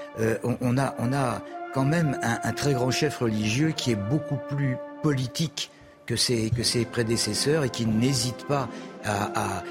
on, 0.43 0.77
a, 0.77 0.93
on 0.99 1.11
a 1.11 1.41
quand 1.73 1.85
même 1.85 2.19
un 2.21 2.53
très 2.53 2.73
grand 2.73 2.91
chef 2.91 3.17
religieux 3.17 3.73
qui 3.75 3.91
est 3.91 3.95
beaucoup 3.95 4.37
plus 4.47 4.77
politique 5.01 5.71
que 6.05 6.15
ses, 6.15 6.51
prédécesseurs 6.91 7.63
et 7.63 7.69
qui 7.69 7.85
n'hésite 7.85 8.45
pas 8.47 8.69
à, 9.03 9.63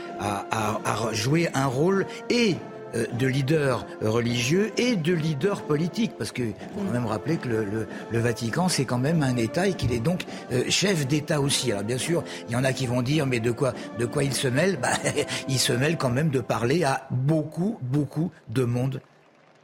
jouer 1.13 1.49
un 1.55 1.67
rôle 1.67 2.07
et 2.31 2.57
euh, 2.95 3.07
de 3.19 3.27
leader 3.27 3.87
religieux 4.01 4.73
et 4.77 4.97
de 4.97 5.13
leader 5.13 5.63
politique, 5.63 6.13
parce 6.17 6.33
que 6.33 6.43
faut 6.43 6.81
quand 6.87 6.93
même 6.93 7.07
rappeler 7.07 7.37
que 7.37 7.49
le, 7.49 8.19
Vatican 8.19 8.69
c'est 8.69 8.85
quand 8.85 8.99
même 8.99 9.23
un 9.23 9.37
État 9.37 9.67
et 9.67 9.75
qu'il 9.75 9.93
est 9.93 10.01
donc 10.01 10.25
euh, 10.53 10.65
chef 10.69 11.07
d'État 11.07 11.41
aussi. 11.41 11.73
Alors 11.73 11.85
bien 11.85 11.99
sûr, 11.99 12.23
il 12.49 12.53
y 12.53 12.57
en 12.57 12.65
a 12.65 12.73
qui 12.73 12.87
vont 12.87 13.03
dire 13.03 13.27
mais 13.27 13.41
de 13.41 13.51
quoi 13.51 13.75
il 14.23 14.33
se 14.33 14.49
mêle? 14.49 14.79
Bah, 14.81 14.91
Il 15.49 15.59
se 15.59 15.73
mêle 15.73 15.97
quand 15.97 16.11
même 16.11 16.31
de 16.31 16.41
parler 16.41 16.85
à 16.85 17.07
beaucoup 17.11 17.79
beaucoup 17.83 18.31
de 18.49 18.65
monde 18.65 19.01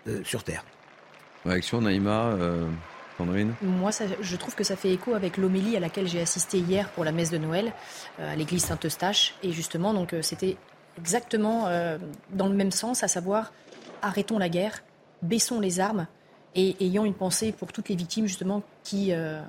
euh, 0.08 0.20
sur 0.24 0.42
Terre. 0.42 0.64
Réaction, 1.44 1.80
Naïma, 1.80 2.34
Sandrine 3.20 3.54
Moi, 3.62 3.92
ça- 3.92 4.04
je 4.20 4.36
trouve 4.36 4.54
que 4.54 4.64
ça 4.64 4.76
fait 4.76 4.90
écho 4.92 5.14
avec 5.14 5.36
l'homélie 5.36 5.76
à 5.76 5.80
laquelle 5.80 6.08
j'ai 6.08 6.20
assisté 6.20 6.58
hier 6.58 6.88
pour 6.90 7.04
la 7.04 7.12
messe 7.12 7.30
de 7.30 7.36
Noël 7.38 7.72
euh, 8.18 8.32
à 8.32 8.36
l'église 8.36 8.64
Saint-Eustache. 8.64 9.34
Et 9.42 9.52
justement, 9.52 9.92
donc, 9.92 10.14
euh, 10.14 10.22
c'était 10.22 10.56
exactement 10.96 11.66
euh, 11.66 11.98
dans 12.30 12.48
le 12.48 12.54
même 12.54 12.70
sens, 12.70 13.02
à 13.02 13.08
savoir 13.08 13.52
arrêtons 14.02 14.38
la 14.38 14.48
guerre, 14.48 14.82
baissons 15.22 15.60
les 15.60 15.80
armes 15.80 16.06
et 16.54 16.76
ayons 16.84 17.04
une 17.04 17.14
pensée 17.14 17.52
pour 17.52 17.72
toutes 17.72 17.90
les 17.90 17.94
victimes 17.94 18.26
justement 18.26 18.62
qui, 18.82 19.12
euh, 19.12 19.42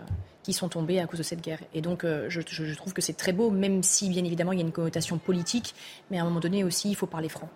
qui 0.44 0.52
sont 0.52 0.68
tombées 0.68 1.00
à 1.00 1.08
cause 1.08 1.20
de 1.20 1.24
cette 1.24 1.42
guerre. 1.42 1.60
Et 1.74 1.80
donc, 1.82 2.04
euh, 2.04 2.26
je, 2.30 2.42
je- 2.46 2.66
je 2.66 2.76
trouve 2.76 2.92
que 2.94 3.02
c'est 3.02 3.14
très 3.14 3.32
beau, 3.32 3.50
même 3.52 3.82
si 3.84 4.10
bien 4.10 4.26
évidemment 4.26 4.52
il 4.52 4.60
y 4.60 4.62
a 4.62 4.66
une 4.66 4.74
connotation 4.74 5.18
politique, 5.18 5.74
mais 6.10 6.18
à 6.20 6.22
un 6.22 6.26
moment 6.26 6.42
donné 6.42 6.64
aussi, 6.66 6.90
il 6.90 6.96
faut 6.96 7.08
parler 7.08 7.30
franc. 7.30 7.50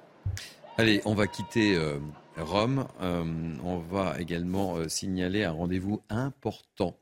Allez, 0.78 1.02
on 1.06 1.14
va 1.14 1.28
quitter 1.28 1.76
euh, 1.76 2.00
Rome. 2.38 2.88
Euh, 3.02 3.24
on 3.64 3.78
va 3.78 4.20
également 4.20 4.78
euh, 4.78 4.88
signaler 4.90 5.44
un 5.44 5.52
rendez-vous 5.52 6.02
important. 6.10 6.98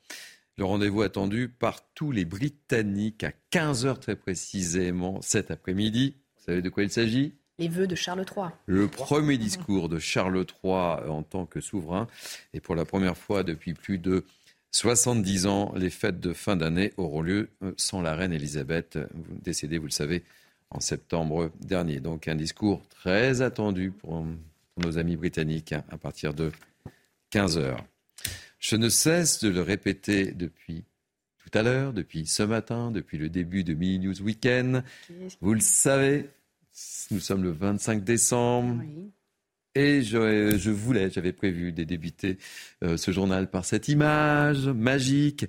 Le 0.58 0.66
rendez-vous 0.66 1.02
attendu 1.02 1.50
par 1.50 1.82
tous 1.94 2.12
les 2.12 2.26
Britanniques 2.26 3.24
à 3.24 3.32
15h 3.52 4.00
très 4.00 4.16
précisément 4.16 5.22
cet 5.22 5.50
après-midi. 5.50 6.16
Vous 6.38 6.44
savez 6.46 6.62
de 6.62 6.70
quoi 6.70 6.84
il 6.84 6.92
s'agit? 6.92 7.34
Les 7.58 7.68
vœux 7.68 7.88
de 7.88 7.96
Charles 7.96 8.26
III. 8.36 8.48
le 8.66 8.88
premier 8.88 9.38
discours 9.38 9.90
de 9.90 10.00
Charles 10.00 10.46
III 10.64 11.10
en 11.10 11.24
tant 11.24 11.46
que 11.46 11.62
souverain. 11.62 12.08
Et 12.54 12.60
pour 12.60 12.76
la 12.76 12.86
première 12.86 13.18
fois 13.18 13.44
depuis 13.44 13.74
plus 13.74 13.98
de 13.98 14.26
70 14.72 15.46
ans, 15.46 15.74
les 15.76 15.92
fêtes 15.92 16.20
de 16.20 16.34
fin 16.34 16.56
d'année 16.56 16.94
auront 16.98 17.22
lieu 17.22 17.50
euh, 17.64 17.74
sans 17.78 18.02
la 18.02 18.16
reine 18.16 18.34
Elisabeth, 18.34 19.00
décédée, 19.44 19.78
vous 19.78 19.86
le 19.86 19.92
savez, 19.92 20.24
en 20.70 20.80
septembre 20.80 21.52
dernier. 21.62 22.00
Donc 22.00 22.28
un 22.28 22.36
discours 22.36 22.82
très 22.90 23.42
attendu 23.42 23.92
pour 23.92 24.26
nos 24.78 24.98
amis 24.98 25.16
britanniques 25.16 25.74
hein, 25.74 25.84
à 25.90 25.98
partir 25.98 26.34
de 26.34 26.52
15 27.32 27.58
heures. 27.58 27.86
Je 28.60 28.76
ne 28.76 28.90
cesse 28.90 29.44
de 29.44 29.50
le 29.50 29.62
répéter 29.62 30.32
depuis 30.32 30.86
tout 31.38 31.58
à 31.58 31.64
l'heure, 31.64 31.94
depuis 31.94 32.26
ce 32.26 32.44
matin, 32.44 32.92
depuis 32.92 33.18
le 33.18 33.30
début 33.30 33.64
de 33.64 33.74
Mini 33.74 34.00
News 34.00 34.22
Weekend. 34.22 34.84
Vous 35.42 35.54
le 35.54 35.60
savez, 35.60 36.30
nous 37.12 37.20
sommes 37.20 37.44
le 37.44 37.52
25 37.52 38.04
décembre. 38.04 38.82
Et 39.76 40.04
je, 40.04 40.56
je 40.58 40.70
voulais, 40.70 41.10
j'avais 41.10 41.34
prévu 41.34 41.72
de 41.72 41.84
débuter 41.84 42.38
euh, 42.84 42.96
ce 42.96 43.12
journal 43.12 43.50
par 43.50 43.66
cette 43.66 43.88
image 43.88 44.68
magique. 44.68 45.48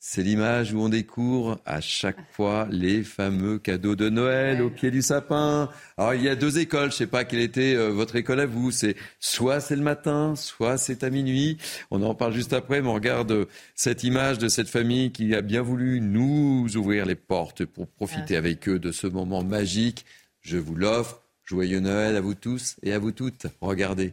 C'est 0.00 0.22
l'image 0.22 0.72
où 0.72 0.80
on 0.80 0.88
découvre 0.88 1.60
à 1.66 1.80
chaque 1.80 2.20
fois 2.32 2.68
les 2.70 3.02
fameux 3.02 3.58
cadeaux 3.58 3.96
de 3.96 4.08
Noël 4.08 4.62
au 4.62 4.70
pied 4.70 4.92
du 4.92 5.02
sapin. 5.02 5.68
Alors 5.96 6.14
il 6.14 6.22
y 6.22 6.28
a 6.28 6.36
deux 6.36 6.60
écoles, 6.60 6.92
je 6.92 6.96
sais 6.96 7.08
pas 7.08 7.24
quelle 7.24 7.40
était 7.40 7.74
euh, 7.74 7.88
votre 7.88 8.14
école 8.14 8.38
à 8.38 8.46
vous. 8.46 8.70
C'est 8.70 8.94
soit 9.18 9.60
c'est 9.60 9.74
le 9.74 9.82
matin, 9.82 10.36
soit 10.36 10.78
c'est 10.78 11.02
à 11.02 11.10
minuit. 11.10 11.58
On 11.90 12.00
en 12.02 12.14
parle 12.14 12.32
juste 12.32 12.52
après, 12.52 12.80
mais 12.80 12.88
on 12.88 12.94
regarde 12.94 13.32
euh, 13.32 13.46
cette 13.74 14.04
image 14.04 14.38
de 14.38 14.46
cette 14.46 14.68
famille 14.68 15.10
qui 15.10 15.34
a 15.34 15.42
bien 15.42 15.62
voulu 15.62 16.00
nous 16.00 16.68
ouvrir 16.76 17.04
les 17.04 17.16
portes 17.16 17.64
pour 17.64 17.88
profiter 17.88 18.36
avec 18.36 18.68
eux 18.68 18.78
de 18.78 18.92
ce 18.92 19.08
moment 19.08 19.42
magique. 19.42 20.06
Je 20.40 20.58
vous 20.58 20.76
l'offre. 20.76 21.22
Joyeux 21.44 21.80
Noël 21.80 22.14
à 22.14 22.20
vous 22.20 22.34
tous 22.34 22.76
et 22.82 22.92
à 22.92 22.98
vous 22.98 23.10
toutes. 23.10 23.46
Regardez 23.62 24.12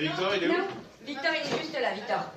Victor, 0.00 0.34
il 0.36 0.44
est 0.44 0.48
où 0.48 0.78
Victor, 1.06 1.30
il 1.34 1.54
est 1.54 1.62
juste 1.62 1.80
là, 1.80 1.94
Victor. 1.94 2.32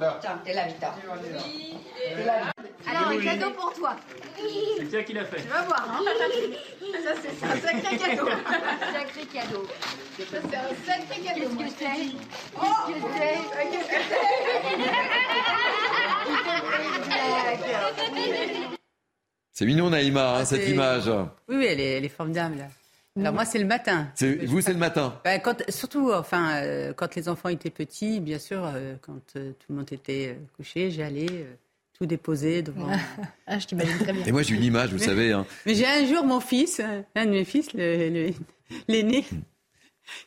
Là. 0.00 0.18
Tiens, 0.20 0.40
t'es 0.44 0.52
là, 0.54 0.66
Victor. 0.66 0.94
T'es 0.94 2.24
là. 2.24 2.52
Alors, 2.90 3.08
un 3.08 3.18
cadeau 3.22 3.50
pour 3.50 3.72
toi. 3.72 3.96
C'est 4.36 4.88
qui 4.88 5.04
qui 5.04 5.12
l'a 5.12 5.24
fait 5.24 5.42
Tu 5.42 5.48
vas 5.48 5.62
voir, 5.62 5.84
hein. 5.90 6.00
Ça, 7.04 7.12
c'est 7.22 7.36
un 7.46 7.56
sacré 7.60 7.96
cadeau. 7.96 8.28
sacré 8.28 9.24
cadeau. 9.32 9.64
Ça, 10.18 10.24
c'est 10.30 10.56
un 10.56 10.74
sacré 10.86 11.18
cadeau. 11.20 11.48
Qu'est-ce 11.58 11.72
que 11.72 11.78
c'est 11.78 12.00
Oh, 12.56 12.60
Qu'est-ce 12.86 13.02
que 13.02 13.08
c'est 13.18 13.38
Qu'est-ce 13.70 13.88
que 13.88 14.00
c'est 14.08 14.22
C'est 19.52 19.66
mignon 19.66 19.90
Naïma, 19.90 20.36
hein, 20.38 20.44
cette 20.44 20.68
image. 20.68 21.08
Oui, 21.48 21.56
oui, 21.56 21.66
elle 21.66 21.80
est, 21.80 21.96
elle 21.98 22.04
est 22.04 22.08
formidable. 22.08 22.68
Alors 23.18 23.34
moi, 23.34 23.44
c'est 23.44 23.58
le 23.58 23.64
matin. 23.66 24.08
C'est- 24.14 24.44
Vous, 24.46 24.60
c'est 24.60 24.72
le 24.72 24.78
matin. 24.78 25.20
Ben, 25.24 25.40
quand, 25.40 25.62
surtout, 25.70 26.12
enfin, 26.12 26.56
euh, 26.62 26.92
quand 26.92 27.14
les 27.14 27.28
enfants 27.28 27.48
étaient 27.48 27.70
petits, 27.70 28.20
bien 28.20 28.38
sûr, 28.38 28.64
euh, 28.64 28.94
quand 29.00 29.20
euh, 29.36 29.52
tout 29.52 29.66
le 29.70 29.76
monde 29.76 29.92
était 29.92 30.34
euh, 30.36 30.46
couché, 30.56 30.90
j'allais 30.90 31.26
euh, 31.30 31.44
tout 31.98 32.06
déposé 32.06 32.62
devant. 32.62 32.88
ah, 33.46 33.58
je 33.58 33.66
t'imagine 33.66 33.98
très 33.98 34.12
bien. 34.12 34.24
Et 34.24 34.32
moi, 34.32 34.42
j'ai 34.42 34.54
une 34.54 34.62
image, 34.64 34.90
vous 34.92 34.98
savez. 34.98 35.32
Hein. 35.32 35.46
Mais 35.66 35.74
j'ai 35.74 35.86
un 35.86 36.04
jour 36.06 36.24
mon 36.24 36.40
fils, 36.40 36.80
un 37.14 37.24
de 37.26 37.30
mes 37.30 37.44
fils, 37.44 37.72
l'aîné, 37.72 38.34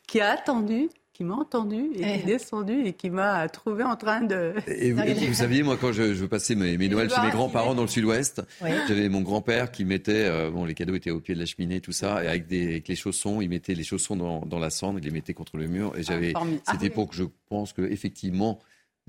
qui 0.07 0.19
a 0.21 0.31
attendu 0.31 0.89
qui 1.21 1.27
m'a 1.27 1.35
entendu 1.35 1.91
et 1.93 1.97
qui 1.97 2.03
est 2.03 2.25
descendu 2.25 2.81
et 2.83 2.93
qui 2.93 3.11
m'a 3.11 3.47
trouvé 3.47 3.83
en 3.83 3.95
train 3.95 4.21
de. 4.21 4.53
Et 4.67 4.91
vous, 4.91 5.03
vous 5.27 5.33
saviez, 5.35 5.61
moi, 5.61 5.77
quand 5.79 5.91
je, 5.91 6.15
je 6.15 6.25
passais 6.25 6.55
mes, 6.55 6.77
mes 6.77 6.89
Noëls 6.89 7.11
chez 7.11 7.21
mes 7.21 7.29
grands-parents 7.29 7.75
dans 7.75 7.83
le 7.83 7.87
Sud-Ouest, 7.87 8.41
j'avais 8.59 9.07
mon 9.07 9.21
grand-père 9.21 9.71
qui 9.71 9.85
mettait, 9.85 10.25
euh, 10.25 10.49
bon, 10.49 10.65
les 10.65 10.73
cadeaux 10.73 10.95
étaient 10.95 11.11
au 11.11 11.19
pied 11.19 11.35
de 11.35 11.39
la 11.39 11.45
cheminée, 11.45 11.79
tout 11.79 11.91
ça, 11.91 12.23
et 12.23 12.27
avec, 12.27 12.47
des, 12.47 12.65
avec 12.69 12.87
les 12.87 12.95
chaussons, 12.95 13.39
il 13.39 13.49
mettait 13.49 13.75
les 13.75 13.83
chaussons 13.83 14.15
dans, 14.15 14.39
dans, 14.47 14.57
la 14.57 14.71
cendre, 14.71 14.97
il 14.97 15.05
les 15.05 15.11
mettait 15.11 15.35
contre 15.35 15.57
le 15.57 15.67
mur, 15.67 15.93
et 15.95 16.01
j'avais, 16.01 16.33
ah, 16.35 16.41
c'était 16.71 16.89
pour 16.89 17.07
que 17.07 17.15
je 17.15 17.25
pense 17.49 17.71
que 17.71 17.83
effectivement 17.83 18.59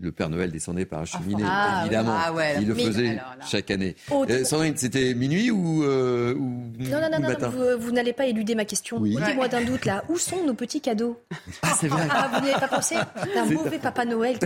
le 0.02 0.10
Père 0.10 0.28
Noël 0.28 0.50
descendait 0.50 0.84
par 0.84 1.00
la 1.00 1.04
cheminée, 1.06 1.44
ah, 1.46 1.82
évidemment. 1.82 2.16
Ah, 2.16 2.32
ouais. 2.32 2.56
Il 2.60 2.66
le 2.66 2.74
faisait 2.74 3.20
chaque 3.48 3.70
année. 3.70 3.94
Euh, 4.10 4.44
Sandrine, 4.44 4.76
c'était 4.76 5.14
minuit 5.14 5.52
ou, 5.52 5.84
euh, 5.84 6.34
ou 6.34 6.72
Non, 6.80 7.00
non, 7.00 7.08
non, 7.20 7.28
non 7.28 7.48
vous, 7.50 7.80
vous 7.80 7.92
n'allez 7.92 8.12
pas 8.12 8.26
éluder 8.26 8.56
ma 8.56 8.64
question. 8.64 8.96
Oui. 8.98 9.16
Mettez-moi 9.16 9.46
d'un 9.46 9.62
doute 9.62 9.84
là. 9.84 10.02
Où 10.08 10.18
sont 10.18 10.44
nos 10.44 10.54
petits 10.54 10.80
cadeaux 10.80 11.22
Ah, 11.62 11.72
c'est 11.78 11.86
vrai. 11.86 12.02
Ah, 12.10 12.30
vous 12.34 12.44
n'y 12.44 12.50
avez 12.50 12.60
pas 12.60 12.68
pensé 12.68 12.96
un 12.96 13.44
mauvais 13.46 13.78
Papa 13.78 14.04
Noël. 14.04 14.38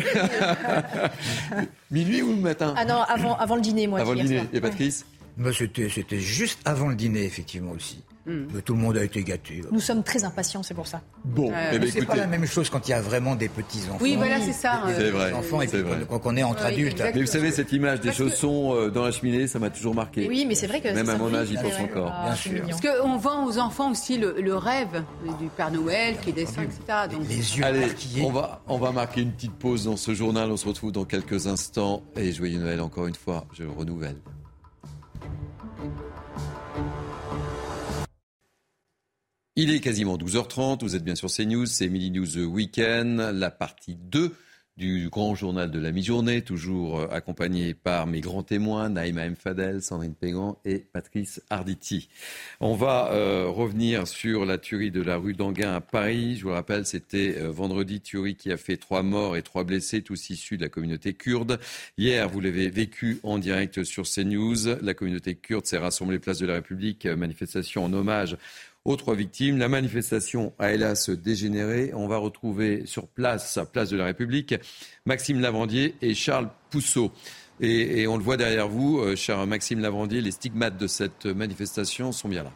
minuit 1.90 2.20
ou 2.20 2.30
le 2.30 2.40
matin 2.42 2.74
Ah 2.76 2.84
non, 2.84 3.00
avant, 3.08 3.36
avant 3.38 3.56
le 3.56 3.62
dîner, 3.62 3.86
moi. 3.86 4.00
Avant 4.00 4.12
le 4.12 4.20
dîner. 4.20 4.42
Et 4.52 4.60
Patrice 4.60 5.06
C'était 5.52 6.20
juste 6.20 6.60
avant 6.64 6.88
le 6.88 6.94
dîner, 6.94 7.24
effectivement 7.24 7.72
aussi. 7.72 8.02
Hmm. 8.26 8.46
tout 8.64 8.74
le 8.74 8.80
monde 8.80 8.96
a 8.96 9.04
été 9.04 9.22
gâté. 9.22 9.62
Nous 9.70 9.78
sommes 9.78 10.02
très 10.02 10.24
impatients, 10.24 10.64
c'est 10.64 10.74
pour 10.74 10.88
ça. 10.88 11.00
Bon, 11.24 11.52
eh 11.72 11.78
ben, 11.78 11.88
c'est 11.88 12.04
pas 12.04 12.16
la 12.16 12.26
même 12.26 12.44
chose 12.44 12.68
quand 12.68 12.88
il 12.88 12.90
y 12.90 12.94
a 12.94 13.00
vraiment 13.00 13.36
des 13.36 13.48
petits 13.48 13.82
enfants. 13.88 13.98
Oui, 14.00 14.16
voilà, 14.16 14.40
c'est 14.40 14.52
ça. 14.52 14.82
C'est 14.96 15.10
vrai. 15.10 15.32
Enfants 15.32 15.62
et 15.62 15.68
quand 16.08 16.20
on 16.24 16.36
est 16.36 16.42
entre 16.42 16.64
adultes. 16.64 17.00
Mais 17.14 17.20
vous 17.20 17.26
savez, 17.26 17.52
cette 17.52 17.72
image 17.72 18.00
des 18.00 18.12
chaussons 18.12 18.74
euh, 18.74 18.90
dans 18.90 19.04
la 19.04 19.12
cheminée, 19.12 19.46
ça 19.46 19.60
m'a 19.60 19.70
toujours 19.70 19.94
marqué. 19.94 20.26
Oui, 20.28 20.44
mais 20.44 20.56
c'est 20.56 20.66
vrai 20.66 20.80
que 20.80 20.88
même 20.88 21.08
à 21.08 21.16
mon 21.16 21.32
âge, 21.32 21.48
j'y 21.48 21.54
pense 21.54 21.78
encore. 21.78 22.12
Bien 22.24 22.34
sûr. 22.34 22.62
Parce 22.68 22.80
qu'on 22.80 23.16
vend 23.16 23.46
aux 23.46 23.58
enfants 23.58 23.92
aussi 23.92 24.18
le, 24.18 24.56
rêve 24.56 25.04
du 25.38 25.46
Père 25.56 25.70
Noël 25.70 26.16
qui 26.20 26.32
descend, 26.32 26.64
etc. 26.64 26.80
Donc... 27.12 27.28
Les 27.28 27.58
yeux 27.58 27.64
Allez, 27.64 27.86
on 28.22 28.32
va, 28.32 28.62
on 28.66 28.78
va 28.78 28.90
marquer 28.90 29.20
une 29.20 29.32
petite 29.32 29.52
pause 29.52 29.84
dans 29.84 29.96
ce 29.96 30.14
journal. 30.14 30.50
On 30.50 30.56
se 30.56 30.66
retrouve 30.66 30.90
dans 30.90 31.04
quelques 31.04 31.46
instants. 31.46 32.02
Et 32.16 32.32
joyeux 32.32 32.58
Noël 32.58 32.80
encore 32.80 33.06
une 33.06 33.14
fois. 33.14 33.44
Je 33.52 33.62
renouvelle. 33.64 34.16
Il 39.58 39.70
est 39.70 39.80
quasiment 39.80 40.18
12h30, 40.18 40.82
vous 40.82 40.96
êtes 40.96 41.04
bien 41.04 41.14
sur 41.14 41.30
CNews, 41.30 41.64
c'est 41.64 41.88
Mini 41.88 42.10
News 42.10 42.36
Weekend, 42.44 43.18
la 43.18 43.50
partie 43.50 43.96
2 43.96 44.36
du 44.76 45.08
grand 45.08 45.34
journal 45.34 45.70
de 45.70 45.78
la 45.78 45.90
mi-journée, 45.90 46.42
toujours 46.42 47.00
euh, 47.00 47.08
accompagné 47.10 47.72
par 47.72 48.06
mes 48.06 48.20
grands 48.20 48.42
témoins, 48.42 48.90
Naïma 48.90 49.24
M. 49.24 49.34
Fadel, 49.34 49.80
Sandrine 49.80 50.14
Pégan 50.14 50.58
et 50.66 50.78
Patrice 50.78 51.40
Arditi. 51.48 52.10
On 52.60 52.74
va 52.74 53.10
euh, 53.12 53.46
revenir 53.48 54.06
sur 54.06 54.44
la 54.44 54.58
tuerie 54.58 54.90
de 54.90 55.00
la 55.00 55.16
rue 55.16 55.32
d'Anguin 55.32 55.74
à 55.74 55.80
Paris. 55.80 56.36
Je 56.36 56.44
vous 56.44 56.50
rappelle, 56.50 56.84
c'était 56.84 57.36
euh, 57.38 57.50
vendredi, 57.50 58.02
tuerie 58.02 58.36
qui 58.36 58.52
a 58.52 58.58
fait 58.58 58.76
trois 58.76 59.02
morts 59.02 59.36
et 59.36 59.42
trois 59.42 59.64
blessés, 59.64 60.02
tous 60.02 60.28
issus 60.28 60.58
de 60.58 60.62
la 60.62 60.68
communauté 60.68 61.14
kurde. 61.14 61.58
Hier, 61.96 62.28
vous 62.28 62.40
l'avez 62.40 62.68
vécu 62.68 63.18
en 63.22 63.38
direct 63.38 63.82
sur 63.82 64.04
CNews. 64.04 64.76
La 64.82 64.92
communauté 64.92 65.36
kurde 65.36 65.64
s'est 65.64 65.78
rassemblée 65.78 66.18
place 66.18 66.38
de 66.38 66.46
la 66.46 66.54
République, 66.54 67.06
manifestation 67.06 67.84
en 67.84 67.92
hommage 67.94 68.36
autres 68.86 69.14
victimes. 69.14 69.58
La 69.58 69.68
manifestation 69.68 70.52
a 70.58 70.72
hélas 70.72 71.10
dégénéré. 71.10 71.92
On 71.94 72.08
va 72.08 72.16
retrouver 72.18 72.86
sur 72.86 73.06
place, 73.08 73.58
place 73.72 73.90
de 73.90 73.96
la 73.96 74.06
République, 74.06 74.54
Maxime 75.04 75.40
Lavandier 75.40 75.94
et 76.02 76.14
Charles 76.14 76.48
Pousseau. 76.70 77.12
Et, 77.60 78.06
on 78.06 78.18
le 78.18 78.22
voit 78.22 78.36
derrière 78.36 78.68
vous, 78.68 78.98
euh, 78.98 79.16
cher 79.16 79.46
Maxime 79.46 79.80
Lavandier, 79.80 80.20
les 80.20 80.30
stigmates 80.30 80.76
de 80.76 80.86
cette 80.86 81.24
manifestation 81.24 82.12
sont 82.12 82.28
bien 82.28 82.42
là. 82.42 82.52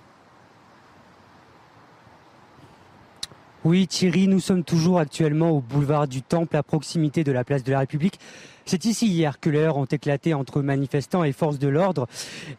Oui, 3.63 3.87
Thierry, 3.87 4.27
nous 4.27 4.41
sommes 4.41 4.65
toujours 4.65 4.99
actuellement 4.99 5.51
au 5.51 5.61
boulevard 5.61 6.09
du 6.09 6.23
Temple, 6.23 6.57
à 6.57 6.63
proximité 6.63 7.25
de 7.25 7.31
la 7.31 7.45
place 7.45 7.63
de 7.63 7.71
la 7.71 7.81
République. 7.81 8.19
C'est 8.65 8.87
ici 8.87 9.07
hier 9.07 9.39
que 9.39 9.51
les 9.51 9.59
heures 9.59 9.77
ont 9.77 9.85
éclaté 9.85 10.33
entre 10.33 10.63
manifestants 10.63 11.25
et 11.25 11.33
forces 11.33 11.59
de 11.59 11.69
l'ordre. 11.69 12.07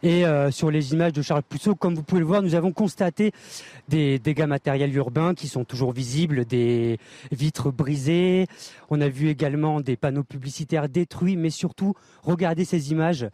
Et 0.04 0.24
euh, 0.24 0.52
sur 0.52 0.70
les 0.70 0.92
images 0.92 1.12
de 1.12 1.20
Charles 1.20 1.42
Pousseau, 1.42 1.74
comme 1.74 1.96
vous 1.96 2.04
pouvez 2.04 2.20
le 2.20 2.26
voir, 2.26 2.40
nous 2.40 2.54
avons 2.54 2.70
constaté 2.70 3.32
des 3.88 4.20
dégâts 4.20 4.46
matériels 4.46 4.94
urbains 4.94 5.34
qui 5.34 5.48
sont 5.48 5.64
toujours 5.64 5.90
visibles, 5.90 6.44
des 6.44 6.98
vitres 7.32 7.72
brisées. 7.72 8.46
On 8.88 9.00
a 9.00 9.08
vu 9.08 9.28
également 9.28 9.80
des 9.80 9.96
panneaux 9.96 10.22
publicitaires 10.22 10.88
détruits, 10.88 11.36
mais 11.36 11.50
surtout, 11.50 11.94
regardez 12.22 12.64
ces 12.64 12.92
images. 12.92 13.26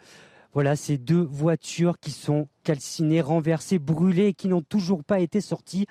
Voilà, 0.54 0.74
ces 0.74 0.96
deux 0.96 1.28
voitures 1.30 1.98
qui 2.00 2.12
sont 2.12 2.48
calcinés, 2.68 3.22
renversés, 3.22 3.78
brûlés, 3.78 4.34
qui 4.34 4.46
n'ont 4.46 4.60
toujours 4.60 5.02
pas 5.02 5.20
été 5.20 5.40
sortis. 5.40 5.86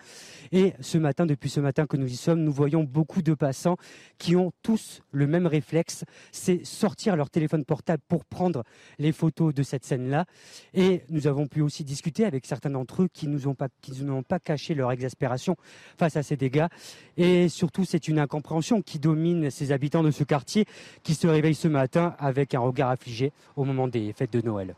Et 0.51 0.73
ce 0.79 0.99
matin, 0.99 1.25
depuis 1.25 1.49
ce 1.49 1.59
matin 1.59 1.87
que 1.87 1.97
nous 1.97 2.05
y 2.05 2.15
sommes, 2.15 2.43
nous 2.43 2.51
voyons 2.51 2.83
beaucoup 2.83 3.23
de 3.23 3.33
passants 3.33 3.77
qui 4.19 4.35
ont 4.35 4.51
tous 4.61 5.01
le 5.11 5.25
même 5.25 5.47
réflexe, 5.47 6.05
c'est 6.31 6.63
sortir 6.63 7.15
leur 7.15 7.31
téléphone 7.31 7.65
portable 7.65 8.03
pour 8.07 8.25
prendre 8.25 8.63
les 8.99 9.11
photos 9.11 9.55
de 9.55 9.63
cette 9.63 9.85
scène-là. 9.85 10.25
Et 10.75 11.01
nous 11.09 11.25
avons 11.25 11.47
pu 11.47 11.61
aussi 11.61 11.83
discuter 11.83 12.25
avec 12.25 12.45
certains 12.45 12.69
d'entre 12.69 13.01
eux 13.01 13.09
qui 13.11 13.27
nous 13.27 13.39
n'ont 13.39 14.23
pas 14.23 14.39
caché 14.39 14.75
leur 14.75 14.91
exaspération 14.91 15.55
face 15.97 16.15
à 16.15 16.21
ces 16.21 16.37
dégâts. 16.37 16.67
Et 17.17 17.49
surtout, 17.49 17.85
c'est 17.85 18.07
une 18.07 18.19
incompréhension 18.19 18.83
qui 18.83 18.99
domine 18.99 19.49
ces 19.49 19.71
habitants 19.71 20.03
de 20.03 20.11
ce 20.11 20.23
quartier 20.23 20.65
qui 21.01 21.15
se 21.15 21.25
réveillent 21.25 21.55
ce 21.55 21.67
matin 21.67 22.15
avec 22.19 22.53
un 22.53 22.59
regard 22.59 22.91
affligé 22.91 23.31
au 23.55 23.63
moment 23.63 23.87
des 23.87 24.13
fêtes 24.13 24.33
de 24.33 24.41
Noël. 24.41 24.75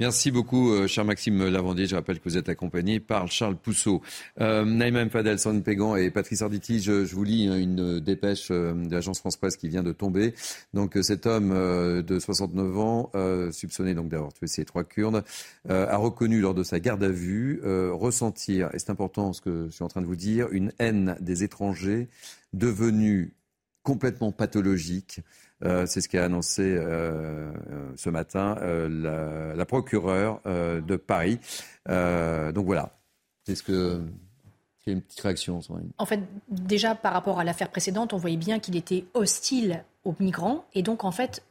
Merci 0.00 0.30
beaucoup, 0.30 0.70
euh, 0.70 0.86
cher 0.86 1.04
Maxime 1.04 1.48
Lavandier. 1.48 1.88
Je 1.88 1.96
rappelle 1.96 2.20
que 2.20 2.28
vous 2.28 2.36
êtes 2.36 2.48
accompagné 2.48 3.00
par 3.00 3.26
Charles 3.26 3.56
Pousseau. 3.56 4.00
Euh, 4.40 4.64
Naïma 4.64 5.08
Fadel, 5.08 5.40
Sandrine 5.40 5.64
Pégan 5.64 5.96
et 5.96 6.12
Patrice 6.12 6.40
Arditi, 6.40 6.78
je, 6.78 6.92
vous 7.12 7.24
lis 7.24 7.46
une 7.46 7.98
dépêche 7.98 8.52
euh, 8.52 8.74
de 8.74 8.94
l'agence 8.94 9.18
France-Presse 9.18 9.56
qui 9.56 9.68
vient 9.68 9.82
de 9.82 9.90
tomber. 9.90 10.34
Donc 10.72 10.96
euh, 10.96 11.02
cet 11.02 11.26
homme 11.26 11.50
de 11.50 12.18
69 12.20 12.78
ans, 12.78 13.10
soupçonné 13.50 13.94
donc 13.94 14.08
d'avoir 14.08 14.32
tué 14.32 14.46
ses 14.46 14.64
trois 14.64 14.84
Kurdes, 14.84 15.24
a 15.68 15.96
reconnu 15.96 16.40
lors 16.40 16.54
de 16.54 16.62
sa 16.62 16.78
garde 16.78 17.02
à 17.02 17.08
vue 17.08 17.60
ressentir, 17.64 18.70
et 18.74 18.78
c'est 18.78 18.90
important 18.90 19.32
ce 19.32 19.40
que 19.40 19.66
je 19.66 19.74
suis 19.74 19.84
en 19.84 19.88
train 19.88 20.00
de 20.00 20.06
vous 20.06 20.16
dire, 20.16 20.46
une 20.52 20.72
haine 20.78 21.16
des 21.20 21.42
étrangers 21.42 22.08
devenue 22.52 23.34
complètement 23.82 24.32
pathologique. 24.32 25.22
Euh, 25.64 25.86
c'est 25.86 26.00
ce 26.00 26.08
qu'a 26.08 26.24
annoncé 26.24 26.62
euh, 26.62 27.50
euh, 27.70 27.92
ce 27.96 28.10
matin 28.10 28.56
la, 28.60 29.66
procureure 29.66 30.40
de 30.44 30.96
Paris. 30.96 31.38
donc 31.86 32.66
voilà, 32.66 32.90
c'est 33.44 33.54
ce 33.54 33.62
que 33.62 34.02
une 34.86 35.02
petite 35.02 35.20
réaction. 35.20 35.60
En 35.98 36.06
fait, 36.06 36.20
déjà 36.48 36.94
par 36.94 37.12
rapport 37.12 37.38
à 37.38 37.44
l'affaire 37.44 37.68
précédente, 37.68 38.14
on 38.14 38.16
voyait 38.16 38.38
bien 38.38 38.58
qu'il 38.58 38.74
était 38.74 39.04
hostile 39.12 39.84
aux 40.06 40.14
migrants 40.18 40.64
et 40.72 40.82
donc 40.82 41.04
en 41.04 41.10
fait, 41.10 41.44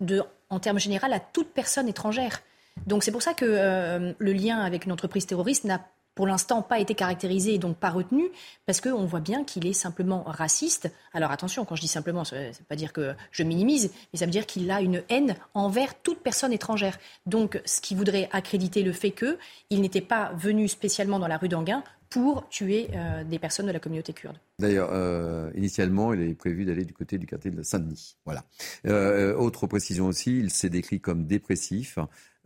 en 0.49 0.59
termes 0.59 0.79
généraux, 0.79 1.05
à 1.11 1.19
toute 1.19 1.49
personne 1.49 1.87
étrangère. 1.87 2.41
Donc 2.87 3.03
c'est 3.03 3.11
pour 3.11 3.21
ça 3.21 3.35
que 3.35 4.15
le 4.17 4.33
lien 4.33 4.57
avec 4.57 4.85
une 4.85 4.91
entreprise 4.91 5.27
terroriste 5.27 5.65
n'a 5.65 5.85
pour 6.17 6.25
l'instant 6.25 6.63
pas 6.63 6.79
été 6.79 6.95
caractérisé 6.95 7.53
et 7.53 7.57
donc 7.59 7.77
pas 7.77 7.91
retenu, 7.91 8.25
parce 8.65 8.81
qu'on 8.81 9.05
voit 9.05 9.19
bien 9.19 9.43
qu'il 9.43 9.67
est 9.67 9.73
simplement 9.73 10.23
raciste. 10.25 10.91
Alors 11.13 11.29
attention, 11.29 11.63
quand 11.63 11.75
je 11.75 11.81
dis 11.81 11.87
simplement, 11.87 12.25
ça 12.25 12.35
ne 12.35 12.47
veut 12.47 12.53
pas 12.67 12.75
dire 12.75 12.91
que 12.91 13.13
je 13.31 13.43
minimise, 13.43 13.93
mais 14.11 14.17
ça 14.17 14.25
veut 14.25 14.31
dire 14.31 14.47
qu'il 14.47 14.69
a 14.71 14.81
une 14.81 15.03
haine 15.09 15.35
envers 15.53 15.93
toute 16.01 16.19
personne 16.19 16.51
étrangère. 16.51 16.97
Donc 17.27 17.61
ce 17.65 17.81
qui 17.81 17.93
voudrait 17.93 18.29
accréditer 18.31 18.81
le 18.81 18.93
fait 18.93 19.11
qu'il 19.11 19.79
n'était 19.79 20.01
pas 20.01 20.31
venu 20.35 20.67
spécialement 20.67 21.19
dans 21.19 21.27
la 21.27 21.37
rue 21.37 21.49
d'Anguin 21.49 21.83
pour 22.09 22.47
tuer 22.49 22.89
euh, 22.93 23.23
des 23.23 23.39
personnes 23.39 23.67
de 23.67 23.71
la 23.71 23.79
communauté 23.79 24.13
kurde. 24.13 24.37
D'ailleurs, 24.59 24.89
euh, 24.91 25.51
initialement, 25.55 26.13
il 26.13 26.21
est 26.21 26.33
prévu 26.33 26.65
d'aller 26.65 26.85
du 26.85 26.93
côté 26.93 27.17
du 27.17 27.25
quartier 27.25 27.51
de 27.51 27.61
Saint-Denis. 27.61 28.17
Voilà. 28.25 28.43
Euh, 28.85 29.35
autre 29.35 29.67
précision 29.67 30.07
aussi, 30.07 30.39
il 30.39 30.51
s'est 30.51 30.69
décrit 30.69 30.99
comme 30.99 31.25
dépressif. 31.25 31.99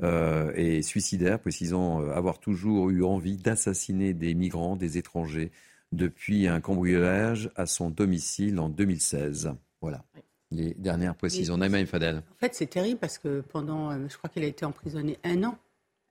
Euh, 0.04 0.52
et 0.56 0.82
suicidaire, 0.82 1.40
précisant 1.40 2.00
avoir 2.10 2.40
toujours 2.40 2.90
eu 2.90 3.04
envie 3.04 3.38
d'assassiner 3.38 4.14
des 4.14 4.34
migrants, 4.34 4.76
des 4.76 4.98
étrangers, 4.98 5.52
depuis 5.92 6.48
un 6.48 6.60
cambriolage 6.60 7.52
à 7.56 7.68
son 7.68 7.92
domicile 7.92 8.60
en 8.60 8.68
2016. 8.68 9.54
Voilà. 9.80 10.04
Les 10.50 10.74
dernières 10.74 11.16
précisions. 11.16 11.56
Naïma 11.58 11.86
Fadel. 11.86 12.18
En 12.18 12.40
fait, 12.40 12.56
c'est 12.56 12.68
terrible 12.68 13.00
parce 13.00 13.20
que 13.20 13.42
pendant, 13.42 13.92
je 14.08 14.18
crois 14.18 14.30
qu'il 14.30 14.44
a 14.44 14.48
été 14.48 14.66
emprisonné 14.66 15.20
un 15.24 15.44
an. 15.44 15.58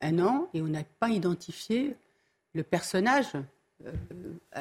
Un 0.02 0.18
an, 0.20 0.48
et 0.54 0.62
on 0.62 0.68
n'a 0.68 0.84
pas 0.98 1.10
identifié 1.10 1.94
le 2.54 2.62
personnage 2.62 3.36
euh, 3.86 3.92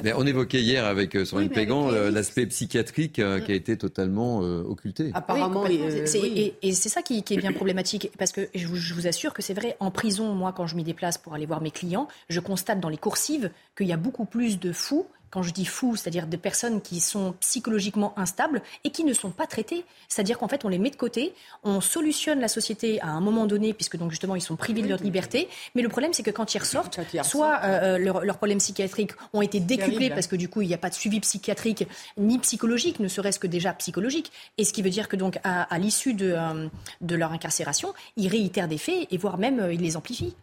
mais 0.02 0.12
on 0.14 0.24
évoquait 0.24 0.60
hier 0.60 0.86
avec 0.86 1.14
euh, 1.14 1.24
Sandrine 1.24 1.50
Pégan 1.50 1.90
euh, 1.90 2.10
l'aspect 2.10 2.46
psychiatrique 2.46 3.14
qui 3.14 3.22
a 3.22 3.54
été 3.54 3.76
totalement 3.76 4.38
occulté. 4.38 5.10
Apparemment, 5.14 5.66
et, 5.66 6.72
c'est 6.72 6.88
ça 6.88 7.02
qui, 7.02 7.18
est 7.18 7.36
bien 7.36 7.52
problématique 7.52 8.10
parce 8.18 8.32
que 8.32 8.48
je 8.54 8.66
vous, 8.66 9.06
assure 9.06 9.34
que 9.34 9.42
c'est 9.42 9.54
vrai. 9.54 9.76
En 9.80 9.90
prison, 9.90 10.34
moi, 10.34 10.52
quand 10.52 10.66
je 10.66 10.76
m'y 10.76 10.84
déplace 10.84 11.18
pour 11.18 11.34
aller 11.34 11.46
voir 11.46 11.60
mes 11.60 11.70
clients, 11.70 12.08
je 12.28 12.40
constate 12.40 12.80
dans 12.80 12.88
les 12.88 12.96
coursives 12.96 13.50
qu'il 13.76 13.86
y 13.86 13.92
a 13.92 13.96
beaucoup 13.96 14.24
plus 14.24 14.58
de 14.58 14.72
fous 14.72 15.06
quand 15.30 15.42
je 15.42 15.52
dis 15.52 15.64
fous, 15.64 15.96
c'est-à-dire 15.96 16.26
des 16.26 16.36
personnes 16.36 16.80
qui 16.80 17.00
sont 17.00 17.34
psychologiquement 17.40 18.18
instables 18.18 18.62
et 18.84 18.90
qui 18.90 19.04
ne 19.04 19.12
sont 19.12 19.30
pas 19.30 19.46
traitées. 19.46 19.84
C'est-à-dire 20.08 20.38
qu'en 20.38 20.48
fait, 20.48 20.64
on 20.64 20.68
les 20.68 20.78
met 20.78 20.90
de 20.90 20.96
côté, 20.96 21.32
on 21.62 21.80
solutionne 21.80 22.40
la 22.40 22.48
société 22.48 23.00
à 23.00 23.08
un 23.08 23.20
moment 23.20 23.46
donné, 23.46 23.72
puisque 23.72 23.96
donc 23.96 24.10
justement 24.10 24.36
ils 24.36 24.40
sont 24.40 24.56
privés 24.56 24.82
de 24.82 24.88
leur 24.88 25.00
liberté. 25.02 25.48
Mais 25.74 25.82
le 25.82 25.88
problème, 25.88 26.12
c'est 26.12 26.22
que 26.22 26.30
quand 26.30 26.54
ils 26.54 26.58
ressortent, 26.58 27.00
soit 27.22 27.60
euh, 27.64 27.98
leurs 27.98 28.36
problèmes 28.36 28.58
psychiatriques 28.58 29.12
ont 29.32 29.42
été 29.42 29.60
décuplés 29.60 30.10
parce 30.10 30.26
que 30.26 30.36
du 30.36 30.48
coup 30.48 30.62
il 30.62 30.68
n'y 30.68 30.74
a 30.74 30.78
pas 30.78 30.90
de 30.90 30.94
suivi 30.94 31.20
psychiatrique 31.20 31.86
ni 32.18 32.38
psychologique, 32.38 33.00
ne 33.00 33.08
serait-ce 33.08 33.38
que 33.38 33.46
déjà 33.46 33.72
psychologique. 33.74 34.32
Et 34.58 34.64
ce 34.64 34.72
qui 34.72 34.82
veut 34.82 34.90
dire 34.90 35.08
que 35.08 35.16
donc 35.16 35.38
à, 35.44 35.78
l'issue 35.78 36.14
de, 36.14 36.34
euh, 36.36 36.68
de 37.00 37.14
leur 37.14 37.32
incarcération, 37.32 37.94
ils 38.16 38.28
réitèrent 38.28 38.68
des 38.68 38.78
faits 38.78 39.06
et 39.10 39.16
voire 39.16 39.38
même 39.38 39.60
euh, 39.60 39.72
ils 39.72 39.80
les 39.80 39.96
amplifient. 39.96 40.34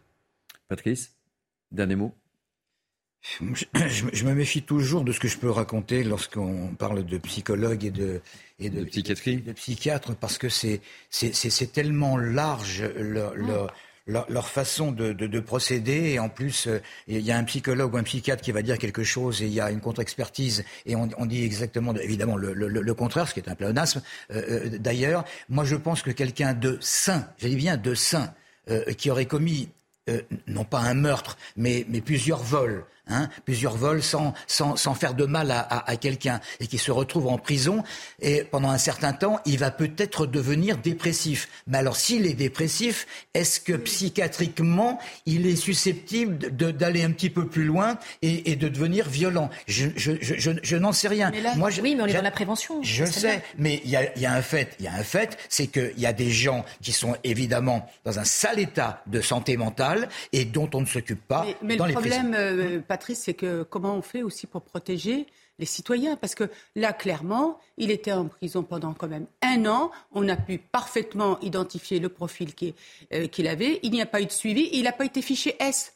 Patrice, 0.67 1.15
dernier 1.71 1.95
mot. 1.95 2.13
Je, 3.41 4.23
me 4.25 4.33
méfie 4.33 4.61
toujours 4.61 5.03
de 5.03 5.11
ce 5.11 5.19
que 5.19 5.27
je 5.27 5.37
peux 5.37 5.49
raconter 5.49 6.03
lorsqu'on 6.03 6.69
parle 6.77 7.05
de 7.05 7.17
psychologue 7.17 7.83
et 7.83 7.91
de, 7.91 8.21
et 8.59 8.69
de, 8.69 8.83
psychiatrie, 8.85 9.37
de 9.37 9.53
psychiatre, 9.53 10.15
parce 10.15 10.37
que 10.37 10.49
c'est 10.49 10.81
tellement 11.73 12.17
large 12.17 12.83
leur, 12.95 13.35
leur, 14.07 14.47
façon 14.47 14.91
de, 14.91 15.11
de, 15.11 15.39
procéder. 15.39 16.11
Et 16.11 16.19
en 16.19 16.29
plus, 16.29 16.67
euh, 16.67 16.79
il 17.07 17.19
y 17.19 17.31
a 17.31 17.37
un 17.37 17.43
psychologue 17.43 17.93
ou 17.93 17.97
un 17.97 18.03
psychiatre 18.03 18.41
qui 18.41 18.51
va 18.51 18.61
dire 18.61 18.77
quelque 18.77 19.03
chose 19.03 19.41
et 19.41 19.45
il 19.45 19.53
y 19.53 19.59
a 19.59 19.69
une 19.69 19.81
contre-expertise 19.81 20.63
et 20.85 20.95
on, 20.95 21.09
on, 21.17 21.25
dit 21.25 21.43
exactement, 21.43 21.93
évidemment, 21.95 22.37
le, 22.37 22.53
le, 22.53 22.67
le, 22.67 22.93
contraire, 22.93 23.27
ce 23.27 23.33
qui 23.33 23.41
est 23.41 23.49
un 23.49 23.55
pléonasme. 23.55 24.01
Euh, 24.31 24.69
euh, 24.73 24.77
D'ailleurs, 24.77 25.25
moi 25.49 25.65
je 25.65 25.75
pense 25.75 26.01
que 26.01 26.11
quelqu'un 26.11 26.53
de 26.53 26.77
sain, 26.81 27.27
j'ai 27.37 27.49
dit 27.49 27.55
bien 27.55 27.77
de 27.77 27.93
sain, 27.93 28.33
euh, 28.69 28.83
qui 28.93 29.11
aurait 29.11 29.25
commis 29.25 29.69
non 30.47 30.63
pas 30.63 30.79
un 30.79 30.93
meurtre, 30.93 31.37
mais, 31.57 31.85
mais 31.89 31.99
plusieurs 31.99 32.41
vols, 32.41 32.85
Hein, 33.09 33.29
plusieurs 33.45 33.77
vols 33.77 34.03
sans, 34.03 34.33
sans, 34.47 34.75
sans, 34.75 34.93
faire 34.93 35.13
de 35.13 35.25
mal 35.25 35.49
à, 35.51 35.59
à, 35.59 35.91
à 35.91 35.95
quelqu'un 35.95 36.41
et 36.59 36.67
qui 36.67 36.77
se 36.77 36.91
retrouve 36.91 37.27
en 37.27 37.37
prison 37.37 37.83
et 38.21 38.43
pendant 38.43 38.69
un 38.69 38.77
certain 38.77 39.13
temps, 39.13 39.39
il 39.45 39.57
va 39.57 39.71
peut-être 39.71 40.25
devenir 40.25 40.77
dépressif. 40.77 41.47
Mais 41.67 41.77
alors 41.77 41.95
s'il 41.95 42.25
est 42.25 42.33
dépressif, 42.33 43.07
est-ce 43.33 43.61
que 43.61 43.73
psychiatriquement, 43.73 44.99
il 45.25 45.45
est 45.45 45.55
susceptible 45.55 46.37
d'aller 46.51 47.03
un 47.03 47.11
petit 47.11 47.29
peu 47.29 47.47
plus 47.47 47.63
loin 47.63 47.97
et, 48.21 48.51
et 48.51 48.55
de 48.55 48.67
devenir 48.67 49.07
violent? 49.07 49.49
Je, 49.67 49.87
je, 49.95 50.11
je, 50.21 50.51
je 50.61 50.75
n'en 50.75 50.91
sais 50.91 51.07
rien. 51.07 51.31
Moi, 51.55 51.69
oui, 51.81 51.95
mais 51.95 52.03
on 52.03 52.07
est 52.07 52.13
dans 52.13 52.21
la 52.21 52.31
prévention. 52.31 52.81
Je 52.83 53.05
sais, 53.05 53.41
mais 53.57 53.81
il 53.85 53.89
y 53.89 53.95
a, 53.95 54.17
y 54.17 54.25
a, 54.25 54.33
un 54.33 54.41
fait, 54.41 54.75
il 54.79 54.85
y 54.85 54.87
a 54.89 54.93
un 54.93 55.03
fait, 55.03 55.37
c'est 55.47 55.67
qu'il 55.67 55.97
y 55.97 56.05
a 56.05 56.13
des 56.13 56.31
gens 56.31 56.65
qui 56.81 56.91
sont 56.91 57.15
évidemment 57.23 57.89
dans 58.03 58.19
un 58.19 58.25
sale 58.25 58.59
état 58.59 59.01
de 59.07 59.21
santé 59.21 59.55
mentale 59.55 60.09
et 60.33 60.43
dont 60.43 60.69
on 60.73 60.81
ne 60.81 60.85
s'occupe 60.85 61.25
pas 61.25 61.45
mais, 61.45 61.55
mais 61.61 61.75
dans 61.77 61.85
le 61.85 61.89
les 61.89 61.93
problème, 61.93 62.31
prisons. 62.31 62.33
Euh, 62.35 62.79
Patrice, 62.97 63.19
c'est 63.19 63.35
que 63.35 63.61
comment 63.61 63.93
on 63.95 64.01
fait 64.01 64.23
aussi 64.23 64.47
pour 64.47 64.63
protéger 64.63 65.27
les 65.59 65.67
citoyens? 65.67 66.15
Parce 66.15 66.33
que 66.33 66.45
là, 66.75 66.93
clairement, 66.93 67.59
il 67.77 67.91
était 67.91 68.11
en 68.11 68.25
prison 68.25 68.63
pendant 68.63 68.93
quand 68.95 69.07
même 69.07 69.27
un 69.43 69.67
an. 69.67 69.91
On 70.13 70.27
a 70.29 70.35
pu 70.35 70.57
parfaitement 70.57 71.39
identifier 71.41 71.99
le 71.99 72.09
profil 72.09 72.49
euh, 73.13 73.27
qu'il 73.27 73.47
avait. 73.47 73.79
Il 73.83 73.91
n'y 73.91 74.01
a 74.01 74.07
pas 74.07 74.19
eu 74.21 74.25
de 74.25 74.31
suivi. 74.31 74.67
Il 74.73 74.83
n'a 74.85 74.93
pas 74.93 75.05
été 75.05 75.21
fiché 75.21 75.55
S. 75.59 75.93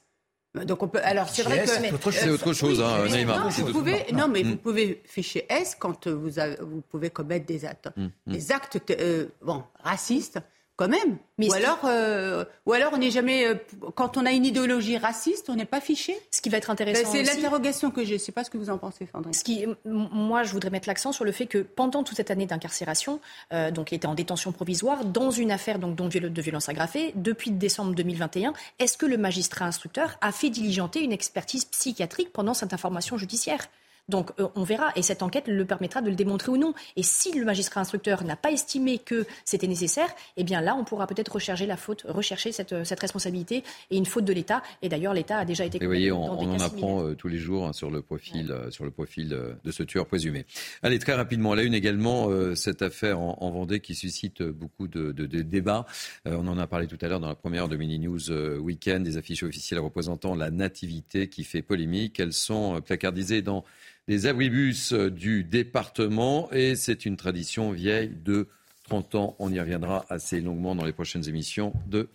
Donc 0.53 0.83
on 0.83 0.89
peut. 0.89 0.99
Alors 1.03 1.27
c'est 1.29 1.41
vrai 1.43 1.63
que 1.63 1.67
c'est 1.67 2.29
autre 2.29 2.53
chose, 2.53 2.79
oui, 2.79 2.85
hein, 2.85 3.05
mais 3.05 3.17
Neymar. 3.17 3.45
Non, 3.45 3.49
C'est 3.49 3.61
vous 3.61 3.69
autre- 3.69 3.79
pouvez, 3.79 4.05
non. 4.11 4.19
non, 4.19 4.27
mais 4.27 4.43
Mm. 4.43 4.49
vous 4.51 4.57
pouvez 4.57 5.01
ficher 5.05 5.45
S 5.49 5.75
quand 5.79 6.07
vous, 6.07 6.37
avez- 6.39 6.57
vous 6.61 6.81
pouvez 6.81 7.09
commettre 7.09 7.45
des 7.45 7.63
actes, 7.65 7.89
Mm, 7.95 8.09
mm. 8.27 8.31
des 8.33 8.51
actes 8.51 8.77
euh, 8.91 9.27
bon 9.41 9.63
racistes 9.81 10.39
quand 10.81 10.89
même. 10.89 11.17
Mais 11.37 11.47
ou 11.49 11.53
alors, 11.53 11.79
euh, 11.85 12.43
ou 12.65 12.73
alors 12.73 12.91
on 12.93 12.97
n'est 12.97 13.11
jamais. 13.11 13.45
euh, 13.45 13.55
quand 13.95 14.17
on 14.17 14.25
a 14.25 14.31
une 14.31 14.45
idéologie 14.45 14.97
raciste, 14.97 15.49
on 15.49 15.55
n'est 15.55 15.65
pas 15.65 15.81
fiché. 15.81 16.15
Ce 16.31 16.41
qui 16.41 16.49
va 16.49 16.57
être 16.57 16.69
intéressant 16.69 17.11
Ben, 17.11 17.25
c'est 17.25 17.35
l'interrogation 17.35 17.91
que 17.91 18.03
j'ai. 18.03 18.17
Je 18.17 18.23
sais 18.23 18.31
pas 18.31 18.43
ce 18.43 18.49
que 18.49 18.57
vous 18.57 18.69
en 18.69 18.77
pensez, 18.77 19.07
Sandrine. 19.11 19.33
Ce 19.33 19.43
qui, 19.43 19.65
moi, 19.85 20.43
je 20.43 20.51
voudrais 20.51 20.69
mettre 20.71 20.87
l'accent 20.87 21.11
sur 21.11 21.23
le 21.25 21.31
fait 21.31 21.45
que 21.45 21.59
pendant 21.59 22.03
toute 22.03 22.17
cette 22.17 22.31
année 22.31 22.45
d'incarcération, 22.45 23.19
euh, 23.53 23.69
donc 23.71 23.91
il 23.91 23.95
était 23.95 24.07
en 24.07 24.15
détention 24.15 24.51
provisoire 24.51 25.05
dans 25.05 25.31
une 25.31 25.51
affaire 25.51 25.77
donc 25.79 25.99
viol- 26.11 26.33
de 26.33 26.41
violence 26.41 26.67
aggravée 26.69 27.11
depuis 27.15 27.51
décembre 27.51 27.93
2021. 27.95 28.53
Est-ce 28.79 28.97
que 28.97 29.05
le 29.05 29.17
magistrat 29.17 29.65
instructeur 29.65 30.17
a 30.21 30.31
fait 30.31 30.49
diligenter 30.49 31.01
une 31.03 31.11
expertise 31.11 31.65
psychiatrique 31.65 32.33
pendant 32.33 32.53
cette 32.53 32.73
information 32.73 33.17
judiciaire? 33.17 33.67
Donc 34.09 34.31
euh, 34.39 34.47
on 34.55 34.63
verra 34.63 34.91
et 34.95 35.01
cette 35.01 35.23
enquête 35.23 35.47
le 35.47 35.65
permettra 35.65 36.01
de 36.01 36.09
le 36.09 36.15
démontrer 36.15 36.51
ou 36.51 36.57
non. 36.57 36.73
Et 36.95 37.03
si 37.03 37.31
le 37.37 37.45
magistrat 37.45 37.81
instructeur 37.81 38.23
n'a 38.23 38.35
pas 38.35 38.51
estimé 38.51 38.97
que 38.97 39.25
c'était 39.45 39.67
nécessaire, 39.67 40.09
eh 40.37 40.43
bien 40.43 40.61
là 40.61 40.75
on 40.75 40.83
pourra 40.83 41.07
peut-être 41.07 41.33
rechercher 41.33 41.65
la 41.65 41.77
faute, 41.77 42.05
rechercher 42.07 42.51
cette, 42.51 42.83
cette 42.83 42.99
responsabilité 42.99 43.63
et 43.89 43.97
une 43.97 44.05
faute 44.05 44.25
de 44.25 44.33
l'État. 44.33 44.61
Et 44.81 44.89
d'ailleurs 44.89 45.13
l'État 45.13 45.37
a 45.39 45.45
déjà 45.45 45.65
été 45.65 45.77
Et 45.77 45.81
vous 45.81 45.87
voyez, 45.87 46.11
on, 46.11 46.27
dans 46.27 46.35
des 46.41 46.45
on 46.47 46.51
en 46.55 46.59
apprend 46.59 47.03
euh, 47.03 47.15
tous 47.15 47.27
les 47.27 47.37
jours 47.37 47.67
hein, 47.67 47.73
sur 47.73 47.89
le 47.91 48.01
profil, 48.01 48.51
euh, 48.51 48.69
sur 48.71 48.83
le 48.85 48.91
profil 48.91 49.33
euh, 49.33 49.53
de 49.63 49.71
ce 49.71 49.83
tueur 49.83 50.05
présumé. 50.07 50.45
Allez, 50.83 50.99
très 50.99 51.13
rapidement, 51.13 51.53
la 51.55 51.63
une 51.63 51.73
également, 51.73 52.29
euh, 52.29 52.55
cette 52.55 52.81
affaire 52.81 53.19
en, 53.19 53.37
en 53.39 53.51
Vendée 53.51 53.79
qui 53.79 53.95
suscite 53.95 54.43
beaucoup 54.43 54.87
de, 54.87 55.11
de- 55.11 55.25
de 55.25 55.41
débats. 55.41 55.85
Euh, 56.27 56.35
on 56.39 56.47
en 56.47 56.57
a 56.57 56.67
parlé 56.67 56.87
tout 56.87 56.97
à 57.01 57.07
l'heure 57.07 57.19
dans 57.19 57.27
la 57.27 57.35
première 57.35 57.67
de 57.67 57.77
Mini 57.77 57.99
News 57.99 58.31
euh, 58.31 58.57
Weekend, 58.57 59.03
des 59.03 59.17
affiches 59.17 59.43
officielles 59.43 59.79
représentant 59.79 60.35
la 60.35 60.51
nativité 60.51 61.27
qui 61.29 61.43
fait 61.43 61.61
polémique. 61.61 62.19
Elles 62.19 62.33
sont 62.33 62.75
euh, 62.77 62.79
placardisées 62.81 63.41
dans 63.41 63.63
des 64.07 64.25
abribus 64.25 64.93
euh, 64.93 65.09
du 65.09 65.43
département 65.43 66.51
et 66.51 66.75
c'est 66.75 67.05
une 67.05 67.17
tradition 67.17 67.71
vieille 67.71 68.09
de 68.09 68.47
30 68.83 69.15
ans. 69.15 69.35
On 69.39 69.51
y 69.51 69.59
reviendra 69.59 70.05
assez 70.09 70.41
longuement 70.41 70.75
dans 70.75 70.85
les 70.85 70.93
prochaines 70.93 71.27
émissions 71.27 71.73
de 71.87 72.09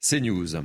CNews. 0.00 0.56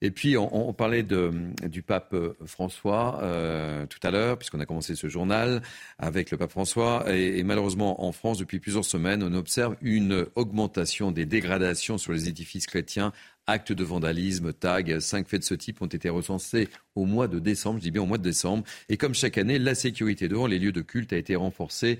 Et 0.00 0.12
puis, 0.12 0.36
on, 0.36 0.72
parlait 0.74 1.02
du 1.02 1.82
pape 1.82 2.14
euh, 2.14 2.36
François 2.46 3.18
euh, 3.20 3.84
tout 3.86 3.98
à 4.04 4.12
l'heure, 4.12 4.38
puisqu'on 4.38 4.60
a 4.60 4.66
commencé 4.66 4.94
ce 4.94 5.08
journal 5.08 5.60
avec 5.98 6.30
le 6.30 6.36
pape 6.36 6.52
François. 6.52 7.04
Et 7.12 7.42
malheureusement, 7.42 8.04
en 8.04 8.12
France, 8.12 8.38
depuis 8.38 8.60
plusieurs 8.60 8.84
semaines, 8.84 9.24
on 9.24 9.34
observe 9.34 9.74
une 9.82 10.26
augmentation 10.36 11.10
des 11.10 11.26
dégradations 11.26 11.98
sur 11.98 12.12
les 12.12 12.28
édifices 12.28 12.66
chrétiens. 12.66 13.12
Actes 13.50 13.72
de 13.72 13.82
vandalisme, 13.82 14.52
tags, 14.52 15.00
cinq 15.00 15.26
faits 15.26 15.40
de 15.40 15.44
ce 15.46 15.54
type 15.54 15.80
ont 15.80 15.86
été 15.86 16.10
recensés 16.10 16.68
au 16.94 17.06
mois 17.06 17.28
de 17.28 17.38
décembre, 17.38 17.78
je 17.78 17.84
dis 17.84 17.90
bien 17.90 18.02
au 18.02 18.06
mois 18.06 18.18
de 18.18 18.22
décembre. 18.22 18.62
Et 18.90 18.98
comme 18.98 19.14
chaque 19.14 19.38
année, 19.38 19.58
la 19.58 19.74
sécurité 19.74 20.28
devant 20.28 20.46
les 20.46 20.58
lieux 20.58 20.70
de 20.70 20.82
culte 20.82 21.14
a 21.14 21.16
été 21.16 21.34
renforcée. 21.34 21.98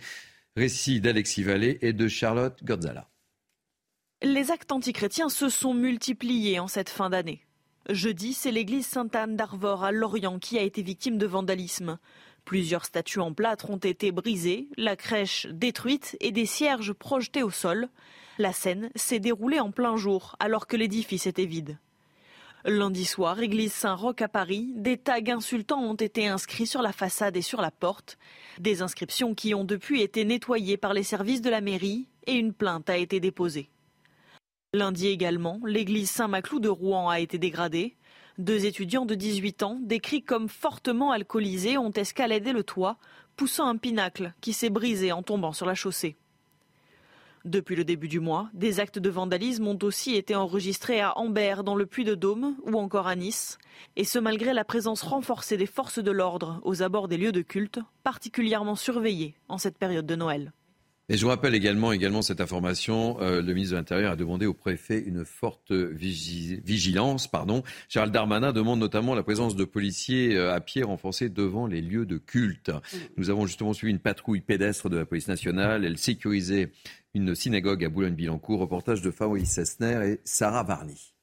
Récit 0.56 1.00
d'Alexis 1.00 1.44
Vallée 1.44 1.78
et 1.80 1.94
de 1.94 2.06
Charlotte 2.06 2.62
Gorzala. 2.62 3.08
Les 4.22 4.50
actes 4.50 4.72
antichrétiens 4.72 5.30
se 5.30 5.48
sont 5.48 5.72
multipliés 5.72 6.60
en 6.60 6.68
cette 6.68 6.90
fin 6.90 7.08
d'année. 7.08 7.40
Jeudi, 7.88 8.34
c'est 8.34 8.52
l'église 8.52 8.86
Sainte-Anne 8.86 9.34
d'Arvor 9.34 9.84
à 9.84 9.90
Lorient 9.90 10.38
qui 10.38 10.58
a 10.58 10.62
été 10.62 10.82
victime 10.82 11.16
de 11.16 11.26
vandalisme. 11.26 11.98
Plusieurs 12.48 12.86
statues 12.86 13.20
en 13.20 13.34
plâtre 13.34 13.68
ont 13.68 13.76
été 13.76 14.10
brisées, 14.10 14.68
la 14.78 14.96
crèche 14.96 15.46
détruite 15.50 16.16
et 16.20 16.32
des 16.32 16.46
cierges 16.46 16.94
projetés 16.94 17.42
au 17.42 17.50
sol. 17.50 17.90
La 18.38 18.54
scène 18.54 18.88
s'est 18.94 19.18
déroulée 19.18 19.60
en 19.60 19.70
plein 19.70 19.98
jour 19.98 20.34
alors 20.40 20.66
que 20.66 20.78
l'édifice 20.78 21.26
était 21.26 21.44
vide. 21.44 21.76
Lundi 22.64 23.04
soir, 23.04 23.38
église 23.38 23.74
Saint-Roch 23.74 24.22
à 24.22 24.28
Paris, 24.28 24.72
des 24.76 24.96
tags 24.96 25.20
insultants 25.28 25.82
ont 25.82 25.92
été 25.92 26.26
inscrits 26.26 26.66
sur 26.66 26.80
la 26.80 26.92
façade 26.92 27.36
et 27.36 27.42
sur 27.42 27.60
la 27.60 27.70
porte. 27.70 28.16
Des 28.58 28.80
inscriptions 28.80 29.34
qui 29.34 29.52
ont 29.52 29.64
depuis 29.64 30.00
été 30.00 30.24
nettoyées 30.24 30.78
par 30.78 30.94
les 30.94 31.02
services 31.02 31.42
de 31.42 31.50
la 31.50 31.60
mairie 31.60 32.06
et 32.26 32.32
une 32.32 32.54
plainte 32.54 32.88
a 32.88 32.96
été 32.96 33.20
déposée. 33.20 33.68
Lundi 34.72 35.08
également, 35.08 35.60
l'église 35.66 36.10
Saint-Maclou 36.10 36.60
de 36.60 36.70
Rouen 36.70 37.10
a 37.10 37.20
été 37.20 37.36
dégradée. 37.36 37.94
Deux 38.38 38.66
étudiants 38.66 39.04
de 39.04 39.16
18 39.16 39.64
ans, 39.64 39.78
décrits 39.82 40.22
comme 40.22 40.48
fortement 40.48 41.10
alcoolisés, 41.10 41.76
ont 41.76 41.90
escaladé 41.90 42.52
le 42.52 42.62
toit, 42.62 42.96
poussant 43.34 43.66
un 43.66 43.76
pinacle 43.76 44.32
qui 44.40 44.52
s'est 44.52 44.70
brisé 44.70 45.10
en 45.10 45.24
tombant 45.24 45.52
sur 45.52 45.66
la 45.66 45.74
chaussée. 45.74 46.16
Depuis 47.44 47.74
le 47.74 47.82
début 47.82 48.06
du 48.06 48.20
mois, 48.20 48.48
des 48.54 48.78
actes 48.78 49.00
de 49.00 49.10
vandalisme 49.10 49.66
ont 49.66 49.78
aussi 49.82 50.14
été 50.14 50.36
enregistrés 50.36 51.00
à 51.00 51.18
Ambert, 51.18 51.64
dans 51.64 51.74
le 51.74 51.86
Puy-de-Dôme, 51.86 52.54
ou 52.64 52.78
encore 52.78 53.08
à 53.08 53.16
Nice, 53.16 53.58
et 53.96 54.04
ce 54.04 54.20
malgré 54.20 54.52
la 54.52 54.64
présence 54.64 55.02
renforcée 55.02 55.56
des 55.56 55.66
forces 55.66 55.98
de 55.98 56.10
l'ordre 56.12 56.60
aux 56.62 56.82
abords 56.82 57.08
des 57.08 57.16
lieux 57.16 57.32
de 57.32 57.42
culte, 57.42 57.80
particulièrement 58.04 58.76
surveillés 58.76 59.34
en 59.48 59.58
cette 59.58 59.78
période 59.78 60.06
de 60.06 60.14
Noël. 60.14 60.52
Et 61.10 61.16
je 61.16 61.22
vous 61.22 61.28
rappelle 61.28 61.54
également, 61.54 61.90
également 61.92 62.20
cette 62.20 62.42
information, 62.42 63.18
euh, 63.22 63.40
le 63.40 63.54
ministre 63.54 63.72
de 63.72 63.78
l'Intérieur 63.78 64.12
a 64.12 64.16
demandé 64.16 64.44
au 64.44 64.52
préfet 64.52 64.98
une 65.00 65.24
forte 65.24 65.72
vigi- 65.72 66.60
vigilance. 66.62 67.26
Pardon. 67.28 67.62
Gérald 67.88 68.12
Darmanin 68.12 68.52
demande 68.52 68.78
notamment 68.78 69.14
la 69.14 69.22
présence 69.22 69.56
de 69.56 69.64
policiers 69.64 70.36
euh, 70.36 70.52
à 70.52 70.60
pied 70.60 70.82
renforcés 70.82 71.30
devant 71.30 71.66
les 71.66 71.80
lieux 71.80 72.04
de 72.04 72.18
culte. 72.18 72.70
Nous 73.16 73.30
avons 73.30 73.46
justement 73.46 73.72
suivi 73.72 73.90
une 73.90 74.00
patrouille 74.00 74.42
pédestre 74.42 74.90
de 74.90 74.98
la 74.98 75.06
police 75.06 75.28
nationale. 75.28 75.86
Elle 75.86 75.96
sécurisait 75.96 76.72
une 77.14 77.34
synagogue 77.34 77.84
à 77.86 77.88
Boulogne-Billancourt. 77.88 78.60
Reportage 78.60 79.00
de 79.00 79.10
Fabrice 79.10 79.48
Sessner 79.50 80.00
et 80.06 80.20
Sarah 80.24 80.62
Varny. 80.62 81.14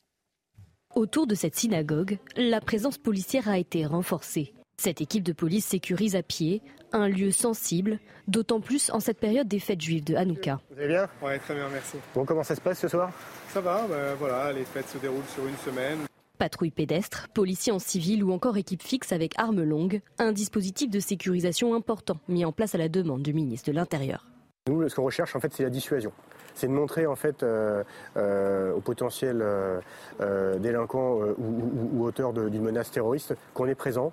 Autour 0.96 1.28
de 1.28 1.36
cette 1.36 1.56
synagogue, 1.56 2.18
la 2.38 2.60
présence 2.60 2.98
policière 2.98 3.50
a 3.50 3.60
été 3.60 3.86
renforcée. 3.86 4.54
Cette 4.78 5.02
équipe 5.02 5.24
de 5.24 5.34
police 5.34 5.66
sécurise 5.66 6.16
à 6.16 6.24
pied 6.24 6.62
un 6.92 7.08
lieu 7.10 7.32
sensible, 7.32 8.00
d'autant 8.28 8.62
plus 8.62 8.90
en 8.92 9.00
cette 9.00 9.20
période 9.20 9.48
des 9.48 9.60
fêtes 9.60 9.82
juives 9.82 10.04
de 10.04 10.16
Hanouka. 10.16 10.62
Vous 10.72 10.80
allez 10.80 10.88
bien? 10.88 11.10
Ouais, 11.22 11.38
très 11.40 11.54
bien, 11.54 11.68
merci. 11.70 11.98
Bon, 12.14 12.26
comment 12.26 12.44
ça 12.44 12.56
se 12.56 12.62
passe 12.62 12.80
ce 12.80 12.88
soir? 12.88 13.12
Ça 13.50 13.60
va, 13.60 13.86
bah, 13.88 14.16
voilà, 14.18 14.54
les 14.54 14.64
fêtes 14.64 14.88
se 14.88 14.98
déroulent 14.98 15.26
sur 15.34 15.46
une 15.46 15.58
semaine. 15.58 16.00
Patrouille 16.38 16.72
pédestre, 16.72 17.28
policiers 17.34 17.72
en 17.72 17.80
civil 17.80 18.24
ou 18.24 18.32
encore 18.32 18.58
équipe 18.58 18.84
fixe 18.84 19.12
avec 19.12 19.34
armes 19.38 19.64
longues, 19.64 20.02
un 20.20 20.32
dispositif 20.32 20.90
de 20.90 21.00
sécurisation 21.00 21.74
important 21.74 22.18
mis 22.28 22.46
en 22.46 22.52
place 22.52 22.76
à 22.76 22.78
la 22.78 22.90
demande 22.90 23.24
du 23.24 23.34
ministre 23.34 23.72
de 23.72 23.76
l'Intérieur. 23.76 24.28
Nous, 24.68 24.90
ce 24.90 24.96
qu'on 24.96 25.04
recherche, 25.04 25.36
en 25.36 25.40
fait, 25.40 25.54
c'est 25.54 25.62
la 25.62 25.70
dissuasion. 25.70 26.12
C'est 26.56 26.66
de 26.66 26.72
montrer, 26.72 27.06
en 27.06 27.16
fait, 27.16 27.44
euh, 27.44 27.84
euh, 28.18 28.74
aux 28.74 28.82
potentiels 28.82 29.44
euh, 29.44 30.58
délinquants 30.58 31.20
ou, 31.38 32.04
auteurs 32.04 32.34
d'une 32.34 32.64
menace 32.64 32.90
terroriste 32.90 33.36
qu'on 33.54 33.68
est 33.68 33.76
présent 33.76 34.12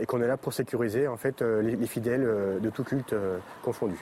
et 0.00 0.04
qu'on 0.06 0.20
est 0.20 0.26
là 0.26 0.36
pour 0.36 0.54
sécuriser, 0.54 1.06
en 1.06 1.16
fait, 1.16 1.40
les, 1.40 1.76
les 1.76 1.86
fidèles 1.86 2.58
de 2.60 2.70
tout 2.70 2.82
culte 2.82 3.14
confondu. 3.62 3.96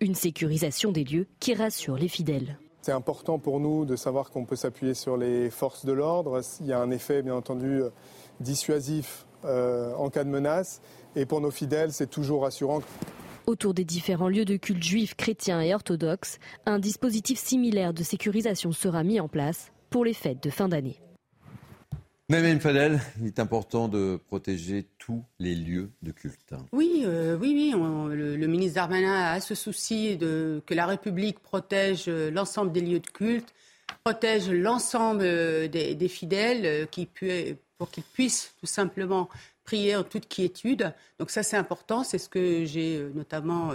Une 0.00 0.14
sécurisation 0.14 0.92
des 0.92 1.02
lieux 1.02 1.26
qui 1.40 1.54
rassure 1.54 1.96
les 1.96 2.06
fidèles. 2.06 2.56
C'est 2.82 2.92
important 2.92 3.40
pour 3.40 3.58
nous 3.58 3.84
de 3.84 3.96
savoir 3.96 4.30
qu'on 4.30 4.44
peut 4.44 4.54
s'appuyer 4.54 4.94
sur 4.94 5.16
les 5.16 5.50
forces 5.50 5.84
de 5.84 5.92
l'ordre. 5.92 6.40
Il 6.60 6.66
y 6.66 6.72
a 6.72 6.78
un 6.78 6.92
effet, 6.92 7.22
bien 7.22 7.34
entendu, 7.34 7.82
dissuasif 8.38 9.26
euh, 9.44 9.92
en 9.94 10.08
cas 10.08 10.22
de 10.22 10.28
menace. 10.28 10.80
Et 11.16 11.26
pour 11.26 11.40
nos 11.40 11.50
fidèles, 11.50 11.92
c'est 11.92 12.06
toujours 12.06 12.42
rassurant. 12.42 12.80
Autour 13.46 13.74
des 13.74 13.84
différents 13.84 14.28
lieux 14.28 14.44
de 14.44 14.56
culte 14.56 14.82
juifs, 14.82 15.14
chrétiens 15.14 15.60
et 15.60 15.74
orthodoxes, 15.74 16.38
un 16.64 16.78
dispositif 16.78 17.38
similaire 17.38 17.92
de 17.92 18.02
sécurisation 18.02 18.72
sera 18.72 19.02
mis 19.02 19.18
en 19.18 19.28
place 19.28 19.72
pour 19.90 20.04
les 20.04 20.14
fêtes 20.14 20.42
de 20.42 20.50
fin 20.50 20.68
d'année. 20.68 20.98
Même 22.28 22.60
Fadel, 22.60 23.00
il 23.20 23.26
est 23.26 23.40
important 23.40 23.88
de 23.88 24.18
protéger 24.28 24.86
tous 24.98 25.22
les 25.38 25.54
lieux 25.54 25.90
de 26.02 26.12
culte. 26.12 26.54
Oui, 26.72 27.02
euh, 27.04 27.36
oui, 27.36 27.52
oui. 27.54 27.72
le, 28.16 28.46
ministre 28.46 28.76
Darmanin 28.76 29.12
a 29.12 29.40
ce 29.40 29.54
souci 29.54 30.16
de, 30.16 30.62
que 30.64 30.72
la 30.72 30.86
République 30.86 31.40
protège 31.40 32.04
euh, 32.08 32.30
l'ensemble 32.30 32.72
des 32.72 32.80
lieux 32.80 33.00
de 33.00 33.06
culte, 33.06 33.52
protège 34.02 34.48
l'ensemble 34.48 35.24
euh, 35.24 35.68
des, 35.68 36.08
fidèles 36.08 36.86
qui, 36.90 37.06
pour 37.76 37.90
qu'ils 37.90 38.04
puissent 38.04 38.54
tout 38.60 38.66
simplement 38.66 39.28
prier 39.64 39.96
en 39.96 40.04
toute 40.04 40.28
quiétude. 40.28 40.92
Donc 41.18 41.30
ça, 41.30 41.42
c'est 41.42 41.56
important. 41.56 42.04
C'est 42.04 42.18
ce 42.18 42.28
que 42.28 42.64
j'ai 42.64 43.02
notamment 43.14 43.72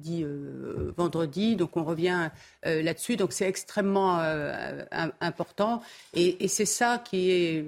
dit 0.00 0.24
euh, 0.24 0.92
vendredi. 0.96 1.54
Donc 1.54 1.76
on 1.76 1.84
revient 1.84 2.30
euh, 2.66 2.82
là-dessus. 2.82 3.16
Donc 3.16 3.32
c'est 3.32 3.46
extrêmement 3.46 4.18
euh, 4.20 4.84
important. 5.20 5.82
Et, 6.14 6.48
c'est 6.48 6.64
ça 6.64 6.98
qui 6.98 7.30
est 7.30 7.64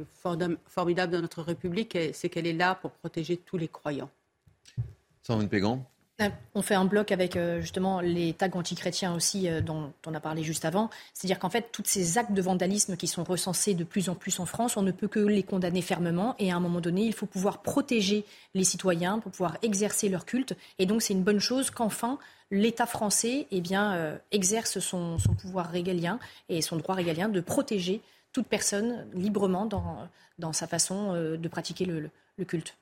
formidable 0.66 1.12
dans 1.12 1.20
notre 1.20 1.42
République, 1.42 1.96
c'est 2.12 2.28
qu'elle 2.28 2.46
est 2.46 2.52
là 2.52 2.74
pour 2.74 2.90
protéger 2.90 3.36
tous 3.36 3.56
les 3.56 3.68
croyants. 3.68 4.10
Sandrine 5.22 5.48
Pégan 5.48 5.86
on 6.54 6.62
fait 6.62 6.74
un 6.74 6.84
bloc 6.84 7.10
avec 7.10 7.36
euh, 7.36 7.60
justement 7.60 8.00
les 8.00 8.34
tags 8.34 8.50
antichrétiens 8.52 9.14
aussi 9.14 9.48
euh, 9.48 9.60
dont 9.60 9.92
on 10.06 10.14
a 10.14 10.20
parlé 10.20 10.42
juste 10.42 10.64
avant. 10.64 10.90
C'est-à-dire 11.14 11.38
qu'en 11.38 11.50
fait, 11.50 11.68
tous 11.72 11.82
ces 11.86 12.18
actes 12.18 12.32
de 12.32 12.42
vandalisme 12.42 12.96
qui 12.96 13.06
sont 13.06 13.24
recensés 13.24 13.74
de 13.74 13.84
plus 13.84 14.08
en 14.08 14.14
plus 14.14 14.38
en 14.40 14.46
France, 14.46 14.76
on 14.76 14.82
ne 14.82 14.92
peut 14.92 15.08
que 15.08 15.20
les 15.20 15.42
condamner 15.42 15.82
fermement. 15.82 16.34
Et 16.38 16.52
à 16.52 16.56
un 16.56 16.60
moment 16.60 16.80
donné, 16.80 17.02
il 17.02 17.12
faut 17.12 17.26
pouvoir 17.26 17.62
protéger 17.62 18.24
les 18.54 18.64
citoyens 18.64 19.18
pour 19.18 19.32
pouvoir 19.32 19.56
exercer 19.62 20.08
leur 20.08 20.24
culte. 20.24 20.54
Et 20.78 20.86
donc, 20.86 21.02
c'est 21.02 21.14
une 21.14 21.24
bonne 21.24 21.40
chose 21.40 21.70
qu'enfin 21.70 22.18
l'État 22.50 22.86
français 22.86 23.46
eh 23.50 23.60
bien, 23.60 23.94
euh, 23.94 24.18
exerce 24.30 24.78
son, 24.78 25.16
pouvoir 25.40 25.70
régalien 25.70 26.18
et 26.48 26.60
son 26.60 26.76
droit 26.76 26.94
régalien 26.94 27.28
de 27.28 27.40
protéger 27.40 28.02
toute 28.32 28.46
personne 28.46 29.06
librement 29.14 29.66
dans, 29.66 30.52
sa 30.52 30.66
façon 30.66 31.12
de 31.12 31.48
pratiquer 31.48 31.84
le 31.84 32.10
culte. 32.46 32.74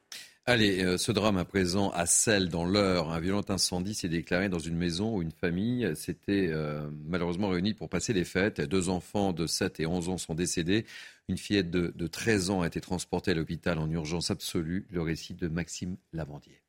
Allez, 0.46 0.82
euh, 0.82 0.96
ce 0.96 1.12
drame 1.12 1.36
à 1.36 1.44
présent 1.44 1.90
à 1.90 2.06
Celle, 2.06 2.48
dans 2.48 2.64
l'heure, 2.64 3.10
un 3.10 3.20
violent 3.20 3.44
incendie 3.48 3.94
s'est 3.94 4.08
déclaré 4.08 4.48
dans 4.48 4.58
une 4.58 4.76
maison 4.76 5.16
où 5.16 5.22
une 5.22 5.30
famille 5.32 5.94
s'était 5.94 6.48
euh, 6.48 6.90
malheureusement 7.06 7.50
réunie 7.50 7.74
pour 7.74 7.88
passer 7.88 8.12
les 8.12 8.24
fêtes. 8.24 8.60
Deux 8.60 8.88
enfants 8.88 9.32
de 9.32 9.46
7 9.46 9.80
et 9.80 9.86
11 9.86 10.08
ans 10.08 10.18
sont 10.18 10.34
décédés. 10.34 10.86
Une 11.28 11.36
fillette 11.36 11.70
de, 11.70 11.92
de 11.94 12.06
13 12.06 12.50
ans 12.50 12.62
a 12.62 12.66
été 12.66 12.80
transportée 12.80 13.32
à 13.32 13.34
l'hôpital 13.34 13.78
en 13.78 13.88
urgence 13.90 14.30
absolue. 14.30 14.86
Le 14.90 15.02
récit 15.02 15.34
de 15.34 15.46
Maxime 15.46 15.96
Lavandier. 16.12 16.62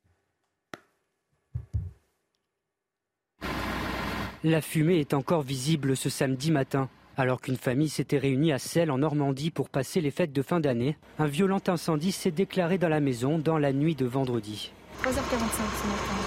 La 4.43 4.61
fumée 4.61 4.99
est 4.99 5.13
encore 5.13 5.43
visible 5.43 5.95
ce 5.95 6.09
samedi 6.09 6.51
matin. 6.51 6.89
Alors 7.17 7.41
qu'une 7.41 7.57
famille 7.57 7.89
s'était 7.89 8.17
réunie 8.17 8.53
à 8.53 8.59
Celle 8.59 8.89
en 8.89 8.99
Normandie 8.99 9.51
pour 9.51 9.67
passer 9.67 9.99
les 9.99 10.11
fêtes 10.11 10.31
de 10.31 10.41
fin 10.41 10.61
d'année, 10.61 10.95
un 11.19 11.27
violent 11.27 11.61
incendie 11.67 12.13
s'est 12.13 12.31
déclaré 12.31 12.77
dans 12.77 12.87
la 12.87 13.01
maison 13.01 13.37
dans 13.37 13.57
la 13.57 13.73
nuit 13.73 13.95
de 13.95 14.05
vendredi. 14.05 14.71
3h45 15.03 15.11
ce 15.11 15.87
matin, 15.91 16.19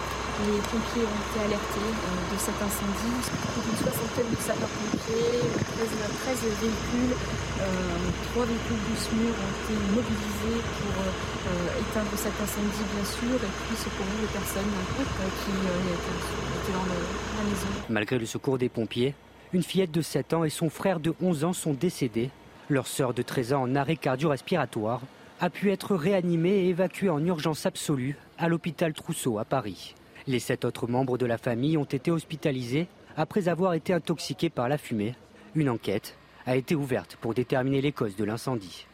les 0.44 0.60
pompiers 0.60 1.08
ont 1.08 1.22
été 1.24 1.40
alertés 1.40 1.88
euh, 1.88 2.34
de 2.34 2.36
cet 2.36 2.58
incendie. 2.60 3.16
Plus 3.16 3.62
d'une 3.64 3.80
soixantaine 3.80 4.28
de 4.28 4.36
sapeurs-pompiers, 4.36 5.40
13, 5.80 6.36
véhicules, 6.60 7.16
euh, 7.64 8.34
3 8.34 8.44
véhicules 8.44 8.82
du 8.84 8.94
SMUR 9.00 9.32
ont 9.32 9.54
été 9.64 9.74
mobilisés 9.88 10.60
pour 10.84 10.94
euh, 11.00 11.80
éteindre 11.80 12.12
cet 12.12 12.36
incendie 12.36 12.84
bien 12.92 13.06
sûr 13.08 13.38
et 13.40 13.52
puis 13.64 13.76
secourir 13.78 14.20
les 14.20 14.32
personnes 14.36 14.68
qui 14.68 15.48
étaient 16.60 16.76
dans 16.76 16.86
la 16.92 17.44
maison. 17.48 17.72
Malgré 17.88 18.18
le 18.18 18.26
secours 18.26 18.58
des 18.58 18.68
pompiers, 18.68 19.14
une 19.54 19.62
fillette 19.62 19.92
de 19.92 20.02
7 20.02 20.34
ans 20.34 20.44
et 20.44 20.50
son 20.50 20.68
frère 20.68 20.98
de 20.98 21.14
11 21.22 21.44
ans 21.44 21.52
sont 21.52 21.74
décédés. 21.74 22.30
Leur 22.68 22.88
sœur 22.88 23.14
de 23.14 23.22
13 23.22 23.52
ans 23.52 23.62
en 23.62 23.76
arrêt 23.76 23.96
cardio-respiratoire 23.96 25.00
a 25.40 25.48
pu 25.48 25.70
être 25.70 25.94
réanimée 25.94 26.64
et 26.64 26.68
évacuée 26.70 27.08
en 27.08 27.24
urgence 27.24 27.64
absolue 27.64 28.16
à 28.36 28.48
l'hôpital 28.48 28.92
Trousseau 28.92 29.38
à 29.38 29.44
Paris. 29.44 29.94
Les 30.26 30.40
sept 30.40 30.64
autres 30.64 30.88
membres 30.88 31.18
de 31.18 31.26
la 31.26 31.38
famille 31.38 31.76
ont 31.76 31.84
été 31.84 32.10
hospitalisés 32.10 32.88
après 33.16 33.48
avoir 33.48 33.74
été 33.74 33.92
intoxiqués 33.92 34.50
par 34.50 34.68
la 34.68 34.76
fumée. 34.76 35.14
Une 35.54 35.68
enquête 35.68 36.16
a 36.46 36.56
été 36.56 36.74
ouverte 36.74 37.16
pour 37.20 37.32
déterminer 37.32 37.80
les 37.80 37.92
causes 37.92 38.16
de 38.16 38.24
l'incendie. 38.24 38.86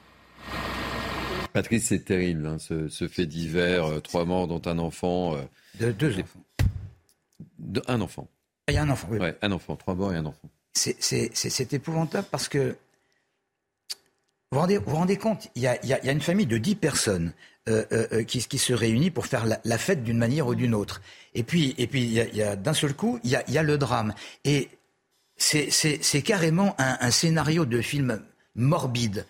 Patrice, 1.55 1.87
c'est 1.87 2.05
terrible, 2.05 2.47
hein, 2.47 2.59
ce, 2.59 3.09
fait 3.09 3.27
divers. 3.27 3.87
Euh, 3.87 4.01
trois 4.01 4.25
morts, 4.25 4.47
dont 4.47 4.63
un 4.67 4.79
enfant. 4.79 5.37
Euh, 5.37 5.43
de 5.81 5.91
deux 5.91 6.19
enfants. 6.21 6.45
un 7.89 8.01
enfant. 8.01 8.29
Il 8.71 8.75
y 8.75 8.79
a 8.79 8.83
un 8.83 8.91
enfant, 8.91 9.09
oui. 9.11 9.19
un 9.43 9.53
enfant, 9.53 9.77
trois 9.77 9.95
morts 9.95 10.13
et 10.13 10.17
un 10.17 10.27
enfant. 10.27 10.49
C'est 10.73 11.73
épouvantable 11.73 12.29
parce 12.31 12.49
que 12.49 12.77
vous 14.53 14.57
vous 14.57 14.61
rendez, 14.63 14.79
vous 14.79 14.97
rendez 14.97 15.17
compte, 15.17 15.49
il 15.55 15.63
y, 15.63 15.69
a, 15.69 15.79
il, 15.85 15.89
y 15.89 15.95
a, 15.95 16.11
une 16.11 16.21
famille 16.21 16.47
de 16.47 16.59
dix 16.59 16.75
personnes 16.75 17.33
euh, 17.69 17.85
euh, 17.93 18.07
euh, 18.13 18.23
qui, 18.25 18.43
qui, 18.43 18.59
se 18.59 18.73
réunit 18.73 19.13
pour 19.13 19.27
faire 19.27 19.47
la, 19.47 19.79
fête 19.79 20.03
d'une 20.03 20.19
manière 20.19 20.49
ou 20.49 20.57
d'une 20.57 20.75
autre. 20.75 21.03
Et 21.35 21.45
puis, 21.45 21.75
et 21.79 21.87
puis 21.87 22.03
il 22.03 22.37
y 22.37 22.43
a, 22.43 22.57
d'un 22.57 22.75
seul 22.75 22.95
coup, 22.95 23.21
il 23.23 23.31
y 23.31 23.37
a, 23.37 23.45
il 23.47 23.55
y 23.55 23.59
a 23.59 23.63
le 23.63 23.79
drame. 23.79 24.13
Et 24.45 24.69
c'est 25.37 26.23
carrément 26.23 26.75
un, 26.79 26.99
un, 27.01 27.11
scénario 27.13 27.65
de 27.65 27.81
film 27.81 28.23
morbide. 28.57 29.25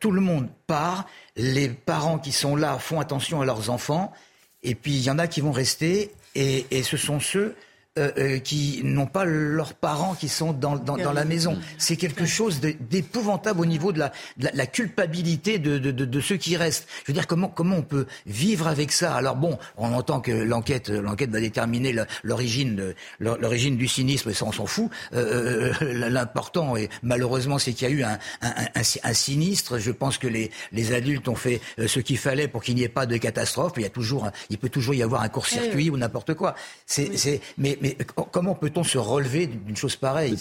tout 0.00 0.12
le 0.12 0.22
monde 0.22 0.48
part, 0.66 1.06
les 1.36 1.68
parents 1.68 2.18
qui 2.18 2.32
sont 2.32 2.56
là 2.56 2.78
font 2.78 3.00
attention 3.00 3.42
à 3.42 3.44
leurs 3.44 3.68
enfants, 3.68 4.14
et 4.62 4.74
puis 4.74 4.92
il 4.92 5.02
y 5.02 5.10
en 5.10 5.18
a 5.18 5.26
qui 5.26 5.42
vont 5.42 5.52
rester, 5.52 6.10
et, 6.34 6.64
et 6.70 6.82
ce 6.82 6.96
sont 6.96 7.20
ceux 7.20 7.54
euh, 7.98 8.10
euh, 8.18 8.38
qui 8.38 8.80
n'ont 8.84 9.06
pas 9.06 9.24
leurs 9.24 9.74
parents 9.74 10.14
qui 10.14 10.28
sont 10.28 10.52
dans, 10.52 10.76
dans, 10.76 10.96
dans 10.96 11.12
la 11.12 11.24
maison. 11.24 11.58
C'est 11.78 11.96
quelque 11.96 12.26
chose 12.26 12.60
d'épouvantable 12.60 13.60
au 13.60 13.66
niveau 13.66 13.92
de 13.92 13.98
la, 13.98 14.12
de 14.36 14.48
la, 14.54 14.66
culpabilité 14.66 15.58
de, 15.58 15.78
de, 15.78 15.90
de, 15.90 16.20
ceux 16.20 16.36
qui 16.36 16.56
restent. 16.56 16.86
Je 17.02 17.08
veux 17.08 17.14
dire, 17.14 17.26
comment, 17.26 17.48
comment 17.48 17.76
on 17.76 17.82
peut 17.82 18.06
vivre 18.26 18.68
avec 18.68 18.92
ça? 18.92 19.14
Alors 19.14 19.34
bon, 19.36 19.58
on 19.76 19.92
entend 19.92 20.20
que 20.20 20.30
l'enquête 20.30 20.90
l'enquête 20.90 21.30
va 21.30 21.40
déterminer 21.40 21.94
l'origine 22.22 22.94
l'origine 23.18 23.76
du 23.76 23.88
cynisme, 23.88 24.32
ça 24.32 24.44
on 24.44 24.52
s'en 24.52 24.66
fout. 24.66 24.90
Euh, 25.14 25.72
L'important, 25.80 26.76
et 26.76 26.88
malheureusement, 27.02 27.58
c'est 27.58 27.72
qu'il 27.72 27.88
y 27.88 27.90
a 27.90 27.94
eu 27.94 28.02
un, 28.04 28.18
un, 28.42 28.50
un, 28.74 28.82
un, 29.02 29.12
sinistre. 29.12 29.78
Je 29.78 29.90
pense 29.90 30.18
que 30.18 30.28
les, 30.28 30.50
les 30.72 30.92
adultes 30.92 31.28
ont 31.28 31.34
fait 31.34 31.60
ce 31.84 32.00
qu'il 32.00 32.18
fallait 32.18 32.48
pour 32.48 32.62
qu'il 32.62 32.76
n'y 32.76 32.82
ait 32.82 32.88
pas 32.88 33.06
de 33.06 33.16
catastrophe. 33.16 33.72
Il, 33.76 33.82
y 33.82 33.86
a 33.86 33.90
toujours, 33.90 34.30
il 34.50 34.58
peut 34.58 34.68
toujours 34.68 34.94
y 34.94 35.02
avoir 35.02 35.22
un 35.22 35.28
court-circuit 35.28 35.90
ou 35.90 35.96
n'importe 35.96 36.34
quoi. 36.34 36.54
C'est, 36.86 37.40
mais, 37.56 37.78
mais 37.80 37.87
comment 38.30 38.54
peut-on 38.54 38.84
se 38.84 38.98
relever 38.98 39.46
d'une 39.46 39.76
chose 39.76 39.96
pareille? 39.96 40.36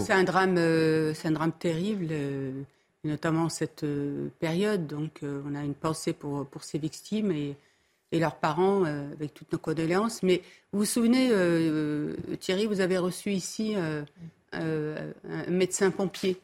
C'est 0.00 0.12
un 0.12 0.24
drame, 0.24 0.56
euh, 0.58 1.14
c'est 1.14 1.28
un 1.28 1.32
drame 1.32 1.52
terrible, 1.52 2.08
euh, 2.10 2.62
notamment 3.04 3.48
cette 3.48 3.84
euh, 3.84 4.28
période. 4.38 4.86
Donc, 4.86 5.20
on 5.22 5.54
a 5.54 5.62
une 5.62 5.74
pensée 5.74 6.12
pour 6.12 6.46
pour 6.46 6.64
ces 6.64 6.78
victimes 6.78 7.32
et, 7.32 7.56
et 8.12 8.18
leurs 8.18 8.36
parents, 8.36 8.84
avec 8.84 9.34
toutes 9.34 9.52
nos 9.52 9.58
condoléances. 9.58 10.22
Mais 10.22 10.42
vous 10.72 10.80
vous 10.80 10.84
souvenez, 10.84 11.30
Thierry, 12.40 12.66
vous 12.66 12.80
avez 12.80 12.98
reçu 12.98 13.32
ici 13.32 13.74
un 14.52 15.50
médecin 15.50 15.90
pompier. 15.90 16.36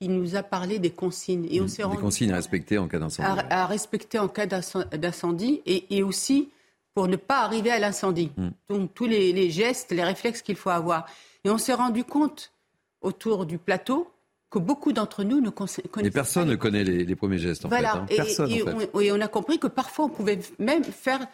qui 0.00 0.08
nous 0.08 0.34
a 0.34 0.42
parlé 0.42 0.80
des 0.80 0.90
consignes. 0.90 1.46
Et 1.48 1.60
on 1.60 1.68
s'est 1.68 1.84
des 1.88 1.96
consignes 1.96 2.32
à 2.32 2.36
respecter 2.36 2.76
en 2.76 2.88
cas 2.88 2.98
d'incendie. 2.98 3.28
À, 3.50 3.66
respecter 3.66 4.18
en 4.18 4.26
cas 4.26 4.46
d'incendie 4.46 5.62
et, 5.64 5.96
et, 5.96 6.02
aussi 6.02 6.48
pour 6.94 7.08
ne 7.08 7.16
pas 7.16 7.40
arriver 7.40 7.70
à 7.70 7.78
l'incendie. 7.78 8.30
Mm. 8.36 8.48
Donc 8.68 8.94
tous 8.94 9.06
les, 9.06 9.50
gestes, 9.50 9.92
les 9.92 10.04
réflexes 10.04 10.42
qu'il 10.42 10.56
faut 10.56 10.70
avoir. 10.70 11.06
Et 11.44 11.50
on 11.50 11.58
s'est 11.58 11.74
rendu 11.74 12.04
compte 12.04 12.52
autour 13.00 13.46
du 13.46 13.58
plateau 13.58 14.10
que 14.50 14.58
beaucoup 14.58 14.92
d'entre 14.92 15.24
nous 15.24 15.40
ne 15.40 15.50
connaissent 15.50 15.80
Les 15.96 16.10
personnes 16.10 16.48
ne 16.48 16.56
connaissent 16.56 16.86
les, 16.86 17.16
premiers 17.16 17.38
gestes, 17.38 17.64
en 17.64 17.70
fait. 17.70 17.84
Hein. 17.84 18.06
Et, 18.10 18.62
On, 18.92 19.00
et 19.00 19.12
on 19.12 19.20
a 19.20 19.28
compris 19.28 19.58
que 19.58 19.66
parfois 19.66 20.04
on 20.06 20.10
pouvait 20.10 20.38
même 20.58 20.84
faire 20.84 21.26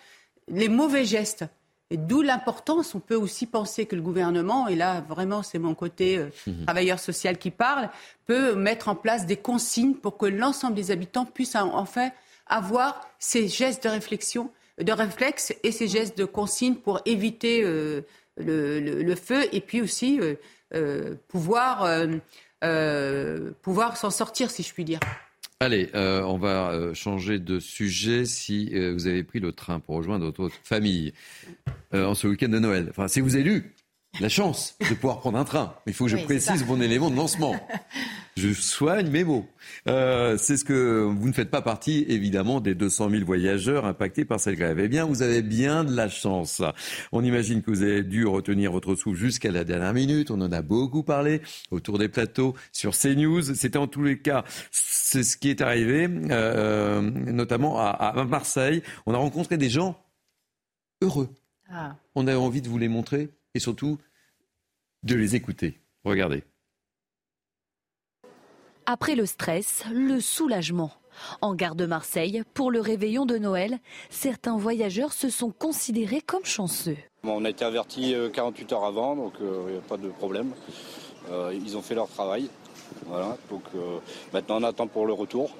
les 0.47 0.69
mauvais 0.69 1.05
gestes. 1.05 1.45
D'où 1.91 2.21
l'importance, 2.21 2.95
on 2.95 3.01
peut 3.01 3.15
aussi 3.15 3.47
penser 3.47 3.87
que 3.87 3.97
le 3.97 4.03
gouvernement, 4.03 4.69
et 4.69 4.77
là 4.77 5.01
vraiment 5.01 5.43
c'est 5.43 5.59
mon 5.59 5.75
côté 5.75 6.19
euh, 6.19 6.29
mhm. 6.47 6.65
travailleur 6.65 6.99
social 6.99 7.39
qui 7.39 7.51
parle, 7.51 7.89
peut 8.27 8.55
mettre 8.55 8.89
en 8.89 8.95
place 8.95 9.25
des 9.25 9.39
consignes 9.39 9.95
pour 9.95 10.19
que 10.19 10.27
l'ensemble 10.27 10.75
des 10.75 10.91
habitants 10.91 11.25
puissent 11.25 11.57
enfin 11.57 12.11
avoir 12.47 13.01
ces 13.19 13.49
gestes 13.49 13.85
de 13.85 13.89
réflexion, 13.89 14.51
de 14.81 14.93
réflexe 14.93 15.55
et 15.63 15.73
ces 15.73 15.89
gestes 15.89 16.17
de 16.17 16.25
consigne 16.25 16.75
pour 16.75 17.01
éviter 17.05 17.63
euh, 17.63 18.03
le, 18.37 19.15
feu 19.15 19.45
et 19.53 19.61
puis 19.61 19.81
aussi 19.81 20.21
euh, 20.75 21.15
pouvoir, 21.29 21.89
pouvoir 23.63 23.97
s'en 23.97 24.11
sortir, 24.11 24.51
si 24.51 24.63
je 24.63 24.73
puis 24.73 24.85
dire. 24.85 25.01
Allez, 25.61 25.89
euh, 25.97 26.23
on 26.23 26.39
va 26.39 26.71
euh, 26.71 26.95
changer 26.95 27.41
de 27.41 27.59
sujet 27.59 28.25
si 28.27 28.71
euh, 28.75 28.93
vous 28.93 29.09
avez 29.09 29.25
pris 29.25 29.41
le 29.41 29.51
train 29.51 29.81
pour 29.81 29.97
rejoindre 29.97 30.31
votre 30.31 30.55
famille 30.63 31.13
en 31.93 32.15
ce 32.15 32.29
week-end 32.29 32.49
de 32.49 32.61
Noël. 32.61 32.87
Enfin, 32.91 33.09
si 33.09 33.21
vous 33.21 33.35
avez 33.35 33.43
lu 33.43 33.75
la 34.21 34.29
chance 34.29 34.77
de 34.81 34.95
pouvoir 34.95 35.21
prendre 35.21 35.39
un 35.39 35.45
train. 35.45 35.75
Il 35.87 35.93
faut 35.93 36.05
que 36.05 36.11
je 36.11 36.25
précise 36.25 36.67
mon 36.67 36.81
élément 36.81 37.11
de 37.11 37.17
lancement. 37.17 37.55
Je 38.39 38.53
soigne 38.53 39.09
mes 39.09 39.25
mots. 39.25 39.47
Euh, 39.89 40.37
c'est 40.39 40.57
ce 40.57 40.65
que 40.65 41.01
vous 41.03 41.27
ne 41.27 41.33
faites 41.33 41.51
pas 41.51 41.61
partie, 41.61 42.05
évidemment, 42.07 42.61
des 42.61 42.77
200 42.77 43.11
000 43.11 43.25
voyageurs 43.25 43.85
impactés 43.85 44.25
par 44.25 44.39
cette 44.39 44.55
grève. 44.55 44.79
Eh 44.79 44.87
bien, 44.87 45.07
vous 45.07 45.23
avez 45.23 45.43
bien 45.43 45.83
de 45.83 45.93
la 45.93 46.09
chance. 46.09 46.63
On 47.11 47.25
imagine 47.25 47.63
que 47.63 47.73
vous 47.73 47.83
avez 47.83 48.05
dû 48.05 48.27
retenir 48.27 48.71
votre 48.71 48.95
souffle 48.95 49.19
jusqu'à 49.19 49.51
la 49.51 49.65
dernière 49.65 49.93
minute. 49.93 50.31
On 50.31 50.41
en 50.41 50.53
a 50.53 50.63
beaucoup 50.63 51.03
parlé 51.03 51.43
autour 51.73 51.99
des 51.99 52.09
plateaux 52.09 52.55
sur 52.71 52.97
CNews. 52.97 53.43
C'était 53.43 53.77
en 53.77 53.89
tous 53.89 54.05
les 54.05 54.21
cas, 54.21 54.45
c'est 54.71 55.25
ce 55.25 55.37
qui 55.37 55.51
est 55.51 55.61
arrivé, 55.61 56.09
euh, 56.31 57.01
notamment 57.01 57.81
à, 57.81 57.89
à, 57.89 58.25
Marseille. 58.25 58.85
On 59.07 59.15
a 59.15 59.19
rencontré 59.19 59.57
des 59.57 59.69
gens 59.69 60.01
heureux. 61.03 61.29
Ah. 61.69 61.97
On 62.15 62.29
a 62.29 62.37
envie 62.37 62.63
de 62.63 62.69
vous 62.69 62.79
les 62.79 62.89
montrer 62.89 63.31
et 63.55 63.59
surtout 63.59 63.99
de 65.03 65.15
les 65.15 65.35
écouter. 65.35 65.81
Regardez. 66.05 66.45
Après 68.87 69.15
le 69.15 69.27
stress, 69.27 69.85
le 69.93 70.19
soulagement. 70.19 70.93
En 71.41 71.55
gare 71.55 71.75
de 71.75 71.85
Marseille, 71.85 72.43
pour 72.55 72.71
le 72.71 72.81
réveillon 72.81 73.27
de 73.27 73.37
Noël, 73.37 73.79
certains 74.09 74.57
voyageurs 74.57 75.13
se 75.13 75.29
sont 75.29 75.51
considérés 75.51 76.23
comme 76.23 76.45
chanceux. 76.45 76.97
On 77.25 77.45
a 77.45 77.51
été 77.51 77.65
avertis 77.65 78.15
48 78.33 78.73
euh, 78.73 78.75
heures 78.75 78.85
avant, 78.85 79.17
donc 79.17 79.35
il 79.41 79.47
euh, 79.47 79.71
n'y 79.73 79.77
a 79.77 79.81
pas 79.81 79.97
de 79.97 80.09
problème. 80.09 80.53
Euh, 81.31 81.53
ils 81.55 81.77
ont 81.77 81.83
fait 81.83 81.95
leur 81.95 82.09
travail. 82.09 82.49
Voilà, 83.07 83.37
donc 83.51 83.63
maintenant 84.33 84.61
on 84.61 84.63
attend 84.63 84.87
pour 84.87 85.07
le 85.07 85.13
retour. 85.13 85.51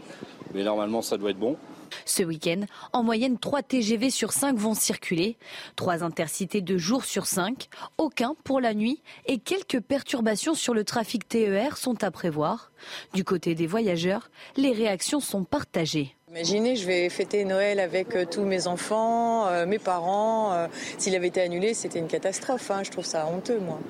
Mais 0.55 0.63
normalement 0.65 1.03
ça 1.03 1.19
doit 1.19 1.31
être 1.31 1.39
bon. 1.39 1.57
Ce 2.05 2.23
week-end, 2.23 2.63
en 2.93 3.03
moyenne, 3.03 3.39
3 3.39 3.63
TGV 3.63 4.11
sur 4.11 4.33
5 4.33 4.57
vont 4.57 4.75
circuler, 4.75 5.37
3 5.77 6.05
intercités 6.05 6.61
de 6.61 6.77
jour 6.79 7.05
sur 7.05 7.27
5, 7.27 7.69
aucun 7.99 8.35
pour 8.45 8.61
la 8.61 8.75
nuit 8.75 9.03
et 9.27 9.39
quelques 9.39 9.81
perturbations 9.81 10.55
sur 10.55 10.75
le 10.75 10.85
trafic 10.85 11.29
TER 11.29 11.77
sont 11.77 12.03
à 12.05 12.11
prévoir. 12.11 12.73
Du 13.15 13.25
côté 13.25 13.55
des 13.55 13.67
voyageurs, 13.67 14.31
les 14.57 14.73
réactions 14.73 15.21
sont 15.21 15.45
partagées. 15.45 16.15
Imaginez, 16.31 16.77
je 16.77 16.87
vais 16.87 17.09
fêter 17.09 17.47
Noël 17.47 17.81
avec 17.81 18.15
euh, 18.15 18.27
tous 18.31 18.43
mes 18.43 18.67
enfants, 18.67 19.49
euh, 19.49 19.65
mes 19.65 19.79
parents. 19.79 20.53
Euh, 20.53 20.67
s'il 20.99 21.15
avait 21.15 21.29
été 21.29 21.41
annulé, 21.41 21.73
c'était 21.73 21.99
une 21.99 22.07
catastrophe. 22.07 22.71
Hein. 22.71 22.83
Je 22.85 22.91
trouve 22.91 23.07
ça 23.07 23.27
honteux, 23.27 23.59
moi. 23.59 23.81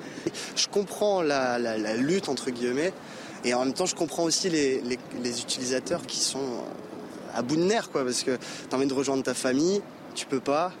Je 0.55 0.67
comprends 0.67 1.21
la, 1.21 1.57
lutte, 1.97 2.29
entre 2.29 2.49
guillemets, 2.49 2.93
et 3.43 3.53
en 3.53 3.65
même 3.65 3.73
temps, 3.73 3.85
je 3.85 3.95
comprends 3.95 4.23
aussi 4.23 4.49
les 4.49 5.41
utilisateurs 5.41 6.05
qui 6.05 6.19
sont 6.19 6.63
à 7.33 7.41
bout 7.41 7.55
de 7.55 7.63
nerfs, 7.63 7.89
quoi, 7.89 8.03
parce 8.03 8.23
que 8.23 8.37
tu 8.37 8.41
as 8.71 8.75
envie 8.75 8.87
de 8.87 8.93
rejoindre 8.93 9.23
ta 9.23 9.33
famille, 9.33 9.81
tu 10.15 10.25
peux 10.25 10.39
pas. 10.39 10.71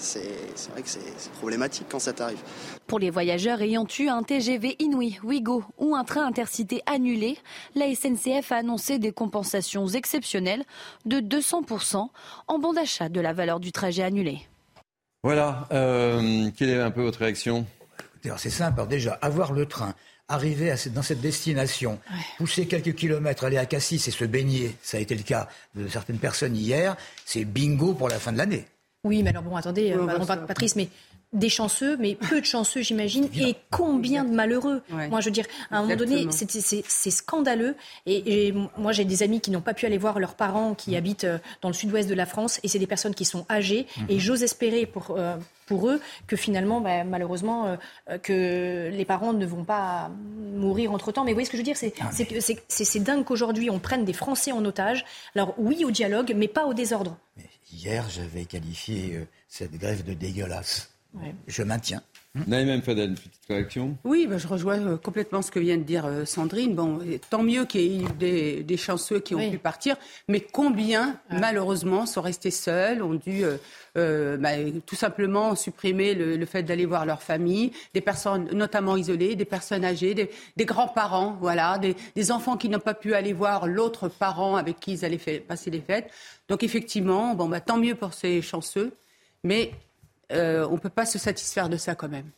C'est 0.00 0.20
vrai 0.70 0.82
que 0.82 0.88
c'est 0.88 1.32
problématique 1.38 1.86
quand 1.90 1.98
ça 1.98 2.12
t'arrive. 2.12 2.38
Pour 2.86 3.00
les 3.00 3.10
voyageurs 3.10 3.60
ayant 3.62 3.86
eu 3.98 4.08
un 4.08 4.22
TGV 4.22 4.76
Inouï, 4.78 5.18
Ouigo 5.24 5.64
ou 5.76 5.96
un 5.96 6.04
train 6.04 6.24
intercité 6.24 6.82
annulé, 6.86 7.36
la 7.74 7.92
SNCF 7.92 8.52
a 8.52 8.56
annoncé 8.56 8.98
des 8.98 9.10
compensations 9.10 9.88
exceptionnelles 9.88 10.64
de 11.04 11.18
200% 11.18 12.08
en 12.46 12.58
bon 12.58 12.72
d'achat 12.72 13.08
de 13.08 13.20
la 13.20 13.32
valeur 13.32 13.58
du 13.58 13.72
trajet 13.72 14.04
annulé. 14.04 14.38
Voilà, 15.24 15.66
euh, 15.72 16.48
quelle 16.56 16.70
est 16.70 16.80
un 16.80 16.92
peu 16.92 17.02
votre 17.02 17.18
réaction? 17.18 17.66
C'est 18.36 18.50
simple, 18.50 18.86
déjà, 18.86 19.14
avoir 19.20 19.52
le 19.52 19.66
train 19.66 19.94
arriver 20.28 20.74
dans 20.94 21.02
cette 21.02 21.20
destination, 21.20 21.98
pousser 22.36 22.66
quelques 22.66 22.94
kilomètres, 22.94 23.44
aller 23.44 23.56
à 23.56 23.66
Cassis 23.66 24.06
et 24.06 24.10
se 24.10 24.24
baigner, 24.24 24.76
ça 24.82 24.98
a 24.98 25.00
été 25.00 25.14
le 25.14 25.22
cas 25.22 25.48
de 25.74 25.88
certaines 25.88 26.18
personnes 26.18 26.56
hier, 26.56 26.96
c'est 27.24 27.44
bingo 27.44 27.94
pour 27.94 28.08
la 28.08 28.18
fin 28.18 28.32
de 28.32 28.38
l'année. 28.38 28.66
Oui, 29.04 29.22
mais 29.22 29.30
alors 29.30 29.42
bon, 29.42 29.56
attendez, 29.56 29.92
euh, 29.92 30.06
Patrice, 30.46 30.74
mais 30.74 30.88
des 31.34 31.50
chanceux, 31.50 31.96
mais 31.98 32.14
peu 32.14 32.40
de 32.40 32.46
chanceux, 32.46 32.80
j'imagine, 32.80 33.28
et 33.38 33.54
combien 33.70 34.24
de 34.24 34.30
malheureux. 34.30 34.82
Moi, 34.88 35.20
je 35.20 35.26
veux 35.26 35.30
dire, 35.30 35.44
à 35.70 35.78
un 35.78 35.82
moment 35.82 35.96
donné, 35.96 36.26
c'est 36.30 37.10
scandaleux. 37.10 37.74
Et, 38.06 38.52
moi, 38.76 38.92
j'ai 38.92 39.04
des 39.04 39.22
amis 39.22 39.40
qui 39.40 39.50
n'ont 39.50 39.60
pas 39.60 39.74
pu 39.74 39.86
aller 39.86 39.98
voir 39.98 40.18
leurs 40.18 40.34
parents 40.34 40.74
qui 40.74 40.92
mm. 40.92 40.94
habitent 40.94 41.24
euh, 41.24 41.38
dans 41.62 41.68
le 41.68 41.74
sud-ouest 41.74 42.08
de 42.08 42.14
la 42.14 42.26
France, 42.26 42.60
et 42.62 42.68
c'est 42.68 42.78
des 42.78 42.86
personnes 42.86 43.14
qui 43.14 43.24
sont 43.24 43.44
âgées. 43.50 43.86
Mm-hmm. 43.86 44.04
Et 44.08 44.18
j'ose 44.18 44.42
espérer 44.42 44.86
pour, 44.86 45.16
euh, 45.16 45.36
pour 45.66 45.88
eux 45.88 46.00
que 46.26 46.36
finalement, 46.36 46.80
bah, 46.80 47.04
malheureusement, 47.04 47.76
euh, 48.10 48.18
que 48.18 48.88
les 48.90 49.04
parents 49.04 49.32
ne 49.32 49.44
vont 49.44 49.64
pas 49.64 50.10
mourir 50.54 50.92
entre-temps. 50.92 51.24
Mais 51.24 51.32
vous 51.32 51.36
voyez 51.36 51.46
ce 51.46 51.50
que 51.50 51.56
je 51.58 51.62
veux 51.62 51.64
dire? 51.64 51.76
Ah, 52.00 52.10
C'est 52.68 53.00
dingue 53.00 53.24
qu'aujourd'hui, 53.24 53.68
on 53.70 53.78
prenne 53.78 54.04
des 54.04 54.12
Français 54.12 54.52
en 54.52 54.64
otage. 54.64 55.04
Alors 55.34 55.54
oui 55.58 55.84
au 55.84 55.90
dialogue, 55.90 56.32
mais 56.34 56.48
pas 56.48 56.66
au 56.66 56.74
désordre. 56.74 57.18
hier, 57.72 58.08
j'avais 58.08 58.44
qualifié 58.44 59.26
cette 59.48 59.76
grève 59.76 60.04
de 60.04 60.14
dégueulasse. 60.14 60.90
Je 61.46 61.62
maintiens. 61.62 62.02
Naïm 62.46 62.82
Fadel, 62.82 63.10
une 63.10 63.14
petite 63.16 63.32
réaction 63.48 63.96
Oui, 64.04 64.26
bah, 64.26 64.38
je 64.38 64.46
rejoins 64.46 64.78
euh, 64.86 64.96
complètement 64.96 65.42
ce 65.42 65.50
que 65.50 65.58
vient 65.58 65.78
de 65.78 65.82
dire 65.82 66.06
euh, 66.06 66.24
Sandrine. 66.24 66.74
Bon, 66.74 67.00
tant 67.30 67.42
mieux 67.42 67.64
qu'il 67.64 67.80
y 67.80 68.00
ait 68.00 68.04
eu 68.04 68.62
des, 68.62 68.76
chanceux 68.76 69.18
qui 69.18 69.34
ont 69.34 69.50
pu 69.50 69.58
partir, 69.58 69.96
mais 70.28 70.40
combien, 70.40 71.18
malheureusement, 71.30 72.06
sont 72.06 72.20
restés 72.20 72.50
seuls, 72.50 73.02
ont 73.02 73.14
dû 73.14 73.42
euh, 73.96 74.36
bah, 74.36 74.50
tout 74.86 74.94
simplement 74.94 75.56
supprimer 75.56 76.14
le, 76.14 76.46
fait 76.46 76.62
d'aller 76.62 76.86
voir 76.86 77.06
leur 77.06 77.22
famille, 77.22 77.72
des 77.94 78.00
personnes 78.00 78.48
notamment 78.52 78.96
isolées, 78.96 79.34
des 79.34 79.44
personnes 79.44 79.84
âgées, 79.84 80.14
des, 80.14 80.64
grands-parents, 80.64 81.36
voilà, 81.40 81.78
des, 81.78 82.30
enfants 82.30 82.56
qui 82.56 82.68
n'ont 82.68 82.78
pas 82.78 82.94
pu 82.94 83.14
aller 83.14 83.32
voir 83.32 83.66
l'autre 83.66 84.08
parent 84.08 84.56
avec 84.56 84.78
qui 84.78 84.92
ils 84.92 85.04
allaient 85.04 85.40
passer 85.40 85.70
les 85.70 85.80
fêtes. 85.80 86.10
Donc 86.48 86.62
effectivement, 86.62 87.34
bon, 87.34 87.48
bah, 87.48 87.60
tant 87.60 87.78
mieux 87.78 87.94
pour 87.94 88.12
ces 88.12 88.42
chanceux, 88.42 88.92
mais 89.42 89.72
euh, 90.32 90.66
on 90.68 90.74
ne 90.74 90.78
peut 90.78 90.88
pas 90.88 91.06
se 91.06 91.18
satisfaire 91.18 91.68
de 91.68 91.76
ça 91.76 91.94
quand 91.94 92.08
même. 92.08 92.30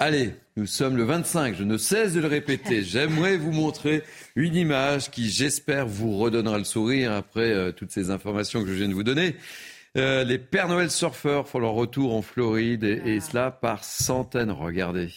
Allez, 0.00 0.34
nous 0.56 0.66
sommes 0.66 0.96
le 0.96 1.02
25, 1.02 1.56
je 1.56 1.64
ne 1.64 1.76
cesse 1.76 2.12
de 2.12 2.20
le 2.20 2.28
répéter. 2.28 2.82
J'aimerais 2.84 3.36
vous 3.36 3.50
montrer 3.50 4.04
une 4.36 4.54
image 4.54 5.10
qui, 5.10 5.28
j'espère, 5.28 5.86
vous 5.86 6.16
redonnera 6.18 6.58
le 6.58 6.64
sourire 6.64 7.12
après 7.12 7.50
euh, 7.50 7.72
toutes 7.72 7.90
ces 7.90 8.10
informations 8.10 8.62
que 8.62 8.68
je 8.68 8.74
viens 8.74 8.88
de 8.88 8.94
vous 8.94 9.02
donner. 9.02 9.34
Euh, 9.96 10.22
les 10.22 10.38
Pères 10.38 10.68
Noël 10.68 10.90
surfeurs 10.90 11.48
font 11.48 11.58
leur 11.58 11.72
retour 11.72 12.14
en 12.14 12.22
Floride 12.22 12.84
et, 12.84 13.18
ah. 13.18 13.20
cela 13.20 13.50
par 13.50 13.82
centaines. 13.82 14.52
Regardez. 14.52 15.08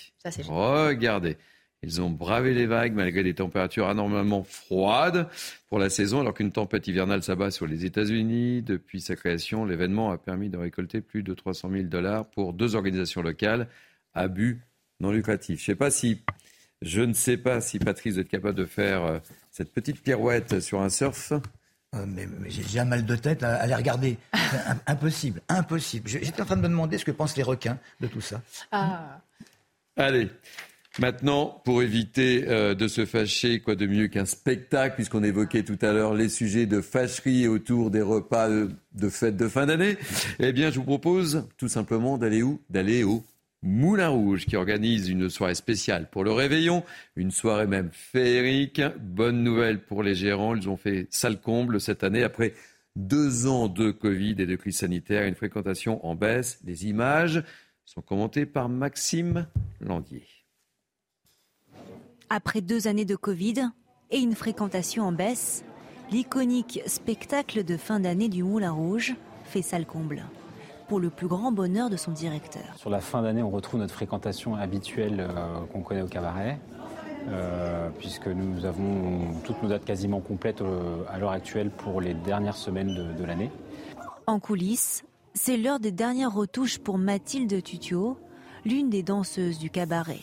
Regardez. 0.48 1.38
Ils 1.84 2.00
ont 2.00 2.12
bravé 2.12 2.54
les 2.54 2.68
vagues 2.68 2.94
malgré 2.94 3.24
des 3.24 3.34
températures 3.34 3.88
anormalement 3.88 4.44
froides 4.44 5.28
pour 5.68 5.80
la 5.80 5.90
saison, 5.90 6.22
alors 6.22 6.36
qu'une 6.36 6.52
tempête 6.52 6.88
hivernale 6.88 7.24
s'abat 7.24 7.50
sur 7.50 7.66
les 7.66 7.86
États-Unis. 7.86 8.62
Depuis 8.62 9.02
sa 9.02 9.16
création, 9.16 9.66
l'événement 9.66 10.12
a 10.12 10.20
permis 10.20 10.50
de 10.50 10.58
récolter 10.58 11.02
plus 11.02 11.24
de 11.24 11.34
300 11.34 11.72
000 11.72 11.84
dollars 11.86 12.26
pour 12.28 12.54
deux 12.54 12.76
organisations 12.76 13.24
locales 13.24 13.68
à 14.14 14.28
but 14.28 14.62
non 15.00 15.12
lucratif. 15.12 15.60
Je 15.60 15.66
sais 15.66 15.76
pas 15.76 15.90
si, 15.90 16.22
je 16.84 17.02
ne 17.02 17.14
sais 17.14 17.38
pas 17.38 17.62
si 17.62 17.80
Patrice 17.80 18.18
est 18.18 18.26
capable 18.26 18.56
de 18.56 18.66
faire 18.66 19.04
euh, 19.04 19.20
cette 19.50 19.74
petite 19.74 20.02
pirouette 20.04 20.60
sur 20.60 20.82
un 20.82 20.90
surf. 20.90 21.34
Euh, 21.96 22.06
mais, 22.08 22.28
j'ai 22.46 22.62
déjà 22.62 22.86
mal 22.86 23.06
de 23.06 23.16
tête 23.16 23.42
à, 23.42 23.66
les 23.66 23.76
regarder. 23.76 24.20
impossible, 24.86 25.42
impossible. 25.50 26.08
J'étais 26.08 26.42
en 26.42 26.46
train 26.46 26.58
de 26.58 26.62
me 26.62 26.70
demander 26.70 27.00
ce 27.00 27.06
que 27.06 27.12
pensent 27.12 27.36
les 27.36 27.44
requins 27.44 27.80
de 28.00 28.08
tout 28.08 28.22
ça. 28.22 28.42
Ah. 28.72 29.20
Allez, 29.98 30.30
Maintenant, 31.00 31.62
pour 31.64 31.82
éviter 31.82 32.46
euh, 32.50 32.76
de 32.76 32.90
se 32.90 33.06
fâcher, 33.06 33.62
quoi 33.62 33.76
de 33.76 33.88
mieux 33.88 34.08
qu'un 34.08 34.26
spectacle, 34.26 34.96
puisqu'on 34.96 35.24
évoquait 35.24 35.64
tout 35.64 35.78
à 35.82 35.94
l'heure 35.94 36.14
les 36.14 36.28
sujets 36.28 36.66
de 36.66 36.82
fâcherie 36.82 37.48
autour 37.48 37.92
des 37.92 38.02
repas 38.02 38.50
de, 38.50 39.10
fête 39.10 39.38
de 39.38 39.48
fin 39.48 39.68
d'année, 39.68 39.98
eh 40.40 40.52
bien, 40.52 40.70
je 40.70 40.80
vous 40.80 40.86
propose 40.86 41.48
tout 41.58 41.70
simplement 41.70 42.18
d'aller 42.18 42.44
où? 42.44 42.60
D'aller 42.70 43.04
au 43.04 43.24
Moulin 43.64 44.10
Rouge, 44.10 44.46
qui 44.46 44.58
organise 44.58 45.08
une 45.08 45.30
soirée 45.30 45.56
spéciale 45.56 46.10
pour 46.10 46.26
le 46.26 46.34
réveillon, 46.34 46.84
une 47.16 47.32
soirée 47.32 47.68
même 47.68 47.92
féerique. 47.94 48.82
Bonne 49.00 49.44
nouvelle 49.44 49.80
pour 49.80 50.04
les 50.04 50.16
gérants, 50.16 50.56
ils 50.56 50.68
ont 50.68 50.78
fait 50.78 51.08
salle 51.10 51.40
comble 51.40 51.80
cette 51.80 52.04
année 52.04 52.24
après 52.24 52.54
deux 52.98 53.48
ans 53.48 53.70
de 53.70 53.92
Covid 53.92 54.36
et 54.40 54.46
de 54.46 54.56
crise 54.58 54.80
sanitaire, 54.80 55.26
une 55.26 55.36
fréquentation 55.36 56.06
en 56.06 56.16
baisse. 56.16 56.60
Les 56.66 56.88
images 56.88 57.44
sont 57.86 58.02
commentées 58.02 58.46
par 58.46 58.68
Maxime 58.68 59.48
Landier. 59.80 60.24
Après 62.34 62.62
deux 62.62 62.88
années 62.88 63.04
de 63.04 63.18
Covid 63.18 63.72
et 64.10 64.18
une 64.18 64.36
fréquentation 64.36 65.04
en 65.04 65.12
baisse, 65.12 65.66
l'iconique 66.12 66.80
spectacle 66.88 67.66
de 67.66 67.76
fin 67.76 68.00
d'année 68.00 68.30
du 68.30 68.42
Moulin 68.42 68.72
Rouge 68.72 69.16
fait 69.44 69.62
salle 69.62 69.86
comble. 69.86 70.24
pour 70.88 71.02
le 71.02 71.10
plus 71.10 71.28
grand 71.28 71.52
bonheur 71.52 71.90
de 71.90 71.98
son 71.98 72.12
directeur. 72.12 72.64
Sur 72.78 72.90
la 72.90 73.02
fin 73.02 73.22
d'année, 73.22 73.44
on 73.44 73.50
retrouve 73.50 73.82
notre 73.82 73.94
fréquentation 73.94 74.56
habituelle 74.56 75.20
euh, 75.20 75.60
qu'on 75.74 75.82
connaît 75.82 76.04
au 76.04 76.08
cabaret. 76.08 76.58
Euh, 77.28 77.90
puisque 78.00 78.28
nous 78.28 78.64
avons 78.64 79.34
toutes 79.44 79.62
nos 79.62 79.68
dates 79.68 79.84
quasiment 79.84 80.22
complètes 80.22 80.62
euh, 80.62 81.04
à 81.10 81.20
l'heure 81.20 81.32
actuelle 81.32 81.70
pour 81.70 82.00
les 82.00 82.14
dernières 82.14 82.56
semaines 82.56 82.96
de, 82.96 83.22
de 83.22 83.26
l'année. 83.26 83.52
En 84.26 84.40
coulisses, 84.40 85.04
c'est 85.34 85.58
l'heure 85.58 85.82
des 85.82 85.92
dernières 85.92 86.34
retouches 86.34 86.80
pour 86.80 86.98
Mathilde 86.98 87.62
Tutio, 87.62 88.18
l'une 88.66 88.90
des 88.90 89.04
danseuses 89.04 89.60
du 89.60 89.70
cabaret. 89.70 90.20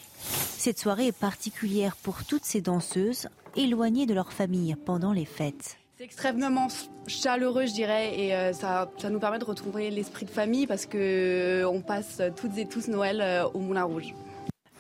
Cette 0.59 0.79
soirée 0.79 1.09
est 1.09 1.19
particulière 1.19 1.97
pour 1.97 2.25
toutes 2.25 2.45
ces 2.45 2.61
danseuses 2.61 3.29
éloignées 3.57 4.07
de 4.07 4.15
leur 4.15 4.33
famille 4.33 4.77
pendant 4.85 5.13
les 5.13 5.25
fêtes. 5.25 5.79
C'est 5.99 6.05
extrêmement 6.05 6.69
chaleureux, 7.09 7.67
je 7.67 7.73
dirais, 7.73 8.19
et 8.19 8.35
euh, 8.35 8.53
ça, 8.53 8.91
ça 8.99 9.11
nous 9.11 9.19
permet 9.19 9.41
de 9.41 9.45
retrouver 9.45 9.91
l'esprit 9.91 10.27
de 10.27 10.31
famille 10.31 10.67
parce 10.69 10.87
que 10.87 10.99
euh, 11.63 11.69
on 11.69 11.81
passe 11.81 12.23
toutes 12.37 12.57
et 12.57 12.67
tous 12.67 12.87
Noël 12.87 13.21
euh, 13.21 13.49
au 13.49 13.59
Moulin 13.59 13.83
Rouge. 13.83 14.15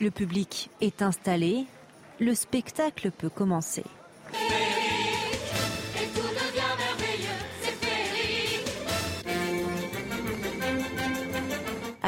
Le 0.00 0.12
public 0.12 0.70
est 0.80 1.02
installé, 1.02 1.66
le 2.20 2.34
spectacle 2.36 3.10
peut 3.10 3.30
commencer. 3.30 3.82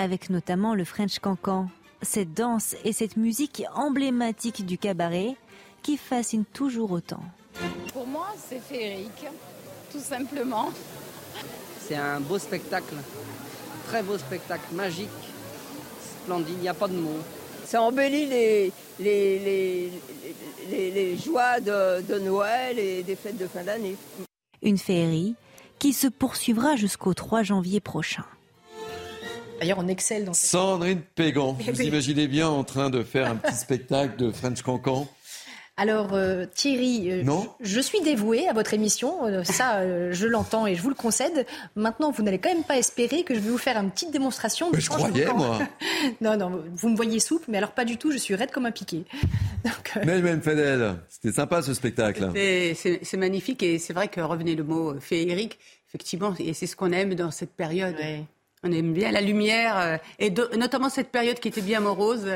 Avec 0.00 0.30
notamment 0.30 0.74
le 0.74 0.84
French 0.84 1.18
Cancan, 1.18 1.68
cette 2.00 2.32
danse 2.32 2.74
et 2.86 2.94
cette 2.94 3.18
musique 3.18 3.64
emblématique 3.74 4.64
du 4.64 4.78
cabaret 4.78 5.36
qui 5.82 5.98
fascine 5.98 6.46
toujours 6.46 6.92
autant. 6.92 7.20
Pour 7.92 8.06
moi, 8.06 8.28
c'est 8.38 8.62
féerique, 8.62 9.26
tout 9.92 10.00
simplement. 10.00 10.70
C'est 11.86 11.96
un 11.96 12.18
beau 12.18 12.38
spectacle, 12.38 12.94
très 13.88 14.02
beau 14.02 14.16
spectacle, 14.16 14.72
magique, 14.72 15.10
splendide, 16.22 16.54
il 16.56 16.62
n'y 16.62 16.68
a 16.68 16.72
pas 16.72 16.88
de 16.88 16.94
mots. 16.94 17.20
Ça 17.66 17.82
embellit 17.82 18.24
les, 18.24 18.72
les, 19.00 19.38
les, 19.38 19.92
les, 20.70 20.90
les 20.92 21.18
joies 21.18 21.60
de, 21.60 22.00
de 22.00 22.18
Noël 22.20 22.78
et 22.78 23.02
des 23.02 23.16
fêtes 23.16 23.36
de 23.36 23.46
fin 23.46 23.64
d'année. 23.64 23.96
Une 24.62 24.78
féerie 24.78 25.34
qui 25.78 25.92
se 25.92 26.06
poursuivra 26.06 26.76
jusqu'au 26.76 27.12
3 27.12 27.42
janvier 27.42 27.80
prochain. 27.80 28.24
D'ailleurs, 29.60 29.78
on 29.78 29.88
excelle 29.88 30.24
dans 30.24 30.32
cette... 30.32 30.50
Sandrine 30.50 31.02
Pégan, 31.14 31.52
vous 31.72 31.82
imaginez 31.82 32.26
bien 32.28 32.48
en 32.48 32.64
train 32.64 32.88
de 32.88 33.02
faire 33.02 33.30
un 33.30 33.36
petit 33.36 33.54
spectacle 33.54 34.16
de 34.16 34.32
French 34.32 34.62
Cancan 34.62 35.06
Alors 35.76 36.14
euh, 36.14 36.46
Thierry, 36.54 37.10
euh, 37.10 37.22
Non 37.22 37.46
je, 37.60 37.74
je 37.74 37.80
suis 37.80 38.00
dévouée 38.00 38.48
à 38.48 38.54
votre 38.54 38.72
émission, 38.72 39.26
euh, 39.26 39.44
ça 39.44 39.80
euh, 39.80 40.12
je 40.12 40.26
l'entends 40.26 40.66
et 40.66 40.74
je 40.74 40.80
vous 40.82 40.88
le 40.88 40.94
concède. 40.94 41.44
Maintenant, 41.76 42.10
vous 42.10 42.22
n'allez 42.22 42.38
quand 42.38 42.48
même 42.52 42.64
pas 42.64 42.78
espérer 42.78 43.22
que 43.22 43.34
je 43.34 43.40
vais 43.40 43.50
vous 43.50 43.58
faire 43.58 43.76
une 43.76 43.90
petite 43.90 44.12
démonstration. 44.12 44.70
de 44.70 44.76
Mais 44.76 44.80
je 44.80 44.88
croyais, 44.88 45.26
moi. 45.26 45.58
non, 46.22 46.38
non, 46.38 46.62
vous 46.74 46.88
me 46.88 46.96
voyez 46.96 47.20
souple, 47.20 47.44
mais 47.48 47.58
alors 47.58 47.72
pas 47.72 47.84
du 47.84 47.98
tout, 47.98 48.12
je 48.12 48.18
suis 48.18 48.34
raide 48.34 48.50
comme 48.50 48.64
un 48.64 48.72
piqué. 48.72 49.04
Donc, 49.64 49.92
euh, 49.96 50.00
Mais 50.06 50.22
même 50.22 50.40
Fadel, 50.40 50.96
c'était 51.10 51.32
sympa 51.34 51.60
ce 51.60 51.74
spectacle. 51.74 52.30
C'est- 52.34 53.16
magnifique 53.18 53.62
et 53.62 53.78
c'est 53.78 53.92
vrai 53.92 54.08
que 54.08 54.22
revenez 54.22 54.54
le 54.54 54.64
mot 54.64 54.98
féerique, 54.98 55.58
effectivement, 55.88 56.34
et 56.38 56.54
c'est 56.54 56.66
ce 56.66 56.74
qu'on 56.76 56.92
aime 56.92 57.14
dans 57.14 57.30
cette 57.30 57.52
période. 57.52 57.96
On 58.62 58.72
aime 58.72 58.92
bien 58.92 59.10
la 59.10 59.20
lumière 59.20 59.78
euh, 59.78 59.96
et 60.18 60.30
de- 60.30 60.50
notamment 60.56 60.88
cette 60.90 61.10
période 61.10 61.38
qui 61.40 61.48
était 61.48 61.62
bien 61.62 61.80
morose. 61.80 62.26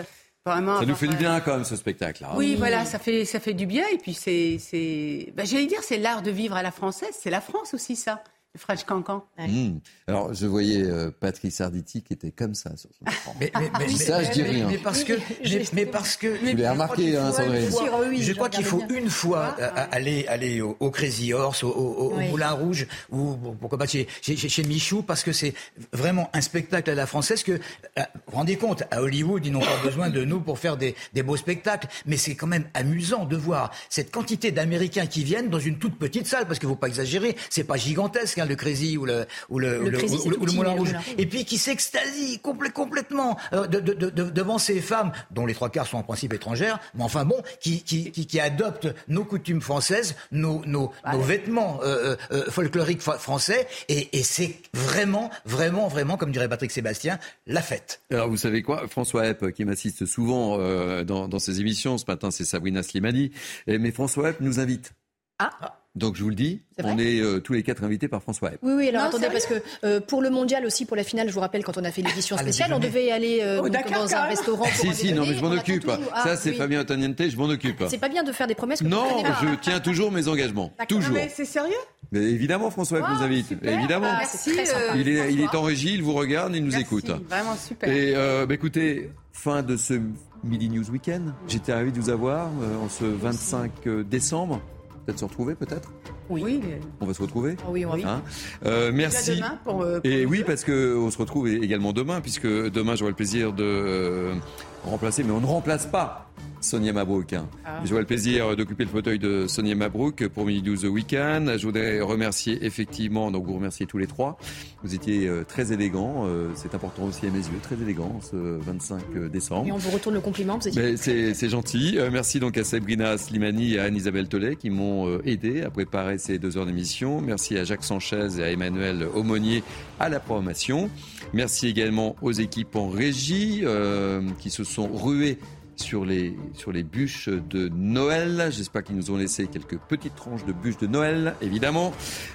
Vraiment, 0.46 0.78
Ça 0.78 0.84
nous 0.86 0.94
fait 0.94 1.06
du 1.06 1.14
euh, 1.14 1.18
bien 1.18 1.40
quand 1.40 1.54
même 1.54 1.64
ce 1.64 1.74
spectacle. 1.76 2.22
hein. 2.24 2.32
Oui, 2.36 2.54
voilà, 2.56 2.84
ça 2.84 2.98
fait, 2.98 3.24
ça 3.24 3.40
fait 3.40 3.54
du 3.54 3.64
bien. 3.66 3.84
Et 3.92 3.96
puis, 3.98 4.12
c'est. 4.12 4.58
c'est- 4.58 5.32
bah, 5.34 5.44
J'allais 5.46 5.64
dire, 5.66 5.82
c'est 5.82 5.96
l'art 5.96 6.20
de 6.20 6.30
vivre 6.30 6.54
à 6.54 6.62
la 6.62 6.70
française. 6.70 7.14
C'est 7.18 7.30
la 7.30 7.40
France 7.40 7.72
aussi, 7.72 7.96
ça, 7.96 8.22
French 8.56 8.84
Cancan. 8.84 9.24
Mmh. 9.38 9.78
Alors, 10.06 10.32
je 10.32 10.46
voyais 10.46 10.82
euh, 10.84 11.10
Patrice 11.10 11.60
Arditi 11.60 12.02
qui 12.02 12.12
était 12.12 12.30
comme 12.30 12.54
ça 12.54 12.70
sur 12.76 12.88
son 12.98 13.10
écran. 13.10 13.34
Mais, 13.40 13.50
mais- 13.78 13.88
ça, 13.96 14.22
je 14.22 14.30
dis 14.30 14.42
mais- 14.42 14.48
rien. 14.50 14.68
Mais 14.68 14.78
parce 14.78 15.02
que, 15.04 15.12
mais, 15.44 15.62
mais 15.72 15.86
parce 15.86 16.16
que. 16.16 16.36
Tu 16.38 16.56
l'as 16.56 16.72
remarqué, 16.72 17.16
hein, 17.16 17.32
Sandrine. 17.32 18.22
Je 18.22 18.32
crois 18.32 18.48
qu'il 18.48 18.64
faut 18.64 18.82
une 18.90 19.10
fois 19.10 19.56
euh, 19.58 19.70
aller, 19.90 20.26
aller 20.28 20.60
au, 20.60 20.76
au 20.80 20.90
Crazy 20.90 21.32
Horse, 21.32 21.64
au, 21.64 21.68
au- 21.70 22.12
au 22.12 22.16
Oui. 22.16 22.28
Moulin 22.28 22.52
Rouge, 22.52 22.86
ou 23.10 23.34
pourquoi 23.60 23.78
pas 23.78 23.86
chez, 23.86 24.06
chez, 24.22 24.62
Michou, 24.64 25.02
parce 25.02 25.22
que 25.22 25.32
c'est 25.32 25.54
vraiment 25.92 26.30
un 26.32 26.40
spectacle 26.40 26.90
à 26.90 26.94
la 26.94 27.06
française 27.06 27.42
que, 27.42 27.52
euh, 27.52 27.58
vous 27.96 28.20
vous 28.28 28.36
rendez 28.36 28.56
compte, 28.56 28.84
à 28.90 29.02
Hollywood, 29.02 29.44
ils 29.44 29.52
n'ont 29.52 29.60
pas 29.60 29.78
besoin 29.82 30.10
de 30.10 30.24
nous 30.24 30.40
pour 30.40 30.58
faire 30.58 30.76
des, 30.76 30.94
des 31.12 31.22
beaux 31.22 31.36
spectacles, 31.36 31.88
mais 32.06 32.16
c'est 32.16 32.34
quand 32.34 32.46
même 32.46 32.66
amusant 32.74 33.24
de 33.24 33.36
voir 33.36 33.70
cette 33.90 34.10
quantité 34.10 34.52
d'Américains 34.52 35.06
qui 35.06 35.24
viennent 35.24 35.48
dans 35.50 35.58
une 35.58 35.78
toute 35.78 35.98
petite 35.98 36.26
salle, 36.26 36.46
parce 36.46 36.58
qu'il 36.58 36.68
faut 36.68 36.76
pas 36.76 36.88
exagérer, 36.88 37.36
c'est 37.50 37.64
pas 37.64 37.76
gigantesque, 37.76 38.38
hein, 38.38 38.43
le 38.44 38.56
Crazy 38.56 38.96
ou 38.98 39.04
le, 39.06 39.26
ou 39.48 39.58
le, 39.58 39.78
Le 39.78 39.80
ou 39.80 39.90
le- 39.90 39.98
Crazy, 39.98 40.14
ou 40.16 40.18
c'est 40.18 40.28
le- 40.28 40.34
tout 40.36 40.40
ou 40.40 40.44
le 40.44 40.46
petit, 40.46 40.56
Moulin 40.56 40.70
Rouge. 40.72 40.94
Et 41.18 41.26
puis 41.26 41.44
qui 41.44 41.58
s'extasie 41.58 42.40
complè- 42.42 42.72
complètement 42.72 43.36
euh, 43.52 43.66
de- 43.66 43.80
de- 43.80 43.92
de- 43.94 44.10
de- 44.10 44.30
devant 44.30 44.58
ces 44.58 44.80
femmes, 44.80 45.12
dont 45.30 45.46
les 45.46 45.54
trois 45.54 45.70
quarts 45.70 45.86
sont 45.86 45.98
en 45.98 46.02
principe 46.02 46.32
étrangères, 46.32 46.78
mais 46.94 47.04
enfin 47.04 47.24
bon, 47.24 47.42
qui, 47.60 47.82
qui, 47.82 48.10
qui, 48.10 48.26
qui 48.26 48.40
adoptent 48.40 48.88
nos 49.08 49.24
coutumes 49.24 49.60
françaises, 49.60 50.14
nos, 50.32 50.62
nos, 50.66 50.92
nos 51.12 51.20
vêtements 51.20 51.80
euh, 51.82 52.16
euh, 52.32 52.44
folkloriques 52.50 53.00
français, 53.02 53.66
et, 53.88 54.16
et 54.18 54.22
c'est 54.22 54.56
vraiment, 54.72 55.30
vraiment, 55.44 55.88
vraiment, 55.88 56.16
comme 56.16 56.32
dirait 56.32 56.48
Patrick 56.48 56.70
Sébastien, 56.70 57.18
la 57.46 57.62
fête. 57.62 58.00
Alors 58.10 58.28
vous 58.28 58.36
savez 58.36 58.62
quoi, 58.62 58.86
François 58.88 59.26
Epp, 59.26 59.50
qui 59.52 59.64
m'assiste 59.64 60.06
souvent 60.06 60.58
euh, 60.58 61.04
dans, 61.04 61.28
dans 61.28 61.38
ses 61.38 61.60
émissions, 61.60 61.98
ce 61.98 62.04
matin 62.06 62.30
c'est 62.30 62.44
Sabrina 62.44 62.82
Slimani, 62.82 63.30
mais 63.66 63.90
François 63.92 64.30
Epp 64.30 64.40
nous 64.40 64.60
invite. 64.60 64.92
Ah. 65.38 65.78
Donc 65.96 66.16
je 66.16 66.24
vous 66.24 66.28
le 66.28 66.34
dis, 66.34 66.60
on 66.82 66.98
est 66.98 67.20
euh, 67.20 67.38
tous 67.38 67.52
les 67.52 67.62
quatre 67.62 67.84
invités 67.84 68.08
par 68.08 68.20
François 68.20 68.52
Epp. 68.52 68.58
Oui, 68.62 68.72
oui, 68.76 68.88
alors 68.88 69.02
Non, 69.02 69.08
attendez, 69.10 69.28
parce 69.30 69.46
que 69.46 69.54
euh, 69.84 70.00
pour 70.00 70.22
le 70.22 70.28
mondial 70.30 70.66
aussi, 70.66 70.86
pour 70.86 70.96
la 70.96 71.04
finale, 71.04 71.28
je 71.28 71.32
vous 71.34 71.38
rappelle, 71.38 71.62
quand 71.62 71.78
on 71.78 71.84
a 71.84 71.92
fait 71.92 72.02
l'édition 72.02 72.34
Ah, 72.36 72.42
le 72.42 72.48
spéciale, 72.48 72.72
on 72.74 72.80
devait 72.80 73.12
aller 73.12 73.38
euh, 73.42 73.60
Oh, 73.62 73.68
donc, 73.68 73.92
dans 73.92 74.12
un 74.12 74.22
restaurant. 74.22 74.64
Pour 74.64 74.72
si, 74.72 74.92
si, 74.92 75.14
non, 75.14 75.24
mais 75.24 75.34
je 75.34 75.40
m'en 75.40 75.52
occupe. 75.52 75.88
Ah, 76.12 76.24
Ça, 76.24 76.36
c'est 76.36 76.50
oui. 76.50 76.56
Fabien 76.56 76.80
Antoniente, 76.80 77.28
je 77.28 77.36
m'en 77.36 77.44
occupe. 77.44 77.84
C'est 77.88 77.98
pas 77.98 78.08
bien 78.08 78.24
de 78.24 78.32
faire 78.32 78.48
des 78.48 78.56
promesses 78.56 78.80
que 78.80 78.88
Non, 78.88 79.22
pas. 79.22 79.38
je 79.40 79.54
tiens 79.60 79.78
toujours 79.78 80.10
mes 80.10 80.26
engagements. 80.26 80.72
Toujours. 80.88 81.14
Mais 81.14 81.30
c'est 81.32 81.44
sérieux? 81.44 81.72
Mais 82.10 82.22
évidemment, 82.22 82.72
François 82.72 82.98
Ah, 83.04 83.14
nous 83.14 83.22
invite. 83.22 83.46
super. 83.46 83.72
Évidemment. 83.78 84.08
Ah, 84.10 84.24
c'est 84.26 84.52
très 84.52 84.66
sympa. 84.66 84.96
il, 84.96 85.08
est, 85.08 85.32
il 85.32 85.40
est 85.42 85.54
en 85.54 85.62
régie, 85.62 85.94
il 85.94 86.02
vous 86.02 86.14
regarde, 86.14 86.56
il 86.56 86.64
nous 86.64 86.70
Merci, 86.72 86.84
écoute. 86.86 87.06
Vraiment 87.28 87.54
super. 87.56 87.88
Et 87.88 88.14
euh, 88.16 88.46
bah, 88.46 88.54
écoutez, 88.54 89.10
fin 89.32 89.62
de 89.62 89.76
ce 89.76 89.94
Midi 90.42 90.68
News 90.70 90.90
Weekend. 90.90 91.34
J'étais 91.46 91.72
ravi 91.72 91.92
de 91.92 92.00
vous 92.00 92.10
avoir 92.10 92.48
euh, 92.62 92.84
en 92.84 92.88
ce 92.88 93.04
25 93.04 93.70
décembre. 94.10 94.60
Peut-être 95.06 95.18
se 95.18 95.24
retrouver, 95.24 95.54
peut-être 95.54 95.92
Oui. 96.30 96.60
On 97.00 97.06
va 97.06 97.12
se 97.14 97.20
retrouver 97.22 97.56
Ah 97.62 97.70
oui, 97.70 97.84
on 97.84 97.96
va 97.96 98.08
Hein 98.10 98.22
Euh, 98.64 98.90
merci. 98.94 99.36
demain 99.36 99.58
pour, 99.64 99.82
euh, 99.82 100.00
pour 100.00 100.10
Et 100.10 100.24
oui, 100.24 100.38
jeu. 100.38 100.44
parce 100.44 100.64
que 100.64 100.96
on 100.96 101.10
se 101.10 101.18
retrouve 101.18 101.48
également 101.48 101.92
demain, 101.92 102.20
puisque 102.22 102.46
demain 102.46 102.94
j'aurai 102.96 103.10
le 103.10 103.16
plaisir 103.16 103.52
de 103.52 103.62
euh, 103.64 104.34
remplacer, 104.84 105.24
mais 105.24 105.32
on 105.32 105.40
ne 105.40 105.46
remplace 105.46 105.86
pas 105.86 106.30
Sonia 106.60 106.94
Mabrouk. 106.94 107.34
hein. 107.34 107.46
Ah. 107.66 107.80
J'aurai 107.84 108.00
le 108.00 108.06
plaisir 108.06 108.56
d'occuper 108.56 108.84
le 108.84 108.90
fauteuil 108.90 109.18
de 109.18 109.46
Sonia 109.46 109.74
Mabrouk 109.74 110.26
pour 110.28 110.46
Midi 110.46 110.62
12 110.62 110.86
Weekend. 110.86 111.58
Je 111.58 111.66
voudrais 111.66 112.00
remercier 112.00 112.64
effectivement, 112.64 113.30
donc 113.30 113.44
vous 113.46 113.54
remercier 113.54 113.84
tous 113.84 113.98
les 113.98 114.06
trois. 114.06 114.38
Vous 114.82 114.94
étiez 114.94 115.26
euh, 115.28 115.44
très 115.44 115.72
élégants, 115.72 116.24
euh, 116.26 116.48
c'est 116.54 116.74
important 116.74 117.04
aussi 117.04 117.26
à 117.26 117.30
mes 117.30 117.38
yeux, 117.38 117.58
très 117.62 117.74
élégants 117.76 118.18
ce 118.22 118.36
25 118.36 119.30
décembre. 119.30 119.66
Et 119.68 119.72
on 119.72 119.76
vous 119.76 119.90
retourne 119.90 120.14
le 120.14 120.22
compliment. 120.22 120.56
Vous 120.58 120.68
étiez 120.68 120.96
c'est 120.96 121.48
gentil. 121.50 121.98
Euh, 121.98 122.08
merci 122.10 122.40
donc 122.40 122.56
à 122.56 122.64
Sabrina 122.64 123.18
Slimani 123.18 123.74
et 123.74 123.78
à 123.80 123.84
Anne-Isabelle 123.84 124.28
Tollet 124.28 124.56
qui 124.56 124.70
m'ont 124.70 125.06
euh, 125.06 125.22
aidé 125.26 125.62
à 125.62 125.70
préparer 125.70 126.16
ces 126.16 126.38
deux 126.38 126.56
heures 126.56 126.66
d'émission. 126.66 127.20
Merci 127.20 127.58
à 127.58 127.64
Jacques 127.64 127.84
Sanchez 127.84 128.28
et 128.38 128.42
à 128.42 128.50
Emmanuel 128.50 129.06
Aumonier 129.14 129.62
à 130.00 130.08
la 130.08 130.18
programmation. 130.18 130.88
Merci 131.32 131.68
également 131.68 132.16
aux 132.22 132.32
équipes 132.32 132.76
en 132.76 132.88
régie 132.88 133.60
euh, 133.64 134.22
qui 134.38 134.50
se 134.50 134.64
sont 134.64 134.88
ruées 134.92 135.38
sur 135.76 136.04
les, 136.04 136.36
sur 136.52 136.72
les 136.72 136.82
bûches 136.82 137.28
de 137.28 137.68
Noël. 137.68 138.48
J'espère 138.50 138.84
qu'ils 138.84 138.96
nous 138.96 139.10
ont 139.10 139.16
laissé 139.16 139.46
quelques 139.46 139.78
petites 139.78 140.14
tranches 140.14 140.44
de 140.44 140.52
bûches 140.52 140.78
de 140.78 140.86
Noël, 140.86 141.34
évidemment. 141.40 141.92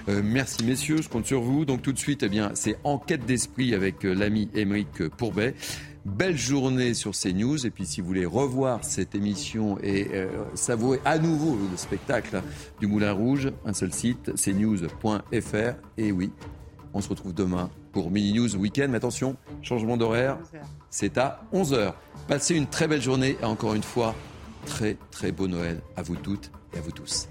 Euh, 0.08 0.20
merci 0.22 0.64
messieurs, 0.64 1.02
je 1.02 1.08
compte 1.08 1.26
sur 1.26 1.40
vous. 1.40 1.64
Donc 1.64 1.82
tout 1.82 1.92
de 1.92 1.98
suite, 1.98 2.22
eh 2.22 2.28
bien, 2.28 2.50
c'est 2.54 2.76
Enquête 2.84 3.26
d'esprit 3.26 3.74
avec 3.74 4.04
euh, 4.04 4.14
l'ami 4.14 4.48
Émeric 4.54 5.08
Pourbet. 5.16 5.54
Belle 6.04 6.36
journée 6.36 6.94
sur 6.94 7.12
CNews. 7.12 7.66
Et 7.66 7.70
puis, 7.70 7.84
si 7.84 8.00
vous 8.00 8.06
voulez 8.06 8.24
revoir 8.24 8.84
cette 8.84 9.14
émission 9.14 9.78
et 9.82 10.08
euh, 10.14 10.28
savourer 10.54 11.00
à 11.04 11.18
nouveau 11.18 11.58
le 11.70 11.76
spectacle 11.76 12.42
du 12.80 12.86
Moulin 12.86 13.12
Rouge, 13.12 13.50
un 13.66 13.74
seul 13.74 13.92
site, 13.92 14.32
cnews.fr. 14.34 15.74
Et 15.98 16.12
oui, 16.12 16.32
on 16.94 17.00
se 17.00 17.08
retrouve 17.08 17.34
demain 17.34 17.70
pour 17.92 18.10
Mini 18.10 18.32
News 18.32 18.56
Weekend. 18.56 18.90
Mais 18.90 18.96
attention, 18.96 19.36
changement 19.62 19.96
d'horaire, 19.96 20.38
c'est 20.90 21.18
à 21.18 21.42
11h. 21.52 21.94
Passez 22.28 22.54
une 22.54 22.66
très 22.66 22.88
belle 22.88 23.02
journée 23.02 23.36
et 23.40 23.44
encore 23.44 23.74
une 23.74 23.82
fois, 23.82 24.14
très 24.66 24.96
très 25.10 25.32
beau 25.32 25.48
Noël 25.48 25.80
à 25.96 26.02
vous 26.02 26.16
toutes 26.16 26.50
et 26.74 26.78
à 26.78 26.80
vous 26.80 26.92
tous. 26.92 27.28